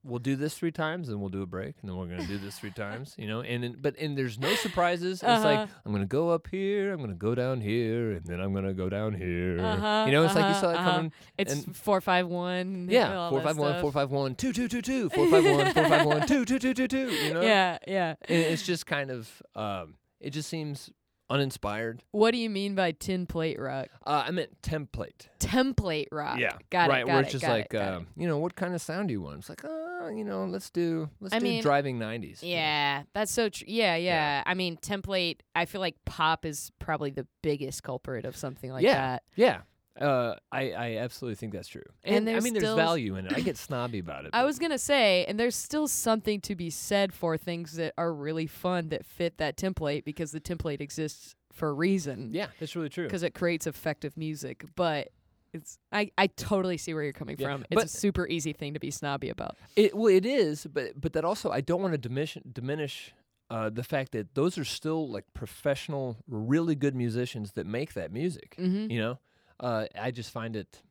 we'll 0.07 0.19
do 0.21 0.37
this 0.37 0.55
three 0.57 0.71
times 0.73 1.09
and 1.09 1.21
we'll 1.21 1.29
do 1.31 1.43
a 1.43 1.47
break 1.47 1.75
and 1.81 1.91
then 1.91 1.97
we're 1.99 2.07
gonna 2.07 2.27
do 2.27 2.39
this 2.39 2.59
three 2.59 2.71
times. 2.85 3.15
You 3.19 3.27
know, 3.27 3.41
and 3.43 3.63
then, 3.63 3.77
but 3.81 3.97
and 3.99 4.17
there's 4.17 4.39
no 4.39 4.55
surprises. 4.55 5.23
It's 5.23 5.45
like 5.45 5.59
Uh-huh. 5.59 5.67
I'm 5.85 5.93
gonna 5.93 6.07
go 6.07 6.31
up 6.31 6.47
here, 6.49 6.93
I'm 6.93 7.01
gonna 7.01 7.15
go 7.15 7.35
down 7.35 7.61
here, 7.61 8.13
and 8.13 8.25
then 8.25 8.41
I'm 8.41 8.55
gonna 8.55 8.73
go 8.75 8.89
down 8.89 9.15
here. 9.15 9.59
Uh-huh, 9.61 10.05
you 10.07 10.13
know, 10.13 10.25
it's 10.25 10.35
like 10.35 10.45
you 10.45 10.51
uh-huh, 10.51 10.61
saw 10.61 10.71
it 10.71 10.77
uh-huh. 10.77 10.91
coming. 10.91 11.13
It's 11.39 11.53
And- 11.53 11.77
four 11.77 12.01
five 12.01 12.29
one. 12.29 12.89
Yeah, 12.91 13.29
four 13.31 13.41
five 13.43 13.59
one, 13.59 13.81
four 13.81 13.93
five 13.93 14.11
one, 14.11 14.35
two 14.35 14.53
two 14.53 14.69
two 14.69 14.83
two, 14.83 15.09
four 15.11 15.29
five 15.29 15.45
one, 15.45 15.73
four 15.73 15.89
five 15.89 16.07
one, 16.07 16.27
two 16.27 16.45
two 16.45 16.59
two 16.59 16.75
two 16.75 16.89
two. 16.89 17.11
You 17.11 17.35
know, 17.35 17.43
Yeah, 17.43 17.79
yeah. 17.87 18.15
And 18.29 18.39
it's 18.39 18.63
just 18.65 18.87
kind 18.87 19.11
of, 19.11 19.43
um, 19.55 19.95
it 20.21 20.31
just 20.31 20.49
seems 20.49 20.91
uninspired. 21.29 22.03
What 22.13 22.31
do 22.33 22.39
you 22.39 22.51
mean 22.51 22.75
by 22.75 22.93
tin 22.93 23.27
plate 23.27 23.59
rock? 23.61 23.89
Uh, 24.07 24.25
I 24.27 24.31
meant 24.31 24.61
template. 24.63 25.29
Template 25.41 26.07
rock. 26.13 26.39
Yeah, 26.39 26.57
got 26.71 26.89
right. 26.89 27.01
it. 27.03 27.07
Got 27.07 27.13
where 27.13 27.21
it, 27.21 27.25
it's 27.25 27.33
just 27.33 27.45
like, 27.45 27.75
it, 27.75 27.79
um, 27.81 28.07
you 28.17 28.27
know, 28.27 28.39
what 28.39 28.55
kind 28.57 28.75
of 28.75 28.81
sound 28.81 29.09
do 29.09 29.13
you 29.13 29.21
want? 29.21 29.39
It's 29.39 29.49
like, 29.49 29.65
uh, 29.65 30.09
you 30.09 30.25
know, 30.25 30.45
let's 30.45 30.71
do, 30.71 31.09
let's 31.21 31.35
I 31.35 31.39
do 31.39 31.45
mean, 31.45 31.63
driving 31.63 31.99
nineties. 31.99 32.43
it. 32.43 32.49
Yeah, 32.49 33.03
that's 33.13 33.33
so 33.33 33.49
true. 33.49 33.67
Yeah, 33.69 33.97
yeah, 33.97 34.13
Yeah. 34.39 34.43
I 34.47 34.55
mean, 34.55 34.77
template. 34.77 35.39
I 35.55 35.65
feel 35.67 35.81
like 35.81 35.97
pop 36.05 36.45
is 36.45 36.71
probably 36.79 37.11
the 37.11 37.27
biggest 37.43 37.83
culprit 37.83 38.25
of 38.25 38.37
something 38.37 38.71
like 38.71 38.85
Yeah. 38.85 38.95
that. 38.95 39.23
yeah. 39.35 39.61
Uh, 40.01 40.35
I, 40.53 40.73
I 40.73 40.97
absolutely 40.99 41.37
think 41.37 41.53
that's 41.53 41.69
true. 41.69 41.83
And 42.05 42.29
And, 42.29 42.37
I 42.37 42.41
mean, 42.41 42.53
there's 42.53 42.65
still- 42.65 42.77
value 42.77 43.17
in 43.17 43.27
it. 43.27 43.33
I 43.35 43.41
get 43.41 43.57
snobby 43.57 43.99
about 43.99 44.25
it. 44.27 44.31
I 44.35 44.41
but- 44.43 44.47
was 44.47 44.59
gonna 44.59 44.79
say, 44.79 45.25
and 45.27 45.39
there's 45.41 45.57
still 45.57 45.89
something 45.89 46.41
to 46.43 46.55
be 46.55 46.69
said 46.71 47.13
for 47.15 47.37
things 47.39 47.75
that 47.77 47.95
are 47.97 48.13
really 48.13 48.47
fun 48.47 48.89
that 48.91 49.07
fit 49.07 49.39
that 49.39 49.57
template 49.57 50.05
because 50.05 50.33
the 50.33 50.41
template 50.41 50.81
exists 50.81 51.35
for 51.53 51.69
a 51.71 51.73
reason. 51.73 52.31
yeah, 52.35 52.49
that's 52.61 52.77
really 52.77 52.91
true. 52.91 53.05
because 53.05 53.23
it 53.23 53.33
creates 53.33 53.67
effective 53.67 54.17
music. 54.17 54.65
But 54.75 55.09
it's 55.55 55.79
I 55.91 56.11
I 56.19 56.27
totally 56.27 56.77
see 56.77 56.93
where 56.93 57.03
you're 57.03 57.15
coming 57.15 57.37
Yeah, 57.39 57.49
from. 57.55 57.63
It's 57.71 57.75
but- 57.75 57.85
a 57.87 57.89
super 57.89 58.27
easy 58.29 58.53
thing 58.53 58.75
to 58.75 58.81
be 58.81 58.91
snobby 58.91 59.31
about. 59.31 59.57
It 59.77 59.97
well, 59.97 60.13
it 60.15 60.27
is, 60.27 60.67
but 60.71 61.01
but 61.01 61.15
that 61.15 61.25
also 61.25 61.51
I 61.51 61.63
don't 61.63 61.81
want 61.81 61.93
to 61.95 61.99
diminish 61.99 62.37
diminish 62.53 63.15
uh, 63.49 63.71
the 63.71 63.85
fact 63.85 64.13
that 64.13 64.35
those 64.35 64.59
are 64.59 64.65
still 64.65 65.09
like 65.09 65.25
professional, 65.33 66.17
really 66.29 66.75
good 66.75 66.95
musicians 66.95 67.53
that 67.53 67.65
make 67.67 67.95
that 67.95 68.13
music. 68.13 68.57
Mm-hmm. 68.59 68.91
You 68.91 68.99
know, 69.01 69.19
uh, 69.61 69.87
I 69.99 70.11
just 70.11 70.31
find 70.31 70.57
it 70.57 70.83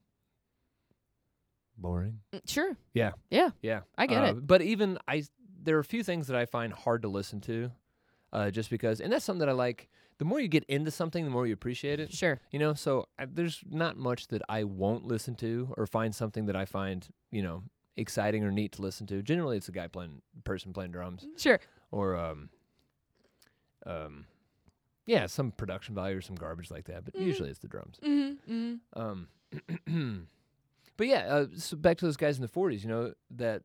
boring. 1.78 2.20
Sure, 2.48 2.76
Yeah, 2.94 3.12
yeah, 3.30 3.50
yeah, 3.62 3.82
I 3.98 4.08
get 4.08 4.24
Uh, 4.24 4.28
it. 4.28 4.48
But 4.48 4.62
even 4.62 4.98
I, 5.08 5.24
there 5.62 5.76
are 5.78 5.80
a 5.82 5.84
few 5.86 6.04
things 6.04 6.28
that 6.28 6.38
I 6.38 6.46
find 6.46 6.74
hard 6.74 7.02
to 7.04 7.08
listen 7.08 7.42
to, 7.42 7.72
uh, 8.32 8.50
just 8.52 8.70
because, 8.70 9.02
and 9.02 9.12
that's 9.12 9.26
something 9.26 9.40
that 9.40 9.50
I 9.50 9.54
like. 9.54 9.90
The 10.18 10.26
more 10.26 10.40
you 10.40 10.48
get 10.48 10.64
into 10.66 10.92
something, 10.92 11.26
the 11.26 11.30
more 11.30 11.46
you 11.46 11.54
appreciate 11.54 12.00
it. 12.00 12.14
Sure. 12.14 12.40
You 12.50 12.60
know, 12.60 12.74
so 12.74 13.08
I, 13.20 13.26
there's 13.26 13.62
not 13.70 13.98
much 13.98 14.28
that 14.28 14.42
I 14.48 14.64
won't 14.64 15.06
listen 15.06 15.36
to 15.36 15.74
or 15.78 15.86
find 15.86 16.16
something 16.16 16.46
that 16.46 16.56
I 16.56 16.64
find, 16.64 17.06
you 17.32 17.42
know, 17.44 17.64
exciting 17.98 18.44
or 18.46 18.52
neat 18.52 18.72
to 18.74 18.82
listen 18.82 19.06
to. 19.08 19.22
Generally, 19.22 19.58
it's 19.58 19.68
a 19.68 19.74
guy 19.74 19.88
playing, 19.88 20.22
person 20.46 20.72
playing 20.72 20.92
drums, 20.92 21.28
Sure. 21.38 21.60
or 21.92 22.16
um, 22.16 22.50
um, 23.86 24.26
yeah, 25.06 25.26
some 25.28 25.52
production 25.52 25.94
value 25.96 26.18
or 26.18 26.22
some 26.22 26.36
garbage 26.36 26.72
like 26.72 26.86
that. 26.86 27.06
But 27.06 27.14
Mhm. 27.16 27.26
usually, 27.26 27.50
it's 27.50 27.60
the 27.60 27.68
drums. 27.68 28.00
Mm-hmm. 28.04 28.52
mm-hmm. 28.54 29.00
Um, 29.00 29.28
but 30.98 31.08
yeah, 31.08 31.26
uh, 31.28 31.46
so 31.58 31.78
back 31.78 31.98
to 32.00 32.06
those 32.06 32.18
guys 32.18 32.38
in 32.38 32.42
the 32.42 32.48
'40s, 32.48 32.82
you 32.84 32.90
know, 32.90 33.14
that 33.32 33.64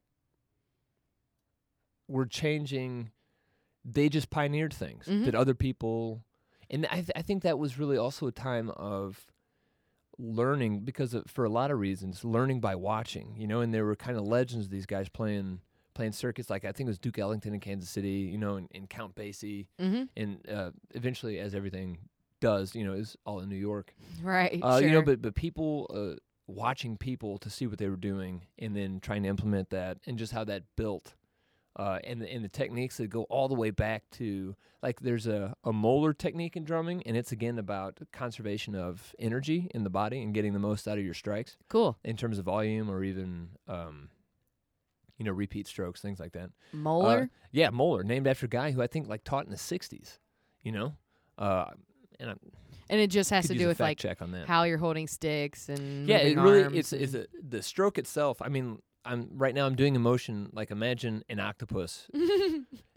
were 2.09 2.27
changing. 2.27 3.11
They 3.85 4.09
just 4.09 4.31
pioneered 4.31 4.75
things 4.75 5.07
Mhm. 5.07 5.25
that 5.25 5.35
other 5.35 5.55
people, 5.55 6.23
and 6.69 6.87
I, 6.91 6.97
th- 6.97 7.11
I 7.17 7.23
think 7.23 7.43
that 7.43 7.59
was 7.59 7.79
really 7.79 7.97
also 7.97 8.27
a 8.27 8.33
time 8.33 8.69
of 8.71 9.27
learning 10.19 10.81
because 10.81 11.15
of, 11.15 11.25
for 11.27 11.45
a 11.45 11.49
lot 11.49 11.71
of 11.71 11.79
reasons, 11.79 12.23
learning 12.25 12.61
by 12.61 12.75
watching, 12.75 13.35
you 13.39 13.47
know, 13.47 13.63
and 13.63 13.73
there 13.73 13.87
were 13.87 13.97
kind 13.97 14.19
of 14.19 14.25
legends. 14.25 14.69
These 14.69 14.85
guys 14.85 15.09
playing 15.09 15.61
playing 15.95 16.13
circuits, 16.13 16.51
like 16.51 16.65
I 16.65 16.73
think 16.73 16.87
it 16.87 16.91
was 16.91 16.99
Duke 16.99 17.19
Ellington 17.19 17.55
in 17.55 17.61
Kansas 17.61 17.91
City, 17.91 18.29
you 18.33 18.39
know, 18.39 18.57
and, 18.57 18.69
and 18.75 18.89
Count 18.89 19.15
Basie, 19.15 19.67
Mm-hmm. 19.81 20.03
and 20.17 20.49
uh, 20.51 20.71
eventually, 20.95 21.39
as 21.39 21.55
everything 21.55 21.99
does, 22.41 22.75
you 22.75 22.85
know, 22.85 22.95
is 22.95 23.17
all 23.27 23.41
in 23.41 23.49
New 23.49 23.57
York. 23.57 23.95
Right. 24.23 24.59
Uh, 24.63 24.79
sure. 24.79 24.89
You 24.89 24.95
know, 24.95 25.03
but 25.03 25.21
but 25.21 25.35
people 25.35 25.91
uh, 25.95 26.19
watching 26.47 26.97
people 26.97 27.39
to 27.39 27.51
see 27.51 27.67
what 27.67 27.79
they 27.79 27.89
were 27.89 27.97
doing 27.97 28.43
and 28.59 28.75
then 28.75 29.01
trying 29.01 29.23
to 29.25 29.29
implement 29.29 29.71
that 29.71 29.99
and 30.07 30.19
just 30.19 30.33
how 30.33 30.45
that 30.45 30.63
built. 30.77 31.15
Uh, 31.77 32.01
and 32.03 32.21
the, 32.21 32.31
and 32.31 32.45
the 32.45 32.49
techniques 32.49 32.97
that 32.97 33.07
go 33.09 33.23
all 33.31 33.47
the 33.47 33.55
way 33.55 33.71
back 33.71 34.03
to 34.11 34.57
like 34.83 35.01
there's 35.01 35.29
a, 35.29 35.55
a 35.63 35.73
Moeller 35.73 36.13
technique 36.13 36.57
in 36.57 36.65
drumming 36.65 37.01
and 37.07 37.17
it's 37.17 37.31
again 37.31 37.59
about 37.61 37.99
conservation 38.13 38.75
of 38.75 39.15
energy 39.21 39.71
in 39.73 39.85
the 39.85 39.89
body 39.89 40.21
and 40.21 40.35
getting 40.35 40.53
the 40.53 40.59
most 40.59 40.89
out 40.89 40.99
of 40.99 41.05
your 41.05 41.15
strikes 41.15 41.57
cool. 41.69 41.97
in 42.05 42.17
terms 42.17 42.41
of 42.41 42.45
volume 42.45 42.91
or 42.91 43.05
even 43.05 43.51
um, 43.69 44.09
you 45.21 45.25
know 45.27 45.33
repeat 45.33 45.69
strokes 45.69 46.01
things 46.01 46.19
like 46.19 46.33
that. 46.33 46.49
Moeller. 46.73 47.29
yeah 47.53 47.69
Moeller 47.69 48.03
named 48.03 48.27
after 48.27 48.47
a 48.47 48.49
guy 48.49 48.71
who 48.73 48.81
i 48.81 48.87
think 48.87 49.07
like 49.07 49.23
taught 49.23 49.45
in 49.45 49.51
the 49.51 49.57
60s 49.59 50.19
you 50.63 50.73
know? 50.73 50.95
Uh, 51.39 51.67
and 52.19 52.31
i 52.31 52.35
and 52.89 53.01
it 53.01 53.09
just 53.09 53.29
has 53.31 53.47
to 53.47 53.55
do 53.55 53.67
with 53.69 53.79
like 53.81 53.99
check 53.99 54.21
on 54.23 54.33
that. 54.33 54.49
how 54.49 54.63
you're 54.65 54.79
holding 54.79 55.07
sticks 55.07 55.69
and 55.69 56.09
yeah 56.09 56.17
it 56.17 56.37
really 56.39 56.79
it's 56.79 56.93
a, 56.95 57.27
the 57.47 57.63
stroke 57.63 57.99
itself 57.99 58.41
i 58.41 58.49
mean 58.49 58.81
i'm 59.05 59.29
right 59.35 59.55
now 59.55 59.67
i'm 59.67 59.75
doing 59.77 59.95
emotion 59.95 60.49
like 60.53 60.71
imagine 60.71 61.23
an 61.29 61.39
octopus. 61.39 62.09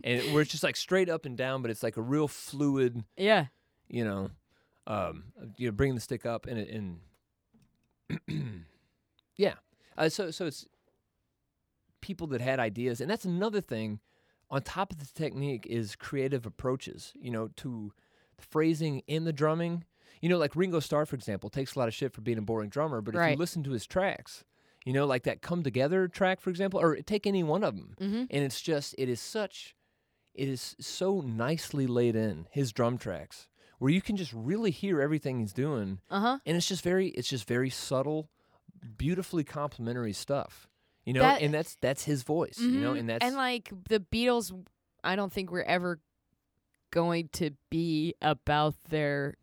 And 0.05 0.19
it- 0.19 0.33
where 0.33 0.41
it's 0.41 0.51
just 0.51 0.63
like 0.63 0.75
straight 0.77 1.09
up 1.09 1.25
and 1.25 1.37
down 1.37 1.61
but 1.61 1.71
it's 1.71 1.83
like 1.83 1.97
a 1.97 2.01
real 2.01 2.27
fluid 2.29 3.03
yeah. 3.17 3.47
you 3.89 4.03
know 4.05 4.29
um 4.87 5.25
you 5.57 5.67
know 5.67 5.71
bringing 5.73 5.95
the 5.95 6.01
stick 6.01 6.25
up 6.25 6.45
and 6.45 6.57
it 6.57 6.69
and 6.69 6.99
yeah. 9.37 9.53
Uh, 9.97 10.09
so 10.09 10.31
so 10.31 10.45
it's 10.45 10.67
people 12.07 12.27
that 12.27 12.41
had 12.41 12.59
ideas 12.59 12.99
and 13.01 13.09
that's 13.09 13.25
another 13.25 13.61
thing 13.61 13.99
on 14.51 14.61
top 14.61 14.91
of 14.91 14.99
the 14.99 15.05
technique 15.23 15.65
is 15.69 15.95
creative 15.95 16.45
approaches 16.45 17.13
you 17.25 17.31
know 17.31 17.45
to 17.55 17.91
the 18.37 18.43
phrasing 18.43 19.01
in 19.07 19.23
the 19.23 19.33
drumming 19.41 19.83
you 20.21 20.27
know 20.29 20.37
like 20.37 20.55
ringo 20.55 20.79
starr 20.79 21.05
for 21.05 21.15
example 21.15 21.49
takes 21.49 21.75
a 21.75 21.79
lot 21.79 21.87
of 21.87 21.93
shit 21.93 22.13
for 22.13 22.21
being 22.21 22.37
a 22.37 22.41
boring 22.49 22.69
drummer 22.69 22.99
but 23.01 23.15
if 23.15 23.19
you 23.31 23.37
listen 23.37 23.63
to 23.63 23.71
his 23.71 23.85
tracks 23.87 24.43
you 24.85 24.91
know 24.93 25.05
like 25.05 25.23
that 25.23 25.41
come 25.41 25.63
together 25.63 26.07
track 26.07 26.41
for 26.41 26.49
example 26.49 26.79
or 26.79 26.95
take 26.97 27.25
any 27.25 27.43
one 27.55 27.63
of 27.63 27.75
them 27.75 27.95
Mm-hmm. 28.01 28.23
and 28.29 28.43
it's 28.47 28.61
just 28.61 28.93
it 28.97 29.07
is 29.09 29.21
such 29.21 29.75
it 30.35 30.49
is 30.49 30.75
so 30.79 31.21
nicely 31.21 31.87
laid 31.87 32.15
in 32.15 32.47
his 32.51 32.71
drum 32.73 32.97
tracks 32.97 33.47
where 33.79 33.91
you 33.91 34.01
can 34.01 34.17
just 34.17 34.33
really 34.33 34.71
hear 34.71 34.99
everything 35.01 35.39
he's 35.39 35.53
doing 35.53 35.99
Uh 36.09 36.19
huh. 36.19 36.37
and 36.45 36.57
it's 36.57 36.67
just 36.67 36.83
very 36.83 37.07
it's 37.09 37.29
just 37.29 37.47
very 37.47 37.69
subtle 37.69 38.29
beautifully 38.97 39.43
complimentary 39.43 40.13
stuff 40.13 40.67
you 41.05 41.13
know 41.13 41.21
That- 41.21 41.41
and 41.41 41.53
that's 41.53 41.75
that's 41.81 42.03
his 42.05 42.23
voice 42.23 42.57
you 42.59 42.79
know 42.79 42.93
Mhm. 42.93 42.99
and 42.99 43.09
that's 43.09 43.25
and 43.25 43.35
like 43.35 43.71
the 43.89 43.99
Beatles, 43.99 44.51
I 45.03 45.15
don't 45.15 45.31
think 45.31 45.51
we're 45.51 45.61
ever 45.63 45.99
going 46.91 47.29
to 47.33 47.51
be 47.69 48.13
about 48.21 48.75
their 48.89 49.35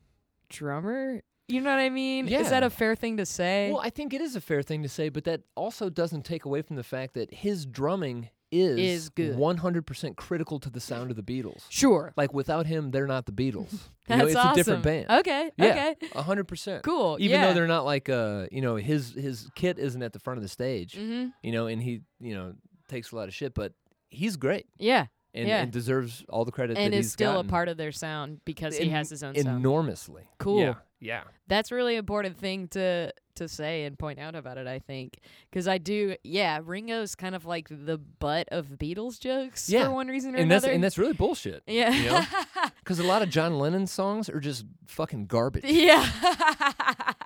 drummer. 0.49 1.23
You 1.49 1.61
know 1.61 1.71
what 1.71 1.81
I 1.81 1.89
mean? 1.91 2.29
Is 2.29 2.51
that 2.51 2.63
a 2.63 2.71
fair 2.71 2.95
thing 2.95 3.17
to 3.17 3.27
say? 3.27 3.71
Well, 3.73 3.83
I 3.83 3.91
think 3.91 4.15
it 4.15 4.21
is 4.21 4.37
a 4.37 4.41
fair 4.41 4.63
thing 4.63 4.83
to 4.85 4.89
say, 4.89 5.09
but 5.09 5.25
that 5.25 5.41
also 5.57 5.91
doesn't 5.91 6.25
take 6.25 6.45
away 6.45 6.63
from 6.63 6.77
the 6.77 6.85
fact 6.85 7.15
that 7.15 7.35
his 7.35 7.67
drumming 7.67 8.31
is 8.51 8.79
Is 8.79 9.09
good. 9.11 9.37
100% 9.37 10.17
critical 10.17 10.59
to 10.61 10.71
the 10.71 10.81
sound 10.81 11.11
of 11.11 11.17
the 11.17 11.23
Beatles. 11.23 11.63
sure. 11.69 12.13
Like 12.17 12.35
without 12.35 12.67
him, 12.67 12.91
they're 12.91 13.07
not 13.07 13.27
the 13.27 13.33
Beatles. 13.33 13.73
You 14.11 14.17
That's 14.17 14.23
know, 14.23 14.27
it's 14.27 14.37
awesome. 14.37 14.53
a 14.53 14.55
different 14.57 14.83
band. 14.83 15.07
Okay. 15.21 15.51
Yeah, 15.57 15.93
Okay. 16.03 16.09
hundred 16.21 16.49
percent. 16.49 16.83
Cool. 16.83 17.17
Even 17.21 17.39
yeah. 17.41 17.47
though 17.47 17.55
they're 17.55 17.69
not 17.69 17.85
like 17.85 18.09
uh, 18.09 18.47
you 18.51 18.61
know, 18.61 18.75
his 18.75 19.13
his 19.13 19.49
kit 19.55 19.79
isn't 19.79 20.03
at 20.03 20.13
the 20.13 20.19
front 20.19 20.39
of 20.39 20.43
the 20.43 20.49
stage. 20.49 20.95
Mm-hmm. 20.95 21.29
You 21.45 21.53
know, 21.53 21.69
and 21.69 21.81
he 21.81 22.01
you 22.19 22.35
know 22.35 22.55
takes 22.89 23.13
a 23.13 23.17
lot 23.17 23.29
of 23.29 23.35
shit, 23.35 23.55
but 23.55 23.73
he's 24.09 24.35
great 24.35 24.67
Yeah. 24.79 25.07
and, 25.33 25.47
Yeah. 25.47 25.61
and 25.63 25.71
deserves 25.71 26.25
all 26.29 26.45
the 26.45 26.51
credit 26.51 26.77
And 26.77 26.93
that 26.93 26.97
is 26.99 27.07
he's 27.07 27.13
still 27.13 27.35
gotten. 27.35 27.47
a 27.47 27.51
part 27.51 27.69
of 27.69 27.77
their 27.77 27.93
sound 27.93 28.41
because 28.45 28.77
he 28.77 28.89
has 28.89 29.09
his 29.11 29.23
own 29.23 29.37
sound. 29.37 29.47
enormously. 29.47 30.25
Cool. 30.41 30.59
Yeah. 30.61 30.75
Yeah. 31.01 31.23
That's 31.49 31.73
really 31.73 31.97
important 31.97 32.37
thing 32.39 32.69
to 32.69 33.13
to 33.37 33.49
say 33.49 33.85
and 33.85 33.99
point 33.99 34.19
out 34.19 34.35
about 34.35 34.59
it. 34.59 34.67
I 34.67 34.81
think 34.81 35.19
because 35.51 35.67
I 35.67 35.79
do. 35.79 36.15
Yeah, 36.23 36.61
Ringo's 36.63 37.15
kind 37.15 37.35
of 37.35 37.47
like 37.47 37.69
the 37.71 37.97
butt 37.97 38.49
of 38.53 38.67
Beatles 38.79 39.19
jokes 39.19 39.69
Yeah. 39.71 39.87
for 39.87 39.93
one 39.93 40.09
reason 40.09 40.35
or 40.35 40.39
And 40.39 40.51
that's 40.51 40.65
another. 40.65 40.75
and 40.75 40.85
that's 40.85 40.99
really 40.99 41.15
bullshit. 41.15 41.63
yeah. 41.67 41.91
you 41.95 42.05
know? 42.11 42.23
Because 42.81 42.99
a 42.99 43.05
lot 43.05 43.23
of 43.23 43.31
John 43.31 43.59
Lennon 43.59 43.87
songs 43.87 44.29
are 44.29 44.41
just 44.41 44.65
fucking 44.87 45.27
garbage. 45.27 45.65
yeah. 45.65 46.07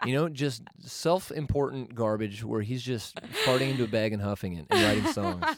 You 0.05 0.13
know, 0.15 0.29
just 0.29 0.63
self-important 0.81 1.95
garbage 1.95 2.45
where 2.45 2.61
he's 2.61 2.83
just 2.83 3.17
farting 3.47 3.71
into 3.71 3.85
a 3.85 3.89
bag 3.89 4.13
and 4.13 4.21
huffing 4.23 4.55
it 4.57 4.67
and 4.71 4.83
writing 4.83 5.13
songs. 5.13 5.43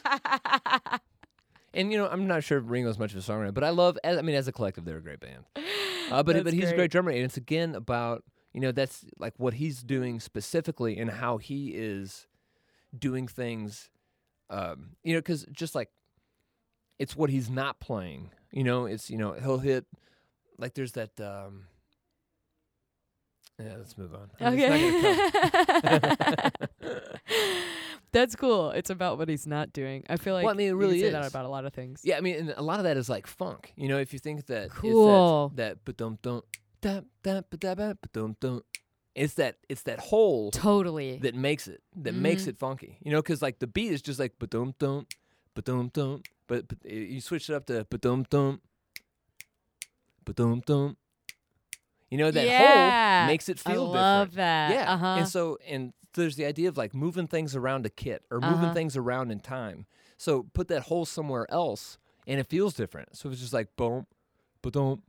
And 1.73 1.91
you 1.91 1.97
know, 1.97 2.07
I'm 2.07 2.27
not 2.27 2.43
sure 2.43 2.57
if 2.57 2.63
Ringo's 2.67 2.97
much 2.97 3.11
of 3.13 3.17
a 3.17 3.21
songwriter, 3.21 3.53
but 3.53 3.63
I 3.63 3.69
love. 3.69 3.97
as- 4.03 4.17
I 4.17 4.21
mean, 4.21 4.35
as 4.35 4.47
a 4.47 4.51
collective, 4.51 4.85
they're 4.85 4.97
a 4.97 5.01
great 5.01 5.19
band. 5.19 5.45
Uh, 6.09 6.23
but 6.23 6.41
but 6.45 6.53
he's 6.53 6.63
a 6.63 6.67
great. 6.67 6.75
great 6.77 6.91
drummer, 6.91 7.11
and 7.11 7.19
it's 7.19 7.35
again 7.35 7.75
about 7.75 8.23
you 8.53 8.61
know 8.61 8.71
that's 8.71 9.03
like 9.19 9.33
what 9.35 9.55
he's 9.55 9.83
doing 9.83 10.21
specifically 10.21 10.97
and 10.97 11.09
how 11.11 11.35
he 11.37 11.71
is 11.75 12.27
doing 12.97 13.27
things. 13.27 13.89
Um, 14.49 14.91
you 15.03 15.13
know, 15.13 15.19
because 15.19 15.45
just 15.51 15.75
like 15.75 15.89
it's 16.97 17.13
what 17.17 17.29
he's 17.29 17.49
not 17.49 17.81
playing. 17.81 18.31
You 18.53 18.63
know, 18.63 18.85
it's 18.85 19.09
you 19.09 19.17
know 19.17 19.33
he'll 19.33 19.57
hit 19.57 19.85
like 20.57 20.75
there's 20.75 20.93
that. 20.93 21.19
um 21.19 21.65
Yeah, 23.59 23.75
let's 23.77 23.97
move 23.97 24.13
on. 24.13 24.29
I 24.39 24.49
mean, 24.51 24.59
it's 24.61 25.03
not. 26.23 26.53
Okay. 26.81 26.95
That's 28.13 28.35
cool. 28.35 28.71
It's 28.71 28.89
about 28.89 29.17
what 29.17 29.27
he's 29.29 29.45
not 29.45 29.73
doing. 29.73 30.03
I 30.09 30.15
feel 30.17 30.33
like 30.33 30.45
Well, 30.45 30.53
I 30.53 30.57
mean, 30.57 30.67
it 30.67 30.69
you 30.71 30.75
really 30.77 30.99
can 31.01 31.07
say 31.07 31.11
that 31.11 31.23
is. 31.25 31.27
about 31.27 31.45
a 31.45 31.49
lot 31.49 31.65
of 31.65 31.73
things. 31.73 32.01
Yeah, 32.03 32.17
I 32.17 32.21
mean, 32.21 32.35
and 32.37 32.49
a 32.55 32.61
lot 32.61 32.79
of 32.79 32.83
that 32.85 32.97
is 32.97 33.09
like 33.09 33.27
funk. 33.27 33.73
You 33.75 33.87
know, 33.89 33.97
if 33.99 34.13
you 34.13 34.19
think 34.19 34.45
that 34.47 34.69
Cool. 34.71 35.47
it's 35.47 35.55
that 35.57 35.85
that 35.85 35.97
dum 35.97 36.17
dum 36.21 36.41
dum 36.81 38.35
dum, 38.39 38.61
it's 39.13 39.33
that 39.35 39.57
it's 39.67 39.83
that 39.83 39.99
whole 39.99 40.51
Totally. 40.51 41.17
that 41.19 41.35
makes 41.35 41.67
it 41.67 41.81
that 41.95 42.13
makes 42.13 42.43
Mhm. 42.43 42.47
it 42.49 42.57
funky. 42.57 42.97
You 43.03 43.11
know, 43.11 43.21
because 43.21 43.41
like 43.41 43.59
the 43.59 43.67
beat 43.67 43.91
is 43.91 44.01
just 44.01 44.19
like 44.19 44.39
ba 44.39 44.47
dum 44.47 44.73
dum, 44.79 45.05
ba 45.53 45.61
dum 45.61 45.89
dum, 45.93 46.23
but 46.47 46.67
but 46.69 46.77
you 46.89 47.19
switch 47.21 47.49
it 47.49 47.53
up 47.53 47.65
to 47.65 47.85
ba 47.89 47.97
dum 47.97 48.25
dum, 48.29 48.61
ba 50.25 50.33
dum 50.33 50.61
dum. 50.65 50.97
You 52.09 52.17
know 52.17 52.31
that 52.31 52.45
Yeah. 52.45 53.19
whole 53.21 53.27
makes 53.27 53.49
it 53.49 53.59
feel 53.59 53.73
different. 53.73 53.89
I 53.89 53.99
feel 53.99 54.01
love 54.19 54.27
different. 54.29 54.35
that. 54.37 54.71
Yeah. 54.71 54.93
Uh-huh. 54.93 55.05
And 55.19 55.27
so 55.27 55.57
and 55.67 55.93
there's 56.13 56.35
the 56.35 56.45
idea 56.45 56.69
of 56.69 56.77
like 56.77 56.93
moving 56.93 57.27
things 57.27 57.55
around 57.55 57.85
a 57.85 57.89
kit 57.89 58.23
or 58.31 58.39
moving 58.41 58.65
Uh-huh. 58.65 58.73
things 58.73 58.95
around 58.97 59.31
in 59.31 59.39
time. 59.39 59.85
So 60.17 60.43
put 60.53 60.67
that 60.69 60.83
hole 60.83 61.05
somewhere 61.05 61.45
else 61.51 61.97
and 62.25 62.39
it 62.39 62.47
feels 62.47 62.73
different. 62.73 63.15
So 63.15 63.29
it's 63.29 63.39
just 63.39 63.53
like 63.53 63.75
boom, 63.75 64.07
but 64.61 64.73
don't. 64.73 65.01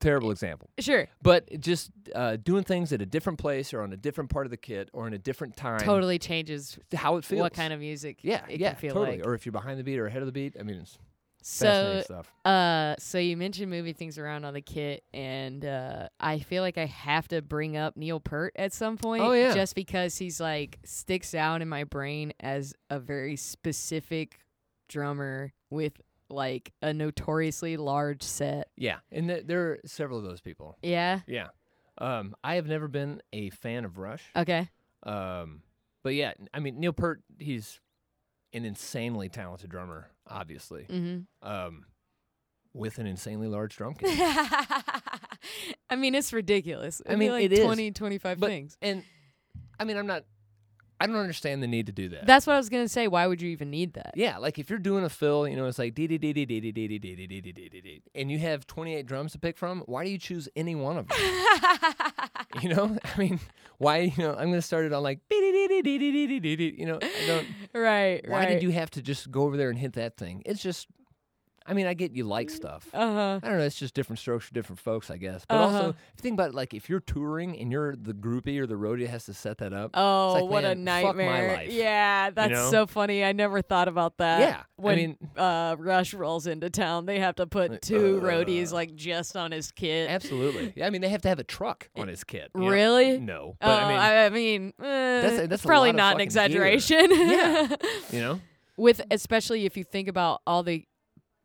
Terrible 0.00 0.30
example. 0.30 0.68
sure. 0.80 1.08
But 1.22 1.48
just 1.60 1.90
uh, 2.14 2.36
doing 2.36 2.62
things 2.62 2.92
at 2.92 3.00
a 3.00 3.06
different 3.06 3.38
place 3.38 3.72
or 3.72 3.80
on 3.80 3.90
a 3.94 3.96
different 3.96 4.28
part 4.28 4.44
of 4.46 4.50
the 4.50 4.58
kit 4.58 4.90
or 4.92 5.06
in 5.06 5.14
a 5.14 5.18
different 5.18 5.56
time. 5.56 5.80
Totally 5.80 6.18
changes 6.18 6.78
How 6.94 7.16
it 7.16 7.24
feels. 7.24 7.40
what 7.40 7.54
kind 7.54 7.72
of 7.72 7.80
music 7.80 8.18
yeah, 8.20 8.44
it 8.46 8.60
yeah, 8.60 8.70
can 8.72 8.80
feel 8.80 8.92
totally. 8.94 9.16
like. 9.18 9.26
Or 9.26 9.32
if 9.34 9.46
you're 9.46 9.52
behind 9.54 9.78
the 9.80 9.84
beat 9.84 9.98
or 9.98 10.06
ahead 10.06 10.20
of 10.20 10.26
the 10.26 10.32
beat. 10.32 10.56
I 10.60 10.62
mean, 10.62 10.76
it's 10.76 10.98
So. 11.46 12.02
Uh, 12.46 12.94
so 12.98 13.18
you 13.18 13.36
mentioned 13.36 13.70
moving 13.70 13.92
things 13.92 14.16
around 14.16 14.46
on 14.46 14.54
the 14.54 14.62
kit, 14.62 15.04
and 15.12 15.62
uh, 15.62 16.08
I 16.18 16.38
feel 16.38 16.62
like 16.62 16.78
I 16.78 16.86
have 16.86 17.28
to 17.28 17.42
bring 17.42 17.76
up 17.76 17.98
Neil 17.98 18.18
Peart 18.18 18.54
at 18.56 18.72
some 18.72 18.96
point. 18.96 19.22
Oh, 19.22 19.32
yeah. 19.32 19.52
just 19.52 19.74
because 19.74 20.16
he's 20.16 20.40
like 20.40 20.78
sticks 20.84 21.34
out 21.34 21.60
in 21.60 21.68
my 21.68 21.84
brain 21.84 22.32
as 22.40 22.74
a 22.88 22.98
very 22.98 23.36
specific 23.36 24.38
drummer 24.88 25.52
with 25.68 26.00
like 26.30 26.72
a 26.80 26.94
notoriously 26.94 27.76
large 27.76 28.22
set. 28.22 28.70
Yeah, 28.76 28.98
and 29.12 29.28
th- 29.28 29.46
there 29.46 29.72
are 29.72 29.78
several 29.84 30.18
of 30.18 30.24
those 30.24 30.40
people. 30.40 30.78
Yeah. 30.82 31.20
Yeah. 31.26 31.48
Um, 31.98 32.34
I 32.42 32.54
have 32.54 32.66
never 32.66 32.88
been 32.88 33.20
a 33.34 33.50
fan 33.50 33.84
of 33.84 33.98
Rush. 33.98 34.22
Okay. 34.34 34.70
Um, 35.02 35.62
but 36.02 36.14
yeah, 36.14 36.32
I 36.54 36.60
mean 36.60 36.80
Neil 36.80 36.94
Peart, 36.94 37.20
he's 37.38 37.80
an 38.54 38.64
insanely 38.64 39.28
talented 39.28 39.70
drummer, 39.70 40.10
obviously. 40.28 40.86
Mm-hmm. 40.88 41.48
Um, 41.48 41.84
with 42.72 42.98
an 42.98 43.06
insanely 43.06 43.46
large 43.46 43.76
drum 43.76 43.94
kit. 43.98 44.10
I 45.90 45.96
mean, 45.96 46.14
it's 46.14 46.32
ridiculous. 46.32 47.00
I 47.06 47.10
It'd 47.10 47.18
mean, 47.20 47.30
like 47.30 47.44
it 47.44 47.52
is, 47.52 47.60
20, 47.64 47.92
25 47.92 48.40
but- 48.40 48.46
things. 48.48 48.76
and 48.82 49.04
I 49.78 49.84
mean, 49.84 49.96
I'm 49.96 50.06
not. 50.06 50.24
I 51.00 51.06
don't 51.06 51.16
understand 51.16 51.62
the 51.62 51.66
need 51.66 51.86
to 51.86 51.92
do 51.92 52.08
that. 52.10 52.26
That's 52.26 52.46
what 52.46 52.54
I 52.54 52.56
was 52.56 52.68
gonna 52.68 52.88
say. 52.88 53.08
Why 53.08 53.26
would 53.26 53.42
you 53.42 53.50
even 53.50 53.70
need 53.70 53.94
that? 53.94 54.12
yeah, 54.14 54.38
like 54.38 54.58
if 54.58 54.70
you're 54.70 54.78
doing 54.78 55.04
a 55.04 55.08
fill, 55.08 55.46
you 55.48 55.56
know, 55.56 55.66
it's 55.66 55.78
like 55.78 55.94
dee 55.94 56.06
dee 56.06 56.18
dee 56.18 56.32
dee 56.32 56.44
dee 56.44 56.60
dee 56.60 56.72
dee 56.72 56.98
dee 56.98 56.98
dee 56.98 57.26
dee 57.26 57.52
dee 57.52 57.80
dee 57.80 58.02
and 58.14 58.30
you 58.30 58.38
have 58.38 58.66
28 58.66 59.06
drums 59.06 59.32
to 59.32 59.38
pick 59.38 59.56
from. 59.56 59.80
Why 59.86 60.04
do 60.04 60.10
you 60.10 60.18
choose 60.18 60.48
any 60.56 60.74
one 60.74 60.96
of 60.98 61.08
them? 61.08 61.18
you 62.62 62.68
know, 62.68 62.96
I 63.04 63.18
mean, 63.18 63.40
why? 63.78 64.12
You 64.16 64.22
know, 64.22 64.32
I'm 64.32 64.50
gonna 64.50 64.62
start 64.62 64.84
it 64.84 64.92
on 64.92 65.02
like 65.02 65.20
dee 65.28 65.40
dee 65.40 65.68
dee 65.68 65.82
dee 65.82 65.98
dee 65.98 66.12
dee 66.12 66.26
dee 66.26 66.40
dee 66.40 66.56
dee. 66.56 66.76
You 66.78 66.86
know, 66.86 66.98
I 67.02 67.26
don't. 67.26 67.46
right. 67.74 68.28
Why 68.28 68.38
right. 68.38 68.48
did 68.48 68.62
you 68.62 68.70
have 68.70 68.90
to 68.92 69.02
just 69.02 69.30
go 69.30 69.42
over 69.42 69.56
there 69.56 69.70
and 69.70 69.78
hit 69.78 69.94
that 69.94 70.16
thing? 70.16 70.42
It's 70.46 70.62
just, 70.62 70.86
I 71.66 71.72
mean, 71.72 71.86
I 71.86 71.94
get 71.94 72.12
you 72.12 72.24
like 72.24 72.50
stuff. 72.50 72.86
Uh 72.92 72.98
huh. 73.12 73.40
I 73.42 73.48
don't 73.48 73.58
know. 73.58 73.64
It's 73.64 73.78
just 73.78 73.94
different 73.94 74.18
strokes 74.18 74.46
for 74.46 74.52
different 74.54 74.80
folks, 74.80 75.10
I 75.10 75.16
guess. 75.16 75.44
But 75.48 75.54
Uh-huh. 75.56 75.64
also, 75.76 75.88
if 75.90 75.96
you 76.16 76.22
think 76.22 76.34
about 76.34 76.50
it, 76.50 76.54
like 76.54 76.74
if 76.74 76.90
you're 76.90 77.00
touring 77.00 77.58
and 77.58 77.72
you're 77.72 77.96
the 77.96 78.12
groupie 78.12 78.58
or 78.58 78.66
the 78.66 78.74
roadie 78.74 79.06
has 79.06 79.24
to 79.26 79.34
set 79.34 79.58
that 79.58 79.72
up. 79.72 79.92
Oh, 79.94 80.34
like, 80.34 80.44
what 80.50 80.64
a 80.64 80.74
man, 80.74 80.84
my 80.84 81.02
nightmare! 81.02 81.56
life. 81.56 81.72
Yeah, 81.72 82.30
that's 82.30 82.52
know? 82.52 82.70
so 82.70 82.86
funny. 82.86 83.24
I 83.24 83.32
never 83.32 83.62
thought 83.62 83.88
about 83.88 84.18
that. 84.18 84.40
yeah, 84.40 84.62
when 84.76 84.92
I 84.92 84.96
mean, 84.96 85.16
uh, 85.36 85.76
Rush 85.78 86.12
rolls 86.12 86.46
into 86.46 86.68
town, 86.68 87.06
they 87.06 87.18
have 87.20 87.36
to 87.36 87.46
put 87.46 87.80
two 87.80 88.18
uh, 88.22 88.24
roadies 88.26 88.70
like 88.72 88.94
just 88.94 89.34
on 89.36 89.50
his 89.52 89.72
kit. 89.72 90.10
absolutely. 90.10 90.72
Yeah, 90.76 90.86
I 90.86 90.90
mean, 90.90 91.00
they 91.00 91.08
have 91.08 91.22
to 91.22 91.28
have 91.28 91.38
a 91.38 91.44
truck 91.44 91.88
on 91.96 92.08
his 92.08 92.24
kit. 92.24 92.50
you 92.54 92.60
know? 92.60 92.68
Really? 92.68 93.18
No, 93.18 93.34
Oh, 93.34 93.56
but 93.60 93.82
I 93.82 93.88
mean, 93.88 93.98
I, 93.98 94.24
I 94.26 94.28
mean, 94.28 94.72
uh, 94.78 94.82
that's 94.82 95.48
that's 95.48 95.64
probably 95.64 95.92
not 95.92 96.16
an 96.16 96.20
exaggeration. 96.20 97.10
Yeah. 97.10 97.74
you 98.12 98.20
know, 98.20 98.40
With 98.76 99.00
especially 99.10 99.64
if 99.64 99.76
you 99.78 99.84
think 99.84 100.08
about 100.08 100.42
all 100.46 100.62
the 100.62 100.84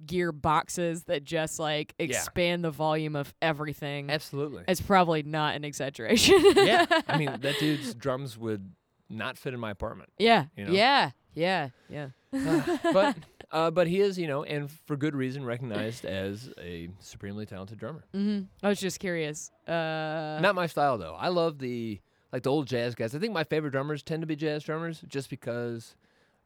gear 0.05 0.31
boxes 0.31 1.03
that 1.05 1.23
just 1.23 1.59
like 1.59 1.93
Yeah. 1.99 2.05
expand 2.05 2.63
the 2.63 2.71
volume 2.71 3.15
of 3.15 3.33
everything. 3.41 4.09
absolutely. 4.09 4.63
It's 4.67 4.81
probably 4.81 5.23
not 5.23 5.55
an 5.55 5.63
exaggeration. 5.65 6.41
yeah, 6.55 6.85
I 7.07 7.17
mean, 7.17 7.35
that 7.41 7.55
dude's 7.59 7.93
drums 7.93 8.37
would 8.37 8.71
not 9.09 9.37
fit 9.37 9.53
in 9.53 9.59
my 9.59 9.71
apartment. 9.71 10.09
yeah, 10.17 10.45
You 10.55 10.65
know? 10.65 10.71
yeah, 10.71 11.11
yeah, 11.33 11.69
yeah. 11.89 12.09
but 12.31 13.15
uh, 13.51 13.71
but 13.71 13.87
he 13.87 13.99
is, 13.99 14.17
you 14.19 14.27
know, 14.27 14.43
and 14.43 14.69
for 14.85 14.95
good 14.95 15.15
reason, 15.15 15.43
recognized 15.43 16.05
as 16.05 16.51
a 16.61 16.89
supremely 16.99 17.45
talented 17.45 17.77
drummer. 17.79 18.05
Mm-hmm. 18.13 18.45
I 18.63 18.69
was 18.69 18.79
just 18.79 18.99
curious. 18.99 19.51
Uh, 19.67 20.39
Not 20.41 20.53
my 20.55 20.67
style 20.67 20.97
though. 20.97 21.15
I 21.17 21.29
love 21.29 21.57
the 21.59 21.99
like 22.31 22.43
the 22.43 22.51
old 22.51 22.67
jazz 22.67 22.93
guys. 22.93 23.15
I 23.15 23.19
think 23.19 23.33
my 23.33 23.43
favorite 23.43 23.71
drummers 23.71 24.03
tend 24.03 24.21
to 24.21 24.27
be 24.27 24.35
jazz 24.35 24.63
drummers 24.63 25.01
just 25.07 25.29
because 25.31 25.95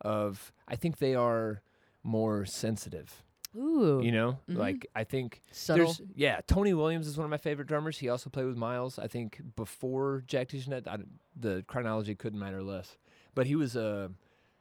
of 0.01 0.53
I 0.67 0.75
think 0.77 0.97
they 0.99 1.13
are 1.15 1.61
more 2.03 2.45
sensitive. 2.45 3.23
Ooh, 3.55 4.01
You 4.03 4.11
know, 4.11 4.39
Mhm. 4.49 4.57
like 4.57 4.87
I 4.95 5.03
think 5.03 5.41
subtle. 5.51 5.85
there's 5.87 6.01
yeah. 6.15 6.41
Tony 6.47 6.73
Williams 6.73 7.07
is 7.07 7.17
one 7.17 7.25
of 7.25 7.31
my 7.31 7.37
favorite 7.37 7.67
drummers. 7.67 7.97
He 7.99 8.09
also 8.09 8.29
played 8.29 8.45
with 8.45 8.57
Miles. 8.57 8.97
I 8.99 9.07
think 9.07 9.41
before 9.55 10.23
Jack 10.27 10.49
DeJohnette, 10.49 10.87
I, 10.87 10.97
the 11.35 11.63
chronology 11.67 12.15
couldn't 12.15 12.39
matter 12.39 12.61
less. 12.63 12.97
But 13.35 13.47
he 13.47 13.55
was 13.55 13.75
uh, 13.75 14.09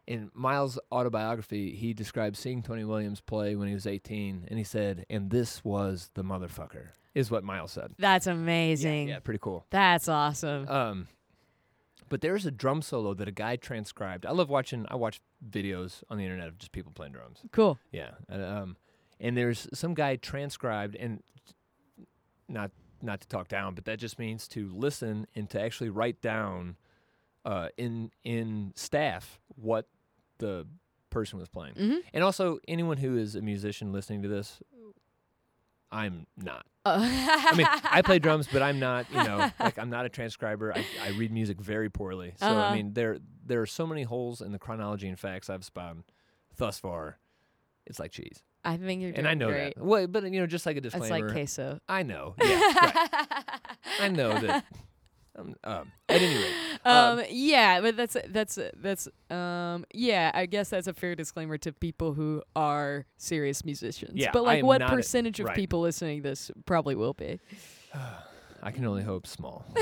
in 0.06 0.30
Miles' 0.34 0.78
autobiography. 0.90 1.74
He 1.74 1.92
described 1.94 2.36
seeing 2.36 2.62
Tony 2.62 2.84
Williams 2.84 3.20
play 3.20 3.54
when 3.56 3.68
he 3.68 3.74
was 3.74 3.86
18, 3.86 4.46
and 4.48 4.58
he 4.58 4.64
said, 4.64 5.04
"And 5.10 5.30
this 5.30 5.62
was 5.64 6.10
the 6.14 6.24
motherfucker," 6.24 6.88
is 7.14 7.30
what 7.30 7.44
Miles 7.44 7.72
said. 7.72 7.92
That's 7.98 8.26
Yeah, 8.26 8.32
amazing. 8.32 9.08
yeah, 9.08 9.18
pretty 9.20 9.40
cool. 9.40 9.66
That's 9.70 10.08
awesome. 10.08 10.66
Um, 10.68 11.08
but 12.08 12.20
there's 12.20 12.44
a 12.46 12.50
drum 12.50 12.82
solo 12.82 13.14
that 13.14 13.28
a 13.28 13.32
guy 13.32 13.56
transcribed. 13.56 14.26
I 14.26 14.32
love 14.32 14.50
watching. 14.50 14.84
I 14.88 14.96
watch 14.96 15.20
videos 15.48 16.02
on 16.10 16.18
the 16.18 16.24
internet 16.24 16.48
of 16.48 16.58
just 16.58 16.72
people 16.72 16.92
playing 16.92 17.12
drums. 17.12 17.40
cool. 17.52 17.78
Yeah. 17.90 18.10
And, 18.28 18.42
um, 18.42 18.76
and 19.22 19.34
there's 19.36 19.66
some 19.72 19.94
guy 19.94 20.16
transcribed, 20.16 20.94
and 20.96 21.22
not 22.48 22.70
not 23.00 23.20
to 23.22 23.28
talk 23.28 23.48
down, 23.48 23.74
but 23.74 23.84
that 23.86 23.98
just 23.98 24.18
means 24.18 24.46
to 24.48 24.68
listen 24.74 25.26
and 25.34 25.48
to 25.50 25.60
actually 25.60 25.88
write 25.90 26.20
down 26.20 26.76
uh, 27.44 27.68
in 27.76 28.10
in 28.24 28.72
staff 28.76 29.40
what 29.56 29.86
the 30.38 30.66
person 31.10 31.38
was 31.38 31.48
playing. 31.48 31.74
hmm 31.74 31.96
And 32.12 32.22
also, 32.24 32.58
anyone 32.68 32.96
who 32.98 33.16
is 33.16 33.34
a 33.34 33.40
musician 33.42 33.92
listening 33.92 34.22
to 34.22 34.28
this, 34.28 34.60
I'm 35.90 36.26
not. 36.36 36.64
Uh, 36.84 37.00
I 37.02 37.54
mean, 37.54 37.66
I 37.84 38.02
play 38.02 38.18
drums, 38.18 38.48
but 38.52 38.62
I'm 38.62 38.78
not, 38.80 39.06
you 39.10 39.22
know, 39.22 39.50
like 39.60 39.78
I'm 39.78 39.90
not 39.90 40.06
a 40.06 40.08
transcriber. 40.08 40.72
I, 40.74 40.84
I 41.04 41.08
read 41.10 41.30
music 41.32 41.60
very 41.60 41.90
poorly. 41.90 42.34
So 42.38 42.46
Uh-huh. 42.46 42.60
I 42.62 42.72
mean, 42.72 42.94
there 42.94 43.18
there 43.44 43.60
are 43.60 43.66
so 43.66 43.86
many 43.86 44.02
holes 44.04 44.40
in 44.40 44.52
the 44.52 44.58
chronology 44.58 45.08
and 45.08 45.18
facts 45.18 45.50
I've 45.50 45.64
spun 45.64 46.04
thus 46.56 46.78
far. 46.78 47.18
It's 47.86 47.98
like 47.98 48.10
cheese, 48.12 48.42
I 48.64 48.76
think 48.76 49.02
you're 49.02 49.12
doing 49.12 49.14
great. 49.14 49.18
and 49.18 49.28
I 49.28 49.34
know 49.34 49.48
great. 49.48 49.74
that. 49.76 49.84
Well, 49.84 50.06
but 50.06 50.24
you 50.30 50.40
know, 50.40 50.46
just 50.46 50.66
like 50.66 50.76
a 50.76 50.80
disclaimer. 50.80 51.04
It's 51.06 51.10
like 51.24 51.32
queso. 51.32 51.80
I 51.88 52.02
know. 52.02 52.34
Yeah, 52.42 52.60
right. 52.60 53.08
I 54.00 54.08
know 54.08 54.38
that. 54.40 54.64
Um, 55.34 55.54
um, 55.64 55.90
at 56.10 56.20
any 56.20 56.34
rate, 56.34 56.52
Um, 56.84 57.20
Um, 57.20 57.24
yeah, 57.30 57.80
but 57.80 57.96
that's 57.96 58.18
that's 58.28 58.58
that's 58.76 59.08
um 59.30 59.86
yeah, 59.94 60.30
I 60.34 60.44
guess 60.44 60.68
that's 60.68 60.86
a 60.86 60.92
fair 60.92 61.14
disclaimer 61.14 61.56
to 61.56 61.72
people 61.72 62.12
who 62.12 62.42
are 62.54 63.06
serious 63.16 63.64
musicians. 63.64 64.12
Yeah, 64.14 64.28
but 64.30 64.44
like 64.44 64.62
what 64.62 64.80
not 64.82 64.92
a- 64.92 64.94
percentage 64.94 65.40
of 65.40 65.46
right. 65.46 65.56
people 65.56 65.80
listening 65.80 66.22
to 66.22 66.28
this 66.28 66.50
probably 66.66 66.94
will 66.96 67.14
be. 67.14 67.40
I 68.62 68.72
can 68.72 68.84
only 68.84 69.04
hope 69.04 69.26
small. 69.26 69.64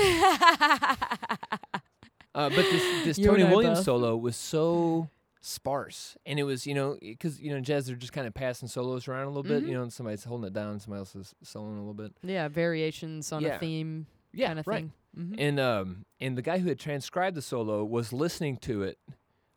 Uh, 2.33 2.47
but 2.47 2.63
this 2.63 3.03
this 3.03 3.17
Tony 3.17 3.43
Williams 3.43 3.79
both. 3.79 3.85
solo 3.85 4.15
was 4.15 4.37
so 4.37 5.09
sparse, 5.43 6.15
and 6.25 6.39
it 6.39 6.43
was 6.43 6.65
you 6.67 6.73
know 6.75 6.97
because 7.01 7.39
you 7.41 7.51
know 7.51 7.59
jazz 7.59 7.87
they're 7.87 7.95
just 7.95 8.13
kind 8.13 8.27
of 8.27 8.33
passing 8.33 8.67
solos 8.67 9.07
around 9.07 9.23
a 9.25 9.27
little 9.27 9.43
bit. 9.43 9.63
Mhm. 9.63 9.67
You 9.67 9.73
know, 9.73 9.81
and 9.83 9.91
somebody's 9.93 10.23
holding 10.23 10.47
it 10.47 10.53
down, 10.53 10.79
somebody 10.79 10.99
else 10.99 11.15
is 11.15 11.33
soloing 11.43 11.75
a 11.75 11.79
little 11.79 11.93
bit. 11.93 12.13
yeah, 12.23 12.47
variations 12.47 13.31
on 13.31 13.41
Yeah. 13.41 13.55
a 13.55 13.59
theme 13.59 14.05
Yeah, 14.33 14.47
kind 14.47 14.59
of 14.59 14.67
right. 14.67 14.75
thing. 14.81 14.91
hmm 15.15 15.35
And 15.39 15.59
um 15.59 16.05
and 16.19 16.37
the 16.37 16.41
guy 16.41 16.59
who 16.59 16.69
had 16.69 16.79
transcribed 16.79 17.35
the 17.35 17.41
solo 17.41 17.83
was 17.83 18.13
listening 18.13 18.57
to 18.57 18.83
it 18.83 18.99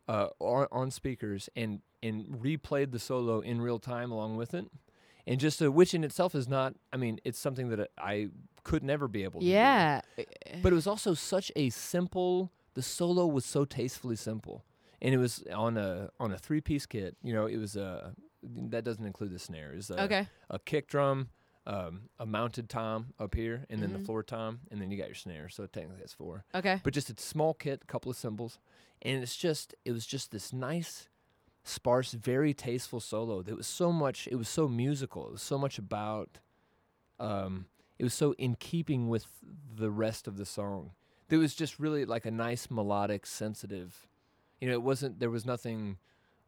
uh 0.07 0.27
on, 0.39 0.67
on 0.71 0.91
speakers 0.91 1.49
and 1.55 1.81
and 2.03 2.25
replayed 2.41 2.91
the 2.91 2.99
solo 2.99 3.39
in 3.39 3.61
real 3.61 3.79
time 3.79 4.11
along 4.11 4.35
with 4.37 4.53
it. 4.53 4.65
And 5.27 5.39
just 5.39 5.59
uh, 5.61 5.71
which 5.71 5.93
in 5.95 6.03
itself 6.03 6.33
is 6.35 6.47
not 6.47 6.75
I 6.91 6.97
mean 6.97 7.19
it's 7.23 7.39
something 7.39 7.69
that 7.69 7.89
I 7.97 8.29
could 8.63 8.83
never 8.83 9.07
be 9.07 9.23
able 9.23 9.39
to 9.41 9.45
do. 9.45 9.51
Yeah. 9.51 10.01
But 10.63 10.71
it 10.73 10.75
was 10.75 10.87
also 10.87 11.13
such 11.13 11.51
a 11.55 11.69
simple. 11.69 12.51
The 12.73 12.81
solo 12.81 13.25
was 13.27 13.45
so 13.45 13.63
tastefully 13.63 14.15
simple, 14.17 14.65
and 15.05 15.13
it 15.13 15.17
was 15.19 15.43
on 15.53 15.77
a 15.77 16.09
on 16.19 16.31
a 16.31 16.37
three 16.37 16.61
piece 16.61 16.85
kit. 16.87 17.15
You 17.21 17.33
know, 17.33 17.45
it 17.45 17.57
was 17.57 17.75
a 17.75 18.13
that 18.43 18.83
doesn't 18.83 19.05
include 19.05 19.31
the 19.31 19.39
snare. 19.39 19.71
It 19.71 19.77
was 19.77 19.89
a, 19.91 20.01
okay. 20.03 20.27
a 20.49 20.59
kick 20.59 20.87
drum, 20.87 21.29
um, 21.67 22.09
a 22.19 22.25
mounted 22.25 22.69
tom 22.69 23.13
up 23.19 23.33
here, 23.35 23.65
and 23.69 23.81
then 23.81 23.89
Mhm. 23.91 23.93
the 23.99 24.05
floor 24.05 24.23
tom, 24.23 24.59
and 24.71 24.81
then 24.81 24.91
you 24.91 24.97
got 24.97 25.07
your 25.07 25.15
snare. 25.15 25.47
So 25.49 25.65
technically 25.67 25.99
that's 25.99 26.13
four. 26.13 26.43
Okay. 26.53 26.79
But 26.83 26.93
just 26.93 27.09
a 27.09 27.21
small 27.21 27.53
kit, 27.53 27.81
a 27.83 27.85
couple 27.85 28.09
of 28.11 28.17
cymbals, 28.17 28.57
and 29.01 29.21
it's 29.23 29.35
just 29.37 29.75
it 29.85 29.91
was 29.91 30.05
just 30.07 30.31
this 30.31 30.51
nice, 30.53 31.07
sparse, 31.63 32.11
very 32.13 32.53
tasteful 32.53 32.99
solo. 32.99 33.41
That 33.43 33.55
was 33.57 33.67
so 33.67 33.91
much. 33.91 34.27
It 34.27 34.35
was 34.35 34.49
so 34.49 34.67
musical. 34.67 35.27
It 35.27 35.31
was 35.33 35.41
so 35.43 35.57
much 35.57 35.77
about. 35.77 36.39
Um, 37.19 37.67
it 37.97 38.03
was 38.03 38.13
so 38.13 38.33
in 38.33 38.55
keeping 38.55 39.07
with 39.09 39.25
the 39.73 39.89
rest 39.89 40.27
of 40.27 40.35
the 40.37 40.45
song. 40.45 40.91
There 41.29 41.39
was 41.39 41.55
just 41.55 41.79
really 41.79 42.05
like 42.05 42.25
a 42.25 42.31
nice 42.31 42.69
melodic, 42.69 43.25
sensitive. 43.25 44.07
You 44.65 44.71
know, 44.71 44.77
it 44.77 44.81
wasn't. 44.81 45.19
There 45.19 45.29
was 45.29 45.45
nothing 45.45 45.97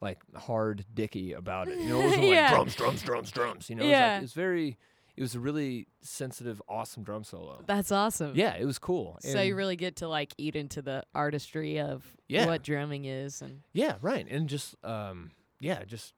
like 0.01 0.17
hard 0.35 0.85
dicky 0.91 1.33
about 1.33 1.67
it. 1.67 1.77
You 1.77 1.89
know, 1.89 2.01
it 2.01 2.05
wasn't 2.09 2.23
Yeah. 2.23 2.41
like 2.45 2.49
drums, 2.55 2.75
drums, 2.75 3.01
drums, 3.03 3.31
drums. 3.31 3.69
You 3.69 3.75
know, 3.75 3.83
it 3.83 3.89
was, 3.89 3.93
like, 3.99 4.17
it 4.17 4.21
was 4.23 4.33
very. 4.33 4.77
It 5.15 5.21
was 5.21 5.35
a 5.35 5.39
really 5.39 5.87
sensitive, 6.01 6.59
awesome 6.67 7.03
drum 7.03 7.23
solo. 7.23 7.61
That's 7.67 7.91
awesome. 7.91 8.31
Yeah, 8.35 8.55
it 8.55 8.65
was 8.65 8.79
cool. 8.79 9.17
So 9.21 9.39
you 9.41 9.55
really 9.55 9.75
get 9.75 9.97
to 9.97 10.07
like 10.07 10.33
eat 10.39 10.55
into 10.55 10.81
the 10.81 11.03
artistry 11.13 11.79
of 11.79 12.03
Yeah. 12.27 12.47
what 12.47 12.63
drumming 12.63 13.05
is 13.05 13.41
and 13.43 13.61
Yeah, 13.73 13.97
right. 14.01 14.25
And 14.27 14.47
just 14.49 14.73
um 14.83 15.29
yeah, 15.59 15.83
just 15.85 16.13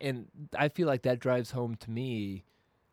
and 0.00 0.26
I 0.56 0.68
feel 0.68 0.86
like 0.86 1.02
that 1.02 1.18
drives 1.20 1.50
home 1.52 1.74
to 1.76 1.90
me. 1.90 2.44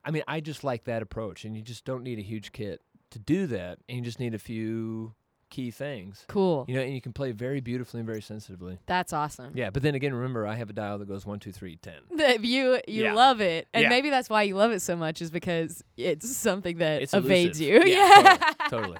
I 0.05 0.11
mean, 0.11 0.23
I 0.27 0.39
just 0.39 0.63
like 0.63 0.85
that 0.85 1.01
approach 1.01 1.45
and 1.45 1.55
you 1.55 1.61
just 1.61 1.85
don't 1.85 2.03
need 2.03 2.19
a 2.19 2.23
huge 2.23 2.51
kit 2.51 2.81
to 3.11 3.19
do 3.19 3.47
that 3.47 3.79
and 3.87 3.97
you 3.99 4.03
just 4.03 4.19
need 4.19 4.33
a 4.33 4.39
few 4.39 5.13
key 5.53 5.69
things. 5.71 6.25
cool. 6.27 6.65
You 6.67 6.75
know, 6.75 6.81
and 6.81 6.93
you 6.93 6.99
can 7.01 7.13
play 7.13 7.31
very 7.31 7.61
beautifully 7.61 7.99
and 7.99 8.07
very 8.07 8.21
sensitively. 8.21 8.79
That's 8.87 9.13
awesome. 9.13 9.51
Yeah, 9.55 9.69
but 9.69 9.83
then 9.83 9.93
again, 9.95 10.13
remember 10.13 10.47
I 10.47 10.55
have 10.55 10.69
a 10.69 10.73
dial 10.73 10.97
that 10.97 11.07
goes 11.07 11.25
one, 11.25 11.39
two, 11.39 11.51
three, 11.51 11.75
ten. 11.77 11.99
That 12.17 12.43
you 12.43 12.79
you 12.87 13.03
Yeah. 13.03 13.13
love 13.13 13.39
it, 13.41 13.67
and 13.73 13.83
Yeah. 13.83 13.89
maybe 13.89 14.09
that's 14.09 14.29
why 14.29 14.43
you 14.43 14.55
love 14.55 14.71
it 14.71 14.81
so 14.81 14.95
much, 14.95 15.21
is 15.21 15.29
because 15.31 15.83
it's 15.95 16.35
something 16.35 16.77
that 16.79 17.01
It's 17.03 17.13
evades 17.13 17.59
elusive. 17.61 17.87
you. 17.87 17.93
Yeah, 17.93 18.37
totally, 18.69 18.97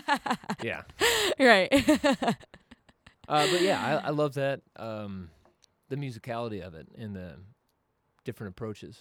Yeah. 0.62 0.82
right. 1.38 1.70
Uh, 3.26 3.46
but 3.50 3.62
yeah, 3.62 3.80
I, 4.04 4.08
I 4.08 4.10
love 4.10 4.34
that. 4.34 4.60
Um, 4.76 5.30
the 5.88 5.96
musicality 5.96 6.60
of 6.60 6.74
it 6.74 6.88
and 6.98 7.16
the 7.16 7.36
different 8.24 8.50
approaches. 8.50 8.98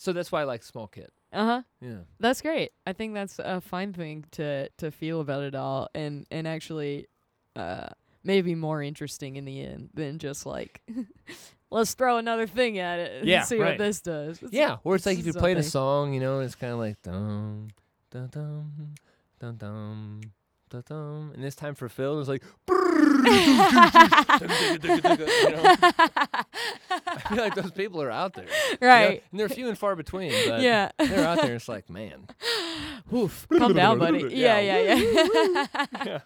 So 0.00 0.12
that's 0.12 0.30
why 0.32 0.40
I 0.42 0.44
like 0.44 0.62
small 0.62 0.86
kit. 0.86 1.12
uh 1.32 1.44
huh. 1.44 1.62
Yeah. 1.80 1.98
That's 2.20 2.40
great. 2.40 2.70
I 2.86 2.92
think 2.92 3.14
that's 3.14 3.38
a 3.38 3.60
fine 3.60 3.92
thing 3.92 4.24
to 4.32 4.68
to 4.78 4.90
feel 4.90 5.20
about 5.20 5.42
it 5.42 5.54
all, 5.54 5.88
and 5.94 6.24
and 6.30 6.46
actually, 6.48 7.08
uh, 7.56 7.88
maybe 8.24 8.54
more 8.54 8.82
interesting 8.82 9.36
in 9.36 9.44
the 9.44 9.60
end 9.60 9.90
than 9.94 10.18
just 10.18 10.46
like, 10.46 10.80
let's 11.70 11.94
throw 11.94 12.16
another 12.18 12.46
thing 12.46 12.78
at 12.78 12.98
it 13.00 13.20
and 13.20 13.28
Yeah, 13.28 13.42
see 13.42 13.58
right. 13.60 13.70
what 13.70 13.78
this 13.78 14.00
does. 14.00 14.36
It's- 14.38 14.52
Yeah, 14.52 14.76
or 14.84 14.94
it's 14.94 15.04
like 15.06 15.18
if 15.18 15.24
you're 15.24 15.34
playing 15.34 15.58
a 15.58 15.62
song, 15.62 16.14
you 16.14 16.20
know, 16.20 16.40
it's 16.40 16.54
kind 16.54 16.72
of 16.72 16.78
like 16.78 17.02
dum 17.02 17.68
dum 18.10 18.28
dum 18.28 18.96
dum 19.40 20.20
dum 20.70 20.82
dum 20.86 21.32
and 21.34 21.42
this 21.42 21.54
time 21.54 21.74
for 21.74 21.88
fill. 21.88 22.20
It's 22.20 22.28
like, 22.28 22.42
you 22.68 22.74
know, 22.74 22.77
I 25.70 27.20
feel 27.28 27.38
like 27.38 27.54
those 27.54 27.70
people 27.72 28.02
are 28.02 28.10
out 28.10 28.34
there, 28.34 28.44
you 28.46 28.78
know, 28.80 28.86
right. 28.88 29.22
And 29.30 29.40
they're 29.40 29.48
few 29.48 29.68
and 29.68 29.78
far 29.78 29.96
between, 29.96 30.32
but 30.48 30.60
Yeah. 30.60 30.90
they're 30.98 31.26
out 31.26 31.40
there. 31.42 31.54
It's 31.54 31.68
like, 31.68 31.88
man, 31.90 32.26
Oof. 33.14 33.46
Calm 33.56 33.74
down, 33.74 33.98
buddy. 33.98 34.20
Yeah, 34.34 34.58
Yeah, 34.60 34.78
yeah, 34.78 34.94
yeah. 34.94 35.86
yeah. 36.04 36.18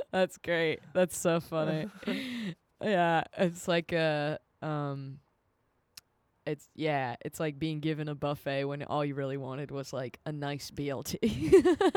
That's 0.12 0.38
great. 0.38 0.80
That's 0.94 1.16
so 1.16 1.40
funny. 1.40 1.88
yeah, 2.82 3.24
it's 3.36 3.68
like 3.68 3.92
a 3.92 4.38
um 4.62 5.18
it's 6.48 6.68
yeah, 6.74 7.16
it's 7.24 7.38
like 7.38 7.58
being 7.58 7.80
given 7.80 8.08
a 8.08 8.14
buffet 8.14 8.64
when 8.64 8.82
all 8.84 9.04
you 9.04 9.14
really 9.14 9.36
wanted 9.36 9.70
was 9.70 9.92
like 9.92 10.18
a 10.26 10.32
nice 10.32 10.70
BLT. 10.70 11.18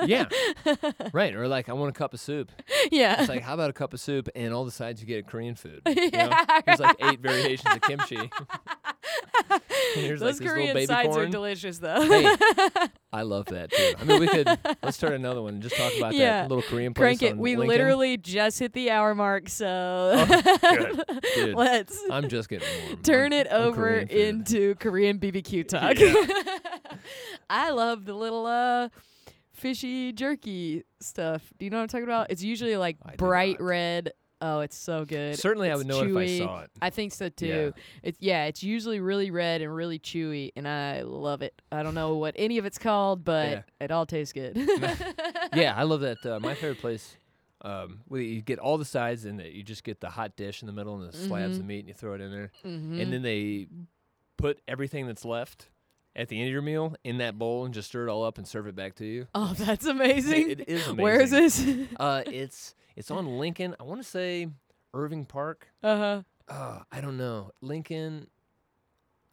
Yeah. 0.07 0.25
right. 1.13 1.33
Or 1.35 1.47
like, 1.47 1.69
I 1.69 1.73
want 1.73 1.89
a 1.89 1.97
cup 1.97 2.13
of 2.13 2.19
soup. 2.19 2.51
yeah. 2.91 3.19
It's 3.21 3.29
like, 3.29 3.41
how 3.43 3.53
about 3.53 3.69
a 3.69 3.73
cup 3.73 3.93
of 3.93 3.99
soup 3.99 4.29
and 4.35 4.53
all 4.53 4.65
the 4.65 4.71
sides 4.71 5.01
you 5.01 5.07
get 5.07 5.27
Korean 5.27 5.55
food? 5.55 5.81
You 5.87 5.95
know? 6.11 6.29
Yeah, 6.29 6.61
There's 6.65 6.79
like 6.79 6.97
eight 7.01 7.19
variations 7.21 7.75
of 7.75 7.81
kimchi. 7.81 8.15
Here's 9.95 10.21
like 10.21 10.31
Those 10.31 10.39
this 10.39 10.51
Korean 10.51 10.87
sides 10.87 11.15
are 11.17 11.25
delicious 11.27 11.77
though. 11.79 12.01
Hey, 12.01 12.35
I 13.11 13.23
love 13.23 13.45
that 13.47 13.71
too. 13.71 13.93
I 13.99 14.03
mean, 14.05 14.19
we 14.21 14.27
could 14.27 14.47
let's 14.83 14.95
start 14.97 15.13
another 15.13 15.41
one 15.41 15.55
and 15.55 15.63
just 15.63 15.75
talk 15.75 15.91
about 15.97 16.13
Yeah. 16.13 16.41
that 16.43 16.49
little 16.49 16.61
Korean 16.61 16.93
place. 16.93 17.19
Crank 17.19 17.23
it. 17.23 17.37
We 17.37 17.51
Lincoln. 17.55 17.67
literally 17.67 18.17
just 18.17 18.59
hit 18.59 18.73
the 18.73 18.89
hour 18.91 19.13
mark, 19.15 19.49
so 19.49 19.67
Oh, 19.67 21.53
let's 21.55 21.99
I'm 22.09 22.29
just 22.29 22.47
getting 22.49 22.67
warm. 22.87 23.01
turn 23.03 23.33
on- 23.33 23.39
it 23.39 23.47
over 23.47 23.99
food. 24.01 24.11
Into 24.41 24.75
Korean 24.75 25.19
BBQ 25.19 25.67
talk. 25.67 25.95
I 27.49 27.71
love 27.71 28.05
the 28.05 28.13
little 28.13 28.45
uh 28.45 28.89
fishy 29.53 30.11
jerky 30.13 30.83
stuff. 30.99 31.41
Do 31.57 31.65
you 31.65 31.71
know 31.71 31.77
what 31.77 31.83
I'm 31.83 31.87
talking 31.89 32.03
about? 32.05 32.31
It's 32.31 32.43
usually 32.43 32.77
like 32.77 32.97
I 33.05 33.15
bright 33.15 33.61
red. 33.61 34.13
Oh, 34.43 34.61
it's 34.61 34.75
so 34.75 35.05
good. 35.05 35.37
Certainly, 35.37 35.69
I 35.69 35.73
It's 35.73 35.77
would 35.79 35.87
know 35.87 36.01
it 36.01 36.09
if 36.09 36.17
I 36.17 36.37
saw 36.39 36.59
it. 36.61 36.71
I 36.81 36.89
think 36.89 37.13
so 37.13 37.29
too. 37.29 37.73
It's 38.01 38.17
yeah, 38.19 38.45
it's 38.45 38.63
usually 38.63 38.99
really 38.99 39.29
red 39.29 39.61
and 39.61 39.73
really 39.75 39.99
chewy, 39.99 40.51
and 40.55 40.67
I 40.67 41.03
love 41.03 41.43
it. 41.43 41.61
I 41.71 41.83
don't 41.83 41.93
know 41.93 42.15
what 42.15 42.33
any 42.37 42.57
of 42.57 42.65
it's 42.65 42.79
called, 42.79 43.23
but 43.23 43.49
Yeah. 43.49 43.61
it 43.79 43.91
all 43.91 44.07
tastes 44.07 44.33
good. 44.33 44.55
yeah, 45.55 45.75
I 45.77 45.83
love 45.83 46.01
that. 46.01 46.25
Uh, 46.25 46.39
my 46.39 46.55
favorite 46.55 46.79
place. 46.79 47.15
Um, 47.63 47.99
where 48.07 48.19
you 48.21 48.41
get 48.41 48.57
all 48.57 48.79
the 48.79 48.85
sides 48.85 49.25
and 49.25 49.39
you 49.39 49.61
just 49.61 49.83
get 49.83 49.99
the 50.01 50.09
hot 50.09 50.35
dish 50.35 50.63
in 50.63 50.65
the 50.65 50.73
middle 50.73 50.99
and 50.99 51.13
the 51.13 51.15
slabs 51.15 51.57
of 51.59 51.63
Mhm. 51.63 51.67
meat 51.67 51.79
and 51.81 51.89
you 51.89 51.93
throw 51.93 52.15
it 52.15 52.21
in 52.21 52.31
there, 52.31 52.51
Mhm. 52.65 52.99
and 52.99 53.13
then 53.13 53.21
they 53.21 53.67
put 54.37 54.59
everything 54.67 55.07
that's 55.07 55.25
left 55.25 55.69
at 56.15 56.27
the 56.27 56.37
end 56.39 56.47
of 56.47 56.51
your 56.53 56.61
meal 56.61 56.95
in 57.03 57.19
that 57.19 57.37
bowl 57.39 57.63
and 57.65 57.73
just 57.73 57.89
stir 57.89 58.07
it 58.07 58.11
all 58.11 58.23
up 58.23 58.37
and 58.37 58.47
serve 58.47 58.67
it 58.67 58.75
back 58.75 58.95
to 58.95 59.05
you. 59.05 59.27
oh, 59.35 59.53
that's 59.57 59.85
amazing. 59.85 60.49
It 60.51 60.67
is 60.67 60.87
amazing. 60.87 60.97
Where 61.03 61.21
is 61.21 61.31
this? 61.31 61.65
Uh, 61.99 62.23
it's 62.27 62.75
it's 62.95 63.09
on 63.11 63.37
Lincoln. 63.39 63.75
I 63.79 63.83
want 63.83 64.01
to 64.01 64.07
say 64.07 64.47
Irving 64.93 65.25
Park. 65.25 65.67
uh 65.83 65.97
huh. 65.97 66.21
Uh, 66.47 66.79
I 66.91 66.99
don't 66.99 67.17
know. 67.17 67.51
Lincoln. 67.61 68.27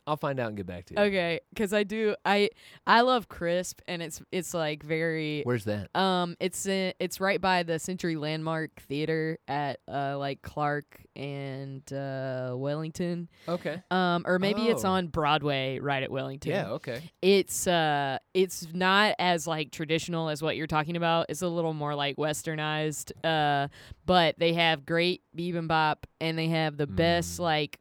I'll 0.08 0.16
find 0.16 0.40
out 0.40 0.48
and 0.48 0.56
get 0.56 0.66
back 0.66 0.86
to 0.86 0.94
you. 0.94 1.00
Okay, 1.00 1.40
because 1.50 1.72
I 1.72 1.84
do. 1.84 2.16
I 2.24 2.50
I 2.86 3.02
love 3.02 3.28
crisp, 3.28 3.80
and 3.86 4.02
it's 4.02 4.20
it's 4.32 4.54
like 4.54 4.82
very. 4.82 5.42
Where's 5.44 5.64
that? 5.64 5.94
Um, 5.94 6.36
it's 6.40 6.66
in, 6.66 6.94
it's 6.98 7.20
right 7.20 7.40
by 7.40 7.62
the 7.62 7.78
Century 7.78 8.16
Landmark 8.16 8.80
Theater 8.80 9.38
at 9.46 9.80
uh 9.86 10.16
like 10.18 10.42
Clark 10.42 11.00
and 11.14 11.90
uh 11.92 12.54
Wellington. 12.56 13.28
Okay. 13.48 13.82
Um, 13.90 14.24
or 14.26 14.38
maybe 14.38 14.62
it's 14.68 14.84
Oh. 14.84 14.90
on 14.90 15.08
Broadway 15.08 15.78
right 15.78 16.02
at 16.02 16.10
Wellington. 16.10 16.52
Yeah. 16.52 16.70
Okay. 16.70 17.02
It's 17.22 17.66
uh 17.66 18.18
it's 18.34 18.66
not 18.72 19.14
as 19.18 19.46
like 19.46 19.70
traditional 19.72 20.28
as 20.28 20.42
what 20.42 20.56
you're 20.56 20.66
talking 20.66 20.96
about. 20.96 21.26
It's 21.28 21.42
a 21.42 21.48
little 21.48 21.74
more 21.74 21.94
like 21.94 22.16
westernized. 22.16 23.12
Uh 23.24 23.68
but 24.06 24.36
they 24.38 24.54
have 24.54 24.86
great 24.86 25.22
bibimbap 25.36 25.96
and 26.20 26.38
they 26.38 26.48
have 26.48 26.76
the 26.76 26.86
best 26.86 27.38
Mm. 27.38 27.40
like 27.40 27.74
h- 27.74 27.80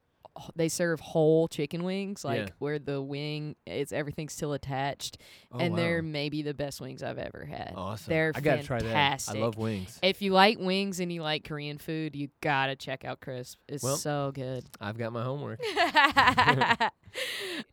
they 0.56 0.70
serve 0.70 1.00
whole 1.00 1.48
chicken 1.48 1.84
wings, 1.84 2.24
like 2.26 2.40
Yeah. 2.40 2.48
where 2.60 2.80
the 2.80 3.02
wing 3.02 3.56
it's 3.66 3.92
everything's 3.92 4.34
still 4.34 4.54
attached, 4.54 5.18
Oh, 5.52 5.60
and 5.60 5.78
they're 5.78 6.02
maybe 6.02 6.42
the 6.42 6.54
best 6.54 6.82
wings 6.82 7.04
I've 7.04 7.18
ever 7.18 7.46
had. 7.46 7.74
awesome. 7.76 8.10
they're 8.12 8.32
I 8.36 8.40
gotta 8.42 8.64
try 8.64 8.82
that. 8.82 9.24
I 9.28 9.34
love 9.34 9.58
wings. 9.58 10.00
If 10.04 10.22
you 10.22 10.34
like 10.34 10.60
wings 10.60 11.00
and 11.00 11.12
you 11.12 11.22
like 11.22 11.44
Korean 11.44 11.78
food, 11.78 12.16
you 12.16 12.30
gotta 12.42 12.76
check 12.76 13.06
out 13.06 13.22
Crisp. 13.22 13.60
It's 13.68 13.84
Well, 13.84 13.98
so 13.98 14.32
good. 14.34 14.66
I've 14.82 14.98
got 14.98 15.14
my 15.14 15.24
homework. 15.24 15.62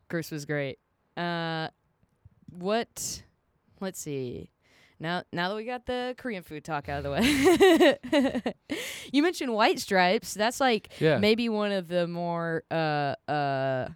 Crisp 0.08 0.32
was 0.32 0.44
great. 0.44 0.78
Uh, 1.16 1.68
what? 2.50 3.22
Let's 3.80 4.00
see. 4.00 4.50
Now, 5.04 5.22
now 5.34 5.50
that 5.50 5.56
we 5.56 5.64
got 5.66 5.84
the 5.84 6.14
Korean 6.16 6.42
food 6.42 6.64
talk 6.64 6.88
out 6.88 7.04
of 7.04 7.04
the 7.04 8.40
way, 8.40 8.54
you 9.12 9.22
mentioned 9.22 9.52
White 9.52 9.78
Stripes. 9.78 10.32
That's 10.32 10.60
like 10.60 10.88
Yeah. 10.98 11.18
maybe 11.18 11.50
one 11.50 11.72
of 11.72 11.88
the 11.88 12.06
more 12.06 12.64
uh 12.70 13.14
uh 13.30 13.88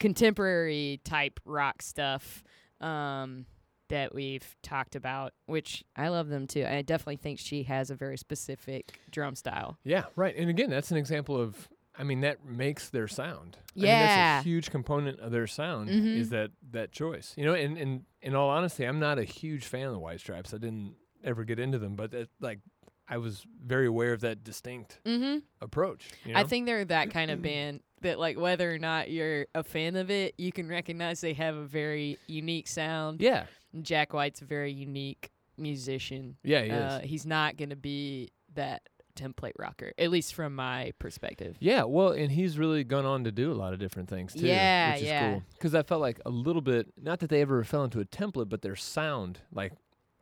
contemporary 0.00 1.00
type 1.04 1.40
rock 1.44 1.82
stuff 1.82 2.42
um 2.80 3.46
that 3.88 4.14
we've 4.14 4.56
talked 4.62 4.96
about 4.96 5.34
which 5.46 5.84
I 5.94 6.08
love 6.08 6.28
them 6.28 6.46
too. 6.46 6.64
I 6.66 6.80
definitely 6.80 7.16
think 7.16 7.38
she 7.38 7.64
has 7.64 7.90
a 7.90 7.94
very 7.94 8.16
specific 8.16 8.98
drum 9.10 9.36
style. 9.36 9.78
Yeah, 9.84 10.04
right. 10.16 10.34
And 10.36 10.48
again, 10.48 10.70
that's 10.70 10.90
an 10.90 10.96
example 10.96 11.38
of 11.38 11.68
I 11.96 12.02
mean 12.02 12.22
that 12.22 12.44
makes 12.44 12.88
their 12.88 13.06
sound. 13.08 13.58
I 13.76 13.80
mean, 13.80 13.86
Yeah. 13.90 14.06
that's 14.36 14.46
a 14.46 14.48
huge 14.48 14.70
component 14.70 15.20
of 15.20 15.30
their 15.32 15.46
sound 15.46 15.90
Mhm. 15.90 16.16
is 16.16 16.30
that 16.30 16.50
that 16.72 16.92
choice. 16.92 17.34
You 17.36 17.44
know, 17.44 17.54
and, 17.54 17.76
and 17.78 18.04
in 18.24 18.34
all 18.34 18.48
honesty, 18.50 18.84
I'm 18.84 18.98
not 18.98 19.18
a 19.20 19.24
huge 19.24 19.64
fan 19.66 19.86
of 19.86 19.92
the 19.92 19.98
White 20.00 20.18
Stripes. 20.18 20.52
I 20.52 20.58
didn't 20.58 20.96
ever 21.22 21.44
get 21.44 21.58
into 21.60 21.78
them, 21.78 21.94
but 21.94 22.10
that, 22.10 22.28
like 22.40 22.58
I 23.06 23.18
was 23.18 23.44
very 23.64 23.86
aware 23.86 24.12
of 24.12 24.22
that 24.22 24.42
distinct 24.42 24.98
Mhm. 25.04 25.42
approach. 25.60 26.08
You 26.24 26.34
I 26.34 26.42
think 26.44 26.66
they're 26.66 26.84
that 26.86 27.10
kind 27.10 27.30
of 27.30 27.40
band 27.50 27.80
that 28.00 28.18
like 28.18 28.36
whether 28.38 28.72
or 28.74 28.78
not 28.78 29.10
you're 29.10 29.46
a 29.54 29.62
fan 29.62 29.94
of 29.96 30.10
it, 30.10 30.34
you 30.38 30.50
can 30.52 30.68
recognize 30.68 31.20
they 31.20 31.34
have 31.34 31.54
a 31.54 31.64
very 31.66 32.18
unique 32.26 32.66
sound. 32.66 33.20
Yeah. 33.20 33.46
Jack 33.82 34.12
White's 34.12 34.40
a 34.42 34.44
very 34.46 34.72
unique 34.72 35.30
musician. 35.58 36.36
Yeah, 36.42 36.62
he 36.62 36.70
uh, 36.70 36.98
is. 36.98 37.10
he's 37.10 37.26
not 37.26 37.56
going 37.56 37.70
to 37.70 37.76
be 37.76 38.30
that 38.54 38.82
template 39.16 39.52
rocker, 39.58 39.92
at 39.98 40.10
least 40.10 40.34
from 40.34 40.54
my 40.54 40.92
perspective. 40.98 41.56
Yeah, 41.60 41.84
well, 41.84 42.10
and 42.10 42.30
he's 42.32 42.58
really 42.58 42.84
gone 42.84 43.04
on 43.06 43.24
to 43.24 43.32
do 43.32 43.52
a 43.52 43.54
lot 43.54 43.72
of 43.72 43.78
different 43.78 44.08
things 44.08 44.32
too. 44.34 44.46
Yeah, 44.46 44.92
which 44.94 45.02
is 45.02 45.08
yeah. 45.08 45.30
cool. 45.32 45.42
Because 45.54 45.74
I 45.74 45.82
felt 45.82 46.00
like 46.00 46.20
a 46.26 46.30
little 46.30 46.62
bit, 46.62 46.92
not 47.00 47.20
that 47.20 47.30
they 47.30 47.40
ever 47.40 47.62
fell 47.64 47.84
into 47.84 48.00
a 48.00 48.04
template, 48.04 48.48
but 48.48 48.62
their 48.62 48.76
sound, 48.76 49.40
like 49.52 49.72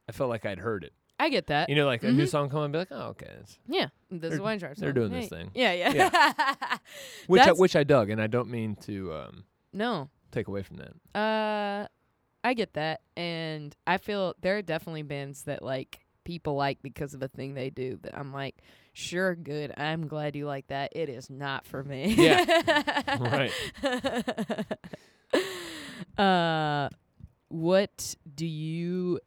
I 0.09 0.13
felt 0.13 0.31
like 0.31 0.45
I'd 0.47 0.59
heard 0.59 0.85
it. 0.85 0.93
I 1.21 1.29
get 1.29 1.47
that. 1.47 1.69
You 1.69 1.77
know, 1.77 1.87
like 1.87 2.03
a 2.03 2.11
new 2.11 2.25
Mhm. 2.25 2.29
song 2.29 2.51
come 2.51 2.63
and 2.65 2.73
be 2.73 2.81
like, 2.81 2.89
oh, 2.91 3.09
okay, 3.11 3.31
it's, 3.41 3.57
yeah, 3.69 3.89
this 4.11 4.35
is 4.35 4.41
Wine 4.41 4.59
Jar 4.59 4.75
they're 4.77 4.93
doing 4.93 5.13
this 5.13 5.29
thing. 5.29 5.51
Yeah, 5.55 5.73
yeah. 5.73 6.77
which 7.29 7.43
I, 7.43 7.53
which 7.53 7.77
I 7.77 7.85
dug, 7.85 8.11
and 8.11 8.21
I 8.21 8.27
don't 8.27 8.49
mean 8.49 8.75
to 8.83 9.13
um, 9.15 9.45
no, 9.73 10.11
take 10.33 10.49
away 10.49 10.63
from 10.63 10.79
that. 10.79 11.19
uh, 11.19 11.87
I 12.45 12.55
get 12.55 12.73
that, 12.75 13.03
and 13.17 13.77
I 13.87 13.99
feel 13.99 14.35
there 14.41 14.57
are 14.59 14.63
definitely 14.63 15.03
bands 15.03 15.45
that 15.45 15.63
like 15.63 16.01
people 16.25 16.57
like 16.57 16.83
because 16.83 17.15
of 17.15 17.23
a 17.23 17.29
thing 17.29 17.55
they 17.55 17.71
do. 17.71 18.01
That 18.03 18.19
I'm 18.19 18.33
like, 18.33 18.57
sure, 18.93 19.35
good. 19.35 19.73
I'm 19.77 20.07
glad 20.07 20.37
you 20.37 20.47
like 20.47 20.67
that. 20.69 20.93
It 20.95 21.09
is 21.09 21.29
not 21.31 21.67
for 21.67 21.83
me. 21.85 22.15
Yeah. 22.17 23.19
Right. 23.21 23.53
Uh, 26.19 26.89
what 27.49 28.15
do 28.35 28.47
you 28.47 29.21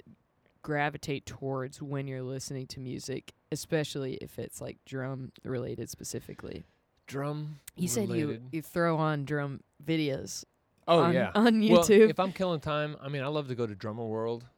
gravitate 0.62 1.26
towards 1.26 1.82
when 1.82 2.08
you're 2.08 2.22
listening 2.24 2.68
to 2.68 2.80
music, 2.80 3.34
especially 3.52 4.16
if 4.16 4.38
it's 4.40 4.62
like 4.62 4.78
drum 4.86 5.32
related 5.44 5.90
specifically? 5.90 6.64
Drum. 7.08 7.60
You 7.76 7.88
said 7.88 8.10
you 8.10 8.42
you 8.52 8.62
throw 8.62 8.98
on 8.98 9.26
drum 9.26 9.62
videos 9.84 10.44
Oh 10.88 11.00
on, 11.00 11.14
yeah. 11.14 11.32
on 11.36 11.60
Well, 11.68 11.84
YouTube. 11.84 12.10
if 12.10 12.20
I'm 12.20 12.32
killing 12.32 12.60
time, 12.60 12.96
I 13.02 13.10
mean, 13.10 13.24
I 13.24 13.28
love 13.28 13.48
to 13.48 13.56
go 13.56 13.66
to 13.66 13.76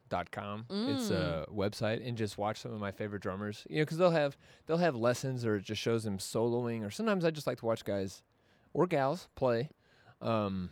drummerworld.com. 0.08 0.66
It's 0.70 1.10
a 1.10 1.46
Mm. 1.48 1.54
website 1.54 2.06
and 2.06 2.16
just 2.16 2.38
watch 2.38 2.60
some 2.60 2.72
of 2.72 2.80
my 2.80 2.90
favorite 2.90 3.22
drummers. 3.22 3.66
You 3.68 3.78
know, 3.78 3.82
because 3.82 3.98
they'll 3.98 4.10
have 4.10 4.36
they'll 4.66 4.78
have 4.78 4.96
lessons 4.96 5.44
or 5.44 5.56
it 5.56 5.64
just 5.64 5.80
shows 5.80 6.04
them 6.04 6.18
soloing, 6.18 6.84
or 6.86 6.90
sometimes 6.90 7.24
I 7.24 7.30
just 7.30 7.46
like 7.46 7.58
to 7.58 7.66
watch 7.66 7.84
guys 7.84 8.22
or 8.72 8.86
gals 8.86 9.28
play. 9.34 9.70
Um, 10.20 10.70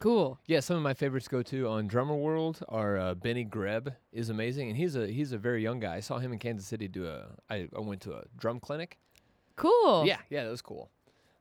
cool. 0.00 0.38
yeah, 0.46 0.60
some 0.60 0.76
of 0.76 0.82
my 0.82 0.94
favorites 0.94 1.28
go 1.28 1.42
to 1.42 1.68
on 1.68 1.86
Drummer 1.86 2.16
World 2.16 2.62
are 2.68 2.98
uh, 2.98 3.14
Benny 3.14 3.44
Greb 3.44 3.94
is 4.12 4.28
amazing, 4.28 4.68
and 4.68 4.76
he's 4.76 4.96
a 4.96 5.06
he's 5.06 5.32
a 5.32 5.38
very 5.38 5.62
young 5.62 5.80
guy. 5.80 5.96
I 5.96 6.00
saw 6.00 6.18
him 6.18 6.32
in 6.32 6.38
Kansas 6.38 6.66
City 6.66 6.88
do 6.88 7.06
a. 7.06 7.28
I, 7.50 7.68
I 7.76 7.80
went 7.80 8.00
to 8.02 8.14
a 8.14 8.24
drum 8.36 8.60
clinic. 8.60 8.98
Cool. 9.56 10.04
Yeah, 10.06 10.18
yeah, 10.30 10.44
that 10.44 10.50
was 10.50 10.62
cool. 10.62 10.90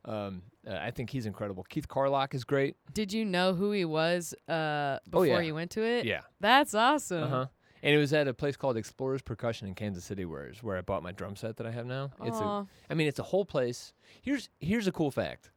Um, 0.05 0.41
uh, 0.67 0.75
I 0.75 0.91
think 0.91 1.09
he's 1.11 1.25
incredible. 1.25 1.63
Keith 1.69 1.87
Carlock 1.87 2.33
is 2.33 2.43
great. 2.43 2.75
Did 2.93 3.13
you 3.13 3.23
know 3.25 3.53
who 3.53 3.71
he 3.71 3.85
was 3.85 4.33
uh 4.49 4.97
Oh, 5.07 5.09
before 5.09 5.25
yeah. 5.27 5.39
you 5.41 5.55
went 5.55 5.71
to 5.71 5.81
it? 5.83 6.05
Yeah. 6.05 6.21
That's 6.39 6.73
awesome. 6.73 7.23
Uh 7.23 7.27
huh. 7.29 7.45
And 7.83 7.95
it 7.95 7.97
was 7.97 8.13
at 8.13 8.27
a 8.27 8.33
place 8.33 8.55
called 8.57 8.77
Explorers 8.77 9.23
Percussion 9.23 9.67
in 9.67 9.73
Kansas 9.73 10.03
City, 10.05 10.23
where 10.25 10.47
is 10.47 10.61
where 10.61 10.77
I 10.77 10.81
bought 10.81 11.01
my 11.01 11.11
drum 11.11 11.35
set 11.35 11.57
that 11.57 11.65
I 11.65 11.71
have 11.71 11.85
now. 11.87 12.11
It's 12.23 12.39
a. 12.39 12.67
I 12.89 12.93
mean, 12.93 13.07
it's 13.07 13.17
a 13.19 13.23
whole 13.23 13.43
place. 13.45 13.93
Here's 14.21 14.49
here's 14.59 14.87
a 14.87 14.91
cool 14.91 15.09
fact. 15.11 15.49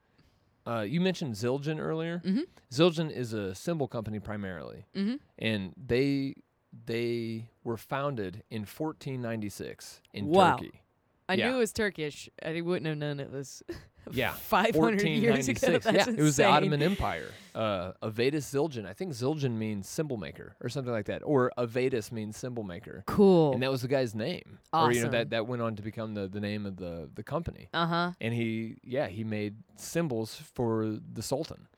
Uh, 0.66 0.80
you 0.80 0.98
mentioned 1.02 1.34
Zildjian 1.34 1.78
earlier. 1.78 2.22
Mhm. 2.24 2.44
Zildjian 2.72 3.10
is 3.10 3.34
a 3.34 3.54
cymbal 3.54 3.88
company 3.88 4.18
primarily, 4.20 4.86
Mhm. 4.94 5.18
and 5.38 5.74
they 5.76 6.34
they 6.86 7.50
were 7.62 7.76
founded 7.76 8.42
in 8.50 8.64
1496 8.64 10.00
in 10.12 10.26
Wow. 10.26 10.56
Turkey. 10.56 10.80
I 11.28 11.34
Yeah. 11.34 11.50
knew 11.50 11.56
it 11.56 11.58
was 11.60 11.72
Turkish. 11.72 12.28
I 12.42 12.60
wouldn't 12.62 12.86
have 12.86 12.96
known 12.98 13.20
it 13.20 13.30
was 13.30 13.62
Yeah, 14.12 14.32
500 14.32 15.02
years 15.06 15.48
ago. 15.48 15.72
1496. 15.72 15.84
That's 15.84 16.08
yeah, 16.08 16.14
it 16.14 16.22
was 16.22 16.36
the. 16.36 16.44
Ottoman 16.44 16.82
Empire. 16.82 17.30
Uh, 17.54 17.92
Avedis 18.02 18.52
Zildjian. 18.52 18.84
I 18.86 18.92
think 18.92 19.12
Zildjian 19.12 19.52
means 19.52 19.88
cymbal 19.88 20.16
maker 20.16 20.56
or 20.60 20.68
something 20.68 20.92
like 20.92 21.06
that, 21.06 21.22
or 21.24 21.52
Avedis 21.56 22.10
means 22.10 22.36
cymbal 22.36 22.64
maker. 22.64 23.04
Cool. 23.06 23.52
and 23.52 23.62
that 23.62 23.70
was 23.70 23.82
the 23.82 23.88
guy's 23.88 24.14
name. 24.14 24.58
Or 24.72 24.90
you 24.92 25.02
know 25.04 25.10
that 25.10 25.30
that 25.30 25.46
went 25.46 25.62
on 25.62 25.76
to 25.76 25.82
become 25.82 26.14
the 26.14 26.26
the 26.26 26.40
name 26.40 26.66
of 26.66 26.76
the 26.76 27.08
the 27.14 27.22
company. 27.22 27.68
Uh 27.72 27.86
huh. 27.86 28.10
And 28.20 28.34
he 28.34 28.76
yeah 28.82 29.06
he 29.06 29.22
made 29.24 29.56
cymbals 29.76 30.34
for 30.34 30.98
the 31.12 31.22
Sultan. 31.22 31.68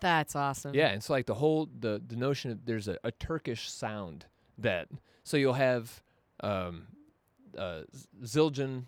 That's 0.00 0.36
awesome. 0.36 0.74
Yeah, 0.74 0.88
and 0.88 1.02
so 1.02 1.12
like 1.12 1.26
the 1.26 1.34
whole 1.34 1.68
the 1.78 2.00
the 2.06 2.16
notion 2.16 2.52
of 2.52 2.64
there's 2.64 2.86
a, 2.88 2.98
a 3.02 3.10
Turkish 3.10 3.70
sound 3.70 4.26
that 4.58 4.88
so 5.24 5.36
you'll 5.36 5.54
have 5.54 6.02
um, 6.40 6.86
uh, 7.56 7.82
Zildjian 8.22 8.84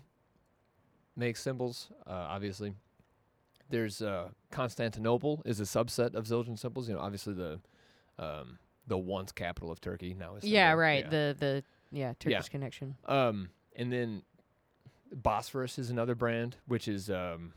makes 1.15 1.41
cymbals 1.41 1.89
uh, 2.07 2.11
obviously. 2.29 2.73
There's 3.69 4.01
uh, 4.01 4.29
Constantinople 4.51 5.41
is 5.45 5.59
a 5.61 5.63
subset 5.63 6.13
of 6.15 6.25
Zildjian 6.25 6.59
cymbals. 6.59 6.89
You 6.89 6.95
know, 6.95 7.01
obviously 7.01 7.33
the 7.33 7.59
um, 8.19 8.59
the 8.87 8.97
once 8.97 9.31
capital 9.31 9.71
of 9.71 9.79
Turkey 9.79 10.13
now 10.13 10.35
is 10.35 10.43
Yeah. 10.43 10.71
symbol. 10.71 10.81
Right. 10.81 11.03
Yeah. 11.05 11.09
The 11.09 11.35
the 11.39 11.63
yeah 11.91 12.13
Turkish 12.19 12.49
connection. 12.49 12.95
Um, 13.05 13.49
and 13.75 13.91
then 13.91 14.23
Bosphorus 15.13 15.77
is 15.79 15.89
another 15.89 16.15
brand, 16.15 16.57
which 16.67 16.87
is 16.87 17.09
um, 17.09 17.53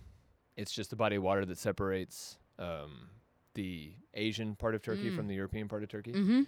it's 0.56 0.72
just 0.72 0.92
a 0.92 0.96
body 0.96 1.16
of 1.16 1.22
water 1.22 1.44
that 1.44 1.58
separates 1.58 2.38
um, 2.58 3.08
the 3.54 3.92
Asian 4.14 4.54
part 4.56 4.74
of 4.74 4.82
Turkey 4.82 5.10
Mm. 5.10 5.16
from 5.16 5.26
the 5.26 5.34
European 5.34 5.68
part 5.68 5.82
of 5.82 5.88
Turkey. 5.88 6.12
Mm-hmm. 6.12 6.42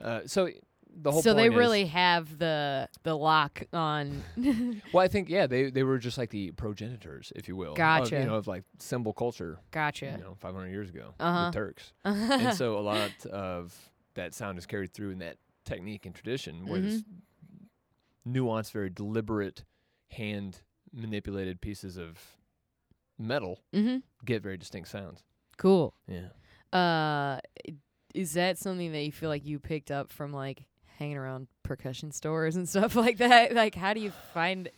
Uh, 0.00 0.20
so 0.26 0.48
the 0.94 1.10
whole 1.12 1.22
So 1.22 1.32
they 1.34 1.42
point 1.44 1.54
is- 1.54 1.58
really 1.58 1.84
have 1.86 2.38
the 2.38 2.88
the 3.02 3.16
lock 3.16 3.62
on. 3.72 4.22
well, 4.92 5.02
I 5.04 5.08
think 5.08 5.28
yeah, 5.28 5.46
they 5.46 5.70
they 5.70 5.82
were 5.82 5.98
just 5.98 6.18
like 6.18 6.30
the 6.30 6.50
progenitors, 6.52 7.32
if 7.36 7.48
you 7.48 7.56
will, 7.56 7.72
of, 7.72 7.76
Gotcha. 7.76 8.18
you 8.18 8.24
know, 8.26 8.34
of 8.36 8.46
like 8.46 8.64
cymbal 8.78 9.12
culture, 9.12 9.58
gotcha. 9.70 10.06
you 10.16 10.22
know, 10.24 10.36
500 10.40 10.68
years 10.68 10.90
ago, 10.90 11.14
Uh-huh. 11.20 11.50
the 11.50 11.52
Turks, 11.52 11.92
and 12.04 12.54
so 12.56 12.78
a 12.78 12.80
lot 12.80 13.26
of 13.26 13.76
that 14.14 14.34
sound 14.34 14.58
is 14.58 14.66
carried 14.66 14.92
through 14.92 15.10
in 15.10 15.18
that 15.20 15.36
technique 15.64 16.06
and 16.06 16.14
tradition, 16.14 16.66
where 16.66 16.80
this 16.80 17.02
Mm-hmm. 17.02 18.36
nuanced, 18.36 18.72
very 18.72 18.90
deliberate, 18.90 19.64
hand 20.10 20.60
manipulated 20.92 21.60
pieces 21.60 21.96
of 21.96 22.18
metal 23.18 23.60
mm-hmm. 23.72 23.98
get 24.24 24.42
very 24.42 24.56
distinct 24.56 24.88
sounds. 24.88 25.22
Cool. 25.56 25.94
Yeah. 26.08 26.28
Uh, 26.78 27.38
is 28.14 28.32
that 28.34 28.58
something 28.58 28.92
that 28.92 29.02
you 29.02 29.12
feel 29.12 29.28
like 29.28 29.44
you 29.46 29.58
picked 29.60 29.90
up 29.90 30.10
from 30.10 30.32
like 30.32 30.64
hanging 31.00 31.16
around 31.16 31.48
percussion 31.64 32.12
stores 32.12 32.54
and 32.54 32.68
stuff 32.68 32.94
like 33.04 33.16
that? 33.18 33.52
Like, 33.54 33.74
how 33.74 33.92
do 33.92 34.00
you 34.00 34.12
find? 34.32 34.70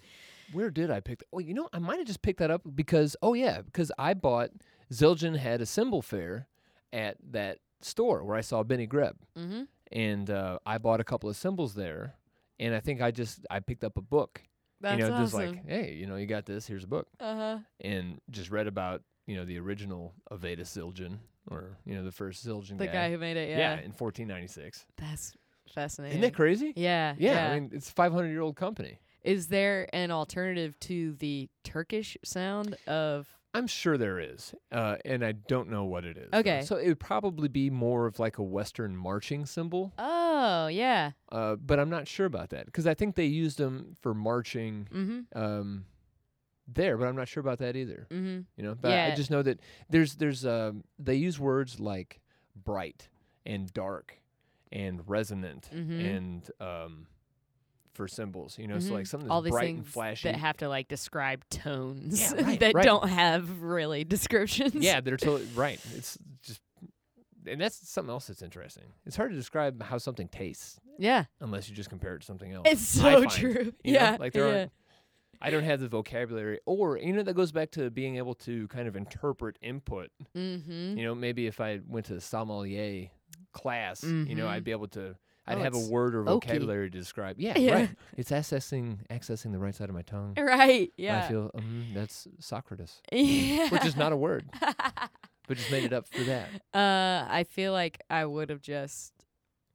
Where 0.53 0.71
did 0.71 0.91
I 0.91 1.01
pick 1.01 1.19
that? 1.19 1.27
Oh, 1.33 1.39
you 1.41 1.53
know, 1.53 1.69
I 1.73 1.79
might 1.79 1.99
have 1.99 2.07
just 2.07 2.23
picked 2.23 2.39
that 2.39 2.51
up 2.51 2.63
because, 2.75 3.17
oh, 3.23 3.35
yeah, 3.35 3.61
because 3.61 3.93
I 3.99 4.15
bought, 4.15 4.51
Zildjian 4.93 5.37
had 5.37 5.61
a 5.61 5.67
cymbal 5.67 6.01
fair 6.03 6.47
at 6.93 7.17
that 7.31 7.59
store 7.81 8.25
where 8.25 8.37
I 8.37 8.41
saw 8.43 8.63
Benny 8.63 8.87
Greb. 8.87 9.17
Mm-hmm. 9.39 9.63
And 9.91 10.31
uh, 10.31 10.59
I 10.65 10.79
bought 10.79 11.01
a 11.01 11.05
couple 11.05 11.29
of 11.29 11.37
cymbals 11.37 11.75
there. 11.75 12.15
And 12.61 12.75
I 12.75 12.81
think 12.81 13.03
I 13.03 13.11
just, 13.11 13.45
I 13.51 13.61
picked 13.61 13.83
up 13.85 13.97
a 13.99 14.03
book. 14.03 14.43
That's 14.81 14.99
you 15.01 15.09
know, 15.09 15.19
just 15.19 15.35
like, 15.35 15.67
hey, 15.67 15.93
you 15.95 16.07
know, 16.07 16.17
you 16.17 16.27
got 16.27 16.45
this, 16.47 16.67
here's 16.67 16.85
a 16.85 16.89
book. 16.89 17.09
uh 17.21 17.35
huh. 17.37 17.59
And 17.81 18.21
just 18.31 18.51
read 18.51 18.67
about, 18.67 19.03
you 19.27 19.37
know, 19.37 19.45
the 19.45 19.59
original 19.59 20.13
Avedis 20.31 20.77
Zildjian 20.77 21.19
or, 21.51 21.77
you 21.85 21.95
know, 21.95 22.05
the 22.05 22.11
first 22.13 22.47
Zildjian 22.47 22.79
The 22.79 22.87
guy 22.89 23.11
who 23.11 23.19
made 23.19 23.37
it. 23.37 23.49
yeah. 23.51 23.59
Yeah. 23.59 23.73
in 23.75 23.93
1496. 23.93 24.87
That's 24.97 25.35
fascinating. 25.73 26.19
Isn't 26.19 26.31
that 26.31 26.35
crazy? 26.37 26.73
Yeah. 26.77 27.15
Yeah, 27.19 27.51
I 27.51 27.59
mean, 27.61 27.71
it's 27.73 27.89
a 27.89 27.93
500 27.93 28.29
year 28.29 28.41
old 28.41 28.57
company. 28.57 28.99
Is 29.23 29.49
there 29.49 29.89
an 29.93 30.11
alternative 30.11 30.79
to 30.81 31.13
the 31.15 31.49
Turkish 31.65 32.17
sound 32.25 32.77
of? 32.87 33.29
I'm 33.55 33.67
sure 33.67 33.99
there 33.99 34.19
is, 34.19 34.55
uh, 34.73 34.97
and 35.05 35.23
I 35.23 35.33
don't 35.33 35.69
know 35.69 35.85
what 35.85 36.05
it 36.07 36.17
is. 36.17 36.31
Okay. 36.33 36.63
So 36.63 36.77
it 36.77 36.89
would 36.89 36.99
probably 37.01 37.49
be 37.49 37.69
more 37.69 38.07
of 38.07 38.19
like 38.19 38.39
a 38.39 38.43
Western 38.43 38.97
marching 38.97 39.45
cymbal, 39.45 39.93
Oh 39.99 40.69
yeah. 40.69 41.11
uh, 41.31 41.57
but 41.57 41.79
I'm 41.79 41.91
not 41.91 42.09
sure 42.09 42.25
about 42.25 42.49
that 42.51 42.65
because 42.65 42.87
I 42.87 42.95
think 42.95 43.15
they 43.15 43.27
used 43.27 43.59
them 43.59 43.95
for 44.01 44.15
marching 44.15 44.89
Mm-hmm. 44.91 45.39
um, 45.39 45.85
there, 46.67 46.97
but 46.97 47.07
I'm 47.07 47.17
not 47.17 47.29
sure 47.29 47.43
about 47.43 47.59
that 47.59 47.77
either. 47.77 48.07
Mm-hmm. 48.11 48.41
You 48.57 48.63
know, 48.65 48.75
but 48.75 48.91
I- 48.93 49.13
I 49.13 49.15
just 49.15 49.31
know 49.31 49.43
that 49.43 49.61
there's 49.91 50.15
there's 50.15 50.47
um, 50.47 50.85
they 50.99 51.17
use 51.17 51.39
words 51.39 51.79
like 51.79 52.21
bright 52.57 53.09
and 53.45 53.71
dark 53.75 54.19
and 54.73 55.07
resonant 55.09 55.69
Mhm. 55.73 56.17
and 56.17 56.51
um, 56.61 57.07
for 57.93 58.09
cymbals. 58.09 58.59
You 58.59 58.69
know, 58.69 58.79
so 58.79 58.91
Mhm. 58.91 58.95
like 58.95 59.07
something 59.07 59.29
that's 59.29 59.35
All 59.35 59.43
these 59.43 59.51
bright 59.53 59.75
and 59.75 59.87
flashy. 59.87 60.29
that 60.29 60.39
have 60.39 60.57
to 60.59 60.69
like 60.69 60.89
describe 60.89 61.47
tones 61.51 62.21
Yeah, 62.33 62.43
right, 62.45 62.61
that 62.61 62.75
right. 62.75 62.85
don't 62.85 63.09
have 63.09 63.61
really 63.63 64.05
descriptions. 64.05 64.75
Yeah, 64.75 65.01
they're 65.01 65.17
totally 65.17 65.49
right. 65.55 65.79
It's 65.95 66.17
just, 66.43 66.61
and 67.47 67.61
that's 67.61 67.89
something 67.89 68.11
else 68.11 68.29
that's 68.29 68.41
interesting. 68.43 68.85
It's 69.05 69.17
hard 69.17 69.31
to 69.33 69.37
describe 69.37 69.83
how 69.83 69.99
something 69.99 70.29
tastes 70.29 70.81
Yeah. 70.99 71.25
unless 71.41 71.69
you 71.69 71.75
just 71.77 71.91
compare 71.91 72.15
it 72.15 72.21
to 72.21 72.27
something 72.27 72.53
else. 72.53 72.67
It's 72.71 72.81
so 72.83 73.03
find, 73.21 73.31
true. 73.31 73.51
you 73.51 73.65
know? 73.65 73.73
yeah. 74.01 74.17
like 74.19 74.33
there 74.33 74.49
yeah. 74.49 74.59
aren't. 74.61 74.73
I 75.45 75.51
don't 75.51 75.65
have 75.65 75.81
the 75.81 75.89
vocabulary, 75.89 76.61
or 76.67 76.97
you 76.99 77.13
know, 77.13 77.25
that 77.25 77.35
goes 77.35 77.51
back 77.51 77.73
to 77.73 77.91
being 77.91 78.17
able 78.17 78.35
to 78.37 78.69
kind 78.69 78.87
of 78.87 78.95
interpret 78.95 79.59
input. 79.61 80.11
Mm-hmm. 80.37 80.97
You 80.97 81.05
know, 81.05 81.17
maybe 81.17 81.49
if 81.49 81.61
I 81.61 81.81
went 81.89 82.07
to 82.07 82.15
the 82.15 82.21
sommelier 82.21 83.09
class, 83.53 84.03
you 84.03 84.35
know, 84.35 84.49
I'd 84.49 84.63
Mhm. 84.63 84.65
be 84.65 84.71
able 84.73 84.89
to. 84.89 85.17
I'd 85.45 85.59
Oh, 85.59 85.63
have 85.63 85.75
a 85.75 85.87
word 85.89 86.15
or 86.15 86.23
oaky. 86.23 86.45
vocabulary 86.45 86.89
to 86.89 86.97
describe. 86.99 87.41
Yeah, 87.41 87.59
Yeah. 87.59 87.75
right. 87.75 87.91
It's 88.17 88.31
accessing 88.31 89.05
accessing 89.09 89.51
the 89.51 89.59
right 89.59 89.75
side 89.75 89.89
of 89.89 89.95
my 89.95 90.03
tongue. 90.03 90.35
Right. 90.39 90.93
Yeah. 90.97 91.25
I 91.25 91.29
feel 91.29 91.51
um, 91.55 91.89
that's 91.95 92.29
Socrates, 92.39 93.01
yeah. 93.13 93.69
which 93.71 93.85
is 93.85 93.97
not 93.97 94.13
a 94.13 94.17
word, 94.17 94.49
but 94.61 95.57
just 95.57 95.71
made 95.73 95.83
it 95.85 95.93
up 95.93 96.07
for 96.07 96.23
that. 96.25 96.49
uh, 96.73 97.27
I 97.29 97.45
feel 97.49 97.73
like 97.73 98.01
I 98.09 98.25
would 98.25 98.51
have 98.51 98.61
just 98.63 99.13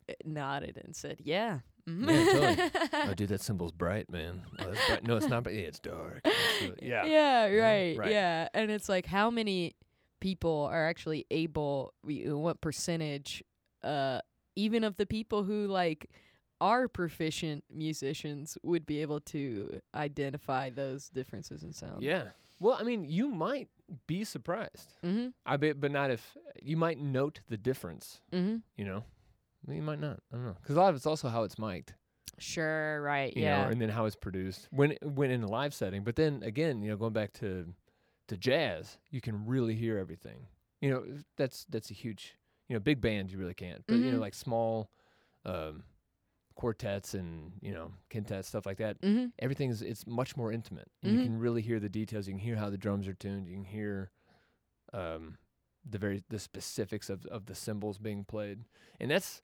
uh, 0.09 0.13
nodded 0.23 0.79
and 0.83 0.95
said, 0.95 1.19
"Yeah." 1.23 1.59
mhm." 1.85 2.07
Yeah, 2.09 2.69
totally. 2.69 2.91
oh, 3.09 3.13
dude, 3.13 3.29
that 3.29 3.41
cymbal's 3.41 3.73
bright, 3.73 4.09
man. 4.09 4.43
Oh, 4.59 4.73
bright. 4.87 5.03
No, 5.05 5.17
it's 5.17 5.27
not. 5.27 5.43
But 5.43 5.53
yeah, 5.53 5.61
it's 5.61 5.79
dark. 5.79 6.21
It's 6.23 6.81
yeah. 6.81 7.03
Yeah, 7.05 7.45
right, 7.47 7.97
right. 7.97 8.11
Yeah. 8.11 8.47
And 8.53 8.71
it's 8.71 8.87
like 8.87 9.05
how 9.05 9.29
many 9.29 9.75
people 10.21 10.67
are 10.71 10.87
actually 10.87 11.25
able 11.29 11.93
what 12.03 12.61
percentage 12.61 13.43
uh 13.83 14.19
even 14.55 14.83
of 14.83 14.97
the 14.97 15.05
people 15.05 15.43
who 15.43 15.67
like 15.67 16.09
are 16.59 16.87
proficient 16.87 17.63
musicians 17.69 18.57
would 18.63 18.85
be 18.85 19.01
able 19.01 19.19
to 19.19 19.79
identify 19.93 20.69
those 20.71 21.09
differences 21.09 21.63
in 21.63 21.71
sound. 21.71 22.01
Yeah. 22.01 22.29
Well, 22.59 22.75
I 22.79 22.83
mean, 22.83 23.05
you 23.05 23.29
might 23.29 23.69
be 24.07 24.23
surprised. 24.23 24.95
Mm-hmm. 25.05 25.27
I 25.45 25.57
bet, 25.57 25.79
but 25.79 25.91
not 25.91 26.09
if 26.09 26.35
you 26.61 26.75
might 26.75 26.99
note 26.99 27.41
the 27.47 27.57
difference. 27.57 28.21
Mhm. 28.33 28.63
You 28.75 28.85
know, 28.85 29.03
you 29.69 29.81
might 29.83 29.99
not. 29.99 30.19
I 30.33 30.35
don't 30.37 30.45
know, 30.45 30.57
because 30.59 30.75
a 30.75 30.79
lot 30.79 30.89
of 30.89 30.95
it's 30.95 31.05
also 31.05 31.29
how 31.29 31.43
it's 31.43 31.59
mic'd. 31.59 31.93
Sure, 32.39 33.01
right. 33.01 33.35
You 33.35 33.43
yeah. 33.43 33.63
know, 33.63 33.69
and 33.69 33.81
then 33.81 33.89
how 33.89 34.05
it's 34.05 34.15
produced 34.15 34.67
when 34.71 34.95
when 35.03 35.29
in 35.31 35.43
a 35.43 35.47
live 35.47 35.73
setting. 35.73 36.03
But 36.03 36.15
then 36.15 36.41
again, 36.43 36.81
you 36.81 36.89
know, 36.89 36.97
going 36.97 37.13
back 37.13 37.33
to 37.33 37.73
to 38.27 38.37
jazz, 38.37 38.97
you 39.11 39.21
can 39.21 39.45
really 39.45 39.75
hear 39.75 39.97
everything. 39.97 40.47
You 40.81 40.89
know, 40.91 41.05
that's 41.35 41.65
that's 41.69 41.91
a 41.91 41.93
huge. 41.93 42.35
You 42.67 42.75
know, 42.75 42.79
big 42.79 42.99
bands 43.01 43.31
you 43.31 43.39
really 43.39 43.53
can't. 43.53 43.83
But 43.87 43.99
you 43.99 44.11
know, 44.11 44.17
Mhm. 44.17 44.21
like 44.21 44.33
small 44.33 44.89
um, 45.45 45.83
quartets 46.55 47.13
and 47.13 47.53
you 47.61 47.71
know 47.73 47.93
quintets 48.09 48.47
stuff 48.49 48.65
like 48.65 48.77
that. 48.79 48.99
mhm. 49.01 49.31
everything's 49.39 49.81
it's 49.81 50.05
much 50.07 50.35
more 50.35 50.51
intimate. 50.51 50.89
and 51.03 51.11
You 51.13 51.19
Mhm. 51.19 51.23
can 51.23 51.39
really 51.39 51.61
hear 51.61 51.79
the 51.79 51.89
details. 51.89 52.27
You 52.27 52.33
can 52.33 52.39
hear 52.39 52.55
how 52.57 52.69
the 52.69 52.77
drums 52.77 53.07
are 53.07 53.13
tuned. 53.13 53.47
You 53.47 53.53
can 53.55 53.65
hear 53.65 54.11
um, 54.93 55.37
the 55.89 55.97
very 55.97 56.23
the 56.29 56.39
specifics 56.39 57.09
of 57.09 57.25
of 57.27 57.45
the 57.45 57.55
cymbals 57.55 57.97
being 57.99 58.25
played, 58.25 58.65
and 58.99 59.09
that's 59.11 59.41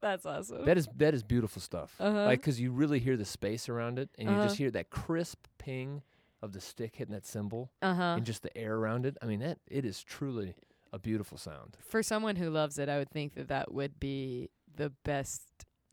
That's 0.00 0.24
awesome. 0.26 0.64
that 0.64 0.78
is 0.78 0.88
that 0.96 1.12
is 1.12 1.22
beautiful 1.24 1.60
stuff. 1.60 1.96
Uh-huh. 2.00 2.24
Like 2.24 2.40
'cause 2.42 2.60
you 2.60 2.70
really 2.70 3.00
hear 3.00 3.16
the 3.16 3.24
space 3.24 3.68
around 3.68 3.98
it, 3.98 4.10
and 4.16 4.28
you 4.28 4.34
Uh-huh. 4.36 4.44
just 4.46 4.56
hear 4.56 4.70
that 4.70 4.90
crisp 4.90 5.46
ping 5.58 6.02
of 6.40 6.52
the 6.52 6.60
stick 6.60 6.94
hitting 6.96 7.12
that 7.14 7.26
cymbal, 7.26 7.72
uh-huh. 7.82 8.14
and 8.16 8.24
just 8.24 8.42
the 8.42 8.56
air 8.56 8.76
around 8.76 9.06
it. 9.06 9.16
I 9.20 9.26
mean, 9.26 9.40
that 9.40 9.58
it 9.66 9.84
is 9.84 10.02
truly 10.04 10.54
a 10.92 10.98
beautiful 10.98 11.38
sound. 11.38 11.76
For 11.80 12.02
someone 12.02 12.36
who 12.36 12.50
loves 12.50 12.78
it, 12.78 12.88
I 12.88 12.98
would 12.98 13.10
think 13.10 13.34
that 13.34 13.48
that 13.48 13.72
would 13.72 13.98
be 14.00 14.50
the 14.76 14.90
best 15.04 15.42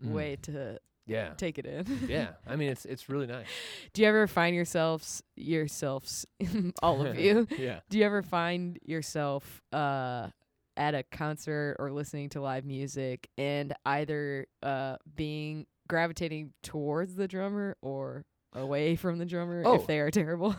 Mm. 0.04 0.12
way 0.12 0.36
to 0.42 0.78
Yeah. 1.08 1.34
take 1.38 1.58
it 1.58 1.66
in. 1.66 1.86
Yeah, 2.10 2.34
I 2.48 2.56
mean 2.58 2.70
it's 2.70 2.84
it's 2.86 3.08
really 3.10 3.28
nice. 3.28 3.48
Do 3.94 4.02
you 4.02 4.08
ever 4.10 4.28
find 4.28 4.54
yourselves 4.56 5.24
yourselves 5.38 6.26
all 6.84 7.06
of 7.06 7.18
you? 7.18 7.48
yeah. 7.58 7.80
Do 7.90 7.98
you 7.98 8.04
ever 8.04 8.22
find 8.22 8.78
yourself 8.86 9.62
uh 9.72 10.30
at 10.78 10.94
a 10.96 11.04
concert 11.04 11.78
or 11.80 11.92
listening 11.92 12.28
to 12.30 12.42
live 12.42 12.66
music 12.66 13.30
and 13.38 13.74
either 13.86 14.48
uh 14.62 14.98
being 15.16 15.66
gravitating 15.88 16.52
towards 16.62 17.16
the 17.16 17.28
drummer 17.28 17.78
or 17.82 18.26
away 18.54 18.96
from 18.98 19.18
the 19.18 19.26
drummer 19.26 19.64
Oh. 19.66 19.76
if 19.76 19.88
they 19.88 20.00
are 20.00 20.12
terrible? 20.12 20.54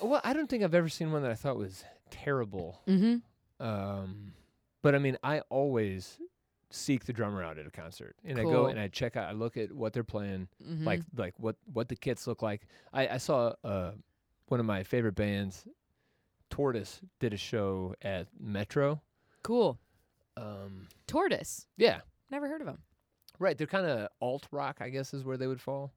Well, 0.00 0.20
I 0.22 0.32
don't 0.32 0.48
think 0.48 0.62
I've 0.62 0.74
ever 0.74 0.88
seen 0.88 1.10
one 1.10 1.22
that 1.22 1.30
I 1.32 1.34
thought 1.34 1.56
was 1.56 1.82
terrible. 2.10 2.80
mhm. 2.86 3.22
Um, 3.64 4.32
but 4.82 4.94
I 4.94 4.98
mean, 4.98 5.16
I 5.22 5.40
always 5.48 6.18
seek 6.70 7.04
the 7.04 7.12
drummer 7.12 7.42
out 7.42 7.58
at 7.58 7.66
a 7.66 7.70
concert, 7.70 8.16
and 8.24 8.38
I 8.38 8.42
go 8.42 8.66
and 8.66 8.78
I 8.78 8.88
check 8.88 9.16
out. 9.16 9.28
I 9.28 9.32
look 9.32 9.56
at 9.56 9.72
what 9.72 9.92
they're 9.92 10.04
playing, 10.04 10.48
Mhm. 10.62 10.84
like 10.84 11.00
like 11.16 11.34
what 11.38 11.56
what 11.72 11.88
the 11.88 11.96
kits 11.96 12.26
look 12.26 12.42
like. 12.42 12.66
I 12.92 13.08
I 13.08 13.16
saw 13.16 13.54
uh 13.64 13.92
one 14.48 14.60
of 14.60 14.66
my 14.66 14.82
favorite 14.82 15.14
bands, 15.14 15.66
Tortoise, 16.50 17.00
did 17.20 17.32
a 17.32 17.36
show 17.36 17.94
at 18.02 18.28
Metro. 18.38 19.00
cool. 19.42 19.78
Um, 20.36 20.88
Tortoise. 21.06 21.66
yeah, 21.76 22.00
Never 22.30 22.48
heard 22.48 22.60
of 22.60 22.66
them. 22.66 22.82
right. 23.38 23.56
They're 23.56 23.66
kind 23.68 23.86
of 23.86 24.08
alt 24.20 24.48
rock, 24.50 24.78
I 24.80 24.88
guess, 24.90 25.14
is 25.14 25.22
where 25.24 25.36
they 25.36 25.46
would 25.46 25.60
fall. 25.60 25.92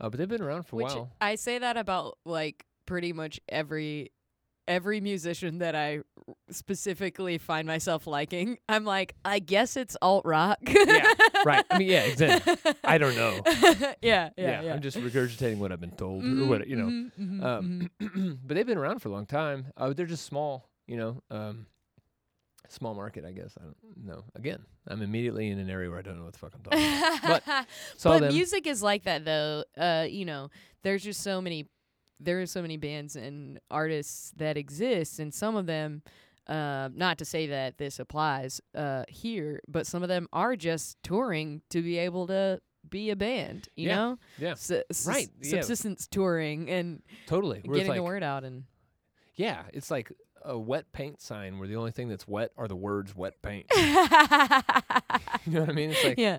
Uh, 0.00 0.08
but 0.08 0.18
they've 0.18 0.28
been 0.28 0.40
around 0.42 0.62
for 0.64 0.76
a 0.80 0.84
while. 0.84 1.12
I 1.20 1.34
say 1.34 1.58
that 1.58 1.76
about 1.76 2.18
like 2.24 2.66
pretty 2.86 3.12
much 3.12 3.40
every 3.48 4.12
every 4.68 5.00
musician 5.00 5.58
that 5.58 5.74
I 5.74 6.00
specifically 6.50 7.38
find 7.38 7.66
myself 7.66 8.06
liking. 8.06 8.58
I'm 8.68 8.84
like, 8.84 9.14
I 9.24 9.38
guess 9.38 9.76
it's 9.76 9.96
alt 10.00 10.24
rock. 10.24 10.58
Yeah, 10.62 11.12
right. 11.44 11.64
I 11.70 11.78
mean, 11.78 11.88
yeah, 11.88 12.02
exactly. 12.02 12.56
I 12.84 12.98
don't 12.98 13.16
know. 13.16 13.42
yeah, 14.02 14.30
yeah, 14.36 14.62
yeah. 14.62 14.72
I'm 14.74 14.80
just 14.80 14.96
regurgitating 14.98 15.58
what 15.58 15.72
I've 15.72 15.80
been 15.80 15.90
told, 15.92 16.24
or 16.24 16.28
Mhm, 16.28 16.48
what 16.48 16.66
you 16.68 16.76
know. 16.76 16.86
mhm, 16.86 17.10
mhm, 17.18 17.44
Um, 17.44 17.90
mhm. 18.00 18.38
but 18.46 18.54
they've 18.54 18.66
been 18.66 18.78
around 18.78 19.00
for 19.00 19.08
a 19.08 19.12
long 19.12 19.26
time. 19.26 19.66
Uh, 19.76 19.92
they're 19.92 20.06
just 20.06 20.24
small, 20.26 20.68
you 20.86 20.96
know. 20.96 21.22
Um, 21.30 21.66
small 22.68 22.94
market, 22.94 23.24
I 23.24 23.32
guess. 23.32 23.54
I 23.58 23.64
don't 23.64 23.76
know. 24.06 24.24
Again, 24.36 24.60
I'm 24.86 25.02
immediately 25.02 25.48
in 25.50 25.58
an 25.58 25.68
area 25.68 25.90
where 25.90 25.98
I 25.98 26.02
don't 26.02 26.18
know 26.18 26.24
what 26.24 26.32
the 26.34 26.38
fuck 26.38 26.54
I'm 26.54 26.62
talking 26.62 27.24
about. 27.24 27.42
But 27.46 27.66
but 28.22 28.32
music 28.32 28.66
is 28.66 28.82
like 28.82 29.04
that 29.04 29.24
though. 29.24 29.64
Uh, 29.76 30.06
you 30.08 30.24
know, 30.24 30.50
there's 30.82 31.02
just 31.02 31.22
so 31.22 31.40
many 31.40 31.66
there 32.20 32.40
are 32.40 32.46
so 32.46 32.60
many 32.62 32.76
bands 32.76 33.16
and 33.16 33.58
artists 33.70 34.32
that 34.36 34.56
exist 34.56 35.18
and 35.18 35.32
some 35.32 35.56
of 35.56 35.66
them 35.66 36.02
uh, 36.46 36.88
not 36.94 37.16
to 37.18 37.24
say 37.24 37.46
that 37.46 37.78
this 37.78 37.98
applies 37.98 38.60
uh, 38.74 39.04
here, 39.08 39.60
but 39.68 39.86
some 39.86 40.02
of 40.02 40.08
them 40.08 40.28
are 40.32 40.56
just 40.56 40.96
touring 41.02 41.62
to 41.70 41.80
be 41.82 41.96
able 41.98 42.26
to 42.26 42.60
be 42.88 43.10
a 43.10 43.16
band, 43.16 43.68
you 43.76 43.88
Yeah, 43.88 43.94
know? 43.96 44.18
yeah, 44.38 44.54
Su- 44.54 44.82
sus- 44.90 45.06
Right, 45.06 45.28
yeah. 45.42 45.50
Subsistence 45.60 46.06
touring 46.08 46.68
and 46.68 47.02
totally. 47.26 47.60
Getting 47.60 47.88
like, 47.88 47.96
the 47.96 48.02
word 48.02 48.22
out 48.22 48.42
and 48.44 48.64
Yeah, 49.36 49.62
it's 49.72 49.90
like 49.90 50.10
a 50.44 50.58
wet 50.58 50.92
paint 50.92 51.20
sign 51.20 51.58
where 51.58 51.68
the 51.68 51.76
only 51.76 51.90
thing 51.90 52.08
that's 52.08 52.26
wet 52.26 52.52
are 52.56 52.68
the 52.68 52.76
words 52.76 53.14
"wet 53.14 53.40
paint." 53.42 53.66
you 53.76 53.82
know 55.52 55.60
what 55.60 55.68
I 55.68 55.72
mean? 55.72 55.90
It's 55.90 56.04
like 56.04 56.18
yeah. 56.18 56.38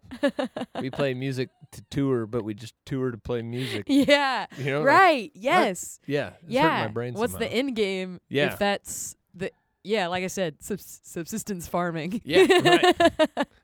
we 0.80 0.90
play 0.90 1.14
music 1.14 1.50
to 1.72 1.82
tour, 1.90 2.26
but 2.26 2.44
we 2.44 2.54
just 2.54 2.74
tour 2.86 3.12
to 3.12 3.18
play 3.18 3.42
music. 3.42 3.86
yeah. 3.88 4.46
You 4.58 4.66
know? 4.66 4.80
like, 4.80 4.88
Right. 4.88 5.32
Yes. 5.36 6.00
yeah. 6.06 6.32
It's 6.42 6.52
yeah. 6.52 6.86
my 6.86 6.88
brain 6.88 7.14
What's 7.14 7.34
somehow. 7.34 7.48
the 7.48 7.54
end 7.54 7.76
game 7.76 8.20
Yeah. 8.30 8.54
if 8.54 8.60
that's 8.60 9.16
the 9.34 9.52
yeah, 9.84 10.08
like 10.08 10.24
I 10.24 10.28
said, 10.28 10.62
subs- 10.62 11.02
subsistence 11.04 11.68
farming. 11.68 12.22
Yeah, 12.24 12.46
right. 12.46 13.18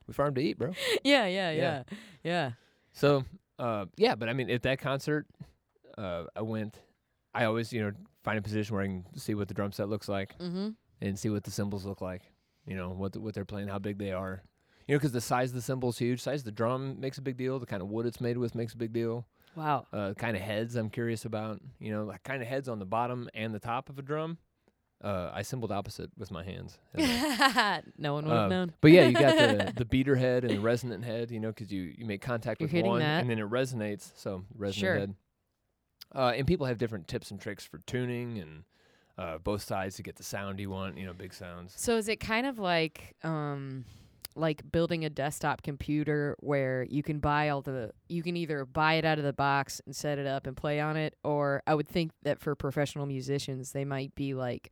we 0.08 0.14
farm 0.14 0.34
to 0.36 0.42
eat, 0.42 0.58
bro. 0.58 0.72
yeah, 1.04 1.28
yeah, 1.28 1.52
Yeah. 1.52 1.52
yeah. 1.52 1.84
Yeah. 2.24 2.52
So, 2.94 3.24
uh, 3.60 3.86
yeah, 3.98 4.16
but 4.16 4.28
I 4.28 4.34
mean, 4.34 4.50
at 4.50 4.64
that 4.64 4.80
concert, 4.80 5.28
uh, 5.98 6.24
I 6.36 6.42
went. 6.42 6.80
I 7.34 7.46
always, 7.46 7.72
you 7.72 7.84
know, 7.84 7.92
find 8.28 8.38
a 8.40 8.42
position 8.42 8.76
where 8.76 8.84
I 8.84 8.88
can 8.88 9.06
see 9.16 9.34
what 9.36 9.48
the 9.48 9.54
drum 9.54 9.72
set 9.72 9.88
looks 9.90 10.10
like 10.10 10.38
Mhm. 10.40 10.76
and 11.02 11.18
see 11.18 11.30
what 11.30 11.44
the 11.46 11.52
cymbals 11.52 11.86
look 11.86 12.02
like. 12.02 12.24
You 12.66 12.76
know, 12.76 12.90
what 12.90 13.14
the, 13.14 13.22
what 13.22 13.34
they're 13.34 13.46
playing, 13.46 13.70
how 13.70 13.80
big 13.80 13.98
they 13.98 14.12
are. 14.12 14.44
You 14.88 14.96
know, 14.96 15.00
because 15.00 15.14
the 15.14 15.22
size 15.22 15.50
of 15.52 15.56
the 15.56 15.62
cymbal's 15.62 15.98
huge. 15.98 16.20
Size 16.22 16.42
of 16.42 16.46
the 16.46 16.52
drum 16.52 17.00
makes 17.00 17.18
a 17.18 17.22
big 17.22 17.38
deal. 17.38 17.60
The 17.60 17.66
kind 17.66 17.82
of 17.82 17.88
wood 17.90 18.06
it's 18.06 18.20
made 18.20 18.38
with 18.38 18.54
makes 18.56 18.74
a 18.74 18.78
big 18.78 18.92
deal. 18.94 19.26
Wow. 19.56 19.86
Uh, 19.94 20.14
kind 20.14 20.36
of 20.36 20.42
heads 20.44 20.76
I'm 20.76 20.90
curious 20.90 21.24
about. 21.26 21.62
You 21.80 21.92
know, 21.92 22.04
like 22.06 22.24
kind 22.24 22.42
of 22.42 22.48
heads 22.50 22.68
on 22.70 22.80
the 22.80 22.86
bottom 22.86 23.30
and 23.34 23.54
the 23.56 23.60
top 23.60 23.90
of 23.90 23.98
a 23.98 24.02
drum. 24.02 24.38
Uh, 25.04 25.30
I 25.34 25.42
cymballed 25.44 25.72
opposite 25.72 26.10
with 26.18 26.32
my 26.32 26.44
hands. 26.44 26.80
No 27.98 28.14
one 28.16 28.26
would 28.26 28.34
have 28.34 28.44
um, 28.46 28.50
known. 28.50 28.74
But 28.82 28.92
yeah, 28.92 29.08
you 29.08 29.14
got 29.14 29.36
the 29.38 29.74
the 29.78 29.86
beater 29.86 30.16
head 30.16 30.44
and 30.44 30.54
the 30.54 30.60
resonant 30.60 31.04
head, 31.06 31.32
you 31.32 31.40
know, 31.40 31.50
because 31.50 31.72
you 31.72 31.82
you 31.98 32.06
make 32.06 32.22
contact 32.22 32.60
You're 32.62 32.70
with 32.70 32.86
one 32.86 33.00
that. 33.00 33.22
and 33.22 33.30
then 33.30 33.40
it 33.40 33.50
resonates. 33.50 34.12
So 34.16 34.44
resonant 34.56 34.76
Sure. 34.80 35.00
head. 35.00 35.16
Uh, 36.16 36.34
and 36.36 36.48
people 36.48 36.66
have 36.66 36.78
different 36.78 37.08
tips 37.08 37.32
and 37.32 37.40
tricks 37.40 37.66
for 37.66 37.80
tuning 37.86 38.38
and 38.40 38.64
uh, 39.18 39.38
both 39.40 39.62
sides 39.64 39.96
to 39.98 40.04
get 40.04 40.16
the 40.16 40.24
sound 40.24 40.60
you 40.60 40.70
want. 40.70 40.98
You 40.98 41.06
know, 41.06 41.14
big 41.14 41.34
sounds. 41.34 41.74
So 41.76 41.98
is 41.98 42.08
it 42.08 42.20
kind 42.20 42.46
of 42.48 42.60
like 42.60 43.16
um 43.24 43.86
like 44.36 44.62
building 44.72 45.04
a 45.04 45.10
desktop 45.10 45.64
computer 45.64 46.36
where 46.42 46.86
you 46.92 47.02
can 47.02 47.18
buy 47.20 47.50
all 47.50 47.62
the 47.64 47.92
you 48.08 48.22
can 48.22 48.38
either 48.38 48.66
buy 48.66 48.94
it 48.94 49.04
out 49.06 49.18
of 49.18 49.24
the 49.24 49.34
box 49.34 49.82
and 49.88 49.96
set 49.96 50.20
it 50.20 50.28
up 50.28 50.46
and 50.46 50.56
play 50.56 50.80
on 50.80 50.96
it 50.96 51.16
or 51.24 51.64
I 51.66 51.74
would 51.74 51.88
think 51.88 52.12
that 52.22 52.40
for 52.40 52.54
professional 52.56 53.08
musicians 53.08 53.72
they 53.72 53.84
might 53.84 54.14
be 54.14 54.36
like 54.36 54.72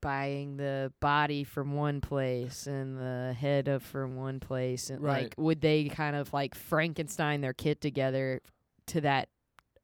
buying 0.00 0.56
the 0.56 0.92
body 1.00 1.44
from 1.44 1.74
one 1.74 2.00
place 2.00 2.66
and 2.66 2.98
the 2.98 3.34
head 3.38 3.68
of 3.68 3.82
from 3.82 4.16
one 4.16 4.40
place 4.40 4.90
and 4.90 5.00
Right. 5.00 5.24
like 5.24 5.34
would 5.36 5.60
they 5.60 5.84
kind 5.84 6.16
of 6.16 6.32
like 6.32 6.54
Frankenstein 6.56 7.42
their 7.42 7.52
kit 7.52 7.80
together 7.80 8.40
to 8.86 9.00
that 9.02 9.28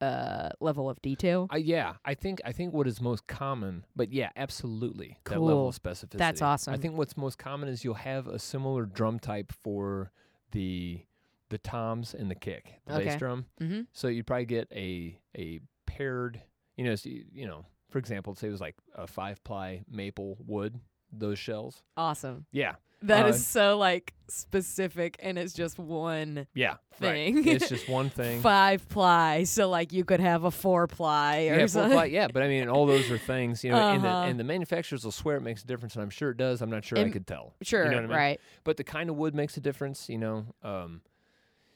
uh 0.01 0.51
level 0.61 0.89
of 0.91 1.01
detail? 1.03 1.49
Uh, 1.53 1.57
yeah, 1.57 1.95
I 2.05 2.15
think 2.15 2.41
I 2.45 2.53
think 2.53 2.75
what 2.75 2.87
is 2.87 3.01
most 3.01 3.27
common, 3.27 3.85
but 3.95 4.13
yeah, 4.13 4.31
absolutely 4.37 5.19
cool. 5.25 5.37
that 5.37 5.41
level 5.41 5.69
of 5.69 5.81
specificity. 5.83 6.19
That's 6.19 6.43
awesome. 6.43 6.75
I 6.75 6.77
think 6.77 6.97
what's 6.97 7.17
most 7.17 7.39
common 7.39 7.69
is 7.69 7.85
you'll 7.85 7.95
have 7.95 8.27
a 8.27 8.39
similar 8.39 8.85
drum 8.87 9.19
type 9.19 9.53
for 9.53 10.11
the 10.53 11.01
the 11.49 11.59
toms 11.59 12.13
and 12.15 12.31
the 12.31 12.35
kick, 12.35 12.81
the 12.87 12.95
Okay. 12.97 13.05
bass 13.05 13.17
drum. 13.17 13.47
mm-hmm. 13.61 13.83
So 13.93 14.09
you'd 14.09 14.27
probably 14.27 14.47
get 14.47 14.69
a 14.73 15.19
a 15.39 15.61
paired, 15.87 16.43
you 16.77 16.85
know, 16.85 16.95
so 16.97 17.09
you, 17.09 17.25
you 17.33 17.47
know, 17.47 17.65
for 17.89 17.99
example, 17.99 18.35
say 18.35 18.49
it 18.49 18.51
was 18.51 18.61
like 18.61 18.75
a 18.97 19.07
five 19.07 19.43
ply 19.45 19.83
maple 19.89 20.37
wood, 20.45 20.79
those 21.13 21.39
shells. 21.39 21.83
Awesome. 21.97 22.47
Yeah, 22.53 22.75
That 23.03 23.27
Uh, 23.27 23.29
is 23.29 23.47
so 23.47 23.77
like 23.79 24.15
specific 24.29 25.17
and 25.21 25.39
it's 25.39 25.53
just 25.53 25.79
one 25.79 26.47
yeah, 26.55 26.77
Thing. 26.99 27.37
Right. 27.37 27.47
It's 27.47 27.69
just 27.69 27.89
one 27.91 28.09
thing. 28.09 28.41
five 28.43 28.89
ply. 28.89 29.45
So 29.45 29.69
like 29.69 29.93
you 29.93 30.05
could 30.05 30.21
have 30.21 30.45
a 30.45 30.51
four 30.51 30.87
ply 30.87 31.49
or 31.51 31.59
yeah, 31.59 31.67
four 31.67 31.89
ply, 31.91 32.05
yeah, 32.19 32.29
but 32.33 32.43
I 32.43 32.49
mean, 32.49 32.69
all 32.69 32.87
those 32.87 33.11
are 33.11 33.19
things, 33.19 33.63
you 33.63 33.71
know, 33.71 33.77
and, 33.91 34.03
the, 34.03 34.09
Uh-huh. 34.09 34.27
and 34.29 34.41
the 34.41 34.45
manufacturers 34.45 35.05
will 35.05 35.13
swear 35.13 35.37
it 35.37 35.43
makes 35.43 35.63
a 35.63 35.67
difference, 35.67 35.95
and 35.95 36.03
I'm 36.03 36.11
sure 36.11 36.31
it 36.31 36.39
does. 36.39 36.63
I'm 36.63 36.71
not 36.71 36.85
sure 36.85 36.99
I 36.99 37.11
could 37.11 37.27
tell. 37.27 37.55
Sure, 37.63 37.85
You 37.85 37.91
know 37.91 37.97
what 37.97 38.05
I 38.05 38.09
mean? 38.09 38.17
right. 38.17 38.41
but 38.65 38.77
the 38.79 38.85
kind 38.85 39.11
of 39.11 39.17
wood 39.17 39.35
makes 39.35 39.57
a 39.59 39.61
difference, 39.61 40.09
you 40.09 40.17
know. 40.19 40.47
Um, 40.63 41.03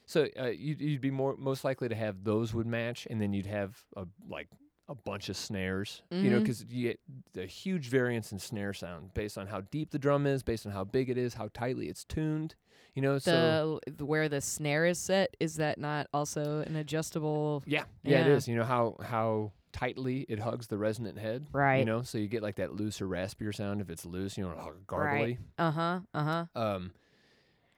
so 0.07 0.27
uh, 0.39 0.47
you'd, 0.47 0.81
you'd 0.81 1.01
be 1.01 1.11
more 1.11 1.35
most 1.37 1.63
likely 1.63 1.87
to 1.87 1.95
have 1.95 2.23
those 2.23 2.53
would 2.53 2.65
match, 2.67 3.07
and 3.09 3.21
then 3.21 3.31
you'd 3.31 3.45
have 3.45 3.77
a 3.95 4.05
like 4.27 4.47
a 4.91 4.95
bunch 4.95 5.29
of 5.29 5.37
snares, 5.37 6.01
you 6.11 6.29
know, 6.29 6.37
because 6.39 6.65
you 6.69 6.89
get 6.89 6.99
a 7.43 7.45
huge 7.47 7.87
variance 7.87 8.31
in 8.31 8.39
snare 8.39 8.73
sound 8.73 9.13
based 9.13 9.37
on 9.37 9.47
how 9.47 9.61
deep 9.61 9.91
the 9.91 9.97
drum 9.99 10.27
is, 10.27 10.43
based 10.43 10.65
on 10.65 10.71
how 10.73 10.83
big 10.83 11.09
it 11.09 11.17
is, 11.17 11.33
how 11.35 11.49
tightly 11.53 11.87
it's 11.87 12.03
tuned, 12.03 12.55
you 12.93 13.01
know. 13.01 13.17
so 13.17 13.79
The 13.85 13.91
the- 13.93 14.05
where 14.05 14.27
the 14.27 14.41
snare 14.41 14.85
is 14.85 14.99
set 14.99 15.35
is 15.39 15.55
that 15.55 15.77
not 15.79 16.07
also 16.13 16.59
an 16.67 16.75
adjustable? 16.75 17.63
yeah, 17.65 17.85
yeah, 18.03 18.19
it 18.19 18.27
Yeah. 18.27 18.33
is. 18.33 18.47
You 18.47 18.55
know 18.57 18.65
how 18.65 18.97
how 19.01 19.53
tightly 19.71 20.25
it 20.27 20.39
hugs 20.39 20.67
the 20.67 20.77
resonant 20.77 21.17
head, 21.17 21.47
right? 21.53 21.79
You 21.79 21.85
know, 21.85 22.01
so 22.01 22.17
you 22.17 22.27
get 22.27 22.43
like 22.43 22.57
that 22.57 22.73
looser, 22.75 23.07
raspier 23.07 23.55
sound 23.55 23.79
if 23.79 23.89
it's 23.89 24.05
loose, 24.05 24.37
you 24.37 24.43
know, 24.43 24.73
garbly. 24.85 25.19
Right. 25.19 25.37
Uh 25.57 25.71
huh. 25.71 25.99
Uh 26.13 26.23
huh. 26.23 26.45
Um, 26.61 26.91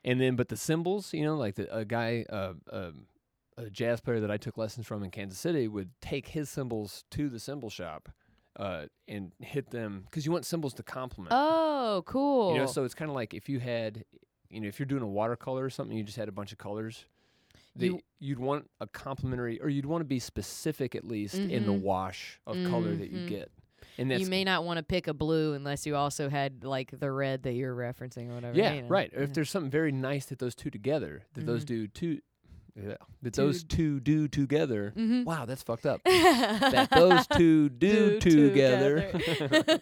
and 0.04 0.20
then, 0.20 0.36
but 0.36 0.50
the 0.50 0.58
cymbals, 0.58 1.14
you 1.14 1.24
know, 1.24 1.36
like 1.36 1.56
the, 1.56 1.74
a 1.74 1.86
guy, 1.86 2.26
uh, 2.30 2.54
um, 2.72 3.06
a 3.58 3.70
jazz 3.70 4.02
player 4.02 4.20
that 4.20 4.32
I 4.32 4.38
took 4.38 4.58
lessons 4.58 4.86
from 4.88 5.04
in 5.04 5.12
Kansas 5.12 5.40
City 5.40 5.68
would 5.68 5.90
take 6.02 6.28
his 6.30 6.50
cymbals 6.50 7.04
to 7.12 7.30
the 7.30 7.40
cymbal 7.40 7.70
shop, 7.70 8.10
uh, 8.58 8.86
and 9.08 9.32
hit 9.40 9.72
them 9.72 10.04
because 10.06 10.26
you 10.26 10.32
want 10.32 10.46
cymbals 10.46 10.74
to 10.76 10.84
complement. 10.84 11.34
Oh, 11.36 12.04
cool. 12.06 12.54
You 12.54 12.60
know, 12.60 12.66
so 12.68 12.84
it's 12.84 12.94
kind 12.96 13.10
of 13.10 13.16
like 13.16 13.34
if 13.34 13.50
you 13.50 13.60
had, 13.60 14.04
you 14.50 14.62
know, 14.62 14.68
if 14.68 14.80
you're 14.80 14.86
doing 14.86 15.04
a 15.04 15.08
watercolor 15.08 15.64
or 15.64 15.70
something, 15.70 15.98
you 15.98 16.04
just 16.04 16.18
had 16.18 16.30
a 16.30 16.32
bunch 16.34 16.52
of 16.52 16.58
colors. 16.58 17.06
The, 17.76 17.88
You- 17.88 18.02
you'd 18.20 18.40
want 18.40 18.70
a 18.80 18.88
complementary, 18.88 19.60
or 19.60 19.70
you'd 19.70 19.88
want 19.88 20.02
to 20.02 20.06
be 20.06 20.20
specific 20.20 20.94
at 20.96 21.04
least 21.04 21.36
in 21.36 21.66
the 21.66 21.72
Mhm. 21.72 21.82
wash 21.82 22.40
of 22.46 22.56
color 22.70 22.96
that 22.96 23.10
you 23.10 23.20
Mhm. 23.20 23.28
get. 23.28 23.52
And 23.98 24.12
you 24.12 24.28
may 24.28 24.44
not 24.44 24.64
want 24.64 24.78
to 24.78 24.84
pick 24.84 25.08
a 25.08 25.14
blue 25.14 25.54
unless 25.54 25.86
you 25.86 25.96
also 25.96 26.30
had 26.30 26.64
like 26.64 26.92
the 26.92 27.12
red 27.12 27.44
that 27.44 27.54
you're 27.54 27.76
referencing 27.76 28.30
or 28.30 28.36
whatever. 28.36 28.58
Yeah, 28.58 28.74
you 28.74 28.82
know. 28.84 28.88
right. 28.88 29.12
Or 29.16 29.22
if 29.24 29.34
there's 29.34 29.50
something 29.50 29.70
very 29.72 29.92
nice 29.92 30.26
that 30.28 30.40
those 30.40 30.56
two 30.56 30.70
together, 30.70 31.24
that 31.34 31.46
those 31.46 31.64
Mhm. 31.64 31.68
do 31.68 31.88
two, 31.88 32.22
yeah, 32.76 32.96
that 33.22 33.34
Two 33.34 33.42
those 33.44 33.64
two 33.64 34.00
do 34.00 34.28
together. 34.28 34.94
Mhm. 34.96 35.26
Wow, 35.26 35.46
that's 35.46 35.62
fucked 35.64 35.86
up. 35.86 36.02
that 36.06 36.90
those 36.92 37.28
two 37.28 37.70
do, 37.70 38.20
together. 38.20 39.12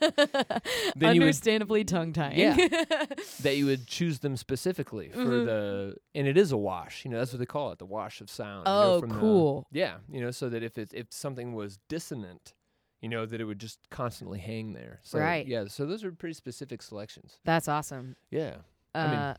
Then 0.95 1.15
you 1.15 1.21
would- 1.21 1.27
Understandably 1.27 1.83
tongue 1.83 2.13
tying. 2.13 2.37
Yeah. 2.39 2.55
that 3.41 3.55
you 3.57 3.65
would 3.65 3.87
choose 3.87 4.19
them 4.19 4.35
specifically 4.37 5.09
for 5.09 5.19
Mhm. 5.19 5.45
the, 5.45 5.95
and 6.13 6.27
it 6.27 6.37
is 6.37 6.51
a 6.51 6.57
wash. 6.57 7.05
You 7.05 7.11
know, 7.11 7.19
that's 7.19 7.31
what 7.31 7.39
they 7.39 7.45
call 7.45 7.71
it, 7.71 7.79
the 7.79 7.85
wash 7.85 8.21
of 8.21 8.29
sound. 8.29 8.67
you 8.67 8.73
know, 8.73 8.81
oh, 8.95 8.99
from 8.99 9.09
the- 9.09 9.19
cool. 9.19 9.67
yeah, 9.71 9.97
you 10.09 10.19
know, 10.21 10.31
so 10.31 10.49
that 10.49 10.63
if 10.63 10.77
it 10.77 10.93
if 10.93 11.07
something 11.11 11.53
was 11.53 11.79
dissonant, 11.87 12.53
you 13.01 13.09
know, 13.09 13.25
that 13.25 13.39
it 13.41 13.45
would 13.45 13.59
just 13.59 13.79
constantly 13.89 14.39
hang 14.39 14.73
there. 14.73 14.99
So, 15.03 15.17
Right. 15.19 15.47
Yeah. 15.47 15.65
So 15.67 15.85
those 15.85 16.03
are 16.03 16.11
pretty 16.11 16.33
specific 16.33 16.81
selections. 16.81 17.39
That's 17.45 17.67
awesome. 17.67 18.15
Yeah. 18.29 18.57
Uh, 18.93 19.07
mean, 19.07 19.35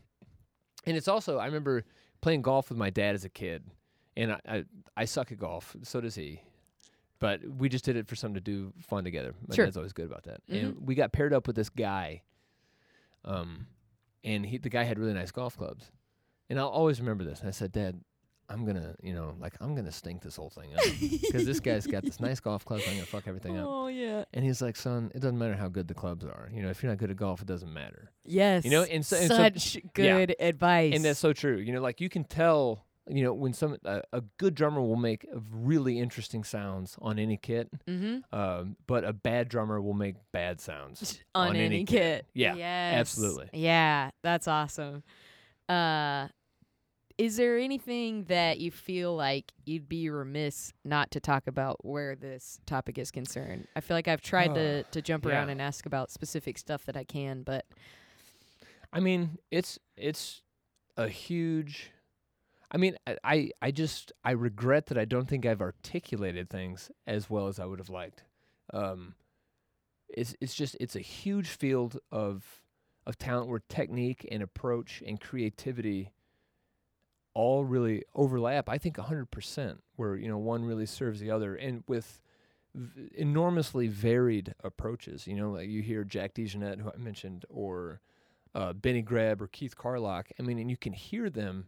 And 0.85 0.97
it's 0.97 1.07
also 1.07 1.37
I 1.37 1.45
remember 1.45 1.85
playing 2.23 2.41
golf 2.41 2.69
with 2.69 2.77
my 2.77 2.89
dad 2.89 3.13
as 3.15 3.25
a 3.25 3.29
kid, 3.29 3.63
and 4.17 4.31
I 4.31 4.39
I, 4.47 4.63
I 4.97 5.05
suck 5.05 5.31
at 5.31 5.37
golf. 5.37 5.75
So 5.83 6.01
does 6.01 6.15
he. 6.15 6.41
But 7.19 7.41
we 7.47 7.69
just 7.69 7.85
did 7.85 7.95
it 7.95 8.07
for 8.07 8.15
something 8.15 8.35
to 8.35 8.41
do 8.41 8.73
fun 8.81 9.03
together. 9.05 9.33
My 9.47 9.55
Sure. 9.55 9.65
dad's 9.65 9.77
always 9.77 9.93
good 9.93 10.05
about 10.07 10.23
that. 10.23 10.45
Mhm. 10.47 10.59
And 10.59 10.87
we 10.87 10.93
got 10.95 11.11
paired 11.13 11.33
up 11.33 11.47
with 11.47 11.55
this 11.55 11.69
guy. 11.69 12.21
Um, 13.23 13.67
and 14.23 14.45
he 14.45 14.57
the 14.57 14.69
guy 14.69 14.83
had 14.83 14.99
really 14.99 15.13
nice 15.13 15.31
golf 15.31 15.57
clubs, 15.57 15.91
and 16.49 16.59
I'll 16.59 16.67
always 16.69 16.99
remember 16.99 17.23
this. 17.23 17.39
And 17.39 17.47
I 17.47 17.51
said, 17.51 17.71
Dad, 17.71 18.01
I'm 18.49 18.65
gonna 18.65 18.95
you 19.01 19.13
know 19.13 19.35
like 19.39 19.53
I'm 19.61 19.73
gonna 19.75 19.91
stink 19.91 20.21
this 20.21 20.35
whole 20.35 20.49
thing 20.49 20.73
up 20.75 20.83
because 20.99 21.45
this 21.45 21.59
guy's 21.59 21.87
got 21.87 22.03
this 22.03 22.19
nice 22.19 22.39
golf 22.39 22.65
club. 22.65 22.81
I'm 22.87 22.93
gonna 22.95 23.05
fuck 23.05 23.27
everything 23.27 23.57
up. 23.57 23.65
oh 23.67 23.87
yeah. 23.87 24.25
And 24.33 24.43
he's 24.45 24.61
like, 24.61 24.75
son, 24.75 25.11
it 25.15 25.19
doesn't 25.21 25.37
matter 25.37 25.55
how 25.55 25.67
good 25.69 25.87
the 25.87 25.93
clubs 25.93 26.25
are. 26.25 26.49
You 26.53 26.61
know, 26.61 26.69
if 26.69 26.83
you're 26.83 26.91
not 26.91 26.99
good 26.99 27.09
at 27.11 27.17
golf, 27.17 27.41
it 27.41 27.47
doesn't 27.47 27.71
matter. 27.73 28.11
Yes. 28.25 28.65
You 28.65 28.71
know, 28.71 28.83
and 28.83 29.05
so- 29.05 29.17
and 29.17 29.27
so- 29.27 29.37
such 29.37 29.77
good 29.93 30.35
advice. 30.39 30.93
And 30.95 31.03
that's 31.05 31.19
so 31.19 31.33
true. 31.33 31.57
You 31.57 31.71
know, 31.73 31.81
like 31.81 31.99
you 32.01 32.09
can 32.09 32.23
tell, 32.25 32.85
you 33.07 33.23
know, 33.23 33.33
when 33.33 33.53
some 33.53 33.77
uh, 33.85 34.01
a 34.11 34.21
good 34.37 34.55
drummer 34.55 34.81
will 34.81 34.95
make 34.95 35.25
really 35.51 35.99
interesting 35.99 36.43
sounds 36.43 36.95
on 37.01 37.19
any 37.19 37.37
kit, 37.37 37.69
mm-hmm. 37.87 38.19
um, 38.37 38.75
but 38.87 39.03
a 39.03 39.13
bad 39.13 39.49
drummer 39.49 39.81
will 39.81 39.93
make 39.93 40.15
bad 40.31 40.59
sounds 40.61 41.19
on, 41.35 41.49
on 41.49 41.55
any, 41.55 41.65
any 41.65 41.85
kit. 41.85 41.87
kit. 41.87 42.25
Yeah, 42.33 42.55
Yes. 42.55 42.95
absolutely. 42.99 43.49
Yeah, 43.53 44.11
that's 44.21 44.47
awesome. 44.47 45.03
Uh 45.69 46.27
is 47.17 47.37
there 47.37 47.57
anything 47.57 48.25
that 48.25 48.59
you 48.59 48.71
feel 48.71 49.15
like 49.15 49.51
you'd 49.65 49.87
be 49.87 50.09
remiss 50.09 50.73
not 50.83 51.11
to 51.11 51.19
talk 51.19 51.47
about 51.47 51.85
where 51.85 52.15
this 52.15 52.59
topic 52.65 52.97
is 52.97 53.11
concerned? 53.11 53.67
I 53.75 53.81
feel 53.81 53.95
like 53.95 54.07
I've 54.07 54.21
tried 54.21 54.55
to, 54.55 54.83
to 54.83 55.01
jump 55.01 55.25
around 55.25 55.47
yeah. 55.47 55.53
and 55.53 55.61
ask 55.61 55.85
about 55.85 56.11
specific 56.11 56.57
stuff 56.57 56.85
that 56.85 56.97
I 56.97 57.03
can, 57.03 57.43
but 57.43 57.65
I 58.91 58.99
mean, 58.99 59.39
it's 59.49 59.79
it's 59.97 60.41
a 60.97 61.07
huge. 61.07 61.91
I 62.71 62.77
mean, 62.77 62.95
I, 63.05 63.17
I 63.23 63.49
I 63.61 63.71
just 63.71 64.11
I 64.23 64.31
regret 64.31 64.87
that 64.87 64.97
I 64.97 65.05
don't 65.05 65.27
think 65.27 65.45
I've 65.45 65.61
articulated 65.61 66.49
things 66.49 66.91
as 67.07 67.29
well 67.29 67.47
as 67.47 67.59
I 67.59 67.65
would 67.65 67.79
have 67.79 67.89
liked. 67.89 68.23
Um, 68.71 69.15
it's 70.09 70.35
it's 70.39 70.53
just 70.53 70.77
it's 70.79 70.95
a 70.95 70.99
huge 70.99 71.47
field 71.47 71.99
of 72.11 72.43
of 73.05 73.17
talent 73.17 73.49
where 73.49 73.61
technique 73.67 74.27
and 74.31 74.43
approach 74.43 75.03
and 75.05 75.19
creativity 75.19 76.11
all 77.33 77.63
really 77.63 78.03
overlap. 78.15 78.69
I 78.69 78.77
think 78.77 78.97
hundred 78.97 79.31
percent, 79.31 79.81
where 79.95 80.15
you 80.15 80.27
know 80.27 80.37
one 80.37 80.65
really 80.65 80.85
serves 80.85 81.19
the 81.19 81.31
other, 81.31 81.55
and 81.55 81.83
with 81.87 82.21
v- 82.75 83.09
enormously 83.15 83.87
varied 83.87 84.53
approaches. 84.63 85.27
You 85.27 85.35
know, 85.35 85.51
like 85.51 85.69
you 85.69 85.81
hear 85.81 86.03
Jack 86.03 86.33
DeJohnette, 86.33 86.81
who 86.81 86.89
I 86.89 86.97
mentioned, 86.97 87.45
or 87.49 88.01
uh, 88.55 88.73
Benny 88.73 89.01
Greb 89.01 89.41
or 89.41 89.47
Keith 89.47 89.75
Carlock. 89.75 90.29
I 90.39 90.43
mean, 90.43 90.59
and 90.59 90.69
you 90.69 90.77
can 90.77 90.93
hear 90.93 91.29
them 91.29 91.67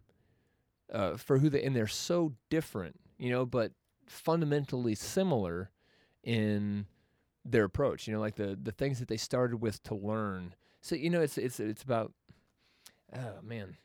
uh, 0.91 1.17
for 1.17 1.39
who 1.39 1.49
they 1.49 1.63
and 1.63 1.75
they're 1.75 1.87
so 1.87 2.33
different, 2.49 2.99
you 3.17 3.29
know, 3.29 3.45
but 3.45 3.71
fundamentally 4.07 4.95
similar 4.95 5.71
in 6.23 6.85
their 7.43 7.63
approach. 7.63 8.07
You 8.07 8.13
know, 8.13 8.19
like 8.19 8.35
the 8.35 8.57
the 8.61 8.71
things 8.71 8.99
that 8.99 9.07
they 9.07 9.17
started 9.17 9.57
with 9.57 9.81
to 9.83 9.95
learn. 9.95 10.55
So 10.81 10.95
you 10.95 11.09
know, 11.09 11.21
it's 11.21 11.37
it's 11.37 11.59
it's 11.59 11.83
about. 11.83 12.13
Oh 13.15 13.41
man. 13.41 13.77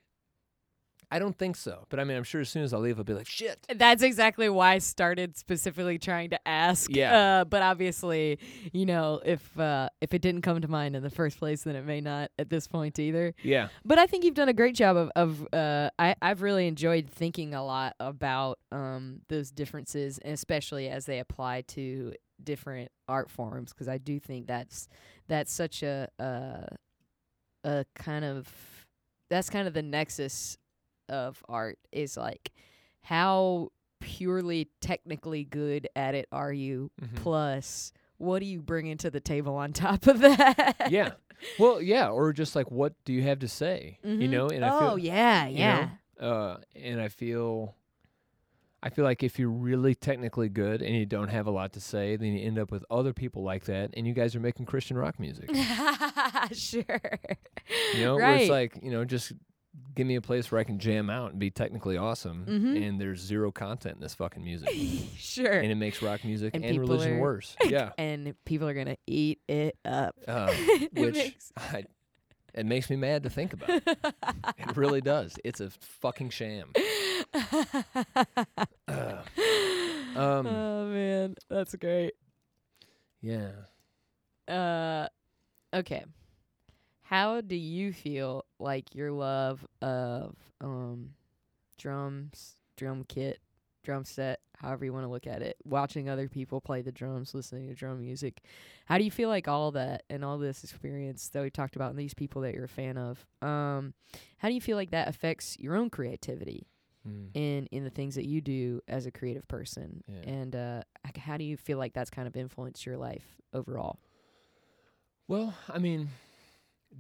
I 1.11 1.19
don't 1.19 1.37
think 1.37 1.57
so, 1.57 1.87
but 1.89 1.99
I 1.99 2.05
mean, 2.05 2.17
I'm 2.17 2.25
sure 2.25 2.41
as 2.41 2.49
soon 2.49 2.63
as 2.63 2.73
I 2.73 2.79
leave, 2.79 2.99
I'll 2.99 3.05
be 3.05 3.15
like, 3.15 3.27
"Shit." 3.27 3.67
that's 3.75 4.03
exactly 4.03 4.49
why 4.49 4.75
I 4.75 4.79
started 4.79 5.37
specifically 5.37 5.99
trying 5.99 6.31
to 6.31 6.49
ask. 6.49 6.95
Yeah. 6.95 7.41
Uh, 7.41 7.45
but 7.45 7.63
obviously, 7.63 8.39
you 8.73 8.87
know, 8.87 9.21
if 9.25 9.59
uh, 9.59 9.89
if 10.01 10.15
it 10.15 10.23
didn't 10.23 10.43
come 10.43 10.61
to 10.61 10.69
mind 10.69 10.95
in 10.95 11.03
the 11.03 11.11
first 11.11 11.39
place, 11.39 11.65
then 11.65 11.75
it 11.75 11.85
may 11.85 12.01
not 12.01 12.31
at 12.39 12.49
this 12.49 12.69
point 12.69 12.99
either. 12.99 13.35
Yeah, 13.43 13.69
But 13.85 13.99
I 13.99 14.07
think 14.07 14.25
you've 14.25 14.35
done 14.35 14.49
a 14.49 14.53
great 14.53 14.75
job 14.75 14.97
of, 14.97 15.11
of 15.17 15.49
uh, 15.53 15.91
I, 15.99 16.15
I've 16.23 16.43
really 16.43 16.67
enjoyed 16.69 17.11
thinking 17.11 17.55
a 17.55 17.65
lot 17.65 17.97
about 17.99 18.59
um, 18.71 19.21
those 19.29 19.51
differences, 19.51 20.19
and 20.19 20.33
especially 20.35 20.89
as 20.89 21.07
they 21.07 21.19
apply 21.19 21.63
to 21.63 22.15
different 22.43 22.91
art 23.09 23.31
forms 23.31 23.73
because 23.73 23.89
I 23.89 23.99
do 23.99 24.19
think 24.19 24.47
that's 24.47 24.89
that's 25.29 25.53
such 25.53 25.83
a 25.83 26.09
uh, 26.19 26.67
a 27.65 27.85
kind 27.95 28.25
of 28.25 28.49
that's 29.29 29.51
kind 29.51 29.69
of 29.69 29.75
the 29.75 29.83
nexus 29.83 30.57
of 31.11 31.43
art 31.49 31.79
is 31.93 32.17
like 32.17 32.53
how 33.03 33.69
purely 34.01 34.71
technically 34.81 35.45
good 35.45 35.87
at 35.95 36.15
it 36.15 36.27
are 36.33 36.53
you 36.53 36.91
Mhm. 37.03 37.17
plus 37.17 37.93
what 38.17 38.39
do 38.41 38.47
you 38.47 38.63
bring 38.63 38.87
into 38.87 39.11
the 39.11 39.21
table 39.21 39.55
on 39.57 39.73
top 39.75 40.07
of 40.07 40.21
that 40.21 40.87
yeah. 40.91 41.13
Well, 41.59 41.81
yeah, 41.81 42.11
or 42.11 42.33
just 42.35 42.55
like 42.55 42.71
what 42.71 42.93
do 43.07 43.15
you 43.15 43.23
have 43.23 43.39
to 43.39 43.49
say? 43.49 43.99
You 44.03 44.11
Mhm. 44.29 44.31
know, 44.31 44.51
and 44.51 44.63
I 44.65 44.71
oh 44.71 44.79
feel 44.79 44.99
yeah 44.99 45.47
you 45.49 45.59
yeah 45.59 45.89
know, 46.21 46.27
uh 46.27 46.57
and 46.77 47.01
I 47.01 47.09
feel 47.09 47.75
I 48.83 48.89
feel 48.91 49.05
like 49.07 49.23
if 49.23 49.39
you're 49.39 49.49
really 49.51 49.95
technically 49.95 50.49
good 50.51 50.81
and 50.83 50.95
you 50.97 51.05
don't 51.07 51.29
have 51.29 51.47
a 51.47 51.51
lot 51.51 51.73
to 51.75 51.81
say, 51.81 52.17
then 52.17 52.29
you 52.35 52.47
end 52.47 52.59
up 52.59 52.71
with 52.71 52.85
other 52.91 53.13
people 53.15 53.43
like 53.43 53.65
that 53.65 53.91
and 53.95 54.07
you 54.07 54.13
guys 54.15 54.35
are 54.37 54.41
making 54.41 54.65
Christian 54.67 54.97
rock 54.99 55.19
music. 55.21 55.51
sure 56.53 57.01
You 57.95 58.05
know, 58.05 58.17
where 58.17 58.37
it's 58.37 58.51
like, 58.51 58.79
you 58.83 58.91
know, 58.91 59.05
just 59.05 59.33
give 59.95 60.07
me 60.07 60.17
a 60.17 60.21
place 60.21 60.51
where 60.51 60.61
I 60.61 60.65
can 60.65 60.79
jam 60.79 61.09
out 61.11 61.31
and 61.31 61.39
be 61.39 61.51
technically 61.51 61.97
awesome 61.97 62.45
Mhm. 62.47 62.89
and 62.89 63.01
there's 63.01 63.21
zero 63.21 63.53
content 63.53 63.97
in 63.97 64.01
this 64.01 64.15
fucking 64.15 64.43
music. 64.43 64.69
sure 65.17 65.51
and 65.53 65.71
it 65.71 65.77
makes 65.77 66.03
rock 66.03 66.25
music 66.25 66.55
And 66.55 66.65
and, 66.65 66.79
religion 66.81 67.15
are- 67.19 67.21
worse. 67.21 67.55
Yeah. 67.65 67.93
and 67.99 68.35
people 68.45 68.69
are 68.69 68.75
gonna 68.75 68.97
eat 69.07 69.41
it 69.49 69.77
up 69.85 70.17
Uh, 70.27 70.49
It 70.55 70.93
which 70.95 71.15
makes- 71.15 71.53
I, 71.57 71.85
it 72.53 72.67
makes 72.67 72.91
me 72.91 72.97
mad 72.97 73.23
to 73.23 73.31
think 73.31 73.53
about. 73.53 73.71
It 73.71 74.77
really 74.77 75.01
does. 75.01 75.39
It's 75.45 75.61
a 75.61 75.71
fucking 75.71 76.31
sham. 76.31 76.73
Uh, 77.33 79.23
um, 80.17 80.47
oh 80.49 80.87
man, 80.89 81.37
that's 81.49 81.75
great. 81.77 82.15
yeah. 83.21 83.51
Uh, 84.49 85.07
okay. 85.73 86.05
How 87.11 87.41
do 87.41 87.57
you 87.57 87.93
feel 87.93 88.45
like 88.61 88.95
your 88.95 89.11
love 89.11 89.67
of 89.83 90.37
um 90.61 91.11
drums, 91.77 92.57
drum 92.77 93.05
kit, 93.09 93.41
drum 93.83 94.05
set, 94.05 94.39
however 94.59 94.85
you 94.85 94.93
want 94.93 95.05
to 95.07 95.11
look 95.11 95.27
at 95.27 95.43
it, 95.43 95.57
watching 95.65 96.09
other 96.09 96.29
people 96.29 96.61
play 96.61 96.83
the 96.83 96.93
drums, 96.93 97.35
listening 97.35 97.67
to 97.67 97.75
drum 97.75 98.01
music. 98.01 98.43
How 98.85 98.97
do 98.97 99.03
you 99.03 99.11
feel 99.11 99.29
like 99.29 99.49
all 99.49 99.73
that 99.73 100.05
and 100.09 100.25
all 100.25 100.39
this 100.39 100.63
experience 100.63 101.29
that 101.31 101.43
we 101.43 101.51
talked 101.51 101.75
about 101.75 101.91
and 101.91 101.99
these 101.99 102.15
people 102.15 102.43
that 102.43 102.55
you're 102.55 102.65
a 102.65 102.69
fan 102.69 102.97
of, 102.97 103.27
um, 103.43 103.93
how 104.39 104.47
do 104.47 104.55
you 104.55 104.61
feel 104.61 104.77
like 104.77 104.93
that 104.93 105.09
affects 105.09 105.59
your 105.59 105.75
own 105.75 105.91
creativity 105.91 106.69
Mm. 107.09 107.31
in 107.33 107.67
in 107.73 107.83
the 107.83 107.89
things 107.91 108.15
that 108.15 108.27
you 108.27 108.41
do 108.43 108.83
as 108.87 109.07
a 109.07 109.11
creative 109.11 109.49
person? 109.49 110.05
Yeah. 110.07 110.31
And 110.31 110.55
uh, 110.55 110.83
how 111.17 111.39
do 111.39 111.45
you 111.45 111.57
feel 111.57 111.79
like 111.79 111.93
that's 111.95 112.11
kind 112.11 112.29
of 112.29 112.37
influenced 112.37 112.87
your 112.87 112.99
life 112.99 113.25
overall? 113.53 113.99
Well, 115.27 115.55
I 115.69 115.79
mean, 115.79 116.11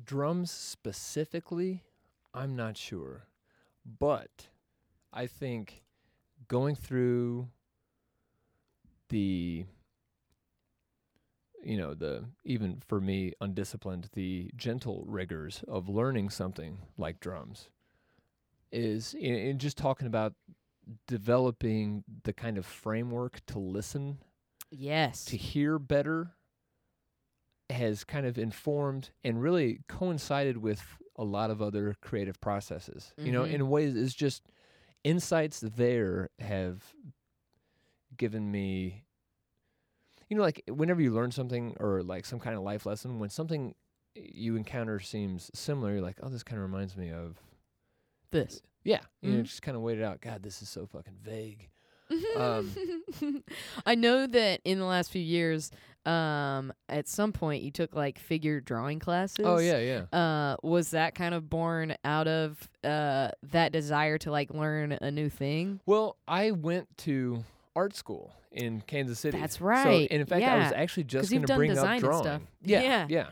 drums 0.04 0.50
specifically, 0.50 1.82
I'm 2.34 2.56
not 2.56 2.76
sure. 2.76 3.26
But 3.98 4.48
I 5.12 5.26
think 5.26 5.82
going 6.48 6.74
through 6.76 7.48
the 9.08 9.64
you 11.62 11.76
know, 11.76 11.92
the 11.92 12.24
even 12.44 12.80
for 12.86 13.00
me 13.00 13.34
undisciplined, 13.40 14.08
the 14.14 14.50
gentle 14.56 15.04
rigors 15.06 15.62
of 15.68 15.88
learning 15.88 16.30
something 16.30 16.78
like 16.96 17.20
drums 17.20 17.68
is 18.72 19.12
in, 19.14 19.34
in 19.34 19.58
just 19.58 19.76
talking 19.76 20.06
about 20.06 20.32
developing 21.06 22.02
the 22.24 22.32
kind 22.32 22.56
of 22.56 22.64
framework 22.64 23.44
to 23.46 23.58
listen 23.58 24.18
Yes. 24.70 25.24
to 25.26 25.36
hear 25.36 25.78
better 25.78 26.30
has 27.70 28.04
kind 28.04 28.26
of 28.26 28.38
informed 28.38 29.10
and 29.24 29.40
really 29.42 29.80
coincided 29.88 30.58
with 30.58 30.82
a 31.16 31.24
lot 31.24 31.50
of 31.50 31.60
other 31.60 31.96
creative 32.00 32.40
processes. 32.40 33.12
You 33.18 33.32
know, 33.32 33.44
in 33.44 33.68
ways 33.68 33.94
it's 33.96 34.14
just 34.14 34.42
insights 35.04 35.60
there 35.60 36.30
have 36.38 36.82
given 38.16 38.50
me 38.50 39.04
you 40.28 40.36
know 40.36 40.42
like 40.42 40.62
whenever 40.68 41.00
you 41.00 41.10
learn 41.12 41.30
something 41.30 41.74
or 41.80 42.02
like 42.02 42.26
some 42.26 42.38
kind 42.40 42.56
of 42.56 42.62
life 42.62 42.84
lesson 42.86 43.18
when 43.18 43.30
something 43.30 43.74
you 44.14 44.56
encounter 44.56 44.98
seems 45.00 45.50
similar 45.54 45.92
you're 45.94 46.02
like 46.02 46.16
oh 46.22 46.28
this 46.28 46.42
kind 46.42 46.58
of 46.58 46.62
reminds 46.64 46.96
me 46.96 47.10
of 47.10 47.38
this. 48.30 48.60
yeah 48.84 49.00
you 49.22 49.32
know 49.32 49.40
Mhm. 49.40 49.44
just 49.44 49.62
kind 49.62 49.76
of 49.76 49.82
wait 49.82 49.98
it 49.98 50.04
out 50.04 50.20
god 50.20 50.42
this 50.42 50.60
is 50.62 50.68
so 50.68 50.86
fucking 50.86 51.16
vague 51.22 51.70
Um, 52.36 52.74
I 53.86 53.94
know 53.94 54.26
that 54.26 54.60
in 54.64 54.80
the 54.80 54.84
last 54.84 55.12
few 55.12 55.22
years, 55.22 55.70
um, 56.06 56.72
at 56.88 57.06
some 57.08 57.32
point 57.32 57.62
you 57.62 57.70
took 57.70 57.94
like 57.94 58.18
figure 58.18 58.60
drawing 58.60 58.98
classes. 58.98 59.44
oh 59.46 59.58
yeah 59.58 59.78
yeah 59.78 60.18
Uh, 60.18 60.56
was 60.62 60.90
that 60.90 61.14
kind 61.14 61.34
of 61.34 61.48
born 61.50 61.94
out 62.04 62.26
of 62.28 62.68
uh 62.84 63.30
that 63.42 63.72
desire 63.72 64.16
to 64.18 64.30
like 64.30 64.52
learn 64.52 64.92
a 64.92 65.10
new 65.10 65.28
thing? 65.28 65.80
Well, 65.86 66.16
I 66.26 66.52
went 66.52 66.88
to 66.98 67.44
art 67.76 67.94
school 67.94 68.32
in 68.52 68.80
Kansas 68.82 69.18
City. 69.20 69.38
That's 69.38 69.58
So, 69.58 69.64
right, 69.66 70.08
and 70.10 70.20
in 70.20 70.26
fact, 70.26 70.42
I 70.44 70.58
was 70.58 70.72
actually 70.72 71.04
just 71.04 71.30
going 71.30 71.44
to 71.46 71.54
bring 71.54 71.78
up 71.78 71.98
drawing. 72.00 72.22
stuff. 72.24 72.42
Yeah, 72.62 72.82
Yeah. 72.82 73.06
yeah. 73.08 73.26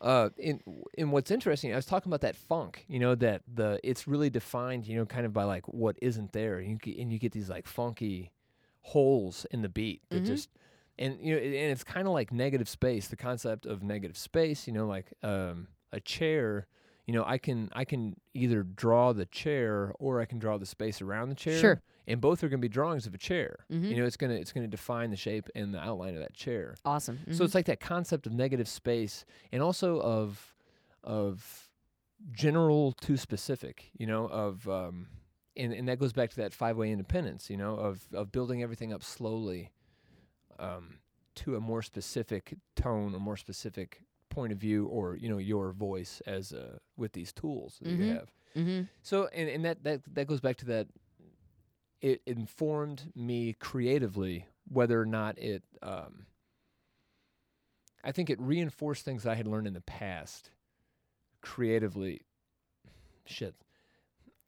Uh, 0.00 0.30
in 0.36 0.60
in 0.98 1.12
what's 1.12 1.30
interesting, 1.30 1.72
I 1.72 1.76
was 1.76 1.86
talking 1.86 2.10
about 2.10 2.22
that 2.22 2.34
funk. 2.36 2.84
You 2.88 2.98
know 2.98 3.14
that 3.14 3.42
the 3.52 3.78
it's 3.84 4.06
really 4.08 4.30
defined. 4.30 4.86
You 4.86 4.96
know, 4.96 5.06
kind 5.06 5.24
of 5.24 5.32
by 5.32 5.44
like 5.44 5.66
what 5.68 5.96
isn't 6.02 6.32
there. 6.32 6.60
You 6.60 6.74
get, 6.76 6.98
and 6.98 7.12
you 7.12 7.18
get 7.20 7.30
these 7.32 7.48
like 7.48 7.66
funky 7.68 8.32
holes 8.80 9.46
in 9.50 9.62
the 9.62 9.68
beat 9.68 10.02
that 10.10 10.24
Mhm. 10.24 10.26
just 10.26 10.48
and 10.98 11.18
you 11.20 11.34
know 11.34 11.40
and 11.40 11.54
it's 11.54 11.84
kind 11.84 12.06
of 12.06 12.12
like 12.12 12.32
negative 12.32 12.68
space. 12.68 13.08
The 13.08 13.16
concept 13.16 13.66
of 13.66 13.82
negative 13.82 14.16
space. 14.16 14.66
You 14.66 14.72
know, 14.72 14.86
like 14.86 15.12
um, 15.22 15.68
a 15.92 16.00
chair. 16.00 16.66
You 17.06 17.14
know, 17.14 17.24
I 17.26 17.38
can 17.38 17.68
I 17.72 17.84
can 17.84 18.14
either 18.32 18.62
draw 18.62 19.12
the 19.12 19.26
chair 19.26 19.92
or 19.98 20.20
I 20.20 20.24
can 20.24 20.38
draw 20.38 20.56
the 20.56 20.66
space 20.66 21.02
around 21.02 21.30
the 21.30 21.34
chair. 21.34 21.58
Sure. 21.58 21.82
And 22.06 22.20
both 22.20 22.42
are 22.42 22.48
going 22.48 22.60
to 22.60 22.64
be 22.64 22.68
drawings 22.68 23.06
of 23.06 23.14
a 23.14 23.18
chair. 23.18 23.64
Mhm. 23.72 23.88
You 23.90 23.96
know, 23.96 24.04
it's 24.04 24.16
gonna 24.16 24.34
it's 24.34 24.52
gonna 24.52 24.68
define 24.68 25.10
the 25.10 25.16
shape 25.16 25.48
and 25.54 25.74
the 25.74 25.80
outline 25.80 26.14
of 26.14 26.20
that 26.20 26.34
chair. 26.34 26.76
Awesome. 26.84 27.18
So 27.32 27.44
it's 27.44 27.54
like 27.54 27.66
that 27.66 27.80
concept 27.80 28.26
of 28.26 28.32
negative 28.32 28.68
space 28.68 29.24
and 29.50 29.62
also 29.62 30.00
of 30.00 30.54
of 31.02 31.68
general 32.30 32.92
to 32.92 33.16
specific, 33.16 33.90
you 33.98 34.06
know, 34.06 34.26
of 34.28 34.68
um 34.68 35.08
and, 35.56 35.72
and 35.72 35.88
that 35.88 35.98
goes 35.98 36.12
back 36.12 36.30
to 36.30 36.36
that 36.36 36.52
five 36.54 36.76
way 36.76 36.90
independence, 36.90 37.50
you 37.50 37.56
know, 37.56 37.74
of 37.74 38.06
of 38.12 38.30
building 38.32 38.62
everything 38.62 38.92
up 38.92 39.02
slowly 39.02 39.70
um 40.58 40.98
to 41.34 41.56
a 41.56 41.60
more 41.60 41.82
specific 41.82 42.54
tone 42.76 43.14
or 43.14 43.18
more 43.20 43.36
specific 43.36 44.02
point 44.28 44.52
of 44.52 44.58
view 44.58 44.86
or, 44.86 45.16
you 45.16 45.28
know, 45.28 45.38
your 45.38 45.72
voice 45.72 46.20
as 46.26 46.52
uh 46.52 46.78
with 46.96 47.12
these 47.12 47.32
tools 47.32 47.78
that 47.82 47.88
you 47.90 47.96
Mhm. 48.04 48.14
have. 48.14 48.32
mm-hmm. 48.56 48.82
So 49.02 49.26
and, 49.28 49.48
and 49.48 49.64
that, 49.64 49.82
that 49.84 50.00
that 50.14 50.26
goes 50.26 50.40
back 50.40 50.56
to 50.58 50.66
that 50.66 50.88
it 52.00 52.20
informed 52.26 53.12
me 53.14 53.52
creatively 53.54 54.46
whether 54.68 55.00
or 55.00 55.06
not 55.06 55.38
it 55.38 55.62
um 55.82 56.26
I 58.04 58.10
think 58.12 58.30
it 58.30 58.40
reinforced 58.40 59.04
things 59.04 59.26
I 59.26 59.36
had 59.36 59.46
learned 59.46 59.66
in 59.68 59.74
the 59.74 59.80
past 59.80 60.50
creatively 61.40 62.22
shit. 63.26 63.54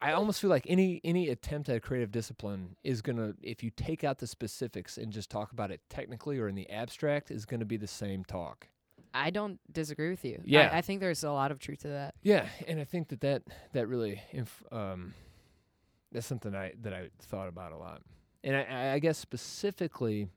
I 0.02 0.12
almost 0.12 0.40
feel 0.40 0.50
like 0.50 0.66
any 0.68 1.00
any 1.04 1.28
attempt 1.28 1.68
at 1.68 1.82
creative 1.82 2.10
discipline 2.10 2.76
is 2.84 3.00
gonna 3.00 3.34
if 3.42 3.62
you 3.62 3.70
take 3.70 4.04
out 4.04 4.18
the 4.18 4.26
specifics 4.26 4.98
and 4.98 5.12
just 5.12 5.30
talk 5.30 5.52
about 5.52 5.70
it 5.70 5.80
technically 5.88 6.38
or 6.38 6.48
in 6.48 6.54
the 6.54 6.68
abstract 6.70 7.30
is 7.30 7.46
gonna 7.46 7.64
be 7.64 7.76
the 7.78 7.86
same 7.86 8.24
talk. 8.24 8.68
I 9.16 9.30
don't 9.30 9.60
disagree 9.72 10.10
with 10.10 10.24
you. 10.24 10.42
Yeah. 10.44 10.70
I, 10.72 10.80
think 10.80 10.98
there's 11.00 11.22
a 11.22 11.30
lot 11.30 11.52
of 11.52 11.60
truth 11.60 11.82
to 11.82 11.88
that. 11.88 12.16
Yeah, 12.24 12.48
and 12.66 12.80
I 12.80 12.84
think 12.84 13.08
that 13.08 13.20
that 13.20 13.42
that 13.72 13.86
really 13.86 14.20
inf- 14.32 14.64
um 14.72 15.14
that's 16.12 16.26
something 16.26 16.54
I 16.54 16.72
that 16.82 16.92
I 16.92 17.10
thought 17.22 17.48
about 17.48 17.72
a 17.72 17.76
lot, 17.76 18.02
and 18.42 18.56
I- 18.56 18.62
I, 18.64 18.92
I 18.94 18.98
guess 18.98 19.16
specifically, 19.16 20.28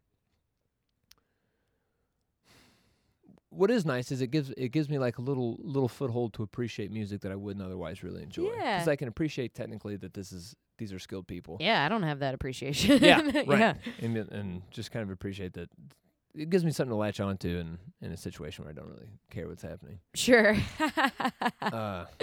what 3.58 3.72
is 3.72 3.86
nice 3.86 4.12
is 4.12 4.22
it 4.22 4.28
gives 4.28 4.52
it 4.58 4.70
gives 4.70 4.90
me 4.90 5.00
like 5.00 5.18
a 5.18 5.22
little 5.22 5.58
little 5.62 5.90
foothold 5.90 6.34
to 6.34 6.44
appreciate 6.44 6.92
music 6.92 7.22
that 7.22 7.32
I 7.32 7.36
wouldn't 7.36 7.66
otherwise 7.66 8.04
really 8.04 8.24
enjoy. 8.24 8.52
Yeah. 8.56 8.76
because 8.78 8.88
I 8.88 8.96
can 8.96 9.08
appreciate 9.08 9.54
technically 9.54 9.96
that 9.98 10.14
this 10.14 10.32
is 10.32 10.56
these 10.78 10.94
are 10.94 11.00
skilled 11.00 11.28
people. 11.28 11.58
Yeah, 11.60 11.84
I 11.84 11.90
don't 11.90 12.04
have 12.04 12.20
that 12.20 12.34
appreciation. 12.34 13.02
Yeah, 13.02 13.22
right. 13.48 13.60
yeah. 13.60 13.74
and 14.02 14.18
and 14.18 14.62
just 14.72 14.92
kind 14.92 15.04
of 15.04 15.10
appreciate 15.10 15.54
that. 15.54 15.70
It 16.36 16.52
gives 16.52 16.64
me 16.64 16.72
something 16.72 16.92
to 16.92 16.96
latch 16.96 17.20
onto 17.20 17.50
in 17.58 17.80
in 18.02 18.12
a 18.12 18.18
situation 18.18 18.64
where 18.64 18.72
I 18.72 18.76
don't 18.76 18.90
really 18.90 19.10
care 19.32 19.48
what's 19.48 19.64
happening. 19.64 20.00
Sure. 20.14 20.56
Uh, 21.62 22.06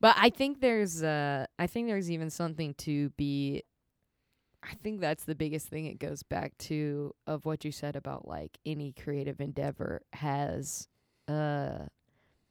But 0.00 0.16
I 0.18 0.28
think 0.28 0.60
there's 0.60 1.02
uh 1.02 1.46
I 1.58 1.66
think 1.66 1.86
there's 1.88 2.10
even 2.10 2.28
something 2.28 2.74
to 2.74 3.08
be 3.10 3.62
I 4.64 4.74
think 4.82 5.00
that's 5.00 5.24
the 5.24 5.34
biggest 5.34 5.68
thing 5.68 5.86
it 5.86 5.98
goes 5.98 6.22
back 6.22 6.56
to 6.58 7.14
of 7.26 7.44
what 7.44 7.64
you 7.64 7.72
said 7.72 7.96
about 7.96 8.26
like 8.26 8.58
any 8.64 8.92
creative 8.92 9.40
endeavor 9.40 10.02
has 10.14 10.88
uh 11.28 11.86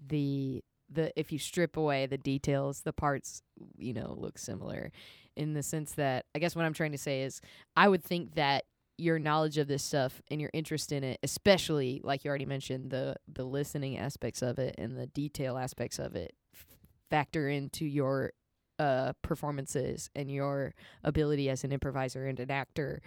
the 0.06 0.64
the 0.90 1.18
if 1.20 1.32
you 1.32 1.40
strip 1.40 1.76
away 1.78 2.06
the 2.06 2.18
details, 2.18 2.82
the 2.82 2.94
parts, 2.94 3.42
you 3.78 3.94
know, 3.94 4.16
look 4.18 4.38
similar 4.38 4.92
in 5.36 5.54
the 5.54 5.64
sense 5.64 5.94
that 5.94 6.26
I 6.36 6.40
guess 6.40 6.56
what 6.56 6.66
I'm 6.66 6.74
trying 6.74 6.92
to 6.92 6.98
say 6.98 7.24
is 7.24 7.42
I 7.76 7.88
would 7.88 8.04
think 8.04 8.36
that 8.36 8.66
your 8.98 9.18
knowledge 9.18 9.58
of 9.58 9.68
this 9.68 9.84
stuff 9.84 10.22
and 10.30 10.40
your 10.40 10.52
interest 10.54 10.92
in 10.92 11.04
it, 11.04 11.20
especially 11.24 12.00
like 12.04 12.24
you 12.24 12.30
already 12.30 12.46
mentioned 12.46 12.92
the 12.92 13.16
the 13.32 13.44
listening 13.44 13.98
aspects 13.98 14.42
of 14.42 14.60
it 14.60 14.76
and 14.78 14.98
the 14.98 15.08
detail 15.08 15.58
aspects 15.58 15.98
of 15.98 16.16
it, 16.16 16.36
f- 16.54 16.66
factor 17.10 17.50
into 17.50 17.86
your 17.86 18.34
uh 18.80 19.14
performances 19.22 20.10
and 20.16 20.32
your 20.32 20.74
ability 21.04 21.50
as 21.50 21.64
an 21.64 21.72
improviser 21.72 22.26
and 22.26 22.40
an 22.40 22.50
actor 22.52 23.02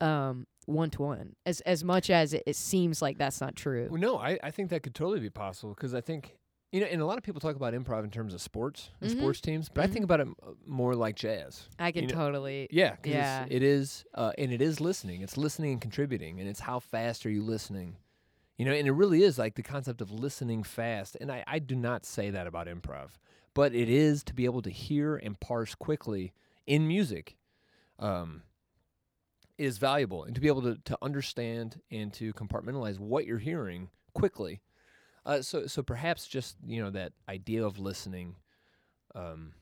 um 0.00 0.46
one 0.66 0.90
to 0.90 1.02
one 1.02 1.34
as 1.46 1.60
as 1.62 1.84
much 1.84 2.10
as 2.10 2.32
it, 2.32 2.42
it 2.46 2.56
seems 2.56 3.02
like 3.02 3.18
that's 3.18 3.40
not 3.40 3.54
true 3.56 3.88
Well, 3.90 4.00
no, 4.00 4.18
I, 4.18 4.38
I 4.42 4.50
think 4.50 4.70
that 4.70 4.82
could 4.82 4.94
totally 4.94 5.20
be 5.20 5.30
possible 5.30 5.74
because 5.74 5.94
I 5.94 6.00
think 6.00 6.36
you 6.72 6.80
know, 6.80 6.86
and 6.86 7.00
a 7.00 7.06
lot 7.06 7.18
of 7.18 7.22
people 7.22 7.40
talk 7.40 7.54
about 7.54 7.72
improv 7.72 8.02
in 8.02 8.10
terms 8.10 8.34
of 8.34 8.40
sports 8.40 8.90
and 9.00 9.08
Mhm. 9.08 9.16
sports 9.16 9.40
teams, 9.40 9.68
but 9.68 9.84
I 9.84 9.86
Mhm. 9.86 9.92
think 9.92 10.04
about 10.04 10.18
it 10.18 10.26
m- 10.26 10.34
uh, 10.42 10.50
more 10.66 10.96
like 10.96 11.14
jazz. 11.14 11.68
i 11.78 11.92
can 11.92 12.02
you 12.02 12.08
know- 12.08 12.14
totally 12.16 12.66
Yeah, 12.68 12.96
Yeah. 13.04 13.46
it 13.48 13.62
is, 13.62 14.04
uh, 14.14 14.32
and 14.38 14.50
it 14.52 14.60
is 14.60 14.80
listening. 14.80 15.20
It's 15.22 15.36
listening 15.36 15.72
and 15.74 15.80
contributing, 15.80 16.40
and 16.40 16.48
it's 16.48 16.58
how 16.60 16.80
fast 16.80 17.24
are 17.26 17.30
you 17.30 17.44
listening? 17.44 17.96
You 18.58 18.64
know, 18.64 18.72
and 18.72 18.88
it 18.88 18.92
really 18.92 19.22
is 19.22 19.38
like 19.38 19.54
the 19.54 19.62
concept 19.62 20.00
of 20.00 20.10
listening 20.10 20.64
fast. 20.64 21.16
And 21.20 21.30
I, 21.30 21.44
I 21.46 21.60
do 21.60 21.76
not 21.76 22.04
say 22.04 22.30
that 22.30 22.48
about 22.48 22.66
improv, 22.66 23.10
but 23.54 23.74
it 23.74 23.88
is 23.88 24.22
to 24.24 24.34
be 24.34 24.44
able 24.44 24.62
to 24.62 24.70
hear 24.70 25.16
and 25.16 25.38
parse 25.40 25.74
quickly 25.74 26.32
in 26.66 26.86
music. 26.88 27.36
Um, 27.98 28.42
is 29.56 29.78
valuable 29.78 30.24
and 30.24 30.34
to 30.34 30.40
be 30.40 30.48
able 30.48 30.62
to, 30.62 30.76
to 30.84 30.98
understand 31.00 31.80
and 31.90 32.12
to 32.12 32.32
compartmentalize 32.32 32.98
what 32.98 33.24
you're 33.24 33.38
hearing 33.38 33.88
quickly. 34.12 34.60
Uh, 35.24 35.40
so 35.42 35.66
so 35.66 35.82
perhaps 35.82 36.26
just 36.26 36.56
you 36.66 36.82
know 36.82 36.90
that 36.90 37.12
idea 37.28 37.64
of 37.64 37.78
listening 37.78 38.34
um, 39.14 39.52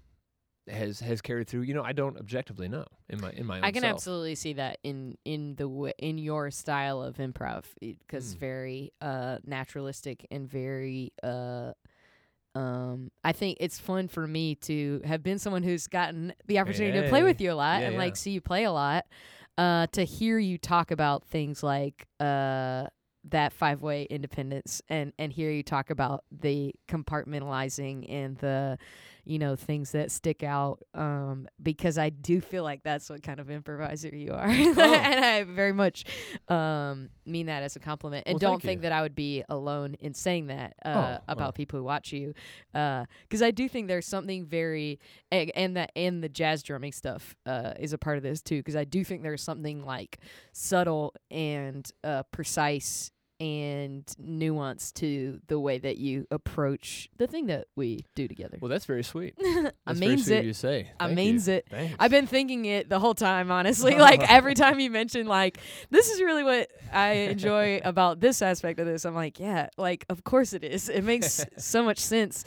has 0.66 1.00
has 1.00 1.20
carried 1.20 1.46
through. 1.46 1.60
You 1.62 1.74
know, 1.74 1.82
I 1.84 1.92
don't 1.92 2.16
objectively 2.18 2.68
know 2.68 2.86
in 3.10 3.20
my 3.20 3.30
in 3.32 3.44
my 3.46 3.58
own 3.58 3.64
I 3.64 3.70
can 3.70 3.82
self. 3.82 3.92
absolutely 3.96 4.34
see 4.34 4.54
that 4.54 4.78
in 4.82 5.18
in 5.26 5.56
the 5.56 5.64
w- 5.64 5.92
in 5.98 6.16
your 6.18 6.50
style 6.50 7.02
of 7.02 7.16
improv 7.18 7.64
because 7.80 8.34
Mm. 8.34 8.38
very 8.38 8.92
uh 9.02 9.38
naturalistic 9.44 10.26
and 10.30 10.48
very 10.48 11.12
uh 11.22 11.72
um 12.54 13.10
I 13.24 13.32
think 13.32 13.58
it's 13.60 13.78
fun 13.78 14.08
for 14.08 14.26
me 14.26 14.54
to 14.56 15.00
have 15.04 15.22
been 15.22 15.38
someone 15.38 15.62
who's 15.62 15.86
gotten 15.86 16.34
the 16.46 16.58
opportunity 16.58 17.00
to 17.00 17.08
play 17.08 17.22
with 17.22 17.40
you 17.40 17.52
a 17.52 17.54
lot 17.54 17.80
Yeah, 17.80 17.86
and 17.86 17.94
yeah. 17.94 17.98
like 18.00 18.16
see 18.16 18.30
you 18.32 18.40
play 18.40 18.64
a 18.64 18.72
lot 18.72 19.06
uh 19.58 19.86
to 19.92 20.04
hear 20.04 20.38
you 20.38 20.58
talk 20.58 20.90
about 20.90 21.24
things 21.24 21.62
like 21.62 22.06
uh 22.20 22.86
that 23.24 23.52
five 23.52 23.80
way 23.82 24.04
independence 24.10 24.82
and 24.88 25.12
and 25.18 25.32
hear 25.32 25.50
you 25.50 25.62
talk 25.62 25.90
about 25.90 26.24
the 26.30 26.74
compartmentalizing 26.88 28.06
and 28.12 28.36
the 28.38 28.78
you 29.24 29.38
know 29.38 29.54
things 29.54 29.92
that 29.92 30.10
stick 30.10 30.42
out 30.42 30.82
um 30.94 31.46
because 31.62 31.96
I 31.96 32.10
do 32.10 32.40
feel 32.40 32.64
like 32.64 32.82
that's 32.82 33.08
what 33.08 33.22
kind 33.22 33.38
of 33.38 33.50
improviser 33.50 34.08
you 34.08 34.32
are. 34.32 34.48
And 34.48 35.24
I 35.24 35.44
very 35.44 35.72
much 35.72 36.04
um 36.48 37.10
mean 37.24 37.46
that 37.46 37.62
as 37.62 37.76
a 37.76 37.80
compliment. 37.80 38.24
And 38.26 38.34
Well, 38.34 38.52
don't 38.52 38.62
think 38.62 38.78
you. 38.78 38.82
that 38.82 38.92
I 38.92 39.02
would 39.02 39.14
be 39.14 39.44
alone 39.48 39.94
in 40.00 40.12
saying 40.14 40.48
that 40.48 40.74
uh 40.84 41.18
Oh, 41.20 41.24
about 41.28 41.54
people 41.54 41.78
who 41.78 41.84
watch 41.84 42.12
you 42.12 42.34
uh 42.74 43.04
cuz 43.30 43.42
I 43.42 43.52
do 43.52 43.68
think 43.68 43.86
there's 43.88 44.06
something 44.06 44.44
very 44.46 44.98
and, 45.30 45.52
and 45.54 45.76
that 45.76 45.92
and 45.94 46.22
the 46.22 46.28
jazz 46.28 46.62
drumming 46.64 46.92
stuff 46.92 47.36
uh 47.46 47.74
is 47.78 47.92
a 47.92 47.98
part 47.98 48.16
of 48.16 48.22
this 48.24 48.42
too 48.42 48.60
cuz 48.62 48.74
I 48.74 48.84
do 48.84 49.04
think 49.04 49.22
there's 49.22 49.42
something 49.42 49.84
like 49.84 50.18
subtle 50.52 51.14
and 51.30 51.88
uh 52.02 52.24
precise 52.32 53.12
and 53.42 54.04
nuance 54.20 54.92
to 54.92 55.40
the 55.48 55.58
way 55.58 55.76
that 55.76 55.98
you 55.98 56.28
approach 56.30 57.10
the 57.16 57.26
thing 57.26 57.46
that 57.46 57.66
we 57.74 58.06
do 58.14 58.28
together. 58.28 58.56
Well, 58.60 58.68
that's 58.68 58.84
very 58.84 59.02
sweet. 59.02 59.34
I 59.44 59.72
That's 59.84 59.98
very 59.98 60.10
means 60.10 60.28
it. 60.28 60.44
you 60.44 60.52
say. 60.52 60.92
I 61.00 61.06
Thank 61.06 61.16
means 61.16 61.48
you. 61.48 61.54
it. 61.54 61.66
Thanks. 61.68 61.96
I've 61.98 62.12
been 62.12 62.28
thinking 62.28 62.66
it 62.66 62.88
the 62.88 63.00
whole 63.00 63.14
time, 63.14 63.50
honestly. 63.50 63.94
like 63.98 64.22
every 64.30 64.54
time 64.54 64.78
you 64.78 64.90
mention 64.90 65.26
like 65.26 65.58
this 65.90 66.08
is 66.08 66.20
really 66.20 66.44
what 66.44 66.70
I 66.92 67.14
enjoy 67.14 67.80
about 67.84 68.20
this 68.20 68.42
aspect 68.42 68.78
of 68.78 68.86
this, 68.86 69.04
I'm 69.04 69.16
like, 69.16 69.40
yeah, 69.40 69.70
like 69.76 70.06
of 70.08 70.22
course 70.22 70.52
it 70.52 70.62
is. 70.62 70.88
It 70.88 71.02
makes 71.02 71.44
so 71.58 71.82
much 71.82 71.98
sense 71.98 72.44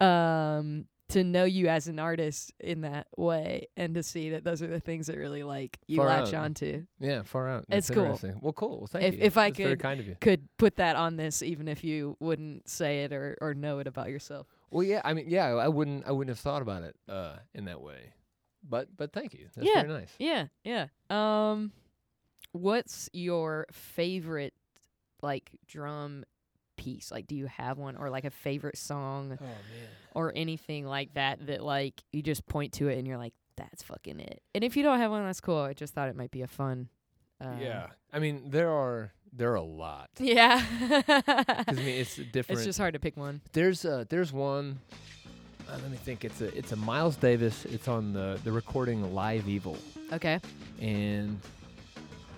um 0.00 0.84
to 1.08 1.22
know 1.22 1.44
you 1.44 1.68
as 1.68 1.86
an 1.86 1.98
artist 2.00 2.52
in 2.58 2.80
that 2.80 3.06
way 3.16 3.68
and 3.76 3.94
to 3.94 4.02
see 4.02 4.30
that 4.30 4.42
those 4.42 4.60
are 4.60 4.66
the 4.66 4.80
things 4.80 5.06
that 5.06 5.16
really 5.16 5.44
like 5.44 5.78
you 5.86 5.98
Far 5.98 6.06
latch 6.06 6.34
out. 6.34 6.44
onto. 6.44 6.84
yeah, 6.98 7.22
far 7.22 7.48
out. 7.48 7.64
It's 7.68 7.88
cool. 7.90 8.18
Well, 8.40 8.52
cool. 8.52 8.78
Well, 8.78 8.86
thank 8.88 9.04
If- 9.04 9.14
you. 9.14 9.20
if 9.22 9.38
I 9.38 9.50
That's 9.50 9.56
could- 9.58 9.78
kind 9.80 10.00
of. 10.00 10.20
Could 10.20 10.48
put 10.58 10.76
that 10.76 10.96
on 10.96 11.16
this 11.16 11.42
even 11.42 11.68
if 11.68 11.84
you 11.84 12.16
wouldn't 12.18 12.68
say 12.68 13.04
it 13.04 13.12
or, 13.12 13.38
or 13.40 13.54
know 13.54 13.78
it 13.78 13.86
about 13.86 14.08
yourself. 14.08 14.48
Well, 14.70 14.82
yeah. 14.82 15.00
I 15.04 15.14
mean, 15.14 15.26
yeah. 15.28 15.46
I 15.54 15.68
wouldn't. 15.68 16.06
I 16.06 16.10
wouldn't 16.10 16.30
have 16.36 16.40
thought 16.40 16.60
about 16.62 16.82
it 16.82 16.96
uh, 17.08 17.36
in 17.54 17.66
that 17.66 17.80
way. 17.80 18.12
But 18.68 18.88
but 18.96 19.12
thank 19.12 19.32
you. 19.32 19.46
That's 19.54 19.64
Yeah. 19.68 19.82
very 19.82 20.00
nice. 20.00 20.12
Yeah, 20.18 20.46
yeah. 20.64 20.86
Um 21.08 21.70
what's 22.52 23.08
your 23.12 23.66
favorite 23.70 24.54
like 25.22 25.50
drum 25.68 26.24
piece? 26.76 27.10
Like 27.10 27.26
do 27.26 27.34
you 27.34 27.46
have 27.46 27.78
one 27.78 27.96
or 27.96 28.10
like 28.10 28.24
a 28.24 28.30
favorite 28.30 28.76
song 28.78 29.38
Oh 29.40 29.44
man. 29.44 29.54
or 30.14 30.32
anything 30.36 30.86
like 30.86 31.14
that 31.14 31.46
that 31.46 31.62
like 31.62 32.02
you 32.12 32.22
just 32.22 32.46
point 32.46 32.72
to 32.74 32.88
it 32.88 32.98
and 32.98 33.06
you're 33.06 33.18
like 33.18 33.34
that's 33.56 33.82
fucking 33.82 34.20
it. 34.20 34.42
And 34.54 34.62
if 34.64 34.76
you 34.76 34.82
don't 34.82 34.98
have 34.98 35.10
one 35.10 35.24
that's 35.24 35.40
cool. 35.40 35.58
I 35.60 35.72
just 35.72 35.94
thought 35.94 36.08
it 36.08 36.16
might 36.16 36.30
be 36.30 36.42
a 36.42 36.46
fun 36.48 36.88
uh, 37.38 37.56
yeah. 37.60 37.88
I 38.12 38.18
mean, 38.18 38.44
there 38.50 38.70
are 38.70 39.12
there 39.32 39.52
are 39.52 39.56
a 39.56 39.62
lot. 39.62 40.08
Yeah. 40.20 40.62
'Cause, 40.88 41.64
I 41.68 41.72
mean, 41.72 41.88
it's 41.88 42.16
different. 42.16 42.58
it's 42.60 42.64
just 42.64 42.78
hard 42.78 42.94
to 42.94 43.00
pick 43.00 43.16
one. 43.16 43.40
There's 43.52 43.84
uh 43.84 44.04
there's 44.08 44.32
one. 44.32 44.78
Uh, 45.68 45.72
let 45.82 45.90
me 45.90 45.96
think. 45.98 46.24
It's 46.24 46.40
a 46.40 46.56
it's 46.56 46.72
a 46.72 46.76
Miles 46.76 47.16
Davis. 47.16 47.64
It's 47.66 47.88
on 47.88 48.12
the 48.14 48.38
the 48.44 48.52
recording 48.52 49.12
Live 49.14 49.48
Evil, 49.48 49.76
Okay. 50.12 50.40
and 50.80 51.40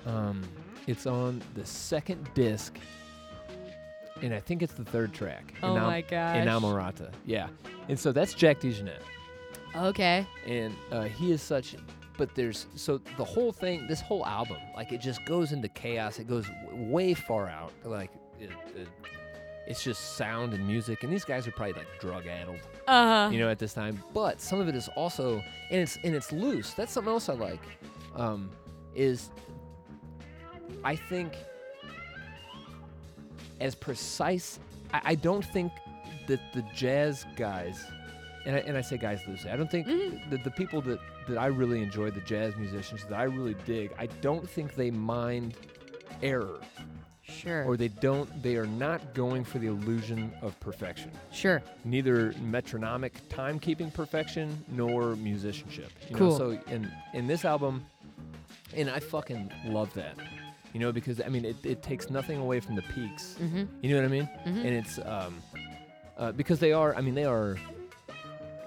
um, 0.06 0.42
it's 0.86 1.06
on 1.06 1.42
the 1.54 1.64
second 1.66 2.26
disc, 2.34 2.76
and 4.22 4.34
I 4.34 4.40
think 4.40 4.62
it's 4.62 4.74
the 4.74 4.84
third 4.84 5.12
track. 5.12 5.54
Oh 5.62 5.68
Inam- 5.74 5.82
my 5.86 6.00
gosh. 6.02 6.36
Inamorata. 6.36 7.12
Yeah, 7.24 7.48
and 7.88 7.98
so 7.98 8.12
that's 8.12 8.34
Jack 8.34 8.60
DeJohnette, 8.60 9.02
Okay. 9.76 10.26
and 10.46 10.74
uh, 10.92 11.02
he 11.04 11.32
is 11.32 11.42
such. 11.42 11.76
But 12.16 12.34
there's 12.34 12.66
so 12.74 12.98
the 13.16 13.24
whole 13.24 13.52
thing, 13.52 13.86
this 13.86 14.00
whole 14.00 14.26
album, 14.26 14.56
like 14.74 14.90
it 14.92 15.00
just 15.00 15.24
goes 15.24 15.52
into 15.52 15.68
chaos. 15.68 16.18
It 16.18 16.26
goes 16.26 16.46
w- 16.64 16.92
way 16.92 17.14
far 17.14 17.48
out. 17.48 17.72
Like 17.84 18.10
it, 18.40 18.50
it, 18.74 18.88
it's 19.68 19.84
just 19.84 20.16
sound 20.16 20.52
and 20.52 20.66
music, 20.66 21.04
and 21.04 21.12
these 21.12 21.24
guys 21.24 21.46
are 21.46 21.52
probably 21.52 21.74
like 21.74 21.86
drug 22.00 22.26
addled 22.26 22.58
Uh-huh. 22.88 23.30
you 23.30 23.38
know, 23.38 23.48
at 23.48 23.58
this 23.60 23.72
time. 23.72 24.02
But 24.14 24.40
some 24.40 24.58
of 24.60 24.66
it 24.66 24.74
is 24.74 24.88
also, 24.96 25.36
and 25.70 25.80
it's 25.80 25.96
and 26.02 26.12
it's 26.14 26.32
loose. 26.32 26.74
That's 26.74 26.90
something 26.90 27.12
else 27.12 27.28
I 27.28 27.34
like. 27.34 27.62
Um, 28.16 28.50
is 28.96 29.30
I 30.84 30.96
think 30.96 31.34
as 33.60 33.74
precise. 33.74 34.58
I, 34.92 35.00
I 35.04 35.14
don't 35.14 35.44
think 35.44 35.72
that 36.26 36.40
the 36.52 36.62
jazz 36.74 37.24
guys, 37.36 37.84
and 38.46 38.56
I, 38.56 38.60
and 38.60 38.76
I 38.76 38.80
say 38.82 38.96
guys 38.98 39.20
loosely. 39.26 39.50
I 39.50 39.56
don't 39.56 39.70
think 39.70 39.86
Mhm. 39.86 40.30
that 40.30 40.44
the 40.44 40.50
people 40.50 40.80
that 40.82 40.98
that 41.28 41.36
I 41.36 41.46
really 41.46 41.82
enjoy, 41.82 42.10
the 42.10 42.22
jazz 42.22 42.56
musicians 42.56 43.04
that 43.04 43.12
I 43.18 43.24
really 43.24 43.54
dig, 43.66 43.90
I 43.98 44.06
don't 44.22 44.48
think 44.48 44.74
they 44.76 44.90
mind 44.90 45.54
error 46.22 46.58
Sure. 47.22 47.64
or 47.66 47.76
they 47.76 47.88
don't. 47.88 48.42
They 48.42 48.56
are 48.56 48.66
not 48.66 49.12
going 49.12 49.44
for 49.44 49.58
the 49.58 49.66
illusion 49.66 50.32
of 50.40 50.58
perfection 50.60 51.10
sure. 51.30 51.62
neither 51.84 52.32
metronomic 52.40 53.12
timekeeping 53.28 53.92
perfection 53.92 54.64
nor 54.68 55.16
musicianship. 55.16 55.90
You 56.08 56.16
Cool. 56.16 56.30
Know? 56.30 56.38
So 56.38 56.50
in 56.72 56.90
in 57.12 57.26
this 57.26 57.44
album, 57.44 57.84
and 58.74 58.88
I 58.88 58.98
fucking 59.00 59.52
love 59.66 59.92
that. 59.94 60.16
You 60.74 60.80
know, 60.80 60.92
because 60.92 61.20
I 61.20 61.28
mean, 61.28 61.44
it, 61.44 61.56
it 61.64 61.82
takes 61.82 62.10
nothing 62.10 62.38
away 62.38 62.60
from 62.60 62.74
the 62.76 62.82
peaks. 62.82 63.36
Mhm. 63.40 63.68
You 63.82 63.90
know 63.90 63.96
what 63.96 64.04
I 64.04 64.08
mean? 64.08 64.28
Mhm. 64.46 64.58
And 64.64 64.66
it's 64.68 64.98
um, 65.04 65.42
uh, 66.18 66.32
because 66.32 66.58
they 66.60 66.72
are. 66.72 66.94
I 66.94 67.00
mean, 67.00 67.14
they 67.14 67.24
are 67.24 67.56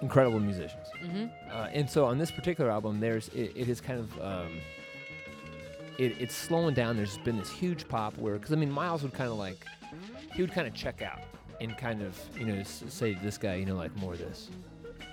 incredible 0.02 0.40
musicians. 0.40 0.88
Mhm. 1.03 1.32
Uh, 1.52 1.68
and 1.73 1.90
so 1.90 2.06
on 2.06 2.18
this 2.18 2.32
particular 2.32 2.72
album, 2.72 2.99
there's 2.99 3.28
it, 3.30 3.52
it 3.56 3.69
is 3.69 3.80
kind 3.82 3.99
of 3.99 4.22
um, 4.22 4.57
it, 5.98 6.15
it's 6.19 6.36
slowing 6.36 6.73
down. 6.73 6.98
There's 6.98 7.18
been 7.19 7.38
this 7.38 7.52
huge 7.52 7.88
pop 7.88 8.18
where, 8.18 8.34
because 8.36 8.52
I 8.52 8.56
mean, 8.56 8.72
Miles 8.72 9.03
would 9.03 9.14
kind 9.14 9.30
of 9.30 9.38
like 9.38 9.65
he 10.34 10.41
would 10.41 10.52
kind 10.52 10.68
of 10.68 10.73
check 10.73 11.02
out 11.02 11.19
and 11.60 11.78
kind 11.78 12.02
of 12.02 12.18
you 12.38 12.45
know 12.45 12.56
s- 12.56 12.84
say 12.88 13.14
to 13.14 13.19
this 13.22 13.38
guy, 13.38 13.56
you 13.56 13.65
know, 13.65 13.76
like 13.76 13.95
more 13.98 14.14
of 14.14 14.19
this, 14.19 14.49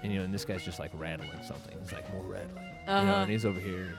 and 0.03 0.11
you 0.11 0.19
know, 0.19 0.25
and 0.25 0.33
this 0.33 0.45
guy's 0.47 0.65
just 0.65 0.79
like 0.79 0.91
rattling 0.95 1.31
something. 1.47 1.77
It's 1.83 1.93
like 1.93 2.11
more 2.15 2.23
rattling, 2.25 2.65
you 2.65 2.87
know, 2.87 2.93
Uh-huh. 2.95 3.13
and 3.23 3.31
he's 3.31 3.45
over 3.45 3.61
here. 3.61 3.99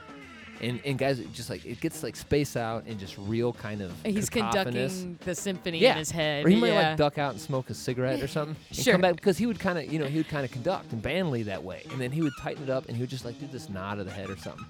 And, 0.62 0.78
and 0.84 0.98
guys, 0.98 1.18
it 1.20 1.32
just 1.32 1.48
like 1.48 1.64
it 1.64 1.80
gets 1.80 2.02
like 2.02 2.14
space 2.16 2.54
out 2.56 2.84
and 2.86 2.98
just 3.00 3.16
real 3.18 3.52
kind 3.52 3.80
of 3.80 3.92
He's 4.04 4.28
conducting 4.28 5.18
the 5.24 5.34
symphony 5.34 5.78
Yeah. 5.78 5.92
in 5.92 5.98
his 5.98 6.10
head. 6.10 6.44
Or 6.44 6.48
he 6.50 6.56
might 6.56 6.68
yeah. 6.72 6.88
like 6.90 6.96
duck 6.98 7.16
out 7.18 7.32
and 7.32 7.40
smoke 7.40 7.70
a 7.70 7.74
cigarette 7.74 8.20
or 8.22 8.28
something. 8.36 8.56
Sure. 8.70 8.92
come 8.92 9.00
back 9.00 9.16
because 9.16 9.38
he 9.38 9.46
would 9.46 9.58
kind 9.58 9.78
of, 9.78 9.90
you 9.90 9.98
know, 9.98 10.06
he 10.06 10.18
would 10.18 10.28
kind 10.28 10.44
of 10.44 10.50
conduct 10.50 10.92
and 10.92 11.02
bandly 11.02 11.44
that 11.46 11.62
way, 11.64 11.82
and 11.90 12.00
then 12.00 12.10
he 12.12 12.20
would 12.22 12.34
tighten 12.42 12.62
it 12.64 12.70
up 12.70 12.86
and 12.88 12.96
he 12.96 13.02
would 13.02 13.08
just 13.10 13.24
like 13.24 13.38
do 13.40 13.46
this 13.46 13.68
nod 13.70 13.98
of 13.98 14.04
the 14.06 14.12
head 14.12 14.28
or 14.28 14.36
something. 14.36 14.66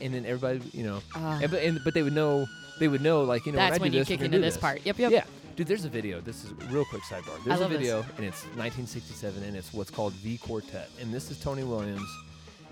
And 0.00 0.12
then 0.12 0.26
everybody, 0.26 0.60
you 0.72 0.82
know, 0.84 1.00
Ah. 1.14 1.38
and, 1.40 1.50
but, 1.50 1.62
and, 1.62 1.80
but 1.84 1.94
they 1.94 2.02
would 2.02 2.12
know, 2.12 2.46
they 2.80 2.88
would 2.88 3.00
know, 3.00 3.22
like 3.22 3.46
you 3.46 3.52
know, 3.52 3.56
That's 3.58 3.72
when, 3.74 3.82
when 3.82 3.92
you 3.94 4.00
this, 4.00 4.08
kick 4.08 4.20
into 4.20 4.36
do 4.38 4.42
this 4.42 4.56
part. 4.58 4.84
Yep, 4.84 4.98
yep. 4.98 5.10
Yeah, 5.12 5.24
dude, 5.56 5.66
there's 5.68 5.84
a 5.86 5.88
video. 5.88 6.20
This 6.20 6.44
is 6.44 6.52
real 6.70 6.84
quick 6.84 7.02
sidebar. 7.02 7.42
There's 7.44 7.58
a 7.60 7.62
love 7.62 7.70
this. 7.70 7.78
video, 7.80 8.04
and 8.16 8.26
it's 8.26 8.42
1967, 8.56 9.42
and 9.42 9.56
it's 9.56 9.72
what's 9.72 9.90
called 9.90 10.12
V 10.14 10.36
Quartet, 10.38 10.90
and 11.00 11.14
this 11.14 11.30
is 11.30 11.38
Tony 11.40 11.64
Williams, 11.64 12.06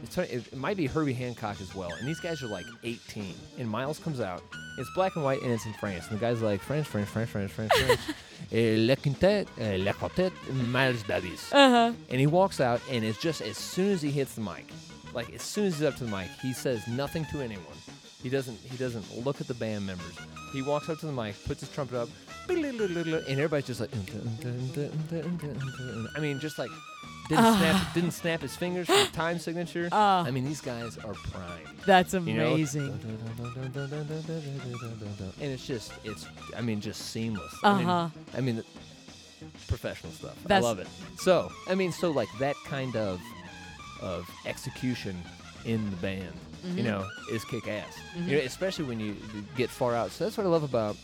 it, 0.02 0.18
it 0.18 0.56
might 0.56 0.76
be 0.76 0.86
Herbie 0.86 1.12
Hancock 1.12 1.60
as 1.60 1.74
well. 1.74 1.92
And 1.98 2.06
these 2.08 2.20
guys 2.20 2.42
are 2.42 2.46
like 2.46 2.66
18. 2.82 3.34
And 3.58 3.68
Miles 3.68 3.98
comes 3.98 4.20
out. 4.20 4.42
It's 4.78 4.90
black 4.94 5.14
and 5.16 5.24
white 5.24 5.42
and 5.42 5.52
it's 5.52 5.66
in 5.66 5.72
France. 5.74 6.06
And 6.08 6.18
the 6.18 6.20
guy's 6.20 6.42
like, 6.42 6.60
French, 6.60 6.86
French, 6.86 7.08
French, 7.08 7.28
French, 7.28 7.50
French, 7.50 7.72
French. 7.72 8.00
Eh, 8.52 8.76
Le 8.78 8.94
quintet, 8.96 9.48
eh, 9.58 9.78
le 9.78 9.92
quartet, 9.94 10.30
Miles 10.68 11.02
Davis. 11.04 11.50
Uh 11.52 11.70
huh. 11.70 11.92
And 12.10 12.20
he 12.20 12.26
walks 12.26 12.60
out, 12.60 12.80
and 12.90 13.02
it's 13.02 13.18
just 13.18 13.40
as 13.40 13.56
soon 13.56 13.90
as 13.90 14.02
he 14.02 14.10
hits 14.10 14.34
the 14.34 14.42
mic, 14.42 14.66
like 15.14 15.32
as 15.34 15.40
soon 15.40 15.64
as 15.66 15.78
he's 15.78 15.86
up 15.88 15.96
to 15.96 16.04
the 16.04 16.10
mic, 16.10 16.28
he 16.42 16.52
says 16.52 16.86
nothing 16.86 17.24
to 17.32 17.40
anyone. 17.40 17.64
He 18.22 18.28
doesn't. 18.28 18.58
He 18.58 18.76
doesn't 18.76 19.24
look 19.24 19.40
at 19.40 19.48
the 19.48 19.54
band 19.54 19.86
members. 19.86 20.14
He 20.52 20.62
walks 20.62 20.88
up 20.88 20.98
to 21.00 21.06
the 21.06 21.12
mic, 21.12 21.34
puts 21.46 21.60
his 21.60 21.70
trumpet 21.70 21.96
up, 21.96 22.08
and 22.48 22.64
everybody's 23.28 23.66
just 23.66 23.80
like. 23.80 23.90
I 26.16 26.20
mean, 26.20 26.38
just 26.38 26.58
like 26.58 26.70
didn't 27.28 27.56
snap. 27.56 27.94
Didn't 27.94 28.10
snap 28.12 28.40
his 28.42 28.54
fingers 28.56 28.86
for 28.86 28.92
the 28.96 29.08
time 29.12 29.38
signature. 29.38 29.88
Ah. 29.92 30.24
I 30.24 30.30
mean, 30.30 30.44
these 30.44 30.60
guys 30.60 30.98
are 30.98 31.14
prime. 31.14 31.60
That's 31.86 32.12
You 32.14 32.20
know? 32.20 32.54
amazing. 32.54 32.98
And 35.40 35.52
it's 35.52 35.66
just, 35.66 35.92
it's, 36.04 36.26
I 36.56 36.60
mean, 36.60 36.80
just 36.80 37.10
seamless. 37.10 37.52
Uh 37.62 37.68
I 37.68 37.76
mean, 37.78 37.86
huh. 37.86 38.08
I 38.36 38.40
mean, 38.40 38.56
the 38.56 38.64
professional 39.68 40.12
stuff. 40.12 40.36
That's- 40.42 40.64
I 40.64 40.66
love 40.66 40.78
it. 40.78 40.86
So, 41.18 41.50
I 41.68 41.74
mean, 41.74 41.92
so 41.92 42.10
like 42.10 42.28
that 42.38 42.56
kind 42.66 42.94
of 42.96 43.20
of 44.02 44.28
execution 44.44 45.16
in 45.64 45.88
the 45.90 45.96
band, 45.96 46.32
you 46.74 46.82
Mhm. 46.82 46.84
know, 46.84 47.08
is 47.32 47.44
kick 47.44 47.66
ass. 47.68 47.94
Mhm. 48.16 48.26
You 48.28 48.36
know, 48.36 48.42
especially 48.42 48.84
when 48.84 49.00
you 49.00 49.16
get 49.56 49.70
far 49.70 49.94
out. 49.94 50.10
So 50.10 50.24
that's 50.24 50.36
what 50.36 50.44
I 50.44 50.50
love 50.50 50.62
about 50.62 50.96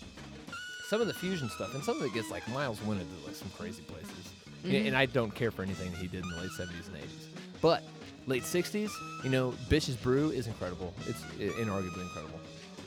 some 0.89 1.01
of 1.01 1.07
the 1.07 1.15
fusion 1.15 1.49
stuff, 1.51 1.73
and 1.75 1.83
some 1.85 1.97
of 1.99 2.03
it 2.05 2.13
gets 2.13 2.31
like 2.31 2.47
Miles 2.49 2.81
went 2.83 3.01
into 3.01 3.15
like 3.27 3.37
some 3.37 3.49
crazy 3.57 3.83
places. 3.83 4.30
Mhm. 4.65 4.89
And 4.89 4.97
I 4.97 5.07
don't 5.07 5.35
care 5.35 5.51
for 5.51 5.62
anything 5.62 5.91
that 5.93 5.99
he 5.99 6.07
did 6.09 6.23
in 6.24 6.31
the 6.31 6.37
late 6.37 6.51
'70s 6.59 6.87
and 6.89 6.97
'80s, 6.97 7.27
but 7.62 7.82
late 8.27 8.43
'60s, 8.45 8.91
you 9.24 9.31
know, 9.31 9.53
Bitches 9.69 10.01
Brew 10.03 10.31
is 10.31 10.47
incredible. 10.47 10.93
It's 11.07 11.23
inarguably 11.39 12.03
incredible. 12.03 12.41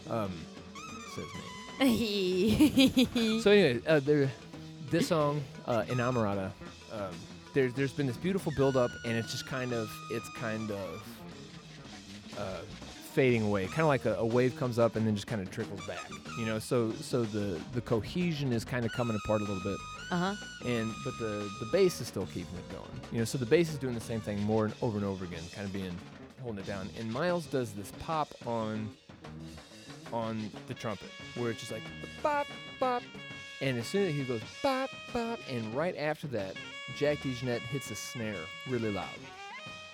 Um, 0.10 0.32
says 1.16 1.26
me. 1.36 1.42
So 3.42 3.52
anyway, 3.52 3.82
uh, 3.88 4.00
there, 4.00 4.32
this 4.92 5.08
song, 5.08 5.44
uh, 5.66 5.84
Inamorata, 5.88 6.52
um, 6.92 7.10
there, 7.54 7.70
there's 7.70 7.92
been 7.94 8.06
this 8.08 8.18
beautiful 8.18 8.52
build 8.56 8.78
up, 8.78 8.92
and 9.06 9.18
it's 9.18 9.32
just 9.32 9.46
kind 9.48 9.74
of, 9.74 9.90
it's 10.12 10.30
kind 10.30 10.72
of 10.72 11.04
uh, 12.38 12.58
fading 13.14 13.44
away. 13.44 13.66
Kind 13.66 13.82
of 13.82 13.88
like 13.88 14.06
a, 14.06 14.16
a 14.16 14.26
wave 14.26 14.56
comes 14.58 14.78
up 14.80 14.96
and 14.96 15.06
then 15.06 15.16
just 15.16 15.28
kind 15.28 15.42
of 15.42 15.50
trickles 15.52 15.86
back. 15.88 16.10
You 16.38 16.46
know, 16.46 16.58
so 16.60 16.92
so 16.94 17.24
the 17.24 17.60
the 17.74 17.82
cohesion 17.82 18.52
is 18.54 18.64
kind 18.66 18.86
of 18.86 18.92
coming 18.94 19.18
apart 19.24 19.42
a 19.42 19.46
little 19.46 19.64
bit, 19.64 19.78
uh 20.12 20.36
huh. 20.36 20.46
and 20.66 20.92
but 21.04 21.18
the 21.20 21.50
the 21.60 21.66
bass 21.72 22.00
is 22.02 22.08
still 22.08 22.26
keeping 22.28 22.56
it 22.58 22.70
going. 22.72 22.90
You 23.12 23.20
know, 23.20 23.26
so 23.26 23.38
the 23.38 23.46
bass 23.46 23.70
is 23.72 23.78
doing 23.78 23.94
the 23.96 24.02
same 24.02 24.20
thing 24.22 24.42
more 24.44 24.66
and 24.66 24.74
over 24.82 24.98
and 24.98 25.06
over 25.06 25.26
again, 25.26 25.44
kind 25.54 25.66
of 25.68 25.74
being 25.74 25.96
holding 26.42 26.60
it 26.64 26.68
down. 26.68 26.90
And 27.00 27.12
Miles 27.12 27.46
does 27.46 27.74
this 27.74 27.92
pop 28.00 28.30
on 28.46 28.90
on 30.12 30.50
the 30.68 30.74
trumpet, 30.74 31.10
where 31.36 31.50
it's 31.52 31.60
just 31.60 31.72
like 31.72 31.82
bop 32.22 32.48
bop, 32.80 33.02
and 33.62 33.78
as 33.78 33.88
soon 33.88 34.08
as 34.08 34.14
he 34.14 34.24
goes 34.24 34.42
bop 34.62 34.90
bop, 35.14 35.40
and 35.50 35.74
right 35.76 35.96
after 35.98 36.28
that, 36.28 36.56
Jack 36.98 37.20
DeJohnette 37.20 37.62
hits 37.62 37.90
a 37.92 37.96
snare 37.96 38.36
really 38.70 38.92
loud, 38.92 39.08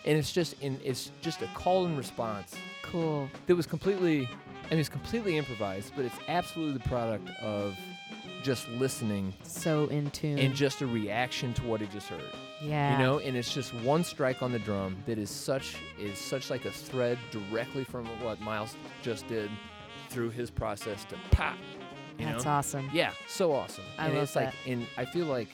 and 0.05 0.17
it's 0.17 0.31
just 0.31 0.61
in 0.61 0.79
it's 0.83 1.11
just 1.21 1.41
a 1.41 1.47
call 1.53 1.85
and 1.85 1.97
response 1.97 2.55
Cool. 2.81 3.29
that 3.47 3.55
was 3.55 3.65
completely 3.67 4.27
I 4.65 4.71
mean 4.71 4.79
it's 4.79 4.89
completely 4.89 5.37
improvised, 5.37 5.93
but 5.95 6.03
it's 6.05 6.17
absolutely 6.27 6.73
the 6.79 6.87
product 6.89 7.29
of 7.41 7.77
just 8.43 8.67
listening 8.69 9.33
So 9.43 9.87
in 9.87 10.09
tune. 10.11 10.39
and 10.39 10.53
just 10.55 10.81
a 10.81 10.87
reaction 10.87 11.53
to 11.55 11.63
what 11.63 11.81
he 11.81 11.87
just 11.87 12.07
heard. 12.07 12.21
yeah. 12.61 12.93
You 12.93 13.03
know, 13.05 13.19
and 13.19 13.35
it's 13.37 13.53
just 13.53 13.73
one 13.75 14.03
strike 14.03 14.41
on 14.41 14.51
the 14.51 14.59
drum 14.59 14.97
that 15.05 15.17
is 15.17 15.29
such 15.29 15.75
is 15.99 16.17
such 16.17 16.49
like 16.49 16.65
a 16.65 16.71
thread 16.71 17.17
directly 17.31 17.83
from 17.83 18.05
what 18.23 18.39
Miles 18.41 18.75
just 19.01 19.27
did 19.27 19.49
through 20.09 20.29
his 20.31 20.49
process 20.49 21.03
to 21.05 21.15
pop. 21.31 21.55
You 22.17 22.25
That's 22.25 22.43
know? 22.45 22.51
awesome. 22.51 22.89
Yeah, 22.93 23.11
so 23.27 23.53
awesome. 23.53 23.83
I 23.97 24.05
and 24.07 24.15
love 24.15 24.23
it's 24.23 24.35
like 24.35 24.53
and 24.67 24.85
I 24.97 25.05
feel 25.05 25.25
like 25.25 25.49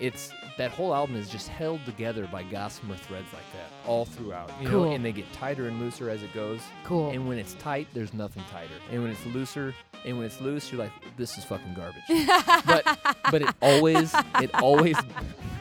it's 0.00 0.32
that 0.58 0.70
whole 0.70 0.94
album 0.94 1.16
is 1.16 1.28
just 1.28 1.48
held 1.48 1.84
together 1.84 2.28
by 2.30 2.42
gossamer 2.42 2.96
threads 2.96 3.32
like 3.32 3.42
that 3.52 3.88
all 3.88 4.04
throughout. 4.04 4.50
You 4.60 4.68
know, 4.68 4.84
and 4.92 5.04
they 5.04 5.12
get 5.12 5.30
tighter 5.32 5.68
and 5.68 5.80
looser 5.80 6.10
as 6.10 6.22
it 6.22 6.32
goes. 6.34 6.60
Cool. 6.84 7.10
And 7.10 7.28
when 7.28 7.38
it's 7.38 7.54
tight, 7.54 7.86
there's 7.94 8.12
nothing 8.14 8.42
tighter. 8.50 8.74
And 8.90 9.02
when 9.02 9.10
it's 9.12 9.24
looser, 9.26 9.74
and 10.04 10.16
when 10.16 10.26
it's 10.26 10.40
loose, 10.40 10.70
you're 10.72 10.80
like, 10.80 10.92
this 11.16 11.38
is 11.38 11.44
fucking 11.44 11.74
garbage. 11.74 12.02
but 12.66 12.98
but 13.30 13.42
it 13.42 13.48
always 13.62 14.14
it 14.40 14.50
always 14.54 14.96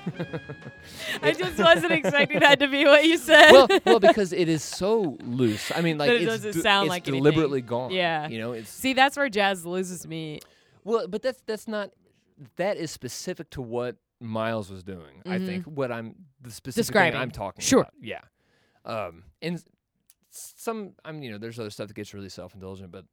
I 1.21 1.31
just 1.31 1.57
wasn't 1.57 1.93
expecting 1.93 2.39
that 2.41 2.59
to 2.59 2.67
be 2.67 2.85
what 2.85 3.05
you 3.05 3.17
said. 3.17 3.51
well 3.51 3.67
well 3.85 3.99
because 3.99 4.33
it 4.33 4.49
is 4.49 4.63
so 4.63 5.17
loose. 5.23 5.71
I 5.75 5.81
mean 5.81 5.97
like 5.97 6.09
That 6.09 6.15
it 6.17 6.21
it's, 6.23 6.31
doesn't 6.31 6.51
de- 6.53 6.61
sound 6.61 6.85
it's 6.87 6.89
like 6.89 7.07
anything. 7.07 7.23
deliberately 7.23 7.61
gone. 7.61 7.91
Yeah. 7.91 8.27
You 8.27 8.39
know, 8.39 8.51
it's 8.53 8.69
See, 8.69 8.93
that's 8.93 9.15
where 9.17 9.29
jazz 9.29 9.65
loses 9.65 10.05
me. 10.07 10.39
well 10.83 11.07
but 11.07 11.21
that's 11.21 11.41
that's 11.45 11.67
not 11.67 11.91
that 12.57 12.77
is 12.77 12.91
specific 12.91 13.49
to 13.51 13.61
what 13.61 13.95
Miles 14.23 14.69
was 14.71 14.83
doing. 14.83 15.21
I 15.25 15.37
Mhm. 15.37 15.45
think 15.45 15.65
what 15.65 15.91
I'm 15.91 16.15
the 16.41 16.51
specific 16.51 16.87
Describing. 16.87 17.19
I'm 17.19 17.31
talking 17.31 17.61
Sure. 17.61 17.81
about. 17.81 17.93
Yeah. 18.01 18.21
Um 18.85 19.25
and 19.41 19.63
some 20.29 20.95
I'm 21.05 21.21
you 21.21 21.31
know, 21.31 21.37
there's 21.37 21.59
other 21.59 21.69
stuff 21.69 21.87
that 21.89 21.93
gets 21.95 22.13
really 22.13 22.29
self 22.29 22.53
indulgent, 22.53 22.91
but 22.91 23.05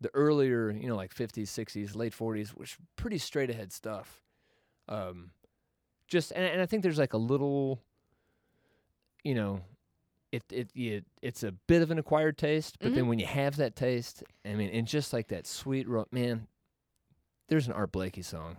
the 0.00 0.10
earlier, 0.14 0.70
you 0.70 0.88
know, 0.88 0.96
like 0.96 1.14
50s, 1.14 1.48
60s, 1.48 1.94
late 1.94 2.12
40s, 2.12 2.54
was 2.56 2.76
pretty 2.96 3.18
straight 3.18 3.48
ahead 3.50 3.72
stuff. 3.72 4.22
Um, 4.88 5.30
just 6.08 6.32
and, 6.32 6.44
and 6.44 6.60
I 6.60 6.66
think 6.66 6.82
there's 6.82 6.98
like 6.98 7.12
a 7.14 7.18
little, 7.18 7.80
you 9.22 9.34
know, 9.34 9.60
it 10.32 10.42
it 10.50 10.70
it 10.74 11.04
it's 11.22 11.42
a 11.42 11.52
bit 11.52 11.80
of 11.82 11.90
an 11.90 11.98
acquired 11.98 12.36
taste, 12.36 12.78
but 12.80 12.94
then 12.94 13.06
when 13.06 13.18
you 13.18 13.26
have 13.26 13.56
that 13.56 13.76
taste, 13.76 14.22
I 14.44 14.54
mean, 14.54 14.70
and 14.70 14.86
just 14.86 15.12
like 15.12 15.28
that 15.28 15.46
sweet 15.46 15.88
ro- 15.88 16.08
man, 16.10 16.48
there's 17.48 17.66
an 17.68 17.72
Art 17.72 17.92
Blakey 17.92 18.22
song 18.22 18.56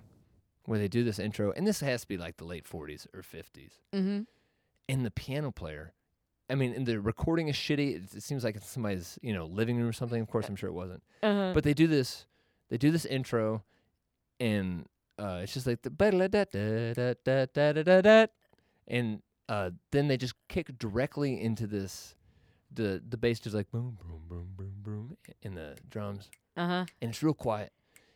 where 0.65 0.79
they 0.79 0.87
do 0.87 1.03
this 1.03 1.19
intro, 1.19 1.51
and 1.51 1.65
this 1.65 1.79
has 1.81 2.01
to 2.01 2.07
be 2.07 2.17
like 2.17 2.37
the 2.37 2.45
late 2.45 2.65
40s 2.65 3.07
or 3.13 3.21
50s, 3.21 3.71
Mm-hmm. 3.93 4.21
and 4.89 5.05
the 5.05 5.11
piano 5.11 5.51
player. 5.51 5.93
I 6.49 6.53
mean, 6.55 6.73
and 6.73 6.85
the 6.85 6.99
recording 7.01 7.47
is 7.47 7.55
shitty. 7.55 7.95
It, 7.95 8.15
it 8.17 8.23
seems 8.23 8.43
like 8.43 8.55
it's 8.55 8.69
somebody's, 8.69 9.17
you 9.23 9.33
know, 9.33 9.45
living 9.45 9.77
room 9.77 9.87
or 9.87 9.93
something. 9.93 10.21
Of 10.21 10.27
course, 10.29 10.47
I'm 10.47 10.55
sure 10.55 10.69
it 10.69 10.73
wasn't. 10.73 11.01
Uh-huh. 11.23 11.51
But 11.55 11.63
they 11.63 11.73
do 11.73 11.87
this, 11.87 12.25
they 12.69 12.77
do 12.77 12.91
this 12.91 13.05
intro, 13.05 13.63
and 14.39 14.85
uh, 15.17 15.39
it's 15.43 15.53
just 15.53 15.65
like 15.65 15.81
the 15.81 15.89
ba-da-da-da-da-da-da-da-da, 17.05 18.27
and 18.87 19.21
uh, 19.49 19.71
then 19.91 20.07
they 20.07 20.17
just 20.17 20.33
kick 20.47 20.77
directly 20.77 21.39
into 21.41 21.67
this. 21.67 22.15
The 22.73 23.01
the 23.07 23.15
bass 23.17 23.39
just 23.39 23.55
like 23.55 23.71
boom 23.71 23.97
boom 24.01 24.21
boom 24.27 24.49
boom 24.57 24.73
boom 24.83 25.17
in 25.41 25.55
the 25.55 25.77
drums, 25.89 26.29
uh-huh. 26.57 26.85
and 27.01 27.09
it's 27.11 27.23
real 27.23 27.33
quiet, 27.33 27.71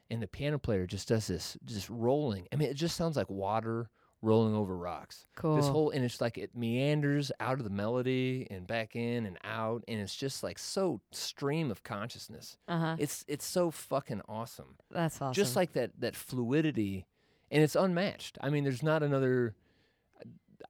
and 0.09 0.21
the 0.21 0.27
piano 0.27 0.57
player 0.57 0.85
just 0.85 1.07
does 1.07 1.27
this 1.27 1.57
just 1.65 1.89
rolling. 1.89 2.47
I 2.51 2.55
mean, 2.55 2.69
it 2.69 2.75
just 2.75 2.95
sounds 2.95 3.15
like 3.15 3.29
water 3.29 3.89
rolling 4.21 4.55
over 4.55 4.75
rocks. 4.75 5.25
Cool. 5.35 5.55
This 5.55 5.67
whole 5.67 5.91
and 5.91 6.03
it's 6.03 6.19
like 6.19 6.37
it 6.37 6.55
meanders 6.55 7.31
out 7.39 7.59
of 7.59 7.63
the 7.63 7.69
melody 7.69 8.47
and 8.49 8.67
back 8.67 8.95
in 8.95 9.25
and 9.25 9.37
out, 9.43 9.83
and 9.87 9.99
it's 9.99 10.15
just 10.15 10.43
like 10.43 10.59
so 10.59 11.01
stream 11.11 11.71
of 11.71 11.83
consciousness. 11.83 12.57
uh-huh. 12.67 12.95
It's 12.99 13.23
it's 13.27 13.45
so 13.45 13.71
fucking 13.71 14.21
awesome. 14.27 14.75
That's 14.91 15.21
awesome. 15.21 15.33
Just 15.33 15.55
like 15.55 15.73
that 15.73 15.91
that 15.99 16.15
fluidity, 16.15 17.05
and 17.51 17.63
it's 17.63 17.75
unmatched. 17.75 18.37
I 18.41 18.49
mean, 18.49 18.63
there's 18.63 18.83
not 18.83 19.03
another. 19.03 19.55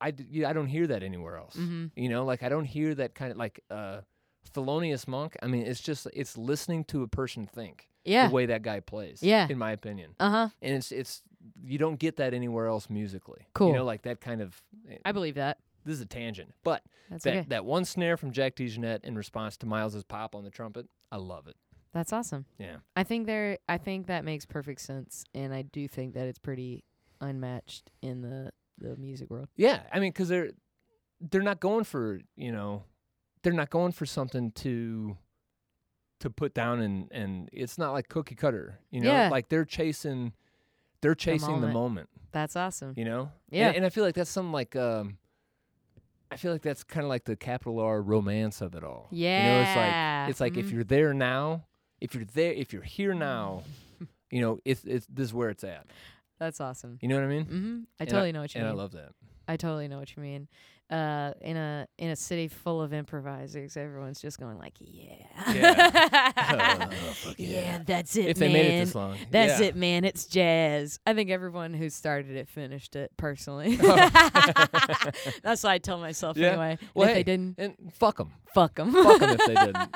I, 0.02 0.14
I 0.45 0.53
don't 0.53 0.68
hear 0.68 0.88
that 0.88 1.03
anywhere 1.03 1.36
else. 1.38 1.56
mm-hmm. 1.56 1.88
You 1.95 2.10
know, 2.10 2.24
like 2.24 2.44
I 2.44 2.49
don't 2.49 2.66
hear 2.66 2.94
that 2.95 3.16
kind 3.16 3.32
of 3.32 3.38
like 3.38 3.60
uh, 3.70 4.02
Thelonious 4.53 5.07
Monk. 5.07 5.36
I 5.44 5.48
mean, 5.48 5.64
it's 5.66 5.82
just 5.82 6.07
it's 6.14 6.38
listening 6.38 6.84
to 6.86 7.03
a 7.03 7.07
person 7.07 7.45
think 7.45 7.88
Yeah. 8.06 8.28
the 8.28 8.34
way 8.34 8.45
that 8.48 8.61
guy 8.64 8.80
plays. 8.80 9.22
Yeah. 9.22 9.48
in 9.49 9.57
my 9.57 9.72
opinion, 9.72 10.16
Uh-huh. 10.20 10.49
and 10.61 10.76
it's 10.76 10.91
it's 10.91 11.22
you 11.64 11.78
don't 11.78 11.98
get 11.99 12.18
that 12.18 12.34
anywhere 12.34 12.68
else 12.68 12.90
musically. 12.90 13.48
Cool. 13.53 13.70
You 13.70 13.76
know, 13.76 13.86
like 13.86 14.02
that 14.03 14.20
kind 14.22 14.41
of. 14.41 14.61
I 15.06 15.11
believe 15.11 15.36
that. 15.36 15.57
this 15.86 15.95
is 15.95 16.02
a 16.02 16.06
tangent, 16.06 16.53
but 16.64 16.84
That's 17.10 17.24
that 17.24 17.38
okay. 17.38 17.45
that 17.49 17.66
one 17.66 17.86
snare 17.86 18.18
from 18.18 18.32
Jack 18.32 18.56
DeJohnette 18.56 19.03
in 19.06 19.16
response 19.16 19.56
to 19.57 19.66
Miles's 19.66 20.03
pop 20.03 20.36
on 20.36 20.44
the 20.44 20.49
trumpet, 20.52 20.88
I 21.11 21.18
love 21.18 21.48
it. 21.48 21.56
That's 21.94 22.11
awesome. 22.14 22.45
Yeah. 22.60 22.78
I 22.95 23.03
think 23.03 23.26
there 23.26 23.57
I 23.68 23.78
think 23.78 24.07
that 24.07 24.24
makes 24.26 24.45
perfect 24.45 24.82
sense 24.82 25.24
and 25.34 25.53
I 25.53 25.61
do 25.64 25.88
think 25.88 26.14
that 26.16 26.28
it's 26.28 26.38
pretty 26.40 26.84
unmatched 27.22 27.91
in 28.02 28.22
the 28.22 28.52
the 28.78 28.95
music 28.98 29.30
world. 29.30 29.48
Yeah, 29.56 29.82
I 29.91 29.99
mean, 29.99 30.11
because 30.11 30.30
they're 30.30 30.52
they're 31.22 31.41
not 31.41 31.60
going 31.60 31.84
for 31.84 32.20
you 32.36 32.52
know, 32.52 32.84
they're 33.44 33.53
not 33.53 33.70
going 33.70 33.91
for 33.91 34.06
something 34.06 34.52
to 34.52 35.18
to 36.20 36.30
put 36.30 36.53
down 36.53 36.80
and 36.82 37.10
and 37.11 37.49
it's 37.53 37.78
not 37.78 37.91
like 37.94 38.10
cookie 38.10 38.36
cutter. 38.36 38.80
You 38.91 39.02
know, 39.02 39.11
Yeah. 39.11 39.30
like 39.30 39.49
they're 39.49 39.66
chasing 39.66 40.34
they're 41.02 41.16
chasing 41.16 41.48
the 41.61 41.68
moment. 41.68 41.74
moment. 41.74 42.10
That's 42.34 42.56
awesome. 42.57 42.94
You 42.98 43.06
know. 43.06 43.32
Yeah. 43.49 43.68
And, 43.68 43.78
and 43.78 43.86
I 43.86 43.90
feel 43.90 44.03
like 44.03 44.16
that's 44.16 44.30
something 44.30 44.52
like 44.52 44.76
um. 44.76 45.18
I 46.32 46.36
feel 46.38 46.52
like 46.52 46.61
that's 46.61 46.84
kind 46.84 47.03
of 47.03 47.10
like 47.10 47.24
the 47.24 47.36
capital 47.36 47.80
R 47.80 48.02
romance 48.03 48.61
of 48.61 48.76
it 48.76 48.84
all. 48.84 49.07
yeah 49.10 49.41
You 49.41 49.49
know, 49.52 49.61
it's 49.61 49.76
like 49.76 50.30
it's 50.30 50.40
like 50.40 50.57
if 50.64 50.68
Mhm. 50.70 50.74
you're 50.76 50.84
there 50.84 51.14
now, 51.14 51.66
if 51.99 52.14
you're 52.14 52.26
there, 52.26 52.53
if 52.53 52.72
you're 52.72 52.84
here 52.84 53.16
now, 53.16 53.64
you 54.32 54.41
know, 54.41 54.60
it's 54.64 54.84
it's 54.84 55.07
this 55.07 55.26
is 55.30 55.34
where 55.34 55.49
it's 55.49 55.64
at. 55.64 55.88
That's 56.38 56.61
awesome. 56.61 56.99
You 57.02 57.07
know 57.07 57.16
what 57.16 57.24
I 57.24 57.28
mean? 57.28 57.45
Mm-hmm. 57.45 57.80
I 57.99 58.03
And 58.03 58.10
totally 58.10 58.32
know 58.32 58.41
what 58.41 58.53
you 58.53 58.60
mean. 58.61 58.68
and 58.68 58.76
mean. 58.76 58.80
I 58.80 58.84
love 58.84 58.91
that. 58.91 59.11
I 59.48 59.57
totally 59.57 59.88
know 59.88 59.98
what 59.99 60.16
you 60.16 60.22
mean. 60.22 60.48
Uh, 60.90 61.34
in 61.41 61.56
a 61.56 61.88
in 61.99 62.10
a 62.10 62.16
city 62.16 62.48
full 62.48 62.82
of 62.82 62.94
improvisers, 62.94 63.78
everyone's 63.78 64.20
just 64.20 64.40
going 64.40 64.57
like, 64.57 64.74
"Yeah, 64.80 65.14
Yeah. 65.53 66.90
Oh, 66.91 67.11
fuck 67.14 67.36
yeah. 67.38 67.84
that's 67.86 68.18
it, 68.18 68.26
if 68.30 68.38
they 68.40 68.48
man. 68.48 68.53
made 68.53 68.66
it 68.66 68.86
this 68.86 68.95
long, 68.95 69.16
That's 69.30 69.60
yeah. 69.61 69.68
it, 69.68 69.76
man. 69.76 70.03
It's 70.03 70.26
jazz." 70.26 70.99
I 71.06 71.14
think 71.14 71.30
everyone 71.30 71.76
who 71.76 71.91
started 71.91 72.36
it 72.36 72.48
finished 72.49 72.95
it. 72.95 73.11
Personally, 73.18 73.78
Oh. 73.84 73.95
that's 75.44 75.61
what 75.64 75.66
I 75.72 75.78
tell 75.78 75.99
myself 75.99 76.38
Yeah. 76.38 76.48
anyway. 76.49 76.78
Well, 76.95 77.07
if 77.07 77.14
hey, 77.14 77.20
they 77.20 77.24
didn't, 77.24 77.56
And 77.60 77.76
fuck 77.94 78.18
them. 78.18 78.32
fuck 78.56 78.74
them. 78.74 78.91
Fuck 78.91 79.22
'em 79.22 79.30
if 79.40 79.45
they 79.45 79.53
didn't. 79.53 79.95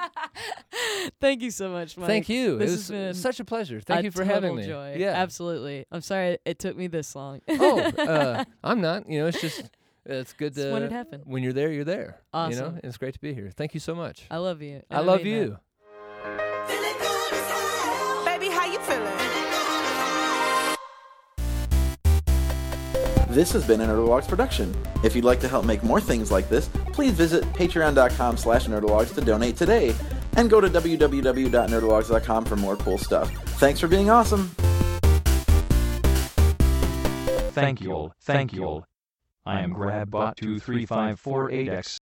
Thank 1.19 1.41
you 1.41 1.49
so 1.49 1.69
much, 1.71 1.97
Mike. 1.97 2.07
Thank 2.07 2.29
you. 2.29 2.59
This 2.59 2.69
it 2.69 2.73
was 2.75 2.89
been 2.89 3.13
such 3.15 3.39
a 3.39 3.45
pleasure. 3.45 3.81
Thank 3.81 4.01
a 4.01 4.03
you 4.03 4.11
for 4.11 4.23
having 4.23 4.55
me. 4.55 4.67
Joy. 4.67 4.97
Yeah. 4.99 5.13
absolutely. 5.13 5.85
I'm 5.91 6.01
sorry 6.01 6.37
it 6.45 6.59
took 6.59 6.77
me 6.77 6.85
this 6.85 7.15
long. 7.15 7.41
oh, 7.49 7.79
uh, 7.79 8.43
I'm 8.63 8.79
not. 8.81 9.09
You 9.09 9.21
know, 9.21 9.27
it's 9.27 9.41
just 9.41 9.63
it's 10.05 10.33
good 10.33 10.47
It's 10.53 10.57
to 10.57 10.71
when 10.73 10.83
it 10.83 10.91
happened. 10.91 11.23
when 11.25 11.43
you're 11.43 11.53
there, 11.53 11.71
you're 11.71 11.83
there. 11.85 12.19
Awesome. 12.33 12.53
You 12.53 12.59
know, 12.61 12.67
and 12.75 12.83
it's 12.83 12.97
great 12.97 13.13
to 13.13 13.19
be 13.21 13.33
here. 13.33 13.49
Thank 13.55 13.73
you 13.73 13.79
so 13.79 13.95
much. 13.95 14.25
I 14.29 14.37
love 14.37 14.61
you. 14.61 14.81
I 14.89 14.97
and 14.97 15.07
love 15.07 15.23
mean 15.23 15.33
that. 15.33 15.45
you. 15.45 15.57
Feeling 16.67 16.97
good 16.99 17.33
as 17.33 17.49
hell. 17.49 18.25
Baby, 18.25 18.47
how 18.49 18.65
you 18.65 18.79
feeling? 18.79 19.09
This 23.33 23.51
has 23.53 23.65
been 23.65 23.81
a 23.81 23.87
Nerdologues 23.87 24.27
production. 24.27 24.75
If 25.03 25.15
you'd 25.15 25.25
like 25.25 25.39
to 25.39 25.47
help 25.47 25.65
make 25.65 25.81
more 25.83 25.99
things 25.99 26.31
like 26.31 26.49
this, 26.49 26.67
please 26.91 27.13
visit 27.13 27.43
patreon.com 27.53 28.37
slash 28.37 28.67
nerdologues 28.67 29.13
to 29.15 29.21
donate 29.21 29.57
today. 29.57 29.95
And 30.37 30.49
go 30.49 30.61
to 30.61 30.67
www.nerdologues.com 30.69 32.45
for 32.45 32.55
more 32.55 32.75
cool 32.77 32.97
stuff. 32.99 33.31
Thanks 33.59 33.79
for 33.79 33.87
being 33.87 34.09
awesome. 34.11 34.49
Thank 37.55 37.81
you 37.81 37.91
all. 37.91 38.13
Thank 38.21 38.53
you 38.53 38.63
all. 38.65 38.85
I 39.45 39.59
am 39.59 39.73
GrabBot23548X. 39.73 41.97